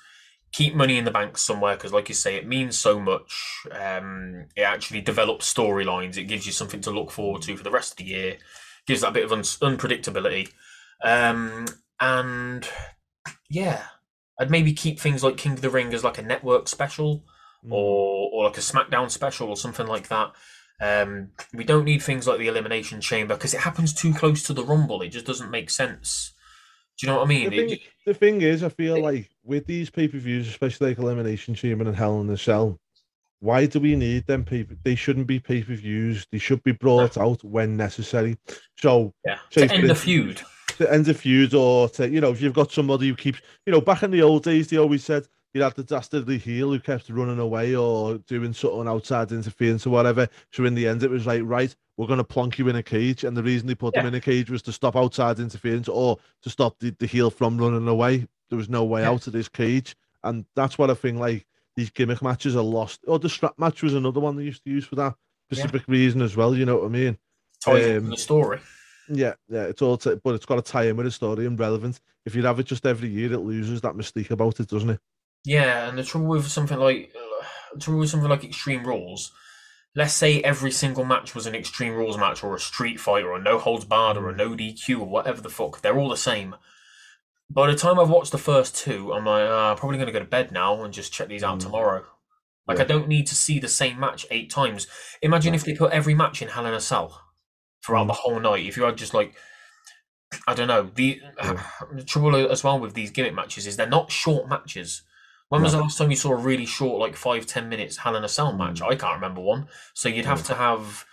keep 0.51 0.75
money 0.75 0.97
in 0.97 1.05
the 1.05 1.11
bank 1.11 1.37
somewhere 1.37 1.75
because, 1.75 1.93
like 1.93 2.09
you 2.09 2.15
say, 2.15 2.35
it 2.35 2.47
means 2.47 2.77
so 2.77 2.99
much. 2.99 3.65
Um, 3.71 4.45
it 4.55 4.63
actually 4.63 5.01
develops 5.01 5.51
storylines. 5.51 6.17
It 6.17 6.25
gives 6.25 6.45
you 6.45 6.51
something 6.51 6.81
to 6.81 6.91
look 6.91 7.11
forward 7.11 7.41
to 7.43 7.55
for 7.55 7.63
the 7.63 7.71
rest 7.71 7.93
of 7.93 7.97
the 7.97 8.05
year. 8.05 8.37
Gives 8.85 9.01
that 9.01 9.13
bit 9.13 9.23
of 9.23 9.31
un- 9.31 9.41
unpredictability. 9.41 10.49
Um, 11.03 11.65
and 12.01 12.67
yeah, 13.49 13.83
I'd 14.39 14.51
maybe 14.51 14.73
keep 14.73 14.99
things 14.99 15.23
like 15.23 15.37
King 15.37 15.53
of 15.53 15.61
the 15.61 15.69
Ring 15.69 15.93
as 15.93 16.03
like 16.03 16.17
a 16.17 16.23
network 16.23 16.67
special, 16.67 17.23
mm. 17.65 17.71
or 17.71 18.29
or 18.33 18.45
like 18.45 18.57
a 18.57 18.61
SmackDown 18.61 19.09
special 19.09 19.47
or 19.49 19.55
something 19.55 19.87
like 19.87 20.09
that. 20.09 20.33
Um, 20.81 21.29
we 21.53 21.63
don't 21.63 21.85
need 21.85 22.01
things 22.01 22.27
like 22.27 22.39
the 22.39 22.47
Elimination 22.47 23.01
Chamber 23.01 23.35
because 23.35 23.53
it 23.53 23.61
happens 23.61 23.93
too 23.93 24.13
close 24.13 24.41
to 24.43 24.53
the 24.53 24.65
Rumble. 24.65 25.03
It 25.03 25.09
just 25.09 25.27
doesn't 25.27 25.51
make 25.51 25.69
sense. 25.69 26.33
Do 26.97 27.05
you 27.05 27.13
know 27.13 27.19
what 27.19 27.25
I 27.25 27.29
mean? 27.29 27.49
The 27.51 27.57
thing, 27.57 27.69
it, 27.69 27.79
the 28.05 28.13
thing 28.13 28.41
is, 28.41 28.63
I 28.63 28.69
feel 28.69 28.95
it, 28.95 29.03
like 29.03 29.29
with 29.43 29.67
these 29.67 29.91
pay 29.91 30.07
per 30.07 30.17
views, 30.17 30.47
especially 30.47 30.89
like 30.89 30.97
Elimination 30.97 31.53
Chamber 31.53 31.85
and 31.85 31.95
Hell 31.95 32.19
in 32.21 32.29
a 32.31 32.37
Cell, 32.37 32.79
why 33.41 33.67
do 33.67 33.79
we 33.79 33.95
need 33.95 34.25
them 34.25 34.43
paper? 34.43 34.75
They 34.83 34.95
shouldn't 34.95 35.27
be 35.27 35.39
pay 35.39 35.61
per 35.61 35.75
views. 35.75 36.25
They 36.31 36.39
should 36.39 36.63
be 36.63 36.71
brought 36.71 37.17
out 37.17 37.43
when 37.43 37.77
necessary. 37.77 38.37
So, 38.77 39.13
yeah, 39.25 39.37
to 39.51 39.71
end 39.71 39.89
the 39.89 39.95
feud. 39.95 40.41
To 40.81 40.91
end 40.91 41.07
a 41.07 41.13
feud, 41.13 41.53
or 41.53 41.89
to 41.89 42.09
you 42.09 42.19
know, 42.19 42.31
if 42.31 42.41
you've 42.41 42.55
got 42.55 42.71
somebody 42.71 43.07
who 43.07 43.15
keeps, 43.15 43.39
you 43.67 43.71
know, 43.71 43.81
back 43.81 44.01
in 44.01 44.09
the 44.09 44.23
old 44.23 44.43
days, 44.43 44.67
they 44.67 44.77
always 44.77 45.03
said 45.03 45.27
you'd 45.53 45.61
have 45.61 45.75
the 45.75 45.83
dastardly 45.83 46.39
heel 46.39 46.71
who 46.71 46.79
kept 46.79 47.07
running 47.09 47.37
away 47.37 47.75
or 47.75 48.17
doing 48.19 48.51
something 48.51 48.87
outside 48.87 49.31
interference 49.31 49.85
or 49.85 49.91
whatever. 49.91 50.27
So 50.51 50.65
in 50.65 50.73
the 50.73 50.87
end, 50.87 51.03
it 51.03 51.11
was 51.11 51.27
like, 51.27 51.43
right, 51.43 51.75
we're 51.97 52.07
going 52.07 52.17
to 52.17 52.23
plonk 52.23 52.57
you 52.57 52.67
in 52.67 52.77
a 52.77 52.81
cage. 52.83 53.23
And 53.23 53.37
the 53.37 53.43
reason 53.43 53.67
they 53.67 53.75
put 53.75 53.93
yeah. 53.93 54.01
them 54.01 54.07
in 54.07 54.17
a 54.17 54.21
cage 54.21 54.49
was 54.49 54.63
to 54.63 54.71
stop 54.71 54.95
outside 54.95 55.39
interference 55.39 55.87
or 55.87 56.17
to 56.41 56.49
stop 56.49 56.79
the, 56.79 56.95
the 56.97 57.05
heel 57.05 57.29
from 57.29 57.59
running 57.59 57.87
away. 57.87 58.27
There 58.49 58.57
was 58.57 58.69
no 58.69 58.83
way 58.83 59.01
yeah. 59.01 59.11
out 59.11 59.27
of 59.27 59.33
this 59.33 59.49
cage. 59.49 59.95
And 60.23 60.45
that's 60.55 60.79
what 60.79 60.89
I 60.89 60.95
think, 60.95 61.19
like, 61.19 61.45
these 61.75 61.91
gimmick 61.91 62.23
matches 62.23 62.55
are 62.55 62.63
lost. 62.63 63.01
Or 63.07 63.19
the 63.19 63.29
strap 63.29 63.53
match 63.59 63.83
was 63.83 63.93
another 63.93 64.19
one 64.19 64.35
they 64.35 64.45
used 64.45 64.63
to 64.63 64.71
use 64.71 64.85
for 64.85 64.95
that 64.95 65.13
specific 65.51 65.83
yeah. 65.87 65.93
reason 65.93 66.21
as 66.23 66.35
well. 66.35 66.55
You 66.55 66.65
know 66.65 66.77
what 66.77 66.85
I 66.85 66.89
mean? 66.89 67.17
Ties 67.63 67.97
um, 67.97 68.09
the 68.09 68.17
story. 68.17 68.61
Yeah, 69.13 69.33
yeah, 69.49 69.63
it's 69.63 69.81
all, 69.81 69.97
t- 69.97 70.19
but 70.23 70.35
it's 70.35 70.45
got 70.45 70.55
to 70.55 70.71
tie 70.71 70.85
in 70.85 70.95
with 70.95 71.05
the 71.05 71.11
story 71.11 71.45
and 71.45 71.59
relevant. 71.59 71.99
If 72.25 72.33
you 72.33 72.43
have 72.45 72.59
it 72.59 72.65
just 72.65 72.85
every 72.85 73.09
year, 73.09 73.33
it 73.33 73.39
loses 73.39 73.81
that 73.81 73.95
mystique 73.95 74.31
about 74.31 74.59
it, 74.59 74.69
doesn't 74.69 74.89
it? 74.89 74.99
Yeah, 75.43 75.89
and 75.89 75.97
the 75.97 76.03
trouble 76.03 76.27
with 76.27 76.47
something 76.47 76.77
like 76.77 77.13
uh, 77.15 77.45
the 77.73 77.79
trouble 77.79 77.99
with 77.99 78.09
something 78.09 78.29
like 78.29 78.43
Extreme 78.43 78.85
Rules, 78.85 79.31
let's 79.95 80.13
say 80.13 80.39
every 80.41 80.71
single 80.71 81.03
match 81.03 81.35
was 81.35 81.45
an 81.45 81.55
Extreme 81.55 81.93
Rules 81.93 82.17
match 82.17 82.43
or 82.43 82.55
a 82.55 82.59
Street 82.59 82.99
Fight 82.99 83.25
or 83.25 83.35
a 83.35 83.41
No 83.41 83.57
Holds 83.57 83.85
Barred 83.85 84.17
or 84.17 84.29
a 84.29 84.35
No 84.35 84.51
DQ 84.51 85.01
or 85.01 85.07
whatever 85.07 85.41
the 85.41 85.49
fuck, 85.49 85.81
they're 85.81 85.97
all 85.97 86.09
the 86.09 86.17
same. 86.17 86.55
By 87.49 87.69
the 87.69 87.75
time 87.75 87.99
I've 87.99 88.09
watched 88.09 88.31
the 88.31 88.37
first 88.37 88.77
two, 88.77 89.11
I'm 89.11 89.25
like, 89.25 89.49
uh, 89.49 89.71
I'm 89.71 89.77
probably 89.77 89.97
going 89.97 90.07
to 90.07 90.13
go 90.13 90.19
to 90.19 90.25
bed 90.25 90.53
now 90.53 90.83
and 90.83 90.93
just 90.93 91.11
check 91.11 91.27
these 91.27 91.43
out 91.43 91.59
mm. 91.59 91.63
tomorrow. 91.63 92.05
Like, 92.65 92.77
yeah. 92.77 92.85
I 92.85 92.87
don't 92.87 93.09
need 93.09 93.27
to 93.27 93.35
see 93.35 93.59
the 93.59 93.67
same 93.67 93.99
match 93.99 94.25
eight 94.31 94.49
times. 94.49 94.87
Imagine 95.21 95.53
if 95.53 95.65
they 95.65 95.73
put 95.73 95.91
every 95.91 96.13
match 96.13 96.41
in 96.41 96.47
Hell 96.47 96.65
in 96.65 96.73
a 96.73 96.79
Cell 96.79 97.19
throughout 97.83 98.05
mm. 98.05 98.07
the 98.07 98.13
whole 98.13 98.39
night. 98.39 98.65
If 98.65 98.77
you 98.77 98.85
are 98.85 98.91
just 98.91 99.13
like, 99.13 99.35
I 100.47 100.53
don't 100.53 100.67
know, 100.67 100.89
the, 100.95 101.21
yeah. 101.37 101.61
the 101.93 102.03
trouble 102.03 102.35
as 102.35 102.63
well 102.63 102.79
with 102.79 102.93
these 102.93 103.11
gimmick 103.11 103.33
matches 103.33 103.67
is 103.67 103.77
they're 103.77 103.87
not 103.87 104.11
short 104.11 104.47
matches. 104.47 105.03
When 105.49 105.63
was 105.63 105.73
the 105.73 105.81
last 105.81 105.97
time 105.97 106.09
you 106.09 106.15
saw 106.15 106.31
a 106.31 106.37
really 106.37 106.65
short, 106.65 107.01
like 107.01 107.17
five 107.17 107.45
ten 107.45 107.67
minutes 107.67 107.97
Hell 107.97 108.15
in 108.15 108.23
a 108.23 108.29
Cell 108.29 108.53
match? 108.53 108.79
Hmm. 108.79 108.85
I 108.85 108.95
can't 108.95 109.15
remember 109.15 109.41
one. 109.41 109.67
So 109.93 110.07
you'd 110.07 110.23
have 110.25 110.45
to 110.45 110.53
have 110.53 111.05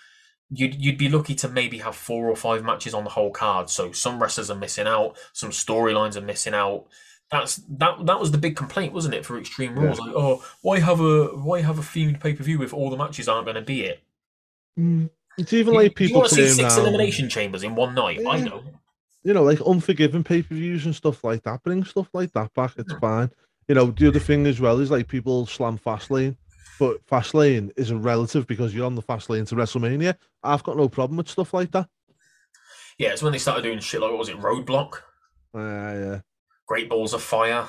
you'd 0.51 0.77
you'd 0.77 0.97
be 0.97 1.09
lucky 1.09 1.35
to 1.35 1.49
maybe 1.49 1.79
have 1.79 1.97
four 1.97 2.29
or 2.29 2.37
five 2.37 2.63
matches 2.65 2.95
on 2.95 3.03
the 3.03 3.11
whole 3.11 3.33
card. 3.33 3.69
So 3.69 3.91
some 3.91 4.23
wrestlers 4.23 4.49
are 4.49 4.57
missing 4.57 4.87
out, 4.87 5.17
some 5.33 5.51
storylines 5.51 6.17
are 6.17 6.21
missing 6.21 6.55
out. 6.55 6.87
That's 7.33 7.57
that 7.69 8.07
that 8.07 8.21
was 8.21 8.31
the 8.31 8.39
big 8.39 8.57
complaint, 8.57 8.93
wasn't 8.93 9.15
it, 9.15 9.27
for 9.27 9.39
Extreme 9.39 9.77
Rules? 9.77 9.99
Yeah. 9.99 10.05
Like, 10.07 10.15
oh, 10.15 10.45
why 10.63 10.79
have 10.79 11.01
a 11.01 11.25
why 11.37 11.61
have 11.63 11.79
a 11.81 11.83
themed 11.83 12.21
pay 12.21 12.33
per 12.33 12.45
view 12.45 12.63
if 12.63 12.73
all 12.73 12.91
the 12.91 12.97
matches 12.97 13.29
aren't 13.29 13.47
going 13.47 13.57
to 13.57 13.63
be 13.63 13.83
it? 13.83 14.03
Mm. 14.79 15.11
It's 15.39 15.53
even 15.53 15.75
like 15.75 15.95
people. 15.95 16.11
You 16.11 16.19
want 16.19 16.29
to 16.31 16.35
see 16.35 16.49
six 16.49 16.77
now, 16.77 16.83
elimination 16.83 17.29
chambers 17.29 17.63
in 17.63 17.75
one 17.75 17.95
night? 17.95 18.21
Yeah. 18.21 18.29
I 18.29 18.41
know. 18.41 18.63
You 19.25 19.35
know, 19.35 19.43
like 19.43 19.61
unforgiven 19.63 20.25
pay 20.25 20.43
per 20.43 20.55
views 20.55 20.85
and 20.85 20.95
stuff 20.95 21.25
like 21.25 21.43
that. 21.45 21.63
Bring 21.63 21.85
stuff 21.85 22.09
like 22.13 22.33
that 22.33 22.53
back. 22.55 22.73
It's 22.77 22.93
yeah. 22.93 22.99
fine 22.99 23.31
you 23.69 23.75
know, 23.75 23.91
the 23.91 24.09
other 24.09 24.19
thing 24.19 24.47
as 24.47 24.61
well 24.61 24.81
is 24.81 24.91
like 24.91 25.09
people 25.09 25.47
slam 25.47 25.79
Fastlane, 25.79 26.37
but 26.79 27.05
Fastlane 27.07 27.71
is 27.77 27.91
a 27.91 27.97
relative 27.97 28.47
because 28.47 28.75
you're 28.75 28.87
on 28.87 28.95
the 28.95 29.03
fast 29.03 29.29
lane 29.29 29.45
to 29.45 29.55
WrestleMania. 29.55 30.17
I've 30.43 30.63
got 30.63 30.79
no 30.79 30.89
problem 30.89 31.19
with 31.19 31.29
stuff 31.29 31.53
like 31.53 31.71
that. 31.73 31.89
Yeah, 32.97 33.11
it's 33.11 33.23
when 33.23 33.33
they 33.33 33.39
started 33.39 33.63
doing 33.63 33.79
shit 33.79 34.01
like 34.01 34.11
what 34.11 34.19
was 34.19 34.31
it, 34.31 34.41
Roadblock? 34.41 34.95
Uh, 35.55 35.59
yeah. 35.61 36.21
Great 36.67 36.89
Balls 36.89 37.13
of 37.13 37.23
Fire. 37.23 37.67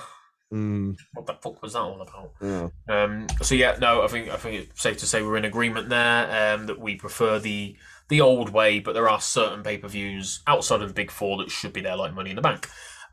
Mm. 0.53 0.95
What 1.13 1.27
the 1.27 1.33
fuck 1.33 1.61
was 1.61 1.73
that 1.73 1.79
all 1.79 2.01
about? 2.01 2.31
Yeah. 2.41 2.69
Um, 2.87 3.27
so 3.41 3.55
yeah, 3.55 3.77
no, 3.79 4.01
I 4.01 4.07
think 4.07 4.29
I 4.29 4.37
think 4.37 4.63
it's 4.63 4.81
safe 4.81 4.97
to 4.97 5.05
say 5.05 5.21
we're 5.21 5.37
in 5.37 5.45
agreement 5.45 5.89
there. 5.89 6.55
Um, 6.55 6.65
that 6.67 6.79
we 6.79 6.95
prefer 6.95 7.39
the 7.39 7.75
the 8.09 8.21
old 8.21 8.49
way, 8.49 8.79
but 8.79 8.93
there 8.93 9.07
are 9.07 9.21
certain 9.21 9.63
pay 9.63 9.77
per 9.77 9.87
views 9.87 10.41
outside 10.47 10.81
of 10.81 10.87
the 10.87 10.93
big 10.93 11.11
four 11.11 11.37
that 11.37 11.51
should 11.51 11.73
be 11.73 11.81
there, 11.81 11.95
like 11.95 12.13
Money 12.13 12.31
in 12.31 12.35
the 12.35 12.41
Bank. 12.41 12.67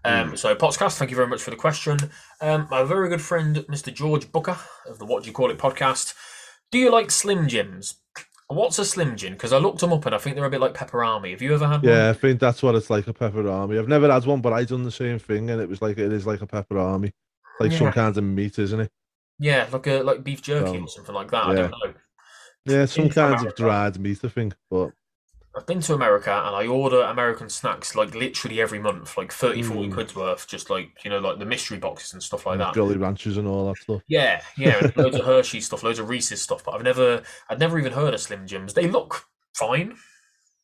Um, 0.05 0.33
mm. 0.33 0.39
So, 0.39 0.55
podcast, 0.55 0.97
thank 0.97 1.11
you 1.11 1.17
very 1.17 1.29
much 1.29 1.43
for 1.43 1.51
the 1.51 1.57
question. 1.57 1.99
Um, 2.41 2.69
my 2.71 2.85
very 2.85 3.09
good 3.09 3.21
friend, 3.21 3.57
Mr. 3.69 3.93
George 3.93 4.31
Booker 4.31 4.57
of 4.89 4.99
the 4.99 5.05
What 5.05 5.25
Do 5.25 5.29
You 5.29 5.33
Call 5.35 5.51
It 5.51 5.59
podcast. 5.59 6.15
Do 6.71 6.79
you 6.79 6.91
like 6.91 7.11
Slim 7.11 7.49
Jims? 7.49 7.97
What's 8.49 8.79
a 8.79 8.85
Slim 8.85 9.17
Jim? 9.17 9.33
Because 9.33 9.53
I 9.53 9.59
looked 9.59 9.81
them 9.81 9.93
up 9.93 10.07
and 10.07 10.15
I 10.15 10.19
think 10.19 10.37
they're 10.37 10.45
a 10.45 10.51
bit 10.51 10.61
like 10.61 10.75
Peperami. 10.75 11.33
Have 11.33 11.43
you 11.43 11.55
ever 11.55 11.67
had 11.67 11.83
one? 11.83 11.93
Yeah, 11.93 12.11
I 12.11 12.13
think 12.13 12.39
that's 12.39 12.63
what 12.63 12.77
it's 12.77 12.91
like 12.91 13.09
a 13.09 13.13
Peperami. 13.13 13.79
I've 13.79 13.89
never 13.89 14.11
had 14.11 14.25
one, 14.25 14.41
but 14.41 14.53
I 14.53 14.65
done 14.65 14.85
the 14.85 14.93
same 14.93 15.19
thing 15.19 15.51
and 15.51 15.61
it 15.61 15.69
was 15.69 15.83
like 15.83 15.99
it 15.99 16.13
is 16.13 16.27
like 16.27 16.43
a 16.43 16.47
Peperami. 16.47 17.13
Like 17.59 17.73
yeah. 17.73 17.79
some 17.79 17.93
kinds 17.93 18.19
of 18.19 18.25
meat, 18.25 18.59
isn't 18.59 18.81
it? 18.81 18.91
Yeah, 19.39 19.67
like 19.73 19.87
a 19.87 20.03
like 20.03 20.25
beef 20.25 20.43
jerky 20.43 20.79
um, 20.79 20.85
or 20.85 20.89
something 20.89 21.15
like 21.15 21.31
that. 21.31 21.47
Yeah. 21.47 21.53
I 21.53 21.55
don't 21.55 21.71
know. 21.71 21.95
Yeah, 22.65 22.85
some 22.87 23.09
kinds 23.09 23.45
of 23.45 23.55
dried 23.55 23.99
meat, 24.01 24.19
I 24.25 24.29
think, 24.29 24.55
but 24.71 24.93
I've 25.57 25.67
been 25.67 25.81
to 25.81 25.95
America 25.95 26.31
and 26.31 26.55
I 26.55 26.67
order 26.67 27.01
American 27.01 27.49
snacks 27.49 27.95
like 27.95 28.15
literally 28.15 28.61
every 28.61 28.79
month, 28.79 29.17
like 29.17 29.33
30, 29.33 29.63
40 29.63 29.89
mm. 29.89 29.95
quid's 29.95 30.15
worth, 30.15 30.47
just 30.47 30.69
like, 30.69 30.91
you 31.03 31.11
know, 31.11 31.19
like 31.19 31.39
the 31.39 31.47
mystery 31.47 31.79
boxes 31.79 32.13
and 32.13 32.23
stuff 32.23 32.45
like 32.45 32.59
that. 32.59 32.75
Jolly 32.75 32.99
Ranchers 32.99 33.39
and 33.39 33.49
all 33.49 33.69
that 33.69 33.79
stuff. 33.79 34.03
Yeah, 34.07 34.43
yeah. 34.59 34.91
loads 34.97 35.17
of 35.17 35.25
Hershey 35.25 35.63
stuff, 35.63 35.83
loads 35.83 35.99
of 35.99 36.11
Reese's 36.11 36.43
stuff. 36.43 36.63
But 36.63 36.75
I've 36.75 36.83
never, 36.83 37.23
I'd 37.49 37.59
never 37.59 37.79
even 37.79 37.93
heard 37.93 38.13
of 38.13 38.21
Slim 38.21 38.47
Jims. 38.47 38.75
They 38.75 38.87
look 38.87 39.25
fine. 39.55 39.97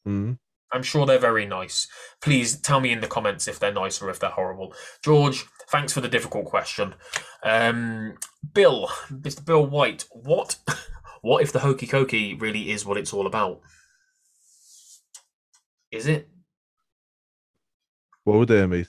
Mm. 0.06 0.38
I'm 0.70 0.82
sure 0.82 1.06
they're 1.06 1.18
very 1.18 1.46
nice. 1.46 1.88
Please 2.20 2.56
tell 2.56 2.80
me 2.80 2.92
in 2.92 3.00
the 3.00 3.06
comments 3.06 3.48
if 3.48 3.58
they're 3.58 3.72
nice 3.72 4.02
or 4.02 4.10
if 4.10 4.18
they're 4.18 4.30
horrible. 4.30 4.74
George, 5.02 5.46
thanks 5.72 5.92
for 5.94 6.02
the 6.02 6.08
difficult 6.08 6.44
question. 6.44 6.94
Um, 7.42 8.18
Bill, 8.52 8.88
Mr. 9.10 9.44
Bill 9.44 9.66
White, 9.66 10.04
what, 10.12 10.58
what 11.22 11.42
if 11.42 11.50
the 11.50 11.60
hokey 11.60 11.86
cokey 11.86 12.40
really 12.40 12.70
is 12.70 12.84
what 12.86 12.98
it's 12.98 13.12
all 13.12 13.26
about? 13.26 13.60
Is 15.90 16.06
it? 16.06 16.28
What 18.24 18.38
would 18.38 18.48
they, 18.48 18.66
mate? 18.66 18.86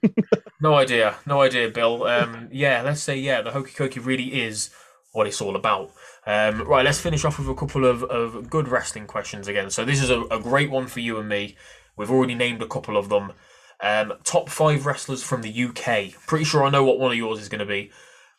no 0.60 0.74
idea. 0.74 1.16
No 1.26 1.40
idea, 1.40 1.68
Bill. 1.68 2.04
Um, 2.04 2.48
yeah, 2.52 2.82
let's 2.82 3.00
say, 3.00 3.18
yeah, 3.18 3.42
the 3.42 3.50
Hokey 3.50 3.72
Cokey 3.72 4.04
really 4.04 4.42
is 4.42 4.70
what 5.12 5.26
it's 5.26 5.40
all 5.40 5.56
about. 5.56 5.90
Um, 6.26 6.62
right, 6.62 6.84
let's 6.84 7.00
finish 7.00 7.24
off 7.24 7.38
with 7.38 7.48
a 7.48 7.54
couple 7.54 7.84
of, 7.84 8.04
of 8.04 8.48
good 8.48 8.68
wrestling 8.68 9.06
questions 9.06 9.48
again. 9.48 9.68
So, 9.70 9.84
this 9.84 10.00
is 10.00 10.10
a, 10.10 10.22
a 10.30 10.40
great 10.40 10.70
one 10.70 10.86
for 10.86 11.00
you 11.00 11.18
and 11.18 11.28
me. 11.28 11.56
We've 11.96 12.10
already 12.10 12.34
named 12.34 12.62
a 12.62 12.68
couple 12.68 12.96
of 12.96 13.08
them. 13.08 13.32
Um, 13.80 14.14
top 14.24 14.48
five 14.48 14.86
wrestlers 14.86 15.22
from 15.22 15.42
the 15.42 15.64
UK. 15.64 16.20
Pretty 16.26 16.44
sure 16.44 16.64
I 16.64 16.70
know 16.70 16.84
what 16.84 16.98
one 16.98 17.12
of 17.12 17.18
yours 17.18 17.40
is 17.40 17.48
going 17.48 17.60
to 17.60 17.66
be. 17.66 17.90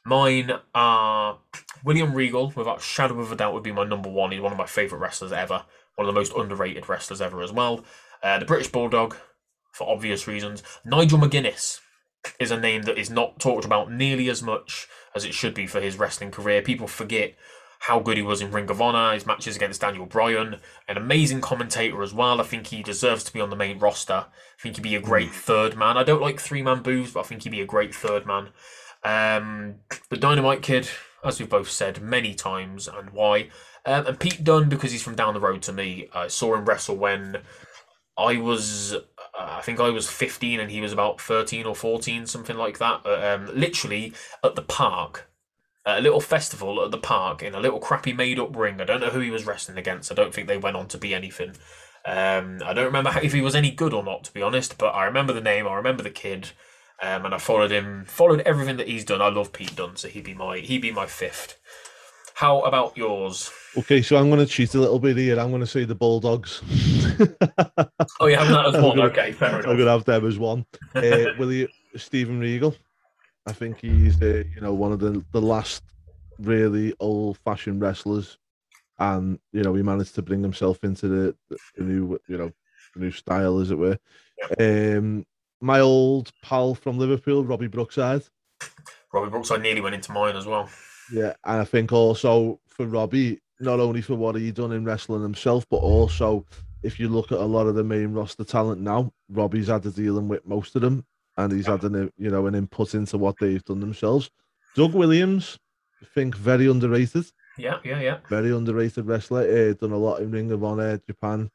Mine 0.06 0.52
are 0.74 1.40
William 1.84 2.14
Regal, 2.14 2.52
without 2.56 2.82
shadow 2.82 3.20
of 3.20 3.32
a 3.32 3.36
doubt, 3.36 3.54
would 3.54 3.64
be 3.64 3.72
my 3.72 3.84
number 3.84 4.10
one. 4.10 4.32
He's 4.32 4.42
one 4.42 4.52
of 4.52 4.58
my 4.58 4.66
favourite 4.66 5.02
wrestlers 5.02 5.32
ever 5.32 5.66
one 6.00 6.08
of 6.08 6.16
the 6.16 6.20
most 6.20 6.34
underrated 6.34 6.88
wrestlers 6.88 7.20
ever 7.20 7.44
as 7.44 7.52
well. 7.52 7.84
Uh, 8.24 8.40
the 8.40 8.46
British 8.46 8.72
Bulldog, 8.72 9.18
for 9.74 9.90
obvious 9.90 10.30
reasons. 10.30 10.64
Nigel 10.86 11.20
McGuinness. 11.20 11.82
is 12.40 12.52
a 12.52 12.60
name 12.60 12.84
that 12.84 12.98
is 12.98 13.10
not 13.10 13.38
talked 13.38 13.66
about 13.66 13.92
nearly 13.92 14.30
as 14.30 14.42
much 14.42 14.88
as 15.14 15.26
it 15.26 15.34
should 15.34 15.54
be 15.54 15.68
for 15.68 15.82
his 15.82 16.00
wrestling 16.00 16.32
career. 16.32 16.62
People 16.62 16.88
forget 16.88 17.36
how 17.80 18.00
good 18.00 18.18
he 18.18 18.24
was 18.24 18.42
in 18.42 18.52
Ring 18.52 18.70
of 18.70 18.82
Honor, 18.82 19.14
his 19.14 19.26
matches 19.26 19.56
against 19.56 19.82
Daniel 19.82 20.06
Bryan, 20.06 20.58
an 20.88 20.98
amazing 20.98 21.40
commentator 21.40 22.04
as 22.04 22.14
well. 22.14 22.42
I 22.42 22.44
think 22.44 22.68
he 22.68 22.84
deserves 22.84 23.24
to 23.24 23.34
be 23.34 23.40
on 23.40 23.50
the 23.50 23.56
main 23.56 23.80
roster. 23.80 24.26
I 24.28 24.62
think 24.62 24.76
he'd 24.76 24.82
be 24.82 24.96
a 24.96 25.02
great 25.02 25.32
third 25.32 25.78
man. 25.78 25.98
I 25.98 26.04
don't 26.04 26.22
like 26.22 26.40
three 26.40 26.62
man 26.62 26.82
booths, 26.82 27.14
but 27.14 27.22
I 27.22 27.24
think 27.24 27.44
he'd 27.44 27.52
be 27.52 27.62
a 27.62 27.66
great 27.66 27.96
third 27.96 28.26
man. 28.26 28.50
Um, 29.04 29.76
the 30.10 30.18
Dynamite 30.18 30.62
Kid, 30.62 30.90
as 31.24 31.40
we've 31.40 31.50
both 31.50 31.70
said 31.70 32.02
many 32.02 32.34
times, 32.34 32.88
and 32.88 33.12
why. 33.12 33.50
Um, 33.86 34.08
and 34.08 34.20
Pete 34.20 34.44
Dunne, 34.44 34.68
because 34.68 34.92
he's 34.92 35.04
from 35.04 35.16
down 35.16 35.34
the 35.34 35.40
road 35.40 35.62
to 35.64 35.74
me. 35.74 36.10
I 36.14 36.28
saw 36.28 36.54
him 36.56 36.66
wrestle 36.66 36.98
when 36.98 37.38
I 38.18 38.36
was, 38.36 38.94
uh, 38.94 39.00
I 39.38 39.62
think 39.62 39.80
I 39.80 39.90
was 39.90 40.10
15 40.10 40.60
and 40.60 40.70
he 40.70 40.82
was 40.82 40.92
about 40.92 41.22
13 41.22 41.66
or 41.66 41.76
14, 41.76 42.28
something 42.28 42.58
like 42.58 42.78
that. 42.80 43.06
Uh, 43.06 43.36
um, 43.36 43.58
literally 43.58 44.14
at 44.44 44.56
the 44.56 44.62
park 44.62 45.29
a 45.86 46.02
little 46.02 46.22
festival 46.22 46.84
at 46.84 46.92
the 46.92 46.98
park 46.98 47.42
in 47.42 47.56
a 47.56 47.60
little 47.60 47.80
crappy 47.80 48.14
made 48.14 48.40
up 48.40 48.56
ring. 48.56 48.80
I 48.82 48.86
don't 48.86 49.02
know 49.02 49.10
who 49.10 49.20
he 49.20 49.32
was 49.32 49.46
wrestling 49.46 49.78
against. 49.78 50.12
I 50.12 50.16
don't 50.16 50.34
think 50.34 50.48
they 50.48 50.58
went 50.58 50.78
on 50.78 50.88
to 50.90 50.98
be 50.98 51.14
anything. 51.14 51.52
Um, 52.06 52.62
I 52.64 52.74
don't 52.74 52.86
remember 52.86 53.12
if 53.22 53.34
he 53.34 53.42
was 53.42 53.56
any 53.56 53.72
good 53.72 53.94
or 53.94 54.04
not, 54.04 54.24
to 54.26 54.34
be 54.34 54.42
honest. 54.42 54.78
But 54.78 54.96
I 54.96 55.06
remember 55.06 55.34
the 55.34 55.42
name. 55.42 55.68
I 55.68 55.76
remember 55.76 56.04
the 56.04 56.10
kid, 56.10 56.52
um, 57.02 57.26
and 57.26 57.34
I 57.34 57.38
followed 57.38 57.72
him. 57.72 58.06
Followed 58.06 58.42
everything 58.42 58.78
that 58.78 58.88
he's 58.88 59.06
done. 59.06 59.22
I 59.22 59.30
love 59.30 59.54
Pete 59.54 59.76
Dunne, 59.76 59.96
so 59.96 60.08
he'd 60.08 60.24
be 60.24 60.34
my 60.34 60.58
he'd 60.60 60.82
be 60.82 60.92
my 60.92 61.06
fifth. 61.06 61.60
How 62.36 62.62
about 62.62 62.96
yours? 62.96 63.52
Okay, 63.78 64.02
so 64.02 64.16
I'm 64.16 64.30
going 64.30 64.40
to 64.40 64.46
cheat 64.46 64.74
a 64.74 64.80
little 64.80 64.98
bit 64.98 65.18
here. 65.18 65.38
I'm 65.38 65.50
going 65.50 65.60
to 65.60 65.68
say 65.68 65.84
the 65.84 65.94
Bulldogs. 65.94 66.62
oh, 68.22 68.28
you 68.28 68.38
have 68.38 68.48
that 68.48 68.66
as 68.68 68.74
one. 68.82 68.96
Gonna, 68.96 69.10
okay, 69.10 69.34
fair 69.34 69.50
enough. 69.50 69.66
I'm 69.68 69.76
going 69.76 69.86
to 69.86 69.92
have 69.92 70.06
them 70.06 70.26
as 70.26 70.40
one. 70.40 70.66
Uh, 70.96 71.26
will 71.38 71.52
you, 71.52 71.68
Steven 71.98 72.40
Regal? 72.40 72.74
I 73.50 73.54
think 73.54 73.82
he's 73.82 74.22
uh, 74.22 74.44
you 74.54 74.62
know 74.62 74.74
one 74.74 74.92
of 74.92 75.00
the 75.00 75.26
the 75.32 75.42
last 75.42 75.84
really 76.38 76.94
old 77.00 77.40
fashioned 77.40 77.82
wrestlers, 77.82 78.38
and 79.00 79.40
you 79.52 79.64
know 79.64 79.74
he 79.74 79.82
managed 79.82 80.14
to 80.16 80.22
bring 80.22 80.44
himself 80.44 80.84
into 80.84 81.08
the, 81.08 81.36
the 81.76 81.84
new 81.84 82.20
you 82.28 82.38
know 82.38 82.52
the 82.94 83.00
new 83.00 83.12
style 83.12 83.60
as 83.60 83.72
it 83.72 83.78
were. 83.78 83.98
Um, 84.60 85.26
my 85.62 85.80
old 85.80 86.32
pal 86.44 86.76
from 86.76 87.00
Liverpool, 87.00 87.44
Robbie 87.44 87.68
Brookside. 87.68 88.22
Robbie 89.12 89.32
Brookside 89.32 89.64
nearly 89.64 89.82
went 89.82 89.96
into 89.96 90.12
mine 90.12 90.36
as 90.36 90.46
well. 90.46 90.70
Yeah, 91.12 91.34
and 91.44 91.60
I 91.62 91.66
think 91.66 91.92
also 91.92 92.60
for 92.68 92.86
Robbie, 92.86 93.42
not 93.60 93.80
only 93.80 94.02
for 94.02 94.14
what 94.14 94.36
he 94.36 94.52
done 94.52 94.74
in 94.74 94.86
wrestling 94.86 95.24
himself, 95.24 95.66
but 95.72 95.78
also 95.78 96.46
if 96.84 97.00
you 97.00 97.10
look 97.10 97.32
at 97.32 97.40
a 97.40 97.44
lot 97.44 97.66
of 97.66 97.74
the 97.74 97.84
main 97.84 98.14
roster 98.14 98.44
talent 98.44 98.80
now, 98.80 99.12
Robbie's 99.28 99.68
had 99.68 99.82
to 99.84 99.92
dealing 99.92 100.28
with 100.28 100.46
most 100.46 100.76
of 100.76 100.84
them 100.84 101.04
and 101.40 101.54
he's 101.54 101.68
had 101.68 101.84
an 101.84 102.12
you 102.18 102.30
know 102.30 102.46
an 102.48 102.56
input 102.56 102.94
into 102.94 103.18
what 103.18 103.36
they've 103.40 103.64
done 103.64 103.80
themselves. 103.80 104.30
Doug 104.76 104.94
Williams, 104.94 105.58
I 106.02 106.06
think 106.14 106.36
very 106.36 106.70
underrated. 106.70 107.26
Yeah, 107.58 107.78
yeah, 107.84 108.00
yeah. 108.02 108.18
Very 108.30 108.52
underrated 108.52 109.06
wrestler. 109.06 109.42
Uh, 109.42 109.74
done 109.74 109.92
a 109.92 109.98
lot 109.98 110.22
in 110.22 110.32
Ring 110.32 110.52
of 110.52 110.64
Honor, 110.64 111.02
Japan, 111.08 111.50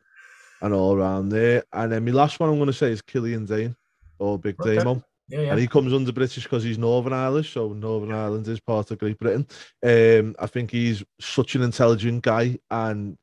and 0.62 0.74
all 0.74 0.96
around 0.96 1.28
there. 1.28 1.64
And 1.72 1.92
then 1.92 2.04
my 2.04 2.12
last 2.12 2.40
one 2.40 2.48
I'm 2.48 2.56
going 2.56 2.66
to 2.66 2.72
say 2.72 2.90
is 2.90 3.02
Killian 3.02 3.44
Dain 3.44 3.76
or 4.18 4.38
Big 4.38 4.60
okay. 4.60 4.76
Damo. 4.76 5.02
Yeah, 5.28 5.40
yeah. 5.40 5.50
And 5.52 5.60
he 5.60 5.66
comes 5.66 5.94
under 5.94 6.12
British 6.12 6.44
because 6.44 6.64
he's 6.64 6.76
Northern 6.76 7.14
Irish, 7.14 7.52
so 7.52 7.72
Northern 7.72 8.10
yeah. 8.10 8.24
Ireland 8.24 8.48
is 8.48 8.60
part 8.60 8.90
of 8.90 8.98
Great 8.98 9.18
Britain. 9.18 9.46
Um, 9.82 10.34
I 10.38 10.46
think 10.46 10.70
he's 10.70 11.02
such 11.20 11.54
an 11.54 11.62
intelligent 11.62 12.22
guy, 12.22 12.58
and 12.70 13.16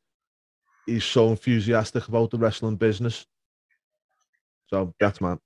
he's 0.86 1.04
so 1.04 1.30
enthusiastic 1.30 2.08
about 2.08 2.30
the 2.30 2.38
wrestling 2.38 2.76
business. 2.76 3.26
So 4.68 4.94
that's 4.98 5.20
man. 5.20 5.38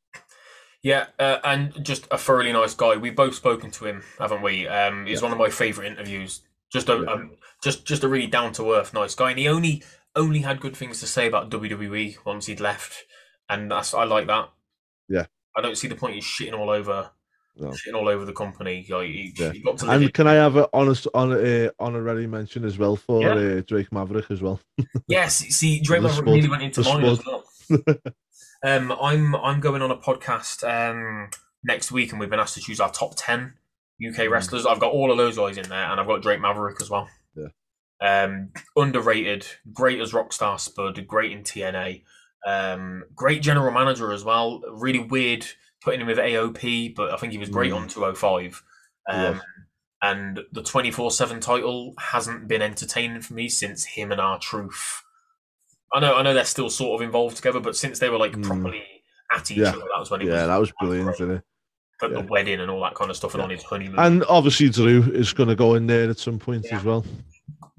Yeah, 0.86 1.06
uh, 1.18 1.38
and 1.42 1.84
just 1.84 2.06
a 2.12 2.16
thoroughly 2.16 2.52
nice 2.52 2.72
guy. 2.72 2.94
We've 2.94 3.16
both 3.16 3.34
spoken 3.34 3.72
to 3.72 3.86
him, 3.86 4.04
haven't 4.20 4.40
we? 4.40 4.68
Um, 4.68 5.04
he's 5.04 5.18
yeah. 5.18 5.24
one 5.24 5.32
of 5.32 5.38
my 5.38 5.50
favourite 5.50 5.90
interviews. 5.90 6.42
Just 6.72 6.88
a 6.88 7.02
yeah. 7.04 7.12
um, 7.12 7.32
just 7.60 7.84
just 7.84 8.04
a 8.04 8.08
really 8.08 8.28
down 8.28 8.52
to 8.52 8.72
earth, 8.72 8.94
nice 8.94 9.16
guy, 9.16 9.30
and 9.30 9.38
he 9.40 9.48
only 9.48 9.82
only 10.14 10.42
had 10.42 10.60
good 10.60 10.76
things 10.76 11.00
to 11.00 11.08
say 11.08 11.26
about 11.26 11.50
WWE 11.50 12.24
once 12.24 12.46
he'd 12.46 12.60
left, 12.60 13.04
and 13.48 13.68
that's 13.68 13.94
I 13.94 14.04
like 14.04 14.28
that. 14.28 14.48
Yeah, 15.08 15.26
I 15.56 15.60
don't 15.60 15.76
see 15.76 15.88
the 15.88 15.96
point 15.96 16.14
he's 16.14 16.22
shitting 16.22 16.56
all 16.56 16.70
over, 16.70 17.10
no. 17.56 17.70
shitting 17.70 17.96
all 17.96 18.08
over 18.08 18.24
the 18.24 18.32
company. 18.32 18.86
Like, 18.88 19.08
he, 19.08 19.34
yeah. 19.36 19.50
He 19.50 19.64
and 19.88 20.04
it. 20.04 20.14
can 20.14 20.28
I 20.28 20.34
have 20.34 20.54
an 20.54 20.66
honest 20.72 21.08
on 21.14 21.32
uh, 21.32 21.70
honorary 21.80 22.28
mention 22.28 22.64
as 22.64 22.78
well 22.78 22.94
for 22.94 23.22
yeah. 23.22 23.32
uh, 23.32 23.60
Drake 23.66 23.90
Maverick 23.90 24.30
as 24.30 24.40
well? 24.40 24.60
yes, 25.08 25.38
see, 25.38 25.80
Drake 25.80 26.02
Maverick 26.02 26.26
really 26.26 26.48
went 26.48 26.62
into 26.62 26.82
mine 26.82 27.04
as 27.06 27.26
well. 27.26 27.44
Um, 28.64 28.92
I'm 28.92 29.34
I'm 29.36 29.60
going 29.60 29.82
on 29.82 29.90
a 29.90 29.96
podcast 29.96 30.64
um, 30.64 31.30
next 31.64 31.92
week, 31.92 32.10
and 32.10 32.20
we've 32.20 32.30
been 32.30 32.40
asked 32.40 32.54
to 32.54 32.60
choose 32.60 32.80
our 32.80 32.90
top 32.90 33.14
ten 33.16 33.54
UK 34.06 34.26
hmm. 34.26 34.32
wrestlers. 34.32 34.66
I've 34.66 34.80
got 34.80 34.92
all 34.92 35.10
of 35.10 35.18
those 35.18 35.36
guys 35.36 35.58
in 35.58 35.68
there, 35.68 35.90
and 35.90 36.00
I've 36.00 36.06
got 36.06 36.22
Drake 36.22 36.40
Maverick 36.40 36.80
as 36.80 36.90
well. 36.90 37.08
Yeah. 37.34 37.48
Um, 38.00 38.50
underrated, 38.76 39.46
great 39.72 40.00
as 40.00 40.12
Rockstar 40.12 40.60
Spud, 40.60 41.06
great 41.06 41.32
in 41.32 41.42
TNA, 41.42 42.02
um, 42.46 43.04
great 43.14 43.42
general 43.42 43.72
manager 43.72 44.12
as 44.12 44.24
well. 44.24 44.62
Really 44.70 45.00
weird 45.00 45.46
putting 45.82 46.00
him 46.00 46.06
with 46.06 46.18
AOP, 46.18 46.94
but 46.94 47.12
I 47.12 47.16
think 47.16 47.32
he 47.32 47.38
was 47.38 47.48
great 47.48 47.72
mm. 47.72 47.76
on 47.76 47.88
205. 47.88 48.62
Um, 49.08 49.40
And 50.02 50.40
the 50.52 50.62
24 50.62 51.10
7 51.10 51.40
title 51.40 51.94
hasn't 51.98 52.48
been 52.48 52.60
entertaining 52.60 53.22
for 53.22 53.32
me 53.32 53.48
since 53.48 53.84
him 53.84 54.12
and 54.12 54.20
R-Truth 54.20 55.02
I 55.92 56.00
know, 56.00 56.16
I 56.16 56.22
know 56.22 56.34
they're 56.34 56.44
still 56.44 56.70
sort 56.70 57.00
of 57.00 57.06
involved 57.06 57.36
together, 57.36 57.60
but 57.60 57.76
since 57.76 57.98
they 57.98 58.08
were 58.08 58.18
like 58.18 58.32
mm. 58.32 58.44
properly 58.44 58.82
at 59.32 59.50
each 59.50 59.58
yeah. 59.58 59.68
other, 59.68 59.78
that 59.78 59.98
was 59.98 60.10
when 60.10 60.22
it 60.22 60.26
yeah, 60.26 60.32
was. 60.32 60.46
that 60.46 60.56
was 60.56 60.72
brilliant, 60.80 61.10
isn't 61.14 61.30
it? 61.30 61.42
But 62.00 62.10
yeah. 62.10 62.20
the 62.20 62.26
wedding 62.26 62.60
and 62.60 62.70
all 62.70 62.80
that 62.82 62.94
kind 62.94 63.10
of 63.10 63.16
stuff, 63.16 63.34
and 63.34 63.42
on 63.42 63.50
his 63.50 63.62
honeymoon. 63.62 63.98
And 63.98 64.24
obviously, 64.28 64.68
Drew 64.68 65.02
is 65.12 65.32
going 65.32 65.48
to 65.48 65.54
go 65.54 65.74
in 65.74 65.86
there 65.86 66.10
at 66.10 66.18
some 66.18 66.38
point 66.38 66.66
as 66.66 66.84
well. 66.84 67.04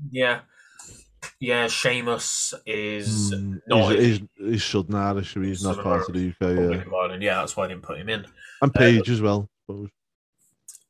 Yeah, 0.09 0.39
yeah. 1.39 1.67
Sheamus 1.67 2.53
is 2.65 3.33
mm, 3.33 3.61
not. 3.67 3.91
He's, 3.93 4.17
he's, 4.17 4.27
he's 4.37 4.63
Southern 4.63 4.95
Irish, 4.95 5.33
so 5.33 5.41
he's 5.41 5.63
not 5.63 5.83
part 5.83 6.07
of 6.07 6.15
the 6.15 6.29
UK. 6.29 6.35
Yeah. 6.41 6.83
Ireland. 6.97 7.21
yeah, 7.21 7.35
that's 7.35 7.55
why 7.55 7.65
I 7.65 7.67
didn't 7.67 7.83
put 7.83 7.99
him 7.99 8.09
in. 8.09 8.25
And 8.61 8.73
Paige 8.73 9.09
uh, 9.09 9.13
as 9.13 9.21
well. 9.21 9.49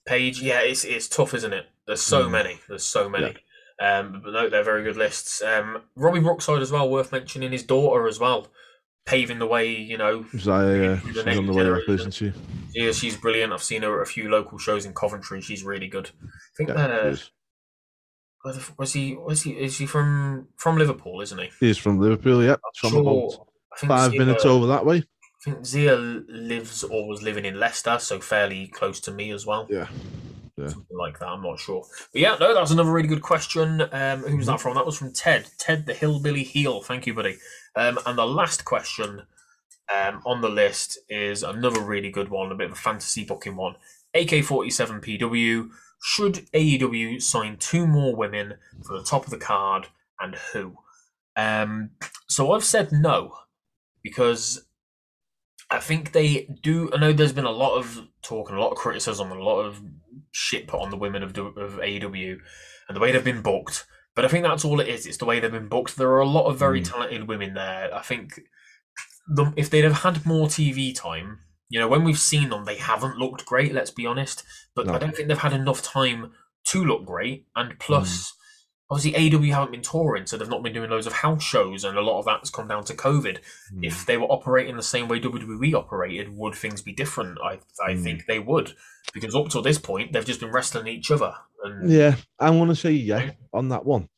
Paige, 0.05 0.41
yeah, 0.41 0.61
it's 0.61 0.85
it's 0.85 1.09
tough, 1.09 1.33
isn't 1.33 1.51
it? 1.51 1.65
There's 1.85 2.01
so 2.01 2.27
mm. 2.27 2.31
many. 2.31 2.59
There's 2.69 2.85
so 2.85 3.09
many. 3.09 3.35
Um, 3.79 4.21
but 4.23 4.33
no, 4.33 4.49
they're 4.49 4.63
very 4.63 4.83
good 4.83 4.97
lists. 4.97 5.41
Um, 5.41 5.83
Robbie 5.95 6.19
Brookside 6.19 6.61
as 6.61 6.71
well, 6.71 6.89
worth 6.89 7.11
mentioning. 7.11 7.51
His 7.51 7.63
daughter 7.63 8.07
as 8.07 8.19
well, 8.19 8.47
paving 9.05 9.39
the 9.39 9.45
way. 9.45 9.69
You 9.75 9.97
know, 9.97 10.23
Xia, 10.33 11.01
she's 11.05 11.37
on 11.37 11.45
the 11.45 11.53
way 11.53 11.69
up, 11.69 11.87
isn't 11.87 12.13
she? 12.13 12.33
Yeah, 12.73 12.91
she's 12.91 13.15
brilliant. 13.15 13.53
I've 13.53 13.63
seen 13.63 13.83
her 13.83 14.01
at 14.01 14.07
a 14.07 14.11
few 14.11 14.29
local 14.29 14.57
shows 14.57 14.85
in 14.85 14.93
Coventry. 14.93 15.41
She's 15.41 15.63
really 15.63 15.87
good. 15.87 16.09
I 16.23 16.27
think 16.57 16.69
yeah, 16.69 16.85
uh, 16.85 17.15
was 18.77 18.93
he? 18.93 19.15
Was 19.15 19.43
he? 19.43 19.51
Is 19.51 19.77
he 19.77 19.85
from 19.85 20.47
from 20.57 20.77
Liverpool? 20.77 21.21
Isn't 21.21 21.39
he? 21.39 21.49
He's 21.59 21.77
from 21.77 21.99
Liverpool. 21.99 22.43
Yeah, 22.43 22.55
from 22.77 22.91
sure. 22.91 23.47
five 23.77 24.11
Xia, 24.11 24.17
minutes 24.17 24.45
over 24.45 24.65
that 24.67 24.85
way. 24.87 24.97
I 24.97 25.43
think 25.43 25.59
Xia 25.59 26.25
lives 26.27 26.83
or 26.83 27.07
was 27.07 27.21
living 27.21 27.45
in 27.45 27.59
Leicester, 27.59 27.99
so 27.99 28.19
fairly 28.19 28.67
close 28.67 28.99
to 29.01 29.11
me 29.11 29.29
as 29.31 29.45
well. 29.45 29.67
Yeah 29.69 29.87
yeah. 30.57 30.67
something 30.67 30.97
like 30.97 31.19
that. 31.19 31.27
I'm 31.27 31.43
not 31.43 31.59
sure, 31.59 31.85
but 32.11 32.21
yeah, 32.21 32.35
no, 32.39 32.53
that's 32.53 32.71
another 32.71 32.91
really 32.91 33.07
good 33.07 33.21
question. 33.21 33.81
Um, 33.91 34.23
who 34.23 34.37
was 34.37 34.47
that 34.47 34.59
from? 34.59 34.75
That 34.75 34.85
was 34.85 34.97
from 34.97 35.13
Ted. 35.13 35.49
Ted 35.57 35.85
the 35.85 35.93
Hillbilly 35.93 36.43
Heel. 36.43 36.81
Thank 36.81 37.07
you, 37.07 37.13
buddy. 37.13 37.37
Um, 37.75 37.99
and 38.05 38.17
the 38.17 38.25
last 38.25 38.65
question 38.65 39.23
um, 39.93 40.21
on 40.25 40.41
the 40.41 40.49
list 40.49 40.97
is 41.09 41.43
another 41.43 41.81
really 41.81 42.09
good 42.09 42.29
one, 42.29 42.51
a 42.51 42.55
bit 42.55 42.67
of 42.67 42.73
a 42.73 42.75
fantasy 42.75 43.23
booking 43.23 43.55
one. 43.55 43.75
AK47 44.15 45.01
PW. 45.01 45.69
Should 46.03 46.45
AEW 46.53 47.21
sign 47.21 47.57
two 47.57 47.87
more 47.87 48.15
women 48.15 48.55
for 48.85 48.97
the 48.97 49.03
top 49.03 49.25
of 49.25 49.31
the 49.31 49.37
card, 49.37 49.87
and 50.19 50.35
who? 50.53 50.77
Um, 51.35 51.91
so 52.27 52.51
I've 52.51 52.63
said 52.63 52.91
no 52.91 53.33
because 54.03 54.65
I 55.69 55.79
think 55.79 56.11
they 56.11 56.47
do. 56.61 56.89
I 56.93 56.97
know 56.97 57.13
there's 57.13 57.33
been 57.33 57.45
a 57.45 57.51
lot 57.51 57.77
of 57.77 58.07
talk 58.21 58.49
and 58.49 58.57
a 58.57 58.61
lot 58.61 58.71
of 58.71 58.77
criticism 58.77 59.31
and 59.31 59.41
a 59.41 59.43
lot 59.43 59.61
of 59.61 59.81
shit 60.37 60.67
put 60.67 60.81
on 60.81 60.91
the 60.91 60.97
women 60.97 61.23
of, 61.23 61.37
of 61.37 61.79
AEW 61.79 62.37
and 62.87 62.95
the 62.95 62.99
way 62.99 63.11
they've 63.11 63.23
been 63.23 63.41
booked. 63.41 63.85
But 64.15 64.25
I 64.25 64.27
think 64.27 64.43
that's 64.43 64.63
all 64.63 64.79
it 64.79 64.87
is. 64.87 65.05
It's 65.05 65.17
the 65.17 65.25
way 65.25 65.39
they've 65.39 65.51
been 65.51 65.67
booked. 65.67 65.95
There 65.95 66.11
are 66.11 66.19
a 66.19 66.27
lot 66.27 66.45
of 66.45 66.57
very 66.57 66.81
mm. 66.81 66.89
talented 66.91 67.27
women 67.27 67.53
there. 67.53 67.93
I 67.93 68.01
think 68.01 68.41
the, 69.27 69.53
if 69.55 69.69
they'd 69.69 69.83
have 69.83 70.01
had 70.01 70.25
more 70.25 70.47
TV 70.47 70.95
time, 70.95 71.39
you 71.69 71.79
know, 71.79 71.87
when 71.87 72.03
we've 72.03 72.19
seen 72.19 72.49
them, 72.49 72.65
they 72.65 72.77
haven't 72.77 73.17
looked 73.17 73.45
great. 73.45 73.73
Let's 73.73 73.91
be 73.91 74.05
honest. 74.05 74.43
But 74.75 74.87
no. 74.87 74.93
I 74.93 74.99
don't 74.99 75.15
think 75.15 75.27
they've 75.27 75.37
had 75.37 75.53
enough 75.53 75.81
time 75.81 76.31
to 76.65 76.85
look 76.85 77.05
great. 77.05 77.47
And 77.55 77.77
plus, 77.79 78.31
mm 78.31 78.33
obviously 78.89 79.33
AW 79.33 79.53
haven't 79.53 79.71
been 79.71 79.81
touring, 79.81 80.25
so 80.25 80.37
they've 80.37 80.47
not 80.47 80.63
been 80.63 80.73
doing 80.73 80.89
loads 80.89 81.07
of 81.07 81.13
house 81.13 81.43
shows, 81.43 81.83
and 81.83 81.97
a 81.97 82.01
lot 82.01 82.19
of 82.19 82.25
that's 82.25 82.49
come 82.49 82.67
down 82.67 82.83
to 82.85 82.93
COVID. 82.93 83.39
Mm. 83.73 83.83
If 83.83 84.05
they 84.05 84.17
were 84.17 84.25
operating 84.25 84.75
the 84.75 84.83
same 84.83 85.07
way 85.07 85.19
WWE 85.19 85.73
operated, 85.73 86.35
would 86.35 86.55
things 86.55 86.81
be 86.81 86.93
different? 86.93 87.37
I 87.43 87.59
I 87.85 87.93
mm. 87.93 88.03
think 88.03 88.25
they 88.25 88.39
would, 88.39 88.73
because 89.13 89.35
up 89.35 89.49
till 89.49 89.61
this 89.61 89.77
point 89.77 90.13
they've 90.13 90.25
just 90.25 90.39
been 90.39 90.51
wrestling 90.51 90.87
each 90.87 91.11
other. 91.11 91.33
And... 91.63 91.89
Yeah, 91.89 92.15
I 92.39 92.49
want 92.51 92.69
to 92.69 92.75
say 92.75 92.91
yeah 92.91 93.31
on 93.53 93.69
that 93.69 93.85
one. 93.85 94.09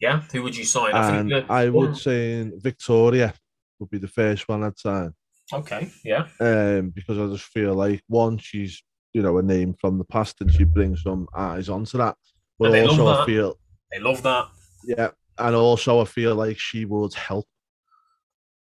Yeah, 0.00 0.22
who 0.32 0.42
would 0.42 0.56
you 0.56 0.64
sign? 0.64 0.94
I, 0.94 1.16
and 1.16 1.34
I 1.50 1.68
would 1.68 1.96
say 1.96 2.50
Victoria 2.56 3.34
would 3.78 3.90
be 3.90 3.98
the 3.98 4.08
first 4.08 4.48
one 4.48 4.64
I'd 4.64 4.78
sign. 4.78 5.12
Okay, 5.52 5.90
yeah. 6.04 6.26
Um, 6.38 6.90
because 6.90 7.18
I 7.18 7.26
just 7.26 7.50
feel 7.50 7.74
like 7.74 8.02
one, 8.06 8.38
she's 8.38 8.82
you 9.12 9.20
know 9.20 9.36
a 9.38 9.42
name 9.42 9.74
from 9.74 9.98
the 9.98 10.04
past, 10.04 10.40
and 10.40 10.50
she 10.50 10.64
brings 10.64 11.02
some 11.02 11.26
eyes 11.36 11.68
onto 11.68 11.98
that. 11.98 12.16
But 12.58 12.74
And 12.74 12.88
also, 12.88 13.08
I 13.08 13.26
feel 13.26 13.56
They 13.92 13.98
love 13.98 14.22
that. 14.22 14.48
yeah, 14.84 15.10
and 15.38 15.54
also 15.56 16.00
I 16.00 16.04
feel 16.04 16.34
like 16.34 16.58
she 16.58 16.84
would 16.84 17.14
help. 17.14 17.46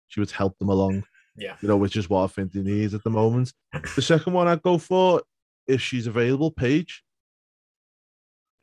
She 0.08 0.20
would 0.20 0.32
help 0.32 0.58
them 0.58 0.70
along. 0.70 1.04
Yeah. 1.38 1.56
you 1.62 1.70
know, 1.70 1.78
which 1.78 1.96
is 1.96 2.10
what 2.10 2.24
I 2.24 2.28
think 2.28 2.52
they 2.52 2.62
need 2.62 2.94
at 2.94 3.04
the 3.04 3.10
moment. 3.10 3.54
The 3.96 4.02
second 4.02 4.34
one 4.34 4.48
I'd 4.50 4.62
go 4.62 4.78
for, 4.78 5.22
if 5.68 5.80
she's 5.82 6.06
available, 6.08 6.52
Paige. 6.52 7.02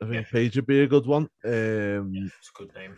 I 0.01 0.05
think 0.05 0.15
Yeah. 0.27 0.31
Paige 0.31 0.55
would 0.57 0.67
be 0.67 0.81
a 0.81 0.87
good 0.87 1.07
one. 1.07 1.23
Um, 1.43 2.11
It's 2.13 2.51
a 2.55 2.57
good 2.59 2.75
name. 2.75 2.95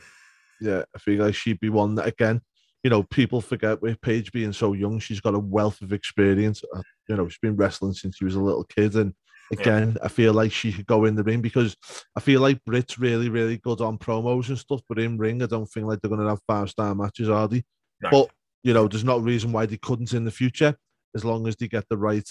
yeah, 0.59 0.83
I 0.93 0.99
feel 0.99 1.23
like 1.23 1.33
she'd 1.35 1.61
be 1.61 1.69
one 1.69 1.95
that 1.95 2.07
again, 2.07 2.41
you 2.83 2.89
know, 2.89 3.03
people 3.03 3.39
forget 3.39 3.81
with 3.81 4.01
Paige 4.01 4.33
being 4.33 4.51
so 4.51 4.73
young, 4.73 4.99
she's 4.99 5.21
got 5.21 5.35
a 5.35 5.39
wealth 5.39 5.81
of 5.81 5.93
experience. 5.93 6.61
Uh, 6.75 6.81
you 7.07 7.15
know, 7.15 7.29
she's 7.29 7.39
been 7.39 7.55
wrestling 7.55 7.93
since 7.93 8.17
she 8.17 8.25
was 8.25 8.35
a 8.35 8.41
little 8.41 8.65
kid, 8.65 8.95
and 8.95 9.13
again, 9.51 9.97
I 10.03 10.07
feel 10.07 10.33
like 10.33 10.51
she 10.51 10.71
could 10.71 10.85
go 10.85 11.05
in 11.05 11.15
the 11.15 11.23
ring 11.23 11.41
because 11.41 11.75
I 12.15 12.19
feel 12.19 12.41
like 12.41 12.63
Brit's 12.65 12.99
really, 12.99 13.29
really 13.29 13.57
good 13.57 13.81
on 13.81 13.97
promos 13.97 14.49
and 14.49 14.57
stuff, 14.57 14.81
but 14.87 14.99
in 14.99 15.17
ring, 15.17 15.41
I 15.41 15.47
don't 15.47 15.65
think 15.65 15.85
like 15.85 16.01
they're 16.01 16.09
going 16.09 16.21
to 16.21 16.29
have 16.29 16.41
five 16.47 16.69
star 16.69 16.93
matches, 16.95 17.29
are 17.29 17.47
they? 17.47 17.63
No. 18.01 18.09
But 18.11 18.29
you 18.63 18.73
know, 18.73 18.87
there's 18.87 19.03
no 19.03 19.19
reason 19.19 19.51
why 19.51 19.65
they 19.65 19.77
couldn't 19.77 20.13
in 20.13 20.25
the 20.25 20.31
future, 20.31 20.75
as 21.15 21.23
long 21.23 21.47
as 21.47 21.55
they 21.55 21.67
get 21.67 21.85
the 21.89 21.97
right. 21.97 22.27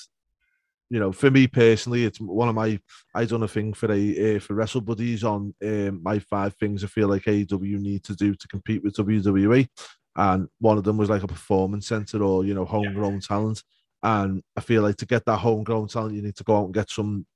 You 0.90 0.98
know, 0.98 1.12
for 1.12 1.30
me 1.30 1.46
personally, 1.46 2.04
it's 2.04 2.20
one 2.20 2.48
of 2.48 2.54
my. 2.54 2.78
I 3.14 3.24
done 3.26 3.42
a 3.42 3.48
thing 3.48 3.74
for 3.74 3.92
a 3.92 4.36
uh, 4.36 4.40
for 4.40 4.54
Wrestle 4.54 4.80
Buddies 4.80 5.22
on 5.22 5.54
um, 5.62 6.02
my 6.02 6.18
five 6.18 6.54
things 6.54 6.82
I 6.82 6.86
feel 6.86 7.08
like 7.08 7.24
AEW 7.24 7.78
need 7.78 8.04
to 8.04 8.14
do 8.14 8.34
to 8.34 8.48
compete 8.48 8.82
with 8.82 8.96
WWE, 8.96 9.68
and 10.16 10.48
one 10.60 10.78
of 10.78 10.84
them 10.84 10.96
was 10.96 11.10
like 11.10 11.22
a 11.22 11.28
performance 11.28 11.88
center 11.88 12.22
or 12.22 12.44
you 12.44 12.54
know 12.54 12.64
homegrown 12.64 13.20
talent. 13.20 13.62
And 14.02 14.42
I 14.56 14.60
feel 14.60 14.82
like 14.82 14.96
to 14.96 15.06
get 15.06 15.24
that 15.26 15.38
homegrown 15.38 15.88
talent, 15.88 16.14
you 16.14 16.22
need 16.22 16.36
to 16.36 16.44
go 16.44 16.56
out 16.58 16.64
and 16.66 16.74
get 16.74 16.90
some 16.90 17.26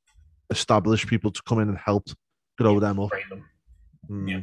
established 0.51 1.07
people 1.09 1.31
to 1.31 1.43
come 1.43 1.59
in 1.61 1.69
and 1.69 1.79
help 1.79 2.09
grow 2.59 2.79
them 2.79 3.01
up. 3.01 3.11
Them. 3.29 3.45
Mm. 4.11 4.31
Yeah. 4.31 4.41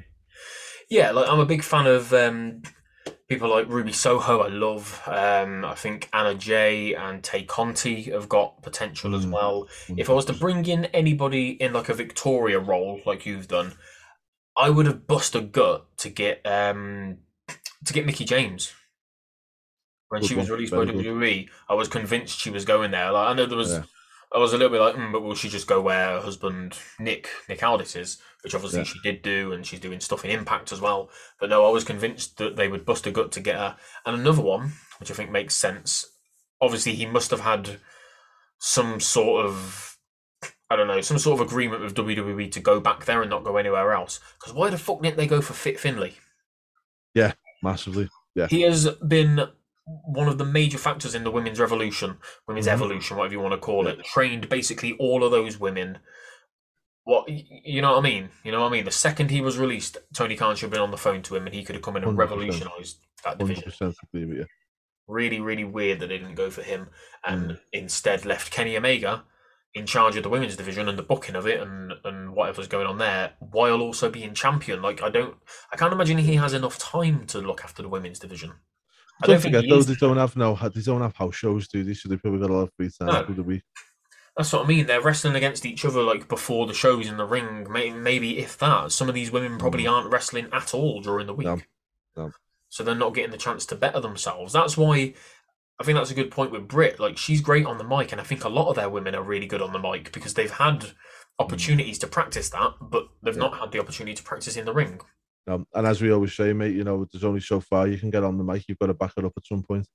Yeah, 0.90 1.12
like 1.12 1.30
I'm 1.30 1.40
a 1.40 1.46
big 1.46 1.64
fan 1.64 1.86
of 1.86 2.12
um, 2.14 2.64
people 3.30 3.50
like 3.50 3.68
Ruby 3.70 3.92
Soho. 3.94 4.40
I 4.42 4.48
love. 4.48 5.02
Um, 5.06 5.64
I 5.64 5.76
think 5.76 6.10
Anna 6.12 6.34
Jay 6.34 6.96
and 6.96 7.24
Tay 7.24 7.44
Conti 7.44 8.04
have 8.12 8.28
got 8.28 8.64
potential 8.64 9.16
as 9.16 9.26
Mm. 9.26 9.32
well. 9.32 9.68
If 9.96 10.10
I 10.10 10.14
was 10.14 10.26
to 10.26 10.34
bring 10.34 10.66
in 10.66 10.86
anybody 10.86 11.50
in 11.52 11.74
like 11.74 11.90
a 11.90 11.94
Victoria 11.94 12.60
role, 12.60 13.02
like 13.06 13.26
you've 13.26 13.48
done, 13.48 13.74
I 14.58 14.70
would 14.72 14.88
have 14.88 15.06
bust 15.06 15.36
a 15.36 15.42
gut 15.42 15.86
to 16.00 16.10
get 16.10 16.42
um, 16.46 17.20
to 17.86 17.94
get 17.94 18.06
Mickie 18.06 18.26
James. 18.26 18.74
When 20.10 20.22
Good 20.22 20.28
she 20.30 20.36
was 20.36 20.50
released 20.50 20.72
by 20.72 20.86
good. 20.86 20.96
WWE, 20.96 21.50
I 21.70 21.74
was 21.76 21.88
convinced 21.88 22.40
she 22.40 22.50
was 22.50 22.66
going 22.66 22.92
there. 22.92 23.12
Like 23.12 23.30
I 23.30 23.34
know 23.34 23.46
there 23.46 23.58
was, 23.58 23.72
Yeah. 23.74 23.84
I 24.34 24.40
was 24.40 24.54
a 24.54 24.58
little 24.58 24.72
bit 24.72 24.82
like, 24.82 24.96
mm, 24.96 25.12
but 25.12 25.22
will 25.22 25.36
she 25.36 25.50
just 25.50 25.68
go 25.68 25.82
where 25.82 26.14
her 26.14 26.22
husband 26.22 26.78
Nick 27.00 27.30
Nick 27.48 27.62
Aldis 27.64 27.96
is? 27.96 28.18
Which 28.44 28.56
obviously 28.56 28.80
Yeah. 28.80 28.86
she 28.86 29.00
did 29.04 29.22
do, 29.22 29.52
and 29.54 29.66
she's 29.66 29.80
doing 29.80 30.00
stuff 30.00 30.26
in 30.26 30.32
Impact 30.32 30.72
as 30.72 30.82
well. 30.82 31.10
But 31.40 31.50
no, 31.50 31.66
I 31.66 31.70
was 31.70 31.84
convinced 31.84 32.38
that 32.38 32.56
they 32.56 32.68
would 32.68 32.86
bust 32.86 33.06
a 33.08 33.12
gut 33.12 33.32
to 33.34 33.40
get 33.40 33.56
her. 33.58 33.78
And 34.06 34.16
another 34.20 34.42
one, 34.42 34.74
which 35.00 35.12
I 35.12 35.14
think 35.14 35.30
makes 35.32 35.56
sense. 35.56 36.06
Obviously, 36.62 36.94
he 36.96 37.06
must 37.06 37.32
have 37.32 37.42
had 37.42 37.80
some 38.60 39.00
sort 39.00 39.46
of 39.46 39.86
I 40.72 40.76
don't 40.76 40.88
know, 40.88 41.02
some 41.02 41.18
sort 41.18 41.40
of 41.42 41.48
agreement 41.48 41.82
with 41.82 41.96
WWE 41.96 42.52
to 42.52 42.60
go 42.60 42.80
back 42.80 43.06
there 43.06 43.22
and 43.22 43.30
not 43.30 43.44
go 43.44 43.58
anywhere 43.58 43.92
else. 43.92 44.20
Because 44.40 44.54
why 44.54 44.70
the 44.70 44.78
fuck 44.78 45.02
didn't 45.02 45.18
they 45.18 45.26
go 45.26 45.42
for 45.42 45.54
Fit 45.54 45.80
Finlay? 45.80 46.14
Yeah, 47.16 47.34
massively. 47.64 48.08
Yeah. 48.36 48.46
He 48.48 48.62
has 48.62 48.88
been 49.08 49.50
one 50.06 50.28
of 50.28 50.38
the 50.38 50.46
major 50.46 50.78
factors 50.78 51.16
in 51.16 51.24
the 51.24 51.32
women's 51.32 51.60
revolution, 51.60 52.18
women's 52.48 52.68
Mhm. 52.68 52.72
evolution, 52.74 53.18
whatever 53.18 53.34
you 53.34 53.40
want 53.40 53.54
to 53.54 53.58
call 53.60 53.88
it. 53.88 54.04
Trained 54.06 54.50
basically 54.50 54.94
all 54.94 55.24
of 55.24 55.32
those 55.32 55.60
women. 55.60 56.00
What 57.04 57.28
you 57.30 57.82
know 57.82 57.92
what 57.94 58.00
I 58.00 58.02
mean? 58.02 58.30
You 58.44 58.52
know 58.52 58.62
what 58.62 58.68
I 58.68 58.72
mean? 58.72 58.86
The 58.86 58.92
second 58.92 59.32
he 59.32 59.42
was 59.42 59.58
released, 59.58 59.98
Tony 60.14 60.36
Khan 60.36 60.56
should 60.56 60.66
have 60.68 60.72
been 60.72 60.82
on 60.82 60.92
the 60.92 60.98
phone 60.98 61.22
to 61.24 61.36
him, 61.36 61.46
and 61.48 61.56
he 61.56 61.64
could 61.64 61.76
have 61.76 61.84
come 61.84 61.96
in 61.98 62.04
and 62.04 62.16
100%. 62.16 62.30
revolutionised 62.40 62.98
that 63.24 63.38
division. 63.40 63.64
percent 63.64 63.96
agree 64.04 64.26
with 64.26 64.38
you. 64.38 64.46
Really, 65.08 65.40
really 65.40 65.64
weird 65.64 66.00
that 66.02 66.08
they 66.08 66.20
didn't 66.20 66.36
go 66.36 66.52
for 66.52 66.62
him 66.62 66.90
and 67.26 67.52
Mm. 67.52 67.60
instead 67.74 68.26
left 68.26 68.52
Kenny 68.52 68.78
Omega 68.78 69.24
in 69.74 69.88
charge 69.88 70.16
of 70.18 70.24
the 70.24 70.30
women's 70.30 70.56
division 70.56 70.88
and 70.88 71.00
the 71.00 71.04
booking 71.04 71.36
of 71.36 71.48
it 71.48 71.60
and 71.60 71.94
and 72.04 72.36
whatever's 72.36 72.68
going 72.68 72.86
on 72.86 73.00
there, 73.00 73.34
while 73.40 73.82
also 73.82 74.10
being 74.12 74.36
champion. 74.36 74.82
Like 74.84 75.02
I 75.02 75.10
don't, 75.10 75.36
I 75.72 75.78
can't 75.78 75.94
imagine 75.94 76.20
he 76.20 76.36
has 76.36 76.54
enough 76.54 76.78
time 76.78 77.26
to 77.28 77.40
look 77.40 77.64
after 77.64 77.82
the 77.82 77.90
women's 77.90 78.20
division. 78.20 78.54
I 79.22 79.28
Don't, 79.28 79.34
don't 79.36 79.42
forget 79.42 79.66
though, 79.70 79.82
they 79.82 79.96
don't 79.96 80.18
have 80.18 80.36
no, 80.38 80.56
they 80.56 80.82
don't 80.82 81.02
have 81.02 81.16
house 81.16 81.36
shows, 81.36 81.68
do 81.68 81.84
they? 81.84 81.94
So 81.94 82.08
they 82.10 82.18
probably 82.18 82.40
got 82.40 82.50
a 82.50 82.54
lot 82.54 82.62
of 82.64 82.72
free 82.78 82.90
time 82.90 83.08
No. 83.10 83.26
through 83.26 83.36
the 83.36 83.44
week. 83.44 83.64
That's 84.38 84.54
what 84.54 84.64
I 84.64 84.68
mean. 84.68 84.86
They're 84.86 85.02
wrestling 85.02 85.36
against 85.36 85.66
each 85.66 85.84
other 85.84 86.02
like 86.02 86.30
before 86.30 86.66
the 86.68 86.74
shows 86.74 87.08
in 87.08 87.18
the 87.18 87.26
ring. 87.26 87.70
May- 87.70 87.92
Maybe 87.92 88.38
if 88.40 88.58
that, 88.60 88.94
some 88.94 89.10
of 89.10 89.16
these 89.16 89.32
women 89.32 89.58
probably 89.58 89.86
aren't 89.86 90.10
wrestling 90.12 90.48
at 90.54 90.74
all 90.74 91.02
during 91.02 91.28
the 91.28 91.34
week. 91.34 91.48
Mm. 91.48 91.62
No. 92.16 92.26
No. 92.28 92.32
So 92.70 92.84
they're 92.84 92.96
not 92.96 93.14
getting 93.14 93.32
the 93.32 93.38
chance 93.38 93.66
to 93.66 93.76
better 93.76 94.00
themselves. 94.00 94.54
That's 94.54 94.78
why 94.78 95.14
I 95.80 95.84
think 95.84 95.98
that's 95.98 96.12
a 96.12 96.16
good 96.16 96.32
point 96.32 96.52
with 96.52 96.68
Brit. 96.68 97.00
Like 97.00 97.18
she's 97.18 97.42
great 97.42 97.66
on 97.66 97.78
the 97.78 97.84
mic, 97.84 98.12
and 98.14 98.22
I 98.22 98.24
think 98.24 98.46
a 98.46 98.50
lot 98.50 98.70
of 98.70 98.76
their 98.76 98.90
women 98.90 99.16
are 99.16 99.24
really 99.24 99.48
good 99.48 99.62
on 99.62 99.74
the 99.74 99.80
mic 99.80 100.14
because 100.14 100.36
they've 100.36 100.50
had 100.52 100.86
opportunities 101.40 102.00
to 102.00 102.08
practice 102.08 102.50
that, 102.52 102.74
but 102.82 103.08
they've 103.24 103.36
Yeah. 103.36 103.42
not 103.42 103.60
had 103.60 103.72
the 103.72 103.80
opportunity 103.80 104.14
to 104.16 104.24
practice 104.24 104.56
in 104.56 104.66
the 104.66 104.74
ring. 104.74 105.02
Um, 105.50 105.66
and 105.74 105.88
as 105.88 106.02
we 106.02 106.12
always 106.12 106.36
say, 106.36 106.54
mate, 106.54 106.76
you 106.76 106.84
know, 106.84 107.06
there's 107.12 107.24
only 107.24 107.42
so 107.42 107.60
far 107.60 107.88
you 107.88 107.98
can 107.98 108.10
get 108.10 108.24
on 108.24 108.38
the 108.38 108.44
mic. 108.44 108.66
You've 108.68 108.80
got 108.80 108.88
to 108.88 108.94
back 108.94 109.14
it 109.18 109.26
up 109.26 109.34
at 109.36 109.46
some 109.46 109.64
point. 109.64 109.88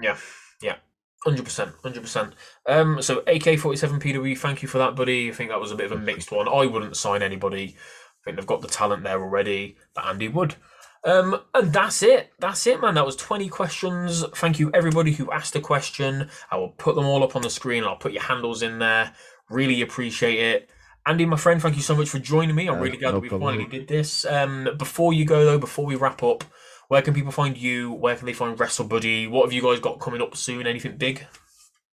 Yeah, 0.00 0.16
yeah. 0.62 0.76
Hundred 1.24 1.44
percent, 1.44 1.72
hundred 1.82 2.02
percent. 2.02 2.34
Um, 2.68 3.00
so 3.02 3.22
AK 3.26 3.58
forty 3.58 3.76
seven 3.76 3.98
PW, 3.98 4.36
thank 4.38 4.62
you 4.62 4.68
for 4.68 4.78
that, 4.78 4.94
buddy. 4.94 5.30
I 5.30 5.32
think 5.32 5.50
that 5.50 5.60
was 5.60 5.72
a 5.72 5.76
bit 5.76 5.90
of 5.90 5.98
a 5.98 6.00
mixed 6.00 6.30
one. 6.30 6.48
I 6.48 6.66
wouldn't 6.66 6.96
sign 6.96 7.22
anybody. 7.22 7.74
I 7.76 8.24
think 8.24 8.36
they've 8.36 8.46
got 8.46 8.60
the 8.60 8.68
talent 8.68 9.02
there 9.02 9.20
already, 9.20 9.76
but 9.94 10.06
Andy 10.06 10.28
would. 10.28 10.56
Um, 11.04 11.40
and 11.54 11.72
that's 11.72 12.02
it. 12.02 12.32
That's 12.38 12.66
it, 12.66 12.80
man. 12.80 12.94
That 12.94 13.06
was 13.06 13.14
20 13.16 13.48
questions. 13.48 14.24
Thank 14.34 14.58
you, 14.58 14.70
everybody 14.74 15.12
who 15.12 15.30
asked 15.30 15.54
a 15.54 15.60
question. 15.60 16.28
I 16.50 16.56
will 16.56 16.70
put 16.70 16.96
them 16.96 17.06
all 17.06 17.22
up 17.22 17.36
on 17.36 17.42
the 17.42 17.50
screen. 17.50 17.84
I'll 17.84 17.96
put 17.96 18.12
your 18.12 18.22
handles 18.22 18.62
in 18.62 18.80
there. 18.80 19.12
Really 19.48 19.82
appreciate 19.82 20.38
it. 20.38 20.70
Andy, 21.06 21.24
my 21.24 21.36
friend, 21.36 21.62
thank 21.62 21.76
you 21.76 21.82
so 21.82 21.94
much 21.94 22.08
for 22.08 22.18
joining 22.18 22.56
me. 22.56 22.68
I'm 22.68 22.74
Yeah, 22.76 22.80
really 22.80 22.96
glad 22.96 23.10
no 23.10 23.14
that 23.16 23.20
we 23.20 23.28
problem, 23.28 23.54
finally 23.54 23.70
did 23.70 23.86
this. 23.86 24.24
Um, 24.24 24.68
before 24.76 25.12
you 25.12 25.24
go, 25.24 25.44
though, 25.44 25.58
before 25.58 25.86
we 25.86 25.94
wrap 25.94 26.22
up, 26.24 26.42
where 26.88 27.00
can 27.02 27.14
people 27.14 27.30
find 27.30 27.56
you? 27.56 27.92
Where 27.92 28.16
can 28.16 28.26
they 28.26 28.32
find 28.32 28.58
Wrestle 28.58 28.86
Buddy? 28.86 29.26
What 29.28 29.44
have 29.44 29.52
you 29.52 29.62
guys 29.62 29.78
got 29.78 30.00
coming 30.00 30.20
up 30.20 30.36
soon? 30.36 30.66
Anything 30.66 30.96
big? 30.96 31.24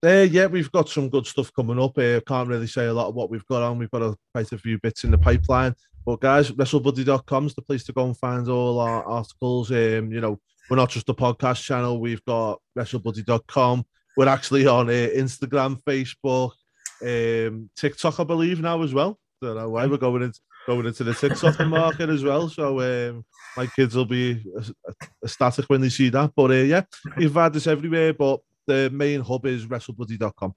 Uh, 0.03 0.27
yeah, 0.31 0.45
we've 0.47 0.71
got 0.71 0.89
some 0.89 1.09
good 1.09 1.27
stuff 1.27 1.51
coming 1.53 1.79
up. 1.79 1.97
Uh, 1.97 2.21
can't 2.25 2.47
really 2.49 2.67
say 2.67 2.85
a 2.87 2.93
lot 2.93 3.07
of 3.09 3.15
what 3.15 3.29
we've 3.29 3.45
got 3.47 3.61
on. 3.61 3.77
We've 3.77 3.91
got 3.91 4.01
a, 4.01 4.15
quite 4.33 4.51
a 4.51 4.57
few 4.57 4.79
bits 4.79 5.03
in 5.03 5.11
the 5.11 5.17
pipeline. 5.17 5.75
But 6.05 6.21
guys, 6.21 6.49
WrestleBuddy.com 6.51 7.45
is 7.47 7.53
the 7.53 7.61
place 7.61 7.83
to 7.83 7.93
go 7.93 8.05
and 8.05 8.17
find 8.17 8.47
all 8.47 8.79
our 8.79 9.03
articles. 9.03 9.71
Um, 9.71 10.11
you 10.11 10.21
know, 10.21 10.39
we're 10.69 10.77
not 10.77 10.89
just 10.89 11.09
a 11.09 11.13
podcast 11.13 11.63
channel. 11.63 11.99
We've 11.99 12.23
got 12.25 12.59
WrestleBuddy.com. 12.77 13.83
We're 14.17 14.27
actually 14.27 14.67
on 14.67 14.89
uh, 14.89 14.93
Instagram, 14.93 15.81
Facebook, 15.83 16.51
um, 17.01 17.69
TikTok, 17.75 18.19
I 18.19 18.23
believe 18.23 18.61
now 18.61 18.81
as 18.81 18.93
well. 18.93 19.19
Don't 19.41 19.55
know 19.55 19.69
why 19.69 19.87
we're 19.87 19.97
going 19.97 20.21
into 20.21 20.39
going 20.67 20.85
into 20.85 21.03
the 21.03 21.13
TikTok 21.13 21.59
market 21.67 22.09
as 22.09 22.23
well. 22.23 22.47
So 22.49 22.79
um, 22.79 23.25
my 23.57 23.65
kids 23.67 23.95
will 23.95 24.05
be 24.05 24.43
ecstatic 25.23 25.65
when 25.65 25.81
they 25.81 25.89
see 25.89 26.09
that. 26.09 26.31
But 26.35 26.51
uh, 26.51 26.55
yeah, 26.55 26.83
we've 27.17 27.33
had 27.33 27.53
this 27.53 27.67
everywhere. 27.67 28.13
But 28.13 28.41
the 28.67 28.89
main 28.91 29.21
hub 29.21 29.45
is 29.45 29.65
WrestleBuddy.com. 29.65 30.53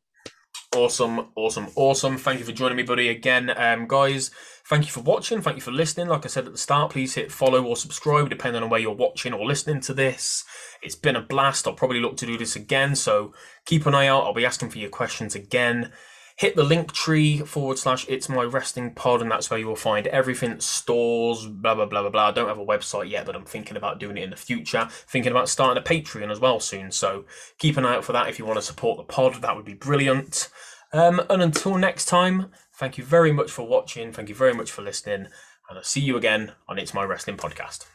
Awesome, 0.76 1.28
awesome, 1.36 1.68
awesome. 1.76 2.18
Thank 2.18 2.40
you 2.40 2.44
for 2.44 2.52
joining 2.52 2.76
me, 2.76 2.82
buddy. 2.82 3.08
Again, 3.08 3.52
um, 3.56 3.86
guys, 3.86 4.32
thank 4.66 4.86
you 4.86 4.90
for 4.90 5.02
watching. 5.02 5.40
Thank 5.40 5.56
you 5.56 5.62
for 5.62 5.70
listening. 5.70 6.08
Like 6.08 6.24
I 6.24 6.28
said 6.28 6.46
at 6.46 6.52
the 6.52 6.58
start, 6.58 6.90
please 6.90 7.14
hit 7.14 7.30
follow 7.30 7.64
or 7.64 7.76
subscribe, 7.76 8.28
depending 8.28 8.62
on 8.62 8.70
where 8.70 8.80
you're 8.80 8.92
watching 8.92 9.32
or 9.32 9.46
listening 9.46 9.80
to 9.82 9.94
this. 9.94 10.44
It's 10.82 10.96
been 10.96 11.14
a 11.14 11.22
blast. 11.22 11.68
I'll 11.68 11.74
probably 11.74 12.00
look 12.00 12.16
to 12.16 12.26
do 12.26 12.36
this 12.36 12.56
again, 12.56 12.96
so 12.96 13.32
keep 13.64 13.86
an 13.86 13.94
eye 13.94 14.08
out. 14.08 14.24
I'll 14.24 14.34
be 14.34 14.44
asking 14.44 14.70
for 14.70 14.78
your 14.78 14.90
questions 14.90 15.36
again. 15.36 15.92
Hit 16.36 16.56
the 16.56 16.64
link 16.64 16.92
tree 16.92 17.38
forward 17.38 17.78
slash 17.78 18.06
it's 18.08 18.28
my 18.28 18.42
wrestling 18.42 18.92
pod, 18.92 19.22
and 19.22 19.30
that's 19.30 19.50
where 19.50 19.58
you 19.58 19.68
will 19.68 19.76
find 19.76 20.08
everything 20.08 20.58
stores, 20.58 21.46
blah 21.46 21.76
blah 21.76 21.86
blah 21.86 22.02
blah 22.02 22.10
blah. 22.10 22.28
I 22.28 22.32
don't 22.32 22.48
have 22.48 22.58
a 22.58 22.66
website 22.66 23.08
yet, 23.08 23.24
but 23.24 23.36
I'm 23.36 23.44
thinking 23.44 23.76
about 23.76 24.00
doing 24.00 24.16
it 24.16 24.24
in 24.24 24.30
the 24.30 24.36
future. 24.36 24.88
Thinking 24.90 25.30
about 25.30 25.48
starting 25.48 25.80
a 25.80 25.86
Patreon 25.86 26.32
as 26.32 26.40
well 26.40 26.58
soon. 26.58 26.90
So 26.90 27.24
keep 27.58 27.76
an 27.76 27.84
eye 27.84 27.94
out 27.94 28.04
for 28.04 28.12
that 28.12 28.28
if 28.28 28.38
you 28.38 28.44
want 28.44 28.58
to 28.58 28.62
support 28.62 28.96
the 28.96 29.04
pod. 29.04 29.42
That 29.42 29.54
would 29.54 29.64
be 29.64 29.74
brilliant. 29.74 30.48
Um, 30.92 31.20
and 31.30 31.40
until 31.40 31.76
next 31.76 32.06
time, 32.06 32.50
thank 32.74 32.98
you 32.98 33.04
very 33.04 33.32
much 33.32 33.50
for 33.50 33.66
watching. 33.66 34.12
Thank 34.12 34.28
you 34.28 34.34
very 34.34 34.54
much 34.54 34.70
for 34.70 34.82
listening. 34.82 35.26
And 35.68 35.78
I'll 35.78 35.82
see 35.82 36.00
you 36.00 36.16
again 36.16 36.52
on 36.68 36.78
It's 36.78 36.94
My 36.94 37.04
Wrestling 37.04 37.36
Podcast. 37.36 37.86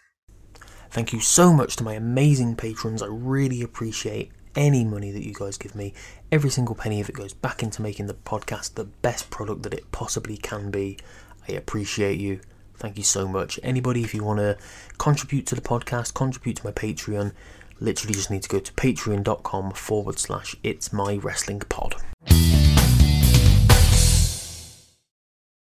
Thank 0.91 1.13
you 1.13 1.19
so 1.19 1.53
much 1.53 1.75
to 1.75 1.83
my 1.83 1.93
amazing 1.93 2.55
patrons. 2.55 3.01
I 3.01 3.07
really 3.07 3.61
appreciate 3.61 4.31
any 4.55 4.83
money 4.83 5.11
that 5.11 5.23
you 5.23 5.33
guys 5.33 5.57
give 5.57 5.75
me. 5.75 5.93
Every 6.31 6.51
single 6.51 6.75
penny 6.75 7.01
of 7.01 7.09
it 7.09 7.15
goes 7.15 7.33
back 7.33 7.63
into 7.63 7.81
making 7.81 8.05
the 8.05 8.13
podcast 8.13 8.75
the 8.75 8.83
best 8.83 9.31
product 9.31 9.63
that 9.63 9.73
it 9.73 9.91
possibly 9.91 10.37
can 10.37 10.69
be. 10.69 10.99
I 11.47 11.53
appreciate 11.53 12.19
you. 12.19 12.41
Thank 12.75 12.97
you 12.97 13.03
so 13.03 13.27
much. 13.27 13.59
Anybody, 13.63 14.03
if 14.03 14.13
you 14.13 14.23
want 14.23 14.39
to 14.39 14.55
contribute 14.99 15.47
to 15.47 15.55
the 15.55 15.61
podcast, 15.61 16.13
contribute 16.13 16.57
to 16.57 16.65
my 16.65 16.71
Patreon, 16.71 17.33
literally 17.79 18.13
just 18.13 18.29
need 18.29 18.43
to 18.43 18.49
go 18.49 18.59
to 18.59 18.71
patreon.com 18.73 19.71
forward 19.71 20.19
slash 20.19 20.55
it's 20.61 20.93
my 20.93 21.15
wrestling 21.15 21.61
pod. 21.61 21.95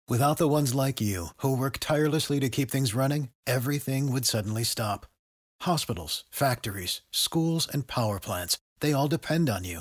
Without 0.09 0.39
the 0.39 0.49
ones 0.49 0.75
like 0.75 1.01
you, 1.01 1.29
who 1.39 1.55
work 1.55 1.79
tirelessly 1.81 2.41
to 2.41 2.49
keep 2.49 2.71
things 2.71 2.95
running, 2.95 3.29
everything 3.47 4.11
would 4.11 4.25
suddenly 4.25 4.65
stop. 4.65 5.05
Hospitals, 5.63 6.25
factories, 6.31 7.03
schools, 7.11 7.69
and 7.71 7.87
power 7.87 8.19
plants, 8.21 8.57
they 8.81 8.95
all 8.95 9.09
depend 9.09 9.51
on 9.51 9.65
you. 9.65 9.81